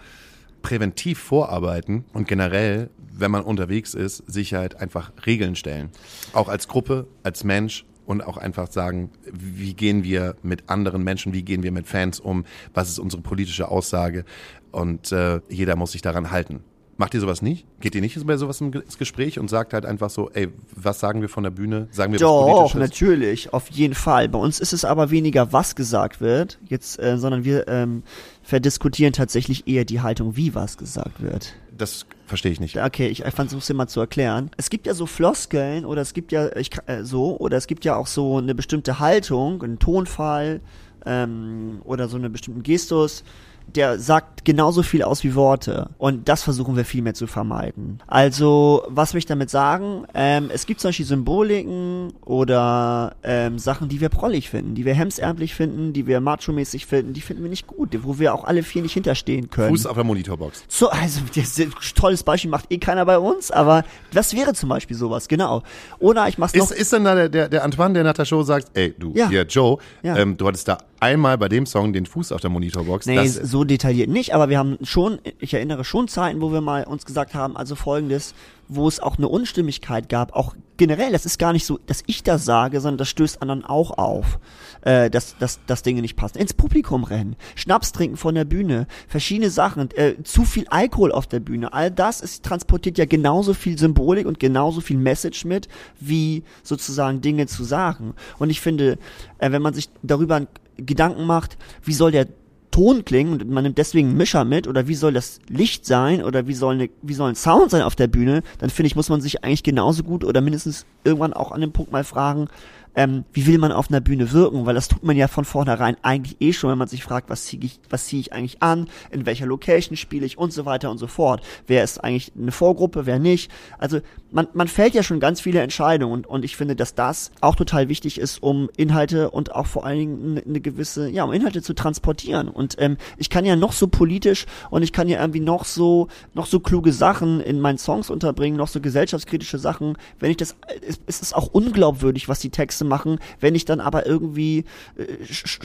präventiv 0.61 1.19
vorarbeiten 1.19 2.05
und 2.13 2.27
generell, 2.27 2.89
wenn 2.97 3.31
man 3.31 3.43
unterwegs 3.43 3.93
ist, 3.93 4.23
Sicherheit 4.27 4.81
einfach 4.81 5.11
Regeln 5.25 5.55
stellen. 5.55 5.89
Auch 6.33 6.49
als 6.49 6.67
Gruppe, 6.67 7.07
als 7.23 7.43
Mensch 7.43 7.85
und 8.05 8.21
auch 8.21 8.37
einfach 8.37 8.71
sagen, 8.71 9.11
wie 9.31 9.73
gehen 9.73 10.03
wir 10.03 10.35
mit 10.43 10.69
anderen 10.69 11.03
Menschen, 11.03 11.33
wie 11.33 11.43
gehen 11.43 11.63
wir 11.63 11.71
mit 11.71 11.87
Fans 11.87 12.19
um, 12.19 12.45
was 12.73 12.89
ist 12.89 12.99
unsere 12.99 13.21
politische 13.21 13.69
Aussage 13.69 14.25
und 14.71 15.11
äh, 15.11 15.39
jeder 15.49 15.75
muss 15.75 15.91
sich 15.93 16.01
daran 16.01 16.31
halten. 16.31 16.63
Macht 16.97 17.13
ihr 17.13 17.19
sowas 17.19 17.41
nicht? 17.41 17.65
Geht 17.81 17.93
ihr 17.93 17.99
nicht 17.99 18.25
bei 18.25 18.37
sowas 18.37 18.61
ins 18.61 18.97
Gespräch 18.97 19.37
und 19.37 19.49
sagt 19.49 19.73
halt 19.73 19.85
einfach 19.85 20.09
so, 20.09 20.29
ey, 20.31 20.47
was 20.73 21.01
sagen 21.01 21.19
wir 21.19 21.27
von 21.27 21.43
der 21.43 21.49
Bühne? 21.49 21.89
Sagen 21.91 22.13
wir 22.13 22.19
Doch, 22.19 22.45
was 22.45 22.53
Politisches? 22.53 22.79
natürlich, 22.79 23.53
auf 23.53 23.69
jeden 23.69 23.95
Fall. 23.95 24.29
Bei 24.29 24.39
uns 24.39 24.61
ist 24.61 24.71
es 24.71 24.85
aber 24.85 25.11
weniger, 25.11 25.51
was 25.51 25.75
gesagt 25.75 26.21
wird, 26.21 26.57
jetzt, 26.67 26.97
äh, 26.99 27.17
sondern 27.17 27.43
wir 27.43 27.67
ähm, 27.67 28.03
verdiskutieren 28.43 29.11
tatsächlich 29.11 29.67
eher 29.67 29.83
die 29.83 29.99
Haltung, 29.99 30.37
wie 30.37 30.55
was 30.55 30.77
gesagt 30.77 31.21
wird. 31.21 31.53
Das 31.77 32.05
verstehe 32.27 32.53
ich 32.53 32.61
nicht. 32.61 32.77
Okay, 32.77 33.07
ich 33.07 33.23
versuche 33.23 33.59
es 33.59 33.67
dir 33.67 33.73
mal 33.73 33.87
zu 33.87 33.99
erklären. 33.99 34.49
Es 34.55 34.69
gibt 34.69 34.87
ja 34.87 34.93
so 34.93 35.05
Floskeln 35.05 35.83
oder 35.83 36.01
es 36.01 36.13
gibt 36.13 36.31
ja 36.31 36.55
ich, 36.55 36.69
äh, 36.85 37.03
so 37.03 37.37
oder 37.37 37.57
es 37.57 37.67
gibt 37.67 37.83
ja 37.83 37.97
auch 37.97 38.07
so 38.07 38.37
eine 38.37 38.55
bestimmte 38.55 38.99
Haltung, 38.99 39.61
einen 39.61 39.79
Tonfall 39.79 40.61
ähm, 41.05 41.81
oder 41.83 42.07
so 42.07 42.15
einen 42.15 42.31
bestimmten 42.31 42.63
Gestus 42.63 43.25
der 43.67 43.99
sagt 43.99 44.45
genauso 44.45 44.83
viel 44.83 45.03
aus 45.03 45.23
wie 45.23 45.35
Worte. 45.35 45.89
Und 45.97 46.29
das 46.29 46.43
versuchen 46.43 46.75
wir 46.77 46.85
viel 46.85 47.01
mehr 47.01 47.13
zu 47.13 47.27
vermeiden. 47.27 47.99
Also, 48.07 48.83
was 48.87 49.13
will 49.13 49.19
ich 49.19 49.25
damit 49.25 49.49
sagen? 49.49 50.05
Ähm, 50.13 50.49
es 50.53 50.65
gibt 50.65 50.79
zum 50.81 50.89
Beispiel 50.89 51.05
Symboliken 51.05 52.13
oder 52.25 53.15
ähm, 53.23 53.59
Sachen, 53.59 53.89
die 53.89 54.01
wir 54.01 54.09
prollig 54.09 54.49
finden, 54.49 54.75
die 54.75 54.85
wir 54.85 54.93
hemsärmlich 54.93 55.55
finden, 55.55 55.93
die 55.93 56.07
wir 56.07 56.19
macho-mäßig 56.21 56.85
finden, 56.85 57.13
die 57.13 57.21
finden 57.21 57.43
wir 57.43 57.49
nicht 57.49 57.67
gut, 57.67 57.89
wo 58.03 58.19
wir 58.19 58.33
auch 58.33 58.43
alle 58.43 58.63
vier 58.63 58.81
nicht 58.81 58.93
hinterstehen 58.93 59.49
können. 59.49 59.69
Fuß 59.69 59.85
auf 59.87 59.95
der 59.95 60.03
Monitorbox. 60.03 60.63
So, 60.67 60.89
also, 60.89 61.21
das 61.35 61.57
ist 61.57 61.59
ein 61.59 61.73
tolles 61.95 62.23
Beispiel 62.23 62.51
macht 62.51 62.71
eh 62.71 62.77
keiner 62.77 63.05
bei 63.05 63.17
uns, 63.17 63.51
aber 63.51 63.83
das 64.13 64.35
wäre 64.35 64.53
zum 64.53 64.69
Beispiel 64.69 64.95
sowas, 64.95 65.27
genau. 65.27 65.63
Oder 65.99 66.27
ich 66.27 66.37
mach's 66.37 66.53
noch. 66.53 66.71
Ist, 66.71 66.79
ist 66.79 66.93
denn 66.93 67.03
da 67.03 67.15
der, 67.15 67.29
der, 67.29 67.49
der 67.49 67.63
Antoine, 67.63 67.93
der 67.95 68.03
nach 68.03 68.13
der 68.13 68.25
Show 68.25 68.43
sagt, 68.43 68.67
ey, 68.73 68.93
du, 68.97 69.13
Ja. 69.15 69.29
hier, 69.29 69.43
Joe, 69.43 69.77
Ja. 70.03 70.17
ähm, 70.17 70.37
du 70.37 70.47
hattest 70.47 70.67
da 70.67 70.77
einmal 71.05 71.37
bei 71.37 71.49
dem 71.49 71.65
Song 71.65 71.93
den 71.93 72.05
Fuß 72.05 72.31
auf 72.31 72.41
der 72.41 72.49
Monitorbox. 72.49 73.05
Nee, 73.05 73.27
so 73.27 73.63
detailliert 73.63 74.09
nicht, 74.09 74.33
aber 74.33 74.49
wir 74.49 74.57
haben 74.57 74.77
schon, 74.81 75.19
ich 75.39 75.53
erinnere 75.53 75.83
schon 75.83 76.07
Zeiten, 76.07 76.41
wo 76.41 76.51
wir 76.51 76.61
mal 76.61 76.83
uns 76.85 77.05
gesagt 77.05 77.35
haben, 77.35 77.55
also 77.55 77.75
folgendes, 77.75 78.33
wo 78.67 78.87
es 78.87 78.99
auch 78.99 79.17
eine 79.17 79.27
Unstimmigkeit 79.27 80.09
gab, 80.09 80.35
auch 80.35 80.55
generell, 80.77 81.11
das 81.11 81.25
ist 81.25 81.37
gar 81.37 81.53
nicht 81.53 81.65
so, 81.65 81.79
dass 81.85 82.03
ich 82.07 82.23
das 82.23 82.43
sage, 82.43 82.81
sondern 82.81 82.97
das 82.97 83.09
stößt 83.09 83.41
anderen 83.41 83.63
auch 83.63 83.97
auf, 83.99 84.39
äh, 84.81 85.09
dass, 85.11 85.37
dass, 85.37 85.59
dass 85.67 85.83
Dinge 85.83 86.01
nicht 86.01 86.15
passen. 86.15 86.39
Ins 86.39 86.53
Publikum 86.53 87.03
rennen, 87.03 87.35
Schnaps 87.53 87.91
trinken 87.91 88.17
von 88.17 88.33
der 88.33 88.45
Bühne, 88.45 88.87
verschiedene 89.07 89.51
Sachen, 89.51 89.91
äh, 89.91 90.15
zu 90.23 90.43
viel 90.43 90.67
Alkohol 90.69 91.11
auf 91.11 91.27
der 91.27 91.39
Bühne, 91.39 91.71
all 91.73 91.91
das 91.91 92.21
ist, 92.21 92.43
transportiert 92.43 92.97
ja 92.97 93.05
genauso 93.05 93.53
viel 93.53 93.77
Symbolik 93.77 94.25
und 94.25 94.39
genauso 94.39 94.81
viel 94.81 94.97
Message 94.97 95.45
mit, 95.45 95.67
wie 95.99 96.43
sozusagen 96.63 97.21
Dinge 97.21 97.45
zu 97.45 97.63
sagen. 97.63 98.15
Und 98.39 98.49
ich 98.49 98.59
finde, 98.59 98.97
äh, 99.37 99.51
wenn 99.51 99.61
man 99.61 99.75
sich 99.75 99.89
darüber 100.01 100.47
Gedanken 100.77 101.25
macht, 101.25 101.57
wie 101.83 101.93
soll 101.93 102.11
der 102.11 102.27
Ton 102.71 103.05
klingen 103.05 103.41
und 103.41 103.49
man 103.49 103.63
nimmt 103.63 103.77
deswegen 103.77 104.09
einen 104.09 104.17
Mischer 104.17 104.43
mit 104.43 104.67
oder 104.67 104.87
wie 104.87 104.95
soll 104.95 105.13
das 105.13 105.39
Licht 105.47 105.85
sein 105.85 106.21
oder 106.21 106.45
wie 106.45 106.53
soll, 106.53 106.75
eine, 106.75 106.89
wie 107.01 107.13
soll 107.13 107.29
ein 107.29 107.35
Sound 107.35 107.71
sein 107.71 107.83
auf 107.83 107.95
der 107.95 108.07
Bühne, 108.07 108.43
dann 108.57 108.69
finde 108.69 108.87
ich, 108.87 108.97
muss 108.97 109.07
man 109.07 109.21
sich 109.21 109.45
eigentlich 109.45 109.63
genauso 109.63 110.03
gut 110.03 110.25
oder 110.25 110.41
mindestens 110.41 110.85
irgendwann 111.05 111.31
auch 111.31 111.53
an 111.53 111.61
dem 111.61 111.71
Punkt 111.71 111.93
mal 111.93 112.03
fragen, 112.03 112.49
ähm, 112.95 113.25
wie 113.33 113.47
will 113.47 113.57
man 113.57 113.71
auf 113.71 113.89
einer 113.89 114.01
Bühne 114.01 114.31
wirken, 114.31 114.65
weil 114.65 114.75
das 114.75 114.87
tut 114.87 115.03
man 115.03 115.15
ja 115.15 115.27
von 115.27 115.45
vornherein 115.45 115.97
eigentlich 116.01 116.37
eh 116.39 116.53
schon, 116.53 116.71
wenn 116.71 116.77
man 116.77 116.87
sich 116.87 117.03
fragt, 117.03 117.29
was 117.29 117.45
ziehe 117.45 117.63
ich, 117.63 117.79
was 117.89 118.07
ziehe 118.07 118.19
ich 118.19 118.33
eigentlich 118.33 118.61
an, 118.61 118.87
in 119.11 119.25
welcher 119.25 119.45
Location 119.45 119.97
spiele 119.97 120.25
ich 120.25 120.37
und 120.37 120.53
so 120.53 120.65
weiter 120.65 120.89
und 120.89 120.97
so 120.97 121.07
fort. 121.07 121.41
Wer 121.67 121.83
ist 121.83 122.03
eigentlich 122.03 122.31
eine 122.39 122.51
Vorgruppe, 122.51 123.05
wer 123.05 123.19
nicht. 123.19 123.51
Also 123.77 123.99
man, 124.31 124.47
man 124.53 124.67
fällt 124.67 124.95
ja 124.95 125.03
schon 125.03 125.19
ganz 125.19 125.41
viele 125.41 125.61
Entscheidungen 125.61 126.13
und, 126.13 126.27
und 126.27 126.45
ich 126.45 126.55
finde, 126.55 126.75
dass 126.75 126.95
das 126.95 127.31
auch 127.41 127.55
total 127.55 127.89
wichtig 127.89 128.19
ist, 128.19 128.41
um 128.41 128.69
Inhalte 128.77 129.31
und 129.31 129.53
auch 129.53 129.65
vor 129.65 129.85
allen 129.85 129.99
Dingen 129.99 130.41
eine, 130.45 130.61
gewisse, 130.61 131.09
ja, 131.09 131.23
um 131.23 131.33
Inhalte 131.33 131.61
zu 131.61 131.73
transportieren. 131.73 132.47
Und 132.49 132.75
ähm, 132.79 132.97
ich 133.17 133.29
kann 133.29 133.45
ja 133.45 133.55
noch 133.55 133.73
so 133.73 133.87
politisch 133.87 134.45
und 134.69 134.83
ich 134.83 134.93
kann 134.93 135.07
ja 135.07 135.19
irgendwie 135.19 135.39
noch 135.39 135.65
so, 135.65 136.07
noch 136.33 136.45
so 136.45 136.59
kluge 136.59 136.93
Sachen 136.93 137.39
in 137.41 137.59
meinen 137.59 137.77
Songs 137.77 138.09
unterbringen, 138.09 138.57
noch 138.57 138.67
so 138.67 138.81
gesellschaftskritische 138.81 139.57
Sachen. 139.57 139.97
Wenn 140.19 140.31
ich 140.31 140.37
das, 140.37 140.55
es, 140.87 140.99
es 141.07 141.21
ist 141.21 141.35
auch 141.35 141.47
unglaubwürdig, 141.47 142.27
was 142.29 142.39
die 142.39 142.49
Texte 142.49 142.84
machen, 142.87 143.19
wenn 143.39 143.55
ich 143.55 143.65
dann 143.65 143.79
aber 143.79 144.05
irgendwie, 144.05 144.65
äh, 144.97 145.03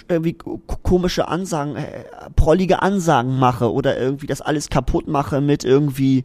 irgendwie 0.08 0.34
ko- 0.34 0.60
komische 0.82 1.28
Ansagen, 1.28 1.76
äh, 1.76 2.04
prollige 2.36 2.82
Ansagen 2.82 3.38
mache 3.38 3.72
oder 3.72 3.98
irgendwie 3.98 4.26
das 4.26 4.40
alles 4.40 4.68
kaputt 4.70 5.08
mache 5.08 5.40
mit 5.40 5.64
irgendwie 5.64 6.24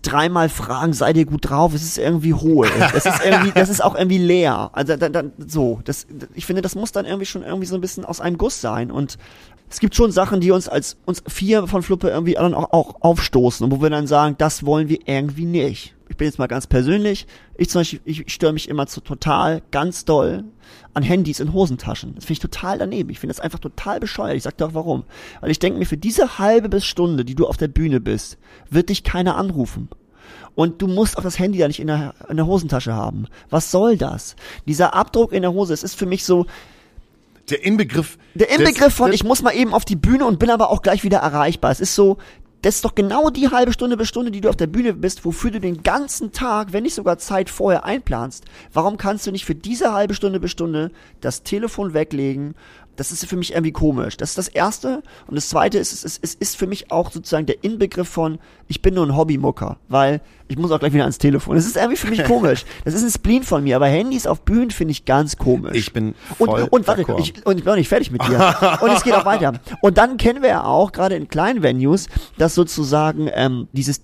dreimal 0.00 0.48
fragen, 0.48 0.92
seid 0.92 1.16
ihr 1.16 1.26
gut 1.26 1.50
drauf? 1.50 1.74
Es 1.74 1.82
ist 1.82 1.98
irgendwie 1.98 2.32
hohl. 2.32 2.68
Das 2.92 3.04
ist 3.04 3.20
irgendwie, 3.24 3.50
das 3.52 3.68
ist 3.68 3.82
auch 3.82 3.96
irgendwie 3.96 4.18
leer. 4.18 4.70
Also 4.72 4.96
dann, 4.96 5.12
dann 5.12 5.32
so, 5.44 5.80
das, 5.84 6.06
ich 6.34 6.46
finde, 6.46 6.62
das 6.62 6.76
muss 6.76 6.92
dann 6.92 7.04
irgendwie 7.04 7.26
schon 7.26 7.42
irgendwie 7.42 7.66
so 7.66 7.74
ein 7.74 7.80
bisschen 7.80 8.04
aus 8.04 8.20
einem 8.20 8.38
Guss 8.38 8.60
sein 8.60 8.90
und 8.92 9.18
es 9.70 9.80
gibt 9.80 9.94
schon 9.94 10.12
Sachen, 10.12 10.40
die 10.40 10.50
uns 10.50 10.66
als 10.68 10.96
uns 11.04 11.22
vier 11.28 11.66
von 11.66 11.82
Fluppe 11.82 12.08
irgendwie 12.08 12.34
dann 12.34 12.54
auch, 12.54 12.72
auch 12.72 12.94
aufstoßen 13.02 13.64
und 13.64 13.70
wo 13.76 13.82
wir 13.82 13.90
dann 13.90 14.06
sagen, 14.06 14.36
das 14.38 14.64
wollen 14.64 14.88
wir 14.88 15.00
irgendwie 15.06 15.44
nicht. 15.44 15.94
Ich 16.08 16.16
bin 16.16 16.26
jetzt 16.26 16.38
mal 16.38 16.46
ganz 16.46 16.66
persönlich. 16.66 17.26
Ich 17.56 17.68
zum 17.70 17.80
Beispiel, 17.80 18.00
ich 18.04 18.32
störe 18.32 18.52
mich 18.52 18.68
immer 18.68 18.86
zu 18.86 19.00
total, 19.00 19.62
ganz 19.70 20.04
doll 20.04 20.44
an 20.94 21.02
Handys 21.02 21.38
in 21.40 21.52
Hosentaschen. 21.52 22.14
Das 22.14 22.24
finde 22.24 22.32
ich 22.34 22.38
total 22.40 22.78
daneben. 22.78 23.10
Ich 23.10 23.18
finde 23.20 23.34
das 23.34 23.40
einfach 23.40 23.58
total 23.58 24.00
bescheuert. 24.00 24.36
Ich 24.36 24.42
sag 24.42 24.56
dir 24.56 24.66
auch 24.66 24.74
warum. 24.74 25.04
Weil 25.40 25.50
ich 25.50 25.58
denke 25.58 25.78
mir, 25.78 25.84
für 25.86 25.96
diese 25.98 26.38
halbe 26.38 26.68
bis 26.68 26.84
Stunde, 26.84 27.24
die 27.24 27.34
du 27.34 27.46
auf 27.46 27.56
der 27.56 27.68
Bühne 27.68 28.00
bist, 28.00 28.38
wird 28.70 28.88
dich 28.88 29.04
keiner 29.04 29.36
anrufen. 29.36 29.88
Und 30.54 30.82
du 30.82 30.88
musst 30.88 31.16
auch 31.18 31.22
das 31.22 31.38
Handy 31.38 31.58
ja 31.58 31.68
nicht 31.68 31.78
in 31.78 31.86
der, 31.86 32.14
in 32.28 32.36
der 32.36 32.46
Hosentasche 32.46 32.92
haben. 32.92 33.26
Was 33.50 33.70
soll 33.70 33.96
das? 33.96 34.34
Dieser 34.66 34.94
Abdruck 34.94 35.32
in 35.32 35.42
der 35.42 35.52
Hose, 35.52 35.72
es 35.72 35.84
ist 35.84 35.94
für 35.94 36.06
mich 36.06 36.24
so, 36.24 36.46
der 37.50 37.64
Inbegriff. 37.64 38.18
der 38.34 38.50
Inbegriff 38.50 38.86
des- 38.88 38.94
von, 38.94 39.12
ich 39.12 39.24
muss 39.24 39.40
mal 39.42 39.52
eben 39.54 39.72
auf 39.72 39.84
die 39.84 39.96
Bühne 39.96 40.26
und 40.26 40.38
bin 40.38 40.50
aber 40.50 40.70
auch 40.70 40.82
gleich 40.82 41.04
wieder 41.04 41.18
erreichbar. 41.18 41.70
Es 41.70 41.80
ist 41.80 41.94
so, 41.94 42.18
das 42.62 42.76
ist 42.76 42.84
doch 42.84 42.94
genau 42.94 43.30
die 43.30 43.50
halbe 43.50 43.72
Stunde 43.72 43.96
bis 43.96 44.08
Stunde, 44.08 44.30
die 44.30 44.40
du 44.40 44.48
auf 44.48 44.56
der 44.56 44.66
Bühne 44.66 44.92
bist, 44.92 45.24
wofür 45.24 45.50
du 45.50 45.60
den 45.60 45.82
ganzen 45.82 46.32
Tag, 46.32 46.72
wenn 46.72 46.82
nicht 46.82 46.94
sogar 46.94 47.18
Zeit 47.18 47.50
vorher 47.50 47.84
einplanst. 47.84 48.44
Warum 48.72 48.96
kannst 48.96 49.26
du 49.26 49.30
nicht 49.30 49.44
für 49.44 49.54
diese 49.54 49.92
halbe 49.92 50.14
Stunde 50.14 50.40
bis 50.40 50.50
Stunde 50.50 50.90
das 51.20 51.44
Telefon 51.44 51.94
weglegen? 51.94 52.54
Das 52.98 53.12
ist 53.12 53.24
für 53.26 53.36
mich 53.36 53.52
irgendwie 53.52 53.70
komisch. 53.70 54.16
Das 54.16 54.30
ist 54.30 54.38
das 54.38 54.48
Erste. 54.48 55.04
Und 55.28 55.36
das 55.36 55.48
Zweite 55.48 55.78
ist, 55.78 55.92
es 55.92 56.02
ist, 56.02 56.22
ist, 56.22 56.40
ist 56.42 56.56
für 56.56 56.66
mich 56.66 56.90
auch 56.90 57.12
sozusagen 57.12 57.46
der 57.46 57.62
Inbegriff 57.62 58.08
von, 58.08 58.40
ich 58.66 58.82
bin 58.82 58.94
nur 58.94 59.06
ein 59.06 59.16
Hobbymucker, 59.16 59.78
weil 59.88 60.20
ich 60.48 60.58
muss 60.58 60.72
auch 60.72 60.80
gleich 60.80 60.92
wieder 60.92 61.04
ans 61.04 61.18
Telefon. 61.18 61.54
Das 61.54 61.64
ist 61.64 61.76
irgendwie 61.76 61.96
für 61.96 62.08
mich 62.08 62.24
komisch. 62.24 62.64
Das 62.84 62.94
ist 62.94 63.04
ein 63.04 63.10
Spleen 63.10 63.44
von 63.44 63.62
mir, 63.62 63.76
aber 63.76 63.86
Handys 63.86 64.26
auf 64.26 64.40
Bühnen 64.40 64.72
finde 64.72 64.92
ich 64.92 65.04
ganz 65.04 65.36
komisch. 65.36 65.76
Ich 65.76 65.92
bin 65.92 66.16
voll 66.38 66.62
Und, 66.62 66.72
und 66.72 66.86
warte, 66.88 67.02
ich, 67.18 67.46
und 67.46 67.58
ich 67.58 67.64
bin 67.64 67.70
noch 67.70 67.76
nicht 67.76 67.88
fertig 67.88 68.10
mit 68.10 68.20
dir. 68.26 68.78
und 68.80 68.90
es 68.90 69.04
geht 69.04 69.14
auch 69.14 69.24
weiter. 69.24 69.60
Und 69.80 69.96
dann 69.96 70.16
kennen 70.16 70.42
wir 70.42 70.48
ja 70.48 70.64
auch, 70.64 70.90
gerade 70.90 71.14
in 71.14 71.28
kleinen 71.28 71.62
Venues, 71.62 72.08
dass 72.36 72.56
sozusagen 72.56 73.30
ähm, 73.32 73.68
dieses 73.72 74.00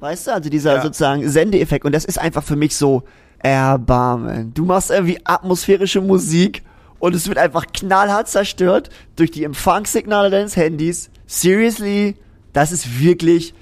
weißt 0.00 0.26
du, 0.26 0.32
also 0.32 0.50
dieser 0.50 0.82
sozusagen 0.82 1.26
Sendeeffekt. 1.30 1.86
Und 1.86 1.92
das 1.92 2.04
ist 2.04 2.18
einfach 2.18 2.42
für 2.42 2.56
mich 2.56 2.76
so, 2.76 3.04
Erbarmen. 3.42 4.54
Du 4.54 4.64
machst 4.64 4.90
irgendwie 4.90 5.18
atmosphärische 5.24 6.00
Musik 6.00 6.62
und 6.98 7.14
es 7.14 7.26
wird 7.28 7.38
einfach 7.38 7.66
knallhart 7.72 8.28
zerstört 8.28 8.90
durch 9.16 9.30
die 9.30 9.44
Empfangssignale 9.44 10.30
deines 10.30 10.56
Handys. 10.56 11.10
Seriously, 11.26 12.16
das 12.52 12.70
ist 12.70 13.00
wirklich, 13.00 13.54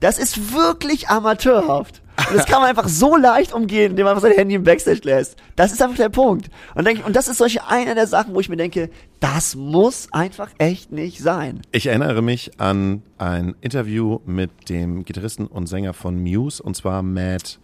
das 0.00 0.18
ist 0.18 0.52
wirklich 0.52 1.08
amateurhaft. 1.08 2.02
Und 2.28 2.36
das 2.36 2.46
kann 2.46 2.60
man 2.60 2.68
einfach 2.68 2.88
so 2.88 3.16
leicht 3.16 3.54
umgehen, 3.54 3.92
indem 3.92 4.04
man 4.04 4.14
einfach 4.14 4.28
sein 4.28 4.36
Handy 4.36 4.54
im 4.54 4.64
Backstage 4.64 5.00
lässt. 5.04 5.36
Das 5.56 5.72
ist 5.72 5.82
einfach 5.82 5.96
der 5.96 6.10
Punkt. 6.10 6.50
Und, 6.74 6.86
denk, 6.86 7.04
und 7.06 7.16
das 7.16 7.28
ist 7.28 7.38
solche 7.38 7.66
eine 7.66 7.94
der 7.94 8.06
Sachen, 8.06 8.34
wo 8.34 8.40
ich 8.40 8.50
mir 8.50 8.56
denke, 8.56 8.90
das 9.20 9.56
muss 9.56 10.08
einfach 10.12 10.50
echt 10.58 10.92
nicht 10.92 11.20
sein. 11.20 11.62
Ich 11.72 11.86
erinnere 11.86 12.20
mich 12.20 12.60
an 12.60 13.02
ein 13.16 13.54
Interview 13.62 14.20
mit 14.26 14.68
dem 14.68 15.04
Gitarristen 15.04 15.46
und 15.46 15.66
Sänger 15.66 15.94
von 15.94 16.22
Muse, 16.22 16.62
und 16.62 16.76
zwar 16.76 17.02
Matt, 17.02 17.58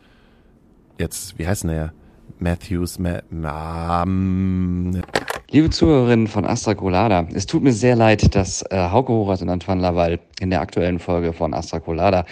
jetzt, 0.99 1.39
wie 1.39 1.47
heißt 1.47 1.65
denn 1.65 1.71
der? 1.71 1.93
Matthews, 2.41 2.99
Matt, 2.99 3.25
ähm, 3.33 5.03
Liebe 5.51 5.71
Zuhörerinnen 5.71 6.27
von 6.27 6.45
Astra 6.45 6.75
Colada, 6.75 7.27
es 7.33 7.47
tut 7.47 7.63
mir 7.63 7.73
sehr 7.73 7.97
leid, 7.97 8.35
dass 8.35 8.63
äh, 8.71 8.91
Hauke 8.91 9.13
Horace 9.13 9.43
und 9.43 9.49
Antoine 9.49 9.81
Laval 9.81 10.21
in 10.41 10.51
der 10.51 10.61
aktuellen 10.61 10.99
Folge 10.99 11.33
von 11.33 11.55
Astra 11.55 11.81
Colada 11.81 12.27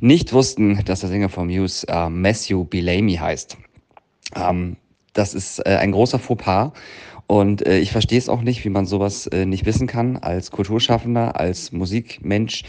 nicht 0.00 0.32
wussten, 0.32 0.82
dass 0.86 1.00
der 1.00 1.10
Sänger 1.10 1.28
von 1.28 1.48
Muse 1.48 1.86
äh, 1.88 2.08
Matthew 2.08 2.64
Bellamy 2.64 3.16
heißt. 3.16 3.58
Ähm, 4.34 4.78
das 5.12 5.34
ist 5.34 5.58
äh, 5.60 5.76
ein 5.76 5.92
großer 5.92 6.18
Fauxpas 6.18 6.72
Und 7.32 7.66
äh, 7.66 7.78
ich 7.78 7.92
verstehe 7.92 8.18
es 8.18 8.28
auch 8.28 8.42
nicht, 8.42 8.62
wie 8.66 8.68
man 8.68 8.84
sowas 8.84 9.26
äh, 9.26 9.46
nicht 9.46 9.64
wissen 9.64 9.86
kann, 9.86 10.18
als 10.18 10.50
Kulturschaffender, 10.50 11.40
als 11.40 11.72
Musikmensch, 11.72 12.62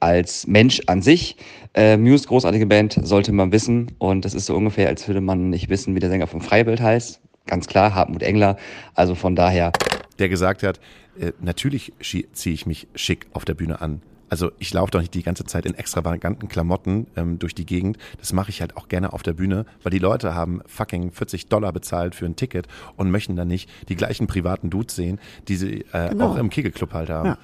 als 0.00 0.46
Mensch 0.46 0.80
an 0.86 1.02
sich. 1.02 1.36
Äh, 1.74 1.98
Muse, 1.98 2.26
großartige 2.26 2.64
Band, 2.64 2.98
sollte 3.02 3.32
man 3.32 3.52
wissen. 3.52 3.92
Und 3.98 4.24
das 4.24 4.32
ist 4.32 4.46
so 4.46 4.56
ungefähr, 4.56 4.88
als 4.88 5.06
würde 5.06 5.20
man 5.20 5.50
nicht 5.50 5.68
wissen, 5.68 5.94
wie 5.94 6.00
der 6.00 6.08
Sänger 6.08 6.28
vom 6.28 6.40
Freibild 6.40 6.80
heißt. 6.80 7.20
Ganz 7.44 7.66
klar, 7.66 7.94
Hartmut 7.94 8.22
Engler. 8.22 8.56
Also 8.94 9.14
von 9.14 9.36
daher. 9.36 9.70
Der 10.18 10.30
gesagt 10.30 10.62
hat, 10.62 10.80
äh, 11.20 11.32
natürlich 11.42 11.92
ziehe 12.00 12.54
ich 12.54 12.64
mich 12.64 12.88
schick 12.94 13.26
auf 13.34 13.44
der 13.44 13.52
Bühne 13.52 13.82
an. 13.82 14.00
Also 14.28 14.50
ich 14.58 14.72
laufe 14.72 14.90
doch 14.90 15.00
nicht 15.00 15.14
die 15.14 15.22
ganze 15.22 15.44
Zeit 15.44 15.66
in 15.66 15.74
extravaganten 15.74 16.48
Klamotten 16.48 17.06
ähm, 17.16 17.38
durch 17.38 17.54
die 17.54 17.66
Gegend. 17.66 17.98
Das 18.18 18.32
mache 18.32 18.50
ich 18.50 18.60
halt 18.60 18.76
auch 18.76 18.88
gerne 18.88 19.12
auf 19.12 19.22
der 19.22 19.34
Bühne, 19.34 19.66
weil 19.82 19.90
die 19.90 19.98
Leute 19.98 20.34
haben 20.34 20.62
fucking 20.66 21.12
40 21.12 21.46
Dollar 21.48 21.72
bezahlt 21.72 22.14
für 22.14 22.26
ein 22.26 22.36
Ticket 22.36 22.66
und 22.96 23.10
möchten 23.10 23.36
dann 23.36 23.48
nicht 23.48 23.70
die 23.88 23.96
gleichen 23.96 24.26
privaten 24.26 24.70
Dudes 24.70 24.96
sehen, 24.96 25.20
die 25.48 25.56
sie 25.56 25.84
äh, 25.92 26.10
genau. 26.10 26.32
auch 26.32 26.36
im 26.36 26.50
Kegelclub 26.50 26.92
halt 26.92 27.10
haben. 27.10 27.28
Ja. 27.30 27.38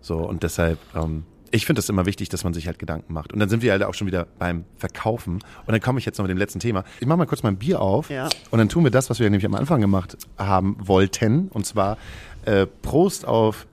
So 0.00 0.18
und 0.18 0.42
deshalb, 0.42 0.78
ähm, 0.94 1.24
ich 1.50 1.66
finde 1.66 1.80
es 1.80 1.88
immer 1.88 2.04
wichtig, 2.04 2.28
dass 2.28 2.42
man 2.42 2.52
sich 2.52 2.66
halt 2.66 2.78
Gedanken 2.78 3.12
macht. 3.12 3.32
Und 3.32 3.38
dann 3.38 3.48
sind 3.48 3.62
wir 3.62 3.72
halt 3.72 3.82
auch 3.84 3.94
schon 3.94 4.06
wieder 4.06 4.26
beim 4.38 4.64
Verkaufen. 4.76 5.34
Und 5.34 5.72
dann 5.72 5.80
komme 5.80 5.98
ich 5.98 6.04
jetzt 6.04 6.18
noch 6.18 6.24
mit 6.24 6.30
dem 6.30 6.38
letzten 6.38 6.58
Thema. 6.58 6.84
Ich 7.00 7.06
mache 7.06 7.18
mal 7.18 7.26
kurz 7.26 7.42
mein 7.42 7.56
Bier 7.56 7.80
auf 7.80 8.10
ja. 8.10 8.28
und 8.50 8.58
dann 8.58 8.68
tun 8.68 8.84
wir 8.84 8.90
das, 8.90 9.08
was 9.08 9.20
wir 9.20 9.30
nämlich 9.30 9.46
am 9.46 9.54
Anfang 9.54 9.80
gemacht 9.80 10.16
haben 10.36 10.76
wollten. 10.80 11.48
Und 11.48 11.64
zwar 11.64 11.96
äh, 12.44 12.66
Prost 12.66 13.26
auf 13.26 13.66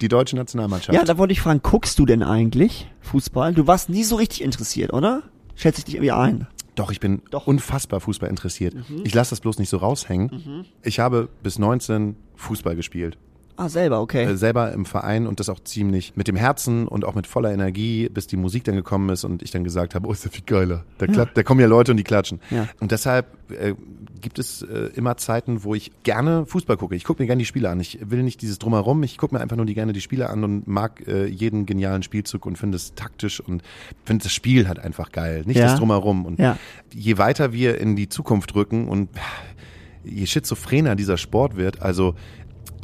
die 0.00 0.08
deutsche 0.08 0.36
Nationalmannschaft. 0.36 0.96
Ja, 0.96 1.04
da 1.04 1.18
wollte 1.18 1.32
ich 1.32 1.40
fragen, 1.40 1.60
guckst 1.62 1.98
du 1.98 2.06
denn 2.06 2.22
eigentlich 2.22 2.90
Fußball? 3.00 3.54
Du 3.54 3.66
warst 3.66 3.88
nie 3.88 4.04
so 4.04 4.16
richtig 4.16 4.42
interessiert, 4.42 4.92
oder? 4.92 5.22
Schätze 5.54 5.78
ich 5.78 5.84
dich 5.84 5.94
irgendwie 5.94 6.12
ein. 6.12 6.46
Doch, 6.74 6.90
ich 6.90 7.00
bin 7.00 7.22
Doch. 7.30 7.46
unfassbar 7.46 8.00
Fußball 8.00 8.28
interessiert. 8.28 8.74
Mhm. 8.74 9.00
Ich 9.04 9.14
lasse 9.14 9.30
das 9.30 9.40
bloß 9.40 9.58
nicht 9.58 9.70
so 9.70 9.78
raushängen. 9.78 10.30
Mhm. 10.30 10.64
Ich 10.82 10.98
habe 10.98 11.28
bis 11.42 11.58
19 11.58 12.16
Fußball 12.34 12.76
gespielt. 12.76 13.16
Ah, 13.56 13.68
selber, 13.68 14.00
okay. 14.00 14.24
Äh, 14.24 14.36
selber 14.36 14.72
im 14.72 14.84
Verein 14.84 15.26
und 15.26 15.40
das 15.40 15.48
auch 15.48 15.60
ziemlich 15.60 16.14
mit 16.14 16.28
dem 16.28 16.36
Herzen 16.36 16.86
und 16.86 17.04
auch 17.04 17.14
mit 17.14 17.26
voller 17.26 17.52
Energie, 17.52 18.08
bis 18.08 18.26
die 18.26 18.36
Musik 18.36 18.64
dann 18.64 18.76
gekommen 18.76 19.08
ist 19.08 19.24
und 19.24 19.42
ich 19.42 19.50
dann 19.50 19.64
gesagt 19.64 19.94
habe, 19.94 20.06
oh, 20.06 20.12
ist 20.12 20.24
ja 20.24 20.30
viel 20.30 20.44
geiler. 20.44 20.84
Da, 20.98 21.06
ja. 21.06 21.24
da 21.24 21.42
kommen 21.42 21.60
ja 21.60 21.66
Leute 21.66 21.90
und 21.92 21.96
die 21.96 22.04
klatschen. 22.04 22.40
Ja. 22.50 22.68
Und 22.80 22.92
deshalb 22.92 23.26
äh, 23.50 23.74
gibt 24.20 24.38
es 24.38 24.62
äh, 24.62 24.90
immer 24.94 25.16
Zeiten, 25.16 25.64
wo 25.64 25.74
ich 25.74 25.90
gerne 26.02 26.44
Fußball 26.44 26.76
gucke. 26.76 26.94
Ich 26.96 27.04
gucke 27.04 27.22
mir 27.22 27.26
gerne 27.26 27.40
die 27.40 27.46
Spiele 27.46 27.70
an. 27.70 27.80
Ich 27.80 27.98
will 28.02 28.22
nicht 28.22 28.42
dieses 28.42 28.58
Drumherum, 28.58 29.02
ich 29.02 29.16
gucke 29.16 29.34
mir 29.34 29.40
einfach 29.40 29.56
nur 29.56 29.66
die, 29.66 29.74
gerne 29.74 29.94
die 29.94 30.00
Spiele 30.02 30.28
an 30.28 30.44
und 30.44 30.66
mag 30.66 31.06
äh, 31.08 31.26
jeden 31.26 31.64
genialen 31.64 32.02
Spielzug 32.02 32.44
und 32.44 32.58
finde 32.58 32.76
es 32.76 32.94
taktisch 32.94 33.40
und 33.40 33.62
finde 34.04 34.24
das 34.24 34.32
Spiel 34.32 34.68
halt 34.68 34.78
einfach 34.78 35.12
geil. 35.12 35.44
Nicht 35.46 35.58
ja. 35.58 35.66
das 35.66 35.78
Drumherum. 35.78 36.26
Und 36.26 36.40
je 36.92 37.18
weiter 37.18 37.52
wir 37.52 37.80
in 37.80 37.96
die 37.96 38.08
Zukunft 38.08 38.54
rücken 38.54 38.88
und 38.88 39.08
je 40.04 40.26
schizophrener 40.26 40.94
dieser 40.94 41.16
Sport 41.16 41.56
wird, 41.56 41.82
also 41.82 42.14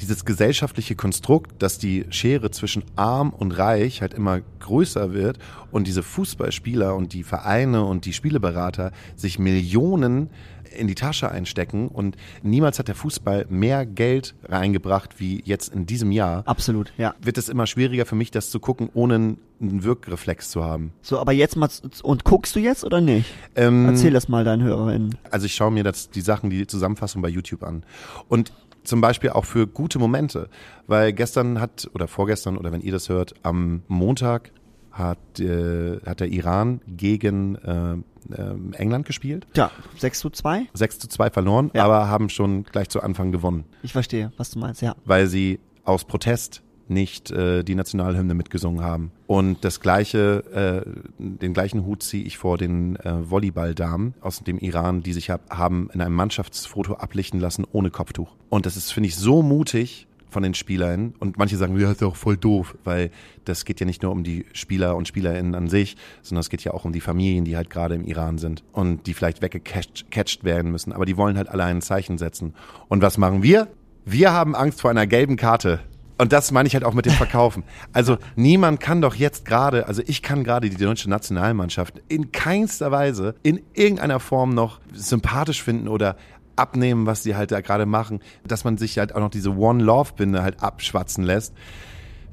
dieses 0.00 0.24
gesellschaftliche 0.24 0.94
Konstrukt, 0.94 1.62
dass 1.62 1.78
die 1.78 2.06
Schere 2.10 2.50
zwischen 2.50 2.84
arm 2.96 3.30
und 3.30 3.52
reich 3.52 4.02
halt 4.02 4.14
immer 4.14 4.40
größer 4.60 5.12
wird 5.12 5.38
und 5.70 5.86
diese 5.86 6.02
Fußballspieler 6.02 6.94
und 6.94 7.12
die 7.12 7.22
Vereine 7.22 7.84
und 7.84 8.04
die 8.04 8.12
Spieleberater 8.12 8.92
sich 9.16 9.38
Millionen 9.38 10.30
in 10.72 10.88
die 10.88 10.94
Tasche 10.94 11.30
einstecken 11.30 11.88
und 11.88 12.16
niemals 12.42 12.78
hat 12.78 12.88
der 12.88 12.94
Fußball 12.94 13.46
mehr 13.48 13.86
Geld 13.86 14.34
reingebracht 14.44 15.20
wie 15.20 15.42
jetzt 15.44 15.72
in 15.72 15.86
diesem 15.86 16.10
Jahr. 16.10 16.42
Absolut, 16.46 16.92
ja. 16.98 17.14
Wird 17.20 17.38
es 17.38 17.48
immer 17.48 17.66
schwieriger 17.66 18.06
für 18.06 18.14
mich, 18.14 18.30
das 18.30 18.50
zu 18.50 18.60
gucken, 18.60 18.88
ohne 18.94 19.36
einen 19.60 19.84
Wirkreflex 19.84 20.50
zu 20.50 20.64
haben. 20.64 20.92
So, 21.02 21.18
aber 21.18 21.32
jetzt 21.32 21.56
mal, 21.56 21.68
und 22.02 22.24
guckst 22.24 22.56
du 22.56 22.60
jetzt 22.60 22.84
oder 22.84 23.00
nicht? 23.00 23.26
Ähm, 23.54 23.86
Erzähl 23.86 24.12
das 24.12 24.28
mal 24.28 24.44
deinen 24.44 24.62
HörerInnen. 24.62 25.16
Also 25.30 25.46
ich 25.46 25.54
schaue 25.54 25.70
mir 25.70 25.84
das, 25.84 26.10
die 26.10 26.20
Sachen, 26.20 26.50
die 26.50 26.66
Zusammenfassung 26.66 27.22
bei 27.22 27.28
YouTube 27.28 27.62
an. 27.62 27.84
Und 28.28 28.52
zum 28.84 29.00
Beispiel 29.00 29.30
auch 29.30 29.44
für 29.44 29.66
gute 29.66 29.98
Momente. 29.98 30.48
Weil 30.86 31.12
gestern 31.12 31.60
hat, 31.60 31.90
oder 31.94 32.08
vorgestern, 32.08 32.56
oder 32.56 32.72
wenn 32.72 32.80
ihr 32.80 32.92
das 32.92 33.08
hört, 33.08 33.34
am 33.42 33.82
Montag 33.88 34.52
hat, 34.90 35.40
äh, 35.40 36.00
hat 36.04 36.20
der 36.20 36.28
Iran 36.28 36.80
gegen 36.86 37.56
äh, 37.56 37.94
äh, 38.34 38.54
England 38.76 39.06
gespielt. 39.06 39.46
Ja, 39.56 39.70
6 39.98 40.20
zu 40.20 40.30
2. 40.30 40.66
6 40.74 40.98
zu 40.98 41.08
2 41.08 41.30
verloren, 41.30 41.70
ja. 41.74 41.84
aber 41.84 42.08
haben 42.08 42.28
schon 42.28 42.64
gleich 42.64 42.88
zu 42.88 43.02
Anfang 43.02 43.32
gewonnen. 43.32 43.64
Ich 43.82 43.92
verstehe, 43.92 44.32
was 44.36 44.50
du 44.50 44.58
meinst, 44.58 44.82
ja. 44.82 44.94
Weil 45.04 45.26
sie 45.26 45.60
aus 45.84 46.04
Protest 46.04 46.62
nicht 46.92 47.30
äh, 47.30 47.62
die 47.62 47.74
Nationalhymne 47.74 48.34
mitgesungen 48.34 48.82
haben. 48.82 49.10
Und 49.26 49.64
das 49.64 49.80
gleiche, 49.80 50.84
äh, 50.84 50.90
den 51.18 51.54
gleichen 51.54 51.84
Hut 51.84 52.02
ziehe 52.02 52.24
ich 52.24 52.38
vor 52.38 52.58
den 52.58 52.96
äh, 52.96 53.30
Volleyballdamen 53.30 54.14
aus 54.20 54.40
dem 54.40 54.58
Iran, 54.58 55.02
die 55.02 55.12
sich 55.12 55.30
hab, 55.30 55.50
haben 55.50 55.88
in 55.92 56.00
einem 56.00 56.14
Mannschaftsfoto 56.14 56.94
ablichten 56.94 57.40
lassen 57.40 57.66
ohne 57.72 57.90
Kopftuch. 57.90 58.30
Und 58.48 58.66
das 58.66 58.76
ist, 58.76 58.92
finde 58.92 59.08
ich, 59.08 59.16
so 59.16 59.42
mutig 59.42 60.06
von 60.32 60.42
den 60.42 60.54
Spielern. 60.54 61.14
Und 61.20 61.38
manche 61.38 61.56
sagen, 61.56 61.78
ja, 61.78 61.92
ist 61.92 62.02
auch 62.02 62.16
voll 62.16 62.36
doof, 62.36 62.76
weil 62.84 63.10
das 63.44 63.64
geht 63.64 63.78
ja 63.80 63.86
nicht 63.86 64.02
nur 64.02 64.10
um 64.10 64.24
die 64.24 64.46
Spieler 64.52 64.96
und 64.96 65.06
Spielerinnen 65.06 65.54
an 65.54 65.68
sich, 65.68 65.96
sondern 66.22 66.40
es 66.40 66.50
geht 66.50 66.64
ja 66.64 66.74
auch 66.74 66.84
um 66.84 66.92
die 66.92 67.00
Familien, 67.00 67.44
die 67.44 67.56
halt 67.56 67.70
gerade 67.70 67.94
im 67.94 68.04
Iran 68.04 68.38
sind 68.38 68.64
und 68.72 69.06
die 69.06 69.14
vielleicht 69.14 69.42
weggecatcht 69.42 70.42
werden 70.42 70.72
müssen. 70.72 70.92
Aber 70.92 71.04
die 71.04 71.16
wollen 71.16 71.36
halt 71.36 71.48
alle 71.48 71.64
ein 71.64 71.82
Zeichen 71.82 72.18
setzen. 72.18 72.54
Und 72.88 73.02
was 73.02 73.18
machen 73.18 73.42
wir? 73.42 73.68
Wir 74.04 74.32
haben 74.32 74.56
Angst 74.56 74.80
vor 74.80 74.90
einer 74.90 75.06
gelben 75.06 75.36
Karte. 75.36 75.80
Und 76.22 76.32
das 76.32 76.52
meine 76.52 76.68
ich 76.68 76.74
halt 76.74 76.84
auch 76.84 76.94
mit 76.94 77.04
dem 77.04 77.14
Verkaufen. 77.14 77.64
Also 77.92 78.16
niemand 78.36 78.78
kann 78.78 79.00
doch 79.00 79.16
jetzt 79.16 79.44
gerade, 79.44 79.88
also 79.88 80.02
ich 80.06 80.22
kann 80.22 80.44
gerade 80.44 80.70
die 80.70 80.76
deutsche 80.76 81.10
Nationalmannschaft 81.10 82.00
in 82.06 82.30
keinster 82.30 82.92
Weise 82.92 83.34
in 83.42 83.60
irgendeiner 83.74 84.20
Form 84.20 84.54
noch 84.54 84.78
sympathisch 84.92 85.64
finden 85.64 85.88
oder 85.88 86.16
abnehmen, 86.54 87.06
was 87.06 87.24
sie 87.24 87.34
halt 87.34 87.50
da 87.50 87.60
gerade 87.60 87.86
machen, 87.86 88.20
dass 88.46 88.62
man 88.62 88.78
sich 88.78 88.98
halt 88.98 89.16
auch 89.16 89.18
noch 89.18 89.30
diese 89.30 89.56
One-Love-Binde 89.56 90.44
halt 90.44 90.62
abschwatzen 90.62 91.24
lässt. 91.24 91.54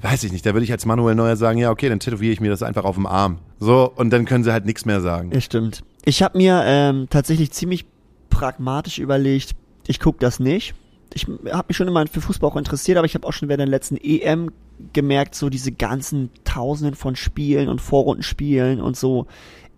Weiß 0.04 0.24
ich 0.24 0.32
nicht, 0.32 0.46
da 0.46 0.54
würde 0.54 0.66
ich 0.66 0.72
als 0.72 0.86
Manuel 0.86 1.16
Neuer 1.16 1.36
sagen, 1.36 1.58
ja 1.58 1.72
okay, 1.72 1.90
dann 1.90 2.00
tätowiere 2.00 2.32
ich 2.32 2.42
mir 2.42 2.52
das 2.52 2.62
einfach 2.62 2.84
auf 2.84 2.94
dem 2.94 3.08
Arm. 3.08 3.40
So, 3.60 3.92
und 3.96 4.12
dann 4.12 4.26
können 4.26 4.44
sie 4.44 4.54
halt 4.54 4.68
nichts 4.68 4.86
mehr 4.86 5.02
sagen. 5.02 5.32
Ja, 5.34 5.42
stimmt. 5.42 5.84
Ich 6.06 6.22
habe 6.22 6.38
mir 6.38 6.62
ähm, 6.64 7.08
tatsächlich 7.10 7.54
ziemlich 7.54 7.88
pragmatisch 8.30 9.00
überlegt, 9.00 9.56
ich 9.88 10.00
gucke 10.00 10.20
das 10.20 10.40
nicht 10.40 10.76
ich 11.14 11.28
habe 11.28 11.66
mich 11.68 11.78
schon 11.78 11.88
immer 11.88 12.06
für 12.08 12.22
Fußball 12.22 12.50
auch 12.50 12.56
interessiert, 12.56 12.98
aber 12.98 13.06
ich 13.06 13.16
habe 13.16 13.28
auch 13.28 13.34
schon 13.34 13.50
während 13.50 13.62
der 13.62 13.68
letzten 13.68 13.98
EM 13.98 14.52
gemerkt, 14.94 15.36
so 15.36 15.50
diese 15.50 15.72
ganzen 15.72 16.30
Tausenden 16.44 16.96
von 16.96 17.16
Spielen 17.16 17.70
und 17.70 17.82
Vorrundenspielen 17.82 18.82
und 18.82 18.96
so 18.96 19.28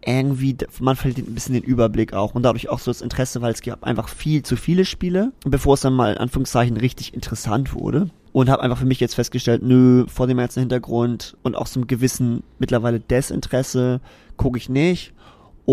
irgendwie, 0.06 0.58
man 0.80 0.96
verliert 0.96 1.28
ein 1.28 1.34
bisschen 1.36 1.54
den 1.54 1.64
Überblick 1.64 2.14
auch 2.14 2.34
und 2.34 2.44
dadurch 2.44 2.70
auch 2.70 2.80
so 2.80 2.90
das 2.90 3.02
Interesse, 3.02 3.42
weil 3.42 3.54
es 3.54 3.62
gab 3.62 3.84
einfach 3.84 4.10
viel 4.10 4.44
zu 4.44 4.56
viele 4.56 4.84
Spiele, 4.86 5.32
bevor 5.46 5.76
es 5.76 5.82
dann 5.82 5.94
mal 5.94 6.14
in 6.14 6.18
Anführungszeichen 6.18 6.78
richtig 6.78 7.14
interessant 7.14 7.74
wurde. 7.74 8.10
Und 8.34 8.50
habe 8.50 8.64
einfach 8.64 8.78
für 8.78 8.86
mich 8.86 9.02
jetzt 9.02 9.16
festgestellt, 9.16 9.62
nö, 9.62 10.06
vor 10.08 10.26
dem 10.26 10.38
ganzen 10.38 10.62
Hintergrund 10.62 11.36
und 11.44 11.56
auch 11.56 11.68
so 11.68 11.80
einem 11.80 11.88
gewissen 11.88 12.44
mittlerweile 12.60 13.00
Desinteresse 13.02 14.00
gucke 14.38 14.58
ich 14.58 14.70
nicht 14.70 15.14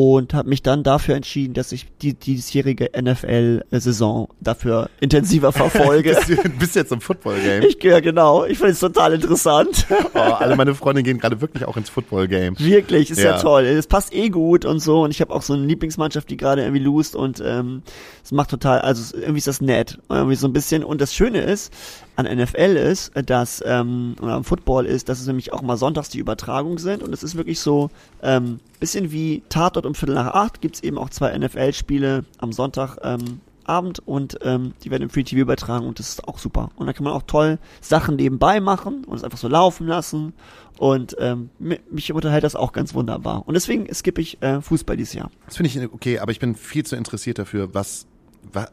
und 0.00 0.32
habe 0.32 0.48
mich 0.48 0.62
dann 0.62 0.84
dafür 0.84 1.16
entschieden, 1.16 1.54
dass 1.54 1.72
ich 1.72 1.88
die 2.02 2.14
diesjährige 2.14 2.90
NFL-Saison 2.96 4.28
dafür 4.38 4.90
intensiver 5.00 5.50
verfolge. 5.50 6.16
du 6.28 6.50
bist 6.50 6.76
jetzt 6.76 6.92
im 6.92 7.00
Football-Game. 7.00 7.64
Ich 7.64 7.82
ja 7.82 7.98
genau. 7.98 8.44
Ich 8.44 8.58
finde 8.58 8.74
es 8.74 8.78
total 8.78 9.14
interessant. 9.14 9.86
oh, 10.14 10.18
alle 10.18 10.54
meine 10.54 10.76
Freunde 10.76 11.02
gehen 11.02 11.18
gerade 11.18 11.40
wirklich 11.40 11.64
auch 11.64 11.76
ins 11.76 11.90
Football-Game. 11.90 12.60
Wirklich, 12.60 13.10
ist 13.10 13.18
ja. 13.18 13.32
ja 13.32 13.38
toll. 13.40 13.64
Es 13.64 13.88
passt 13.88 14.14
eh 14.14 14.28
gut 14.28 14.64
und 14.64 14.78
so. 14.78 15.02
Und 15.02 15.10
ich 15.10 15.20
habe 15.20 15.34
auch 15.34 15.42
so 15.42 15.54
eine 15.54 15.66
Lieblingsmannschaft, 15.66 16.30
die 16.30 16.36
gerade 16.36 16.62
irgendwie 16.62 16.84
lost 16.84 17.16
und 17.16 17.42
ähm, 17.44 17.82
es 18.22 18.30
macht 18.30 18.50
total, 18.50 18.82
also 18.82 19.16
irgendwie 19.16 19.38
ist 19.38 19.48
das 19.48 19.60
nett. 19.60 19.98
Irgendwie 20.08 20.36
so 20.36 20.46
ein 20.46 20.52
bisschen. 20.52 20.84
Und 20.84 21.00
das 21.00 21.12
Schöne 21.12 21.40
ist, 21.40 21.72
an 22.18 22.26
NFL 22.26 22.76
ist, 22.76 23.12
dass, 23.26 23.62
ähm, 23.64 24.16
oder 24.20 24.32
am 24.32 24.42
Football 24.42 24.86
ist, 24.86 25.08
dass 25.08 25.20
es 25.20 25.28
nämlich 25.28 25.52
auch 25.52 25.62
mal 25.62 25.76
sonntags 25.76 26.08
die 26.08 26.18
Übertragung 26.18 26.78
sind 26.78 27.04
und 27.04 27.12
es 27.12 27.22
ist 27.22 27.36
wirklich 27.36 27.60
so, 27.60 27.90
ähm, 28.22 28.58
bisschen 28.80 29.12
wie 29.12 29.44
Tatort 29.48 29.86
um 29.86 29.94
Viertel 29.94 30.16
nach 30.16 30.34
acht 30.34 30.60
gibt's 30.60 30.80
eben 30.80 30.98
auch 30.98 31.10
zwei 31.10 31.36
NFL-Spiele 31.36 32.24
am 32.38 32.52
Sonntag, 32.52 32.98
ähm, 33.02 33.40
Abend 33.64 34.00
und 34.04 34.38
ähm, 34.42 34.72
die 34.82 34.90
werden 34.90 35.04
im 35.04 35.10
Free 35.10 35.22
TV 35.22 35.42
übertragen 35.42 35.86
und 35.86 35.98
das 35.98 36.08
ist 36.08 36.26
auch 36.26 36.38
super. 36.38 36.70
Und 36.76 36.86
da 36.86 36.92
kann 36.92 37.04
man 37.04 37.12
auch 37.12 37.22
toll 37.26 37.58
Sachen 37.80 38.16
nebenbei 38.16 38.60
machen 38.60 39.04
und 39.04 39.16
es 39.16 39.24
einfach 39.24 39.38
so 39.38 39.46
laufen 39.46 39.86
lassen 39.86 40.32
und 40.78 41.14
ähm, 41.20 41.50
mich 41.58 42.12
unterhält 42.12 42.44
das 42.44 42.56
auch 42.56 42.72
ganz 42.72 42.94
wunderbar. 42.94 43.46
Und 43.46 43.54
deswegen 43.54 43.92
skippe 43.94 44.20
ich 44.20 44.42
äh, 44.42 44.60
Fußball 44.60 44.96
dieses 44.96 45.12
Jahr. 45.12 45.30
Das 45.46 45.56
finde 45.56 45.68
ich 45.70 45.92
okay, 45.92 46.18
aber 46.18 46.32
ich 46.32 46.40
bin 46.40 46.56
viel 46.56 46.84
zu 46.84 46.96
interessiert 46.96 47.38
dafür, 47.38 47.74
was 47.74 48.06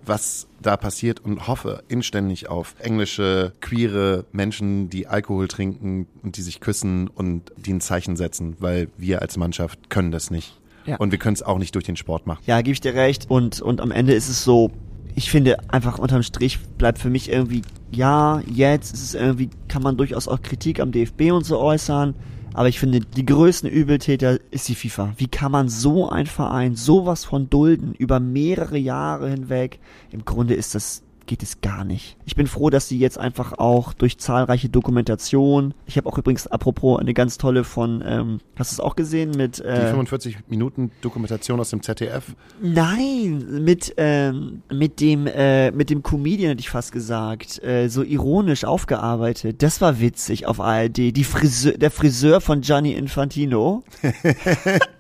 was 0.06 0.48
da 0.62 0.78
passiert 0.78 1.20
und 1.20 1.48
hoffe 1.48 1.84
inständig 1.88 2.50
auf 2.50 2.76
englische, 2.80 3.54
queere 3.62 4.26
Menschen, 4.32 4.90
die 4.90 5.08
Alkohol 5.08 5.48
trinken 5.48 6.08
und 6.24 6.38
die 6.38 6.42
sich 6.42 6.60
küssen 6.60 7.08
und 7.08 7.52
die 7.58 7.74
ein 7.74 7.82
Zeichen 7.82 8.16
setzen, 8.16 8.56
weil 8.60 8.90
wir 8.98 9.22
als 9.22 9.38
Mannschaft 9.38 9.90
können 9.90 10.12
das 10.12 10.32
nicht. 10.32 10.60
Ja. 10.86 10.98
Und 10.98 11.12
wir 11.12 11.18
können 11.18 11.34
es 11.34 11.44
auch 11.44 11.58
nicht 11.58 11.74
durch 11.76 11.86
den 11.86 11.96
Sport 11.96 12.28
machen. 12.28 12.44
Ja, 12.46 12.62
gebe 12.62 12.74
ich 12.74 12.82
dir 12.82 12.94
recht. 12.94 13.30
Und, 13.30 13.62
und 13.62 13.82
am 13.82 13.92
Ende 13.92 14.14
ist 14.14 14.30
es 14.30 14.44
so, 14.44 14.72
ich 15.16 15.32
finde 15.32 15.58
einfach 15.70 15.98
unterm 15.98 16.24
Strich 16.24 16.60
bleibt 16.78 17.00
für 17.00 17.10
mich 17.10 17.32
irgendwie, 17.32 17.62
ja, 17.92 18.42
jetzt 18.42 18.94
ist 18.94 19.02
es 19.02 19.14
irgendwie, 19.16 19.50
kann 19.68 19.82
man 19.82 19.98
durchaus 19.98 20.28
auch 20.28 20.42
Kritik 20.42 20.80
am 20.80 20.92
DFB 20.92 21.32
und 21.32 21.46
so 21.46 21.58
äußern. 21.60 22.14
Aber 22.56 22.70
ich 22.70 22.80
finde, 22.80 23.02
die 23.02 23.26
größten 23.26 23.70
Übeltäter 23.70 24.40
ist 24.50 24.70
die 24.70 24.76
FIFA. 24.76 25.14
Wie 25.18 25.28
kann 25.28 25.52
man 25.52 25.68
so 25.68 26.08
ein 26.08 26.26
Verein 26.26 26.76
sowas 26.76 27.26
von 27.26 27.50
dulden 27.50 27.94
über 27.94 28.22
mehrere 28.22 28.78
Jahre 28.78 29.30
hinweg? 29.30 29.80
Im 30.12 30.24
Grunde 30.24 30.54
ist 30.54 30.74
das 30.74 31.04
geht 31.26 31.44
es 31.44 31.62
gar 31.62 31.84
nicht. 31.84 32.18
Ich 32.26 32.36
bin 32.36 32.48
froh, 32.48 32.70
dass 32.70 32.88
sie 32.88 33.00
jetzt 33.00 33.18
einfach 33.18 33.54
auch 33.54 33.94
durch 33.94 34.18
zahlreiche 34.18 34.70
Dokumentation, 34.70 35.74
ich 35.86 35.98
habe 35.98 36.08
auch 36.08 36.18
übrigens 36.18 36.48
apropos 36.48 37.00
eine 37.00 37.14
ganz 37.14 37.38
tolle 37.38 37.64
von, 37.64 38.04
ähm, 38.06 38.40
hast 38.56 38.72
du 38.72 38.76
es 38.76 38.80
auch 38.80 38.96
gesehen 38.96 39.32
mit 39.32 39.60
Die 39.60 39.64
äh, 39.64 39.90
45 39.90 40.38
Minuten 40.48 40.92
Dokumentation 41.02 41.60
aus 41.60 41.70
dem 41.70 41.82
ZDF. 41.82 42.36
Nein, 42.62 43.64
mit 43.64 43.94
ähm, 43.98 44.62
mit 44.72 45.00
dem 45.02 45.28
äh, 45.28 45.72
mit 45.72 45.90
dem 45.90 46.04
Comedian 46.04 46.50
hätte 46.50 46.62
ich 46.62 46.70
fast 46.70 46.92
gesagt, 46.92 47.64
äh, 47.64 47.88
so 47.88 48.04
ironisch 48.04 48.66
aufgearbeitet. 48.66 49.62
Das 49.62 49.82
war 49.82 50.00
witzig 50.00 50.46
auf 50.48 50.60
ARD. 50.60 50.98
Die 50.98 51.24
Friseur, 51.24 51.74
der 51.74 51.92
Friseur 51.92 52.42
von 52.42 52.62
Gianni 52.62 52.94
Infantino. 52.94 53.84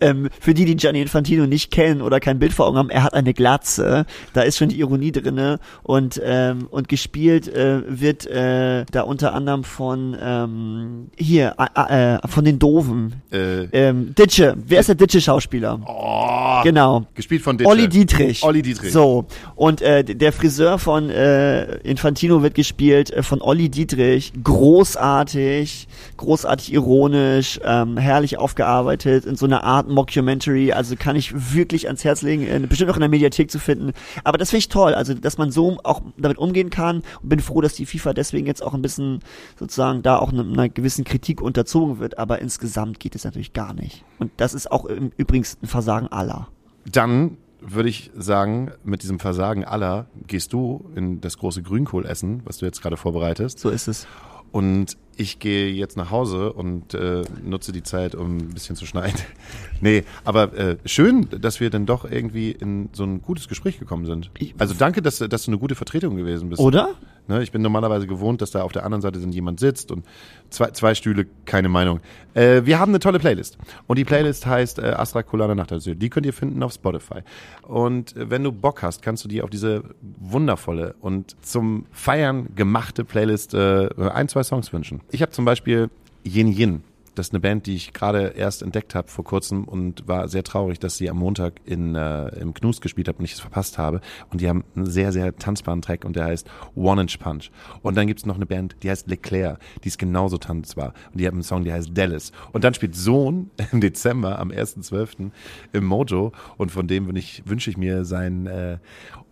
ähm, 0.00 0.28
für 0.40 0.54
die, 0.54 0.64
die 0.64 0.76
Gianni 0.76 1.00
Infantino 1.00 1.46
nicht 1.46 1.70
kennen 1.70 2.02
oder 2.02 2.20
kein 2.20 2.38
Bild 2.38 2.52
vor 2.52 2.66
Augen 2.66 2.78
haben, 2.78 2.90
er 2.90 3.02
hat 3.04 3.14
eine 3.14 3.34
Glatze. 3.34 4.06
Da 4.32 4.42
ist 4.42 4.56
schon 4.58 4.68
die 4.68 4.78
Ironie 4.80 5.12
drinne 5.12 5.58
und 5.82 6.20
ähm, 6.24 6.66
und 6.70 6.88
gespielt 6.88 7.48
äh, 7.48 7.82
wird 7.88 8.26
äh, 8.26 8.84
da 8.90 9.02
unter 9.02 9.34
anderem 9.34 9.64
von 9.64 10.16
ähm, 10.20 11.10
hier 11.16 11.54
äh, 11.74 12.26
von 12.28 12.44
den 12.44 12.58
Doofen. 12.58 13.22
Äh, 13.32 13.64
Ähm, 13.72 14.14
Ditsche. 14.16 14.54
Wer 14.66 14.80
ist 14.80 14.88
der 14.88 14.94
Ditsche-Schauspieler? 14.96 15.80
oh, 15.86 16.62
Genau. 16.62 17.06
gespielt 17.14 17.42
von 17.42 17.56
Ditsche. 17.58 17.70
Olli 17.70 17.88
Dietrich. 17.88 18.42
Olli 18.42 18.62
Dietrich. 18.62 18.92
So. 18.92 19.26
Und 19.54 19.82
äh, 19.82 20.04
der 20.04 20.32
Friseur 20.32 20.78
von 20.78 21.10
äh, 21.10 21.76
Infantino 21.78 22.42
wird 22.42 22.54
gespielt 22.54 23.12
von 23.22 23.40
Olli 23.40 23.68
Dietrich. 23.68 24.32
Großartig, 24.42 25.88
großartig 26.16 26.72
ironisch, 26.72 27.60
ähm, 27.64 27.96
herrlich 27.96 28.38
aufgearbeitet 28.38 29.24
in 29.26 29.36
so 29.36 29.46
einer 29.46 29.53
Art 29.62 29.88
Mockumentary. 29.88 30.72
Also 30.72 30.96
kann 30.96 31.16
ich 31.16 31.54
wirklich 31.54 31.86
ans 31.86 32.04
Herz 32.04 32.22
legen, 32.22 32.46
äh, 32.46 32.66
bestimmt 32.68 32.90
auch 32.90 32.96
in 32.96 33.00
der 33.00 33.08
Mediathek 33.08 33.50
zu 33.50 33.58
finden. 33.58 33.92
Aber 34.24 34.38
das 34.38 34.50
finde 34.50 34.60
ich 34.60 34.68
toll, 34.68 34.94
also 34.94 35.14
dass 35.14 35.38
man 35.38 35.50
so 35.50 35.78
auch 35.84 36.02
damit 36.16 36.38
umgehen 36.38 36.70
kann 36.70 37.02
und 37.22 37.28
bin 37.28 37.40
froh, 37.40 37.60
dass 37.60 37.74
die 37.74 37.86
FIFA 37.86 38.14
deswegen 38.14 38.46
jetzt 38.46 38.62
auch 38.62 38.74
ein 38.74 38.82
bisschen 38.82 39.20
sozusagen 39.58 40.02
da 40.02 40.18
auch 40.18 40.32
einer, 40.32 40.42
einer 40.42 40.68
gewissen 40.68 41.04
Kritik 41.04 41.40
unterzogen 41.40 41.98
wird. 41.98 42.18
Aber 42.18 42.40
insgesamt 42.40 42.98
geht 42.98 43.14
es 43.14 43.24
natürlich 43.24 43.52
gar 43.52 43.74
nicht. 43.74 44.04
Und 44.18 44.32
das 44.38 44.54
ist 44.54 44.70
auch 44.70 44.84
im 44.86 45.12
übrigens 45.16 45.58
ein 45.62 45.66
Versagen 45.66 46.08
aller. 46.08 46.48
Dann 46.90 47.38
würde 47.60 47.88
ich 47.88 48.10
sagen, 48.14 48.72
mit 48.84 49.02
diesem 49.02 49.18
Versagen 49.18 49.64
aller 49.64 50.06
gehst 50.26 50.52
du 50.52 50.90
in 50.94 51.20
das 51.20 51.38
große 51.38 51.62
Grünkohlessen, 51.62 52.42
was 52.44 52.58
du 52.58 52.66
jetzt 52.66 52.82
gerade 52.82 52.96
vorbereitest. 52.96 53.58
So 53.58 53.70
ist 53.70 53.88
es. 53.88 54.06
Und 54.52 54.96
ich 55.18 55.38
gehe 55.38 55.70
jetzt 55.72 55.96
nach 55.96 56.10
Hause 56.10 56.52
und 56.52 56.94
äh, 56.94 57.22
nutze 57.42 57.72
die 57.72 57.82
Zeit, 57.82 58.14
um 58.14 58.38
ein 58.38 58.48
bisschen 58.50 58.76
zu 58.76 58.86
schneiden. 58.86 59.18
nee, 59.80 60.04
aber 60.24 60.52
äh, 60.56 60.76
schön, 60.84 61.28
dass 61.40 61.60
wir 61.60 61.70
dann 61.70 61.86
doch 61.86 62.04
irgendwie 62.10 62.50
in 62.50 62.88
so 62.92 63.04
ein 63.04 63.22
gutes 63.22 63.48
Gespräch 63.48 63.78
gekommen 63.78 64.06
sind. 64.06 64.30
Also 64.58 64.74
danke, 64.74 65.02
dass, 65.02 65.18
dass 65.18 65.44
du 65.44 65.50
eine 65.50 65.58
gute 65.58 65.74
Vertretung 65.74 66.16
gewesen 66.16 66.50
bist. 66.50 66.60
Oder? 66.60 66.94
Ne, 67.26 67.42
ich 67.42 67.52
bin 67.52 67.62
normalerweise 67.62 68.06
gewohnt, 68.06 68.42
dass 68.42 68.50
da 68.50 68.62
auf 68.62 68.72
der 68.72 68.84
anderen 68.84 69.00
Seite 69.00 69.18
dann 69.18 69.32
jemand 69.32 69.58
sitzt 69.58 69.90
und 69.90 70.04
zwei, 70.50 70.72
zwei 70.72 70.94
Stühle, 70.94 71.26
keine 71.46 71.70
Meinung. 71.70 72.00
Äh, 72.34 72.62
wir 72.64 72.78
haben 72.78 72.90
eine 72.90 72.98
tolle 72.98 73.18
Playlist. 73.18 73.56
Und 73.86 73.98
die 73.98 74.04
Playlist 74.04 74.44
heißt 74.44 74.78
äh, 74.78 74.88
Astra 74.88 75.22
Colana 75.22 75.54
Nachtasyl. 75.54 75.94
Die 75.94 76.10
könnt 76.10 76.26
ihr 76.26 76.34
finden 76.34 76.62
auf 76.62 76.74
Spotify. 76.74 77.20
Und 77.62 78.14
äh, 78.14 78.28
wenn 78.28 78.44
du 78.44 78.52
Bock 78.52 78.82
hast, 78.82 79.00
kannst 79.00 79.24
du 79.24 79.28
dir 79.28 79.44
auf 79.44 79.50
diese 79.50 79.84
wundervolle 80.20 80.96
und 81.00 81.34
zum 81.40 81.86
Feiern 81.92 82.54
gemachte 82.56 83.04
Playlist 83.04 83.54
äh, 83.54 83.88
ein, 83.96 84.28
zwei 84.28 84.42
Songs 84.42 84.70
wünschen. 84.74 85.00
Ich 85.10 85.22
habe 85.22 85.32
zum 85.32 85.44
Beispiel 85.44 85.90
Yin 86.24 86.48
Yin. 86.48 86.82
Das 87.14 87.28
ist 87.28 87.32
eine 87.32 87.40
Band, 87.40 87.66
die 87.66 87.76
ich 87.76 87.92
gerade 87.92 88.34
erst 88.36 88.62
entdeckt 88.62 88.96
habe 88.96 89.06
vor 89.06 89.24
kurzem 89.24 89.64
und 89.64 90.08
war 90.08 90.26
sehr 90.26 90.42
traurig, 90.42 90.80
dass 90.80 90.96
sie 90.96 91.08
am 91.08 91.18
Montag 91.18 91.60
in, 91.64 91.94
äh, 91.94 92.28
im 92.40 92.54
Knus 92.54 92.80
gespielt 92.80 93.06
hat 93.06 93.20
und 93.20 93.24
ich 93.24 93.34
es 93.34 93.40
verpasst 93.40 93.78
habe. 93.78 94.00
Und 94.30 94.40
die 94.40 94.48
haben 94.48 94.64
einen 94.74 94.86
sehr, 94.86 95.12
sehr 95.12 95.36
tanzbaren 95.36 95.80
Track 95.80 96.04
und 96.04 96.16
der 96.16 96.24
heißt 96.24 96.48
One 96.74 97.02
Inch 97.02 97.18
Punch. 97.20 97.50
Und 97.82 97.96
dann 97.96 98.08
gibt's 98.08 98.26
noch 98.26 98.34
eine 98.34 98.46
Band, 98.46 98.74
die 98.82 98.90
heißt 98.90 99.06
Leclerc, 99.06 99.58
die 99.84 99.88
ist 99.88 99.98
genauso 99.98 100.38
tanzbar. 100.38 100.92
Und 101.12 101.20
die 101.20 101.26
haben 101.28 101.34
einen 101.34 101.44
Song, 101.44 101.62
der 101.62 101.74
heißt 101.74 101.90
Dallas. 101.94 102.32
Und 102.52 102.64
dann 102.64 102.74
spielt 102.74 102.96
Sohn 102.96 103.50
im 103.72 103.80
Dezember 103.80 104.40
am 104.40 104.50
1.12. 104.50 105.30
im 105.72 105.84
Mojo 105.84 106.32
und 106.56 106.72
von 106.72 106.88
dem 106.88 107.06
wünsch 107.06 107.18
ich, 107.18 107.42
wünsche 107.48 107.70
ich 107.70 107.76
mir 107.76 108.04
sein 108.04 108.46
äh, 108.46 108.78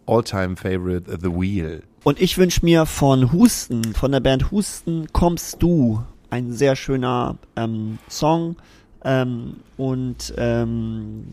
All-Time-Favorite 0.07 1.19
The 1.21 1.29
Wheel. 1.29 1.83
Und 2.05 2.21
ich 2.21 2.37
wünsche 2.39 2.65
mir 2.65 2.87
von 2.87 3.33
Husten, 3.33 3.95
von 3.95 4.13
der 4.13 4.21
Band 4.21 4.51
Husten, 4.51 5.07
kommst 5.13 5.63
du. 5.63 6.03
Ein 6.31 6.53
sehr 6.53 6.77
schöner 6.77 7.37
ähm, 7.57 7.99
Song. 8.09 8.57
Ähm, 9.05 9.57
und 9.77 10.35
ähm, 10.37 11.25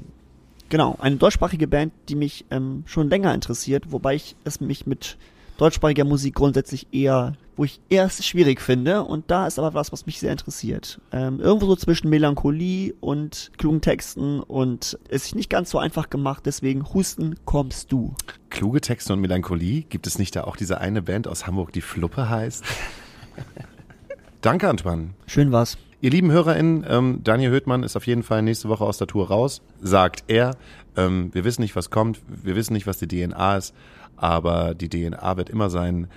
genau, 0.70 0.98
eine 1.00 1.18
deutschsprachige 1.18 1.68
Band, 1.68 1.94
die 2.10 2.16
mich 2.16 2.46
ähm, 2.52 2.84
schon 2.86 3.10
länger 3.10 3.34
interessiert, 3.34 3.92
wobei 3.92 4.16
ich 4.16 4.36
es 4.44 4.60
mich 4.60 4.86
mit 4.86 5.18
deutschsprachiger 5.60 6.06
Musik 6.06 6.36
grundsätzlich 6.36 6.88
eher, 6.92 7.34
wo 7.58 7.66
ich 7.66 7.82
erst 7.90 8.26
schwierig 8.26 8.62
finde. 8.62 9.04
Und 9.04 9.30
da 9.30 9.46
ist 9.46 9.60
aber 9.60 9.74
was, 9.74 9.92
was 9.92 10.06
mich 10.06 10.20
sehr 10.20 10.32
interessiert. 10.32 11.00
Ähm, 11.12 11.40
irgendwo 11.40 11.68
so 11.68 11.76
zwischen 11.76 12.10
Melancholie 12.10 12.94
und 13.02 13.52
klugen 13.58 13.82
Texten 13.82 14.40
und 14.40 14.98
es 15.10 15.26
ist 15.26 15.36
nicht 15.36 15.50
ganz 15.50 15.70
so 15.70 15.78
einfach 15.78 16.10
gemacht, 16.10 16.44
deswegen 16.46 16.94
Husten 16.94 17.36
kommst 17.46 17.92
du. 17.92 18.14
Kluge 18.50 18.82
Texte 18.82 19.14
und 19.14 19.20
Melancholie. 19.20 19.84
Gibt 19.84 20.08
es 20.08 20.18
nicht 20.18 20.36
da 20.36 20.46
auch 20.46 20.56
diese 20.56 20.80
eine 20.80 21.02
Band 21.02 21.28
aus 21.28 21.46
Hamburg, 21.46 21.74
die 21.74 21.82
Fluppe 21.82 22.30
heißt? 22.30 22.64
Danke, 24.42 24.70
Antoine. 24.70 25.10
Schön 25.28 25.52
war's. 25.52 25.78
Ihr 26.02 26.12
lieben 26.12 26.32
HörerInnen, 26.32 26.86
ähm, 26.88 27.20
Daniel 27.26 27.52
Höhtmann 27.52 27.84
ist 27.84 27.98
auf 27.98 28.08
jeden 28.08 28.24
Fall 28.24 28.42
nächste 28.42 28.70
Woche 28.70 28.86
aus 28.86 28.98
der 28.98 29.08
Tour 29.08 29.28
raus, 29.28 29.62
sagt 29.82 30.24
er. 30.28 30.56
Ähm, 30.96 31.30
wir 31.34 31.44
wissen 31.44 31.62
nicht, 31.62 31.76
was 31.76 31.90
kommt, 31.90 32.22
wir 32.28 32.56
wissen 32.56 32.72
nicht, 32.72 32.88
was 32.88 33.00
die 33.00 33.08
DNA 33.08 33.58
ist, 33.58 33.76
aber 34.22 34.76
die 34.76 34.90
DNA 34.90 35.38
wird 35.38 35.50
immer 35.50 35.70
sein, 35.70 36.08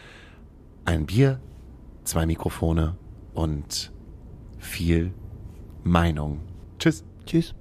ein 0.84 1.06
Bier, 1.06 1.40
zwei 2.04 2.26
Mikrofone 2.26 2.96
und 3.34 3.92
viel 4.58 5.12
Meinung. 5.84 6.40
Tschüss. 6.78 7.04
Tschüss. 7.24 7.54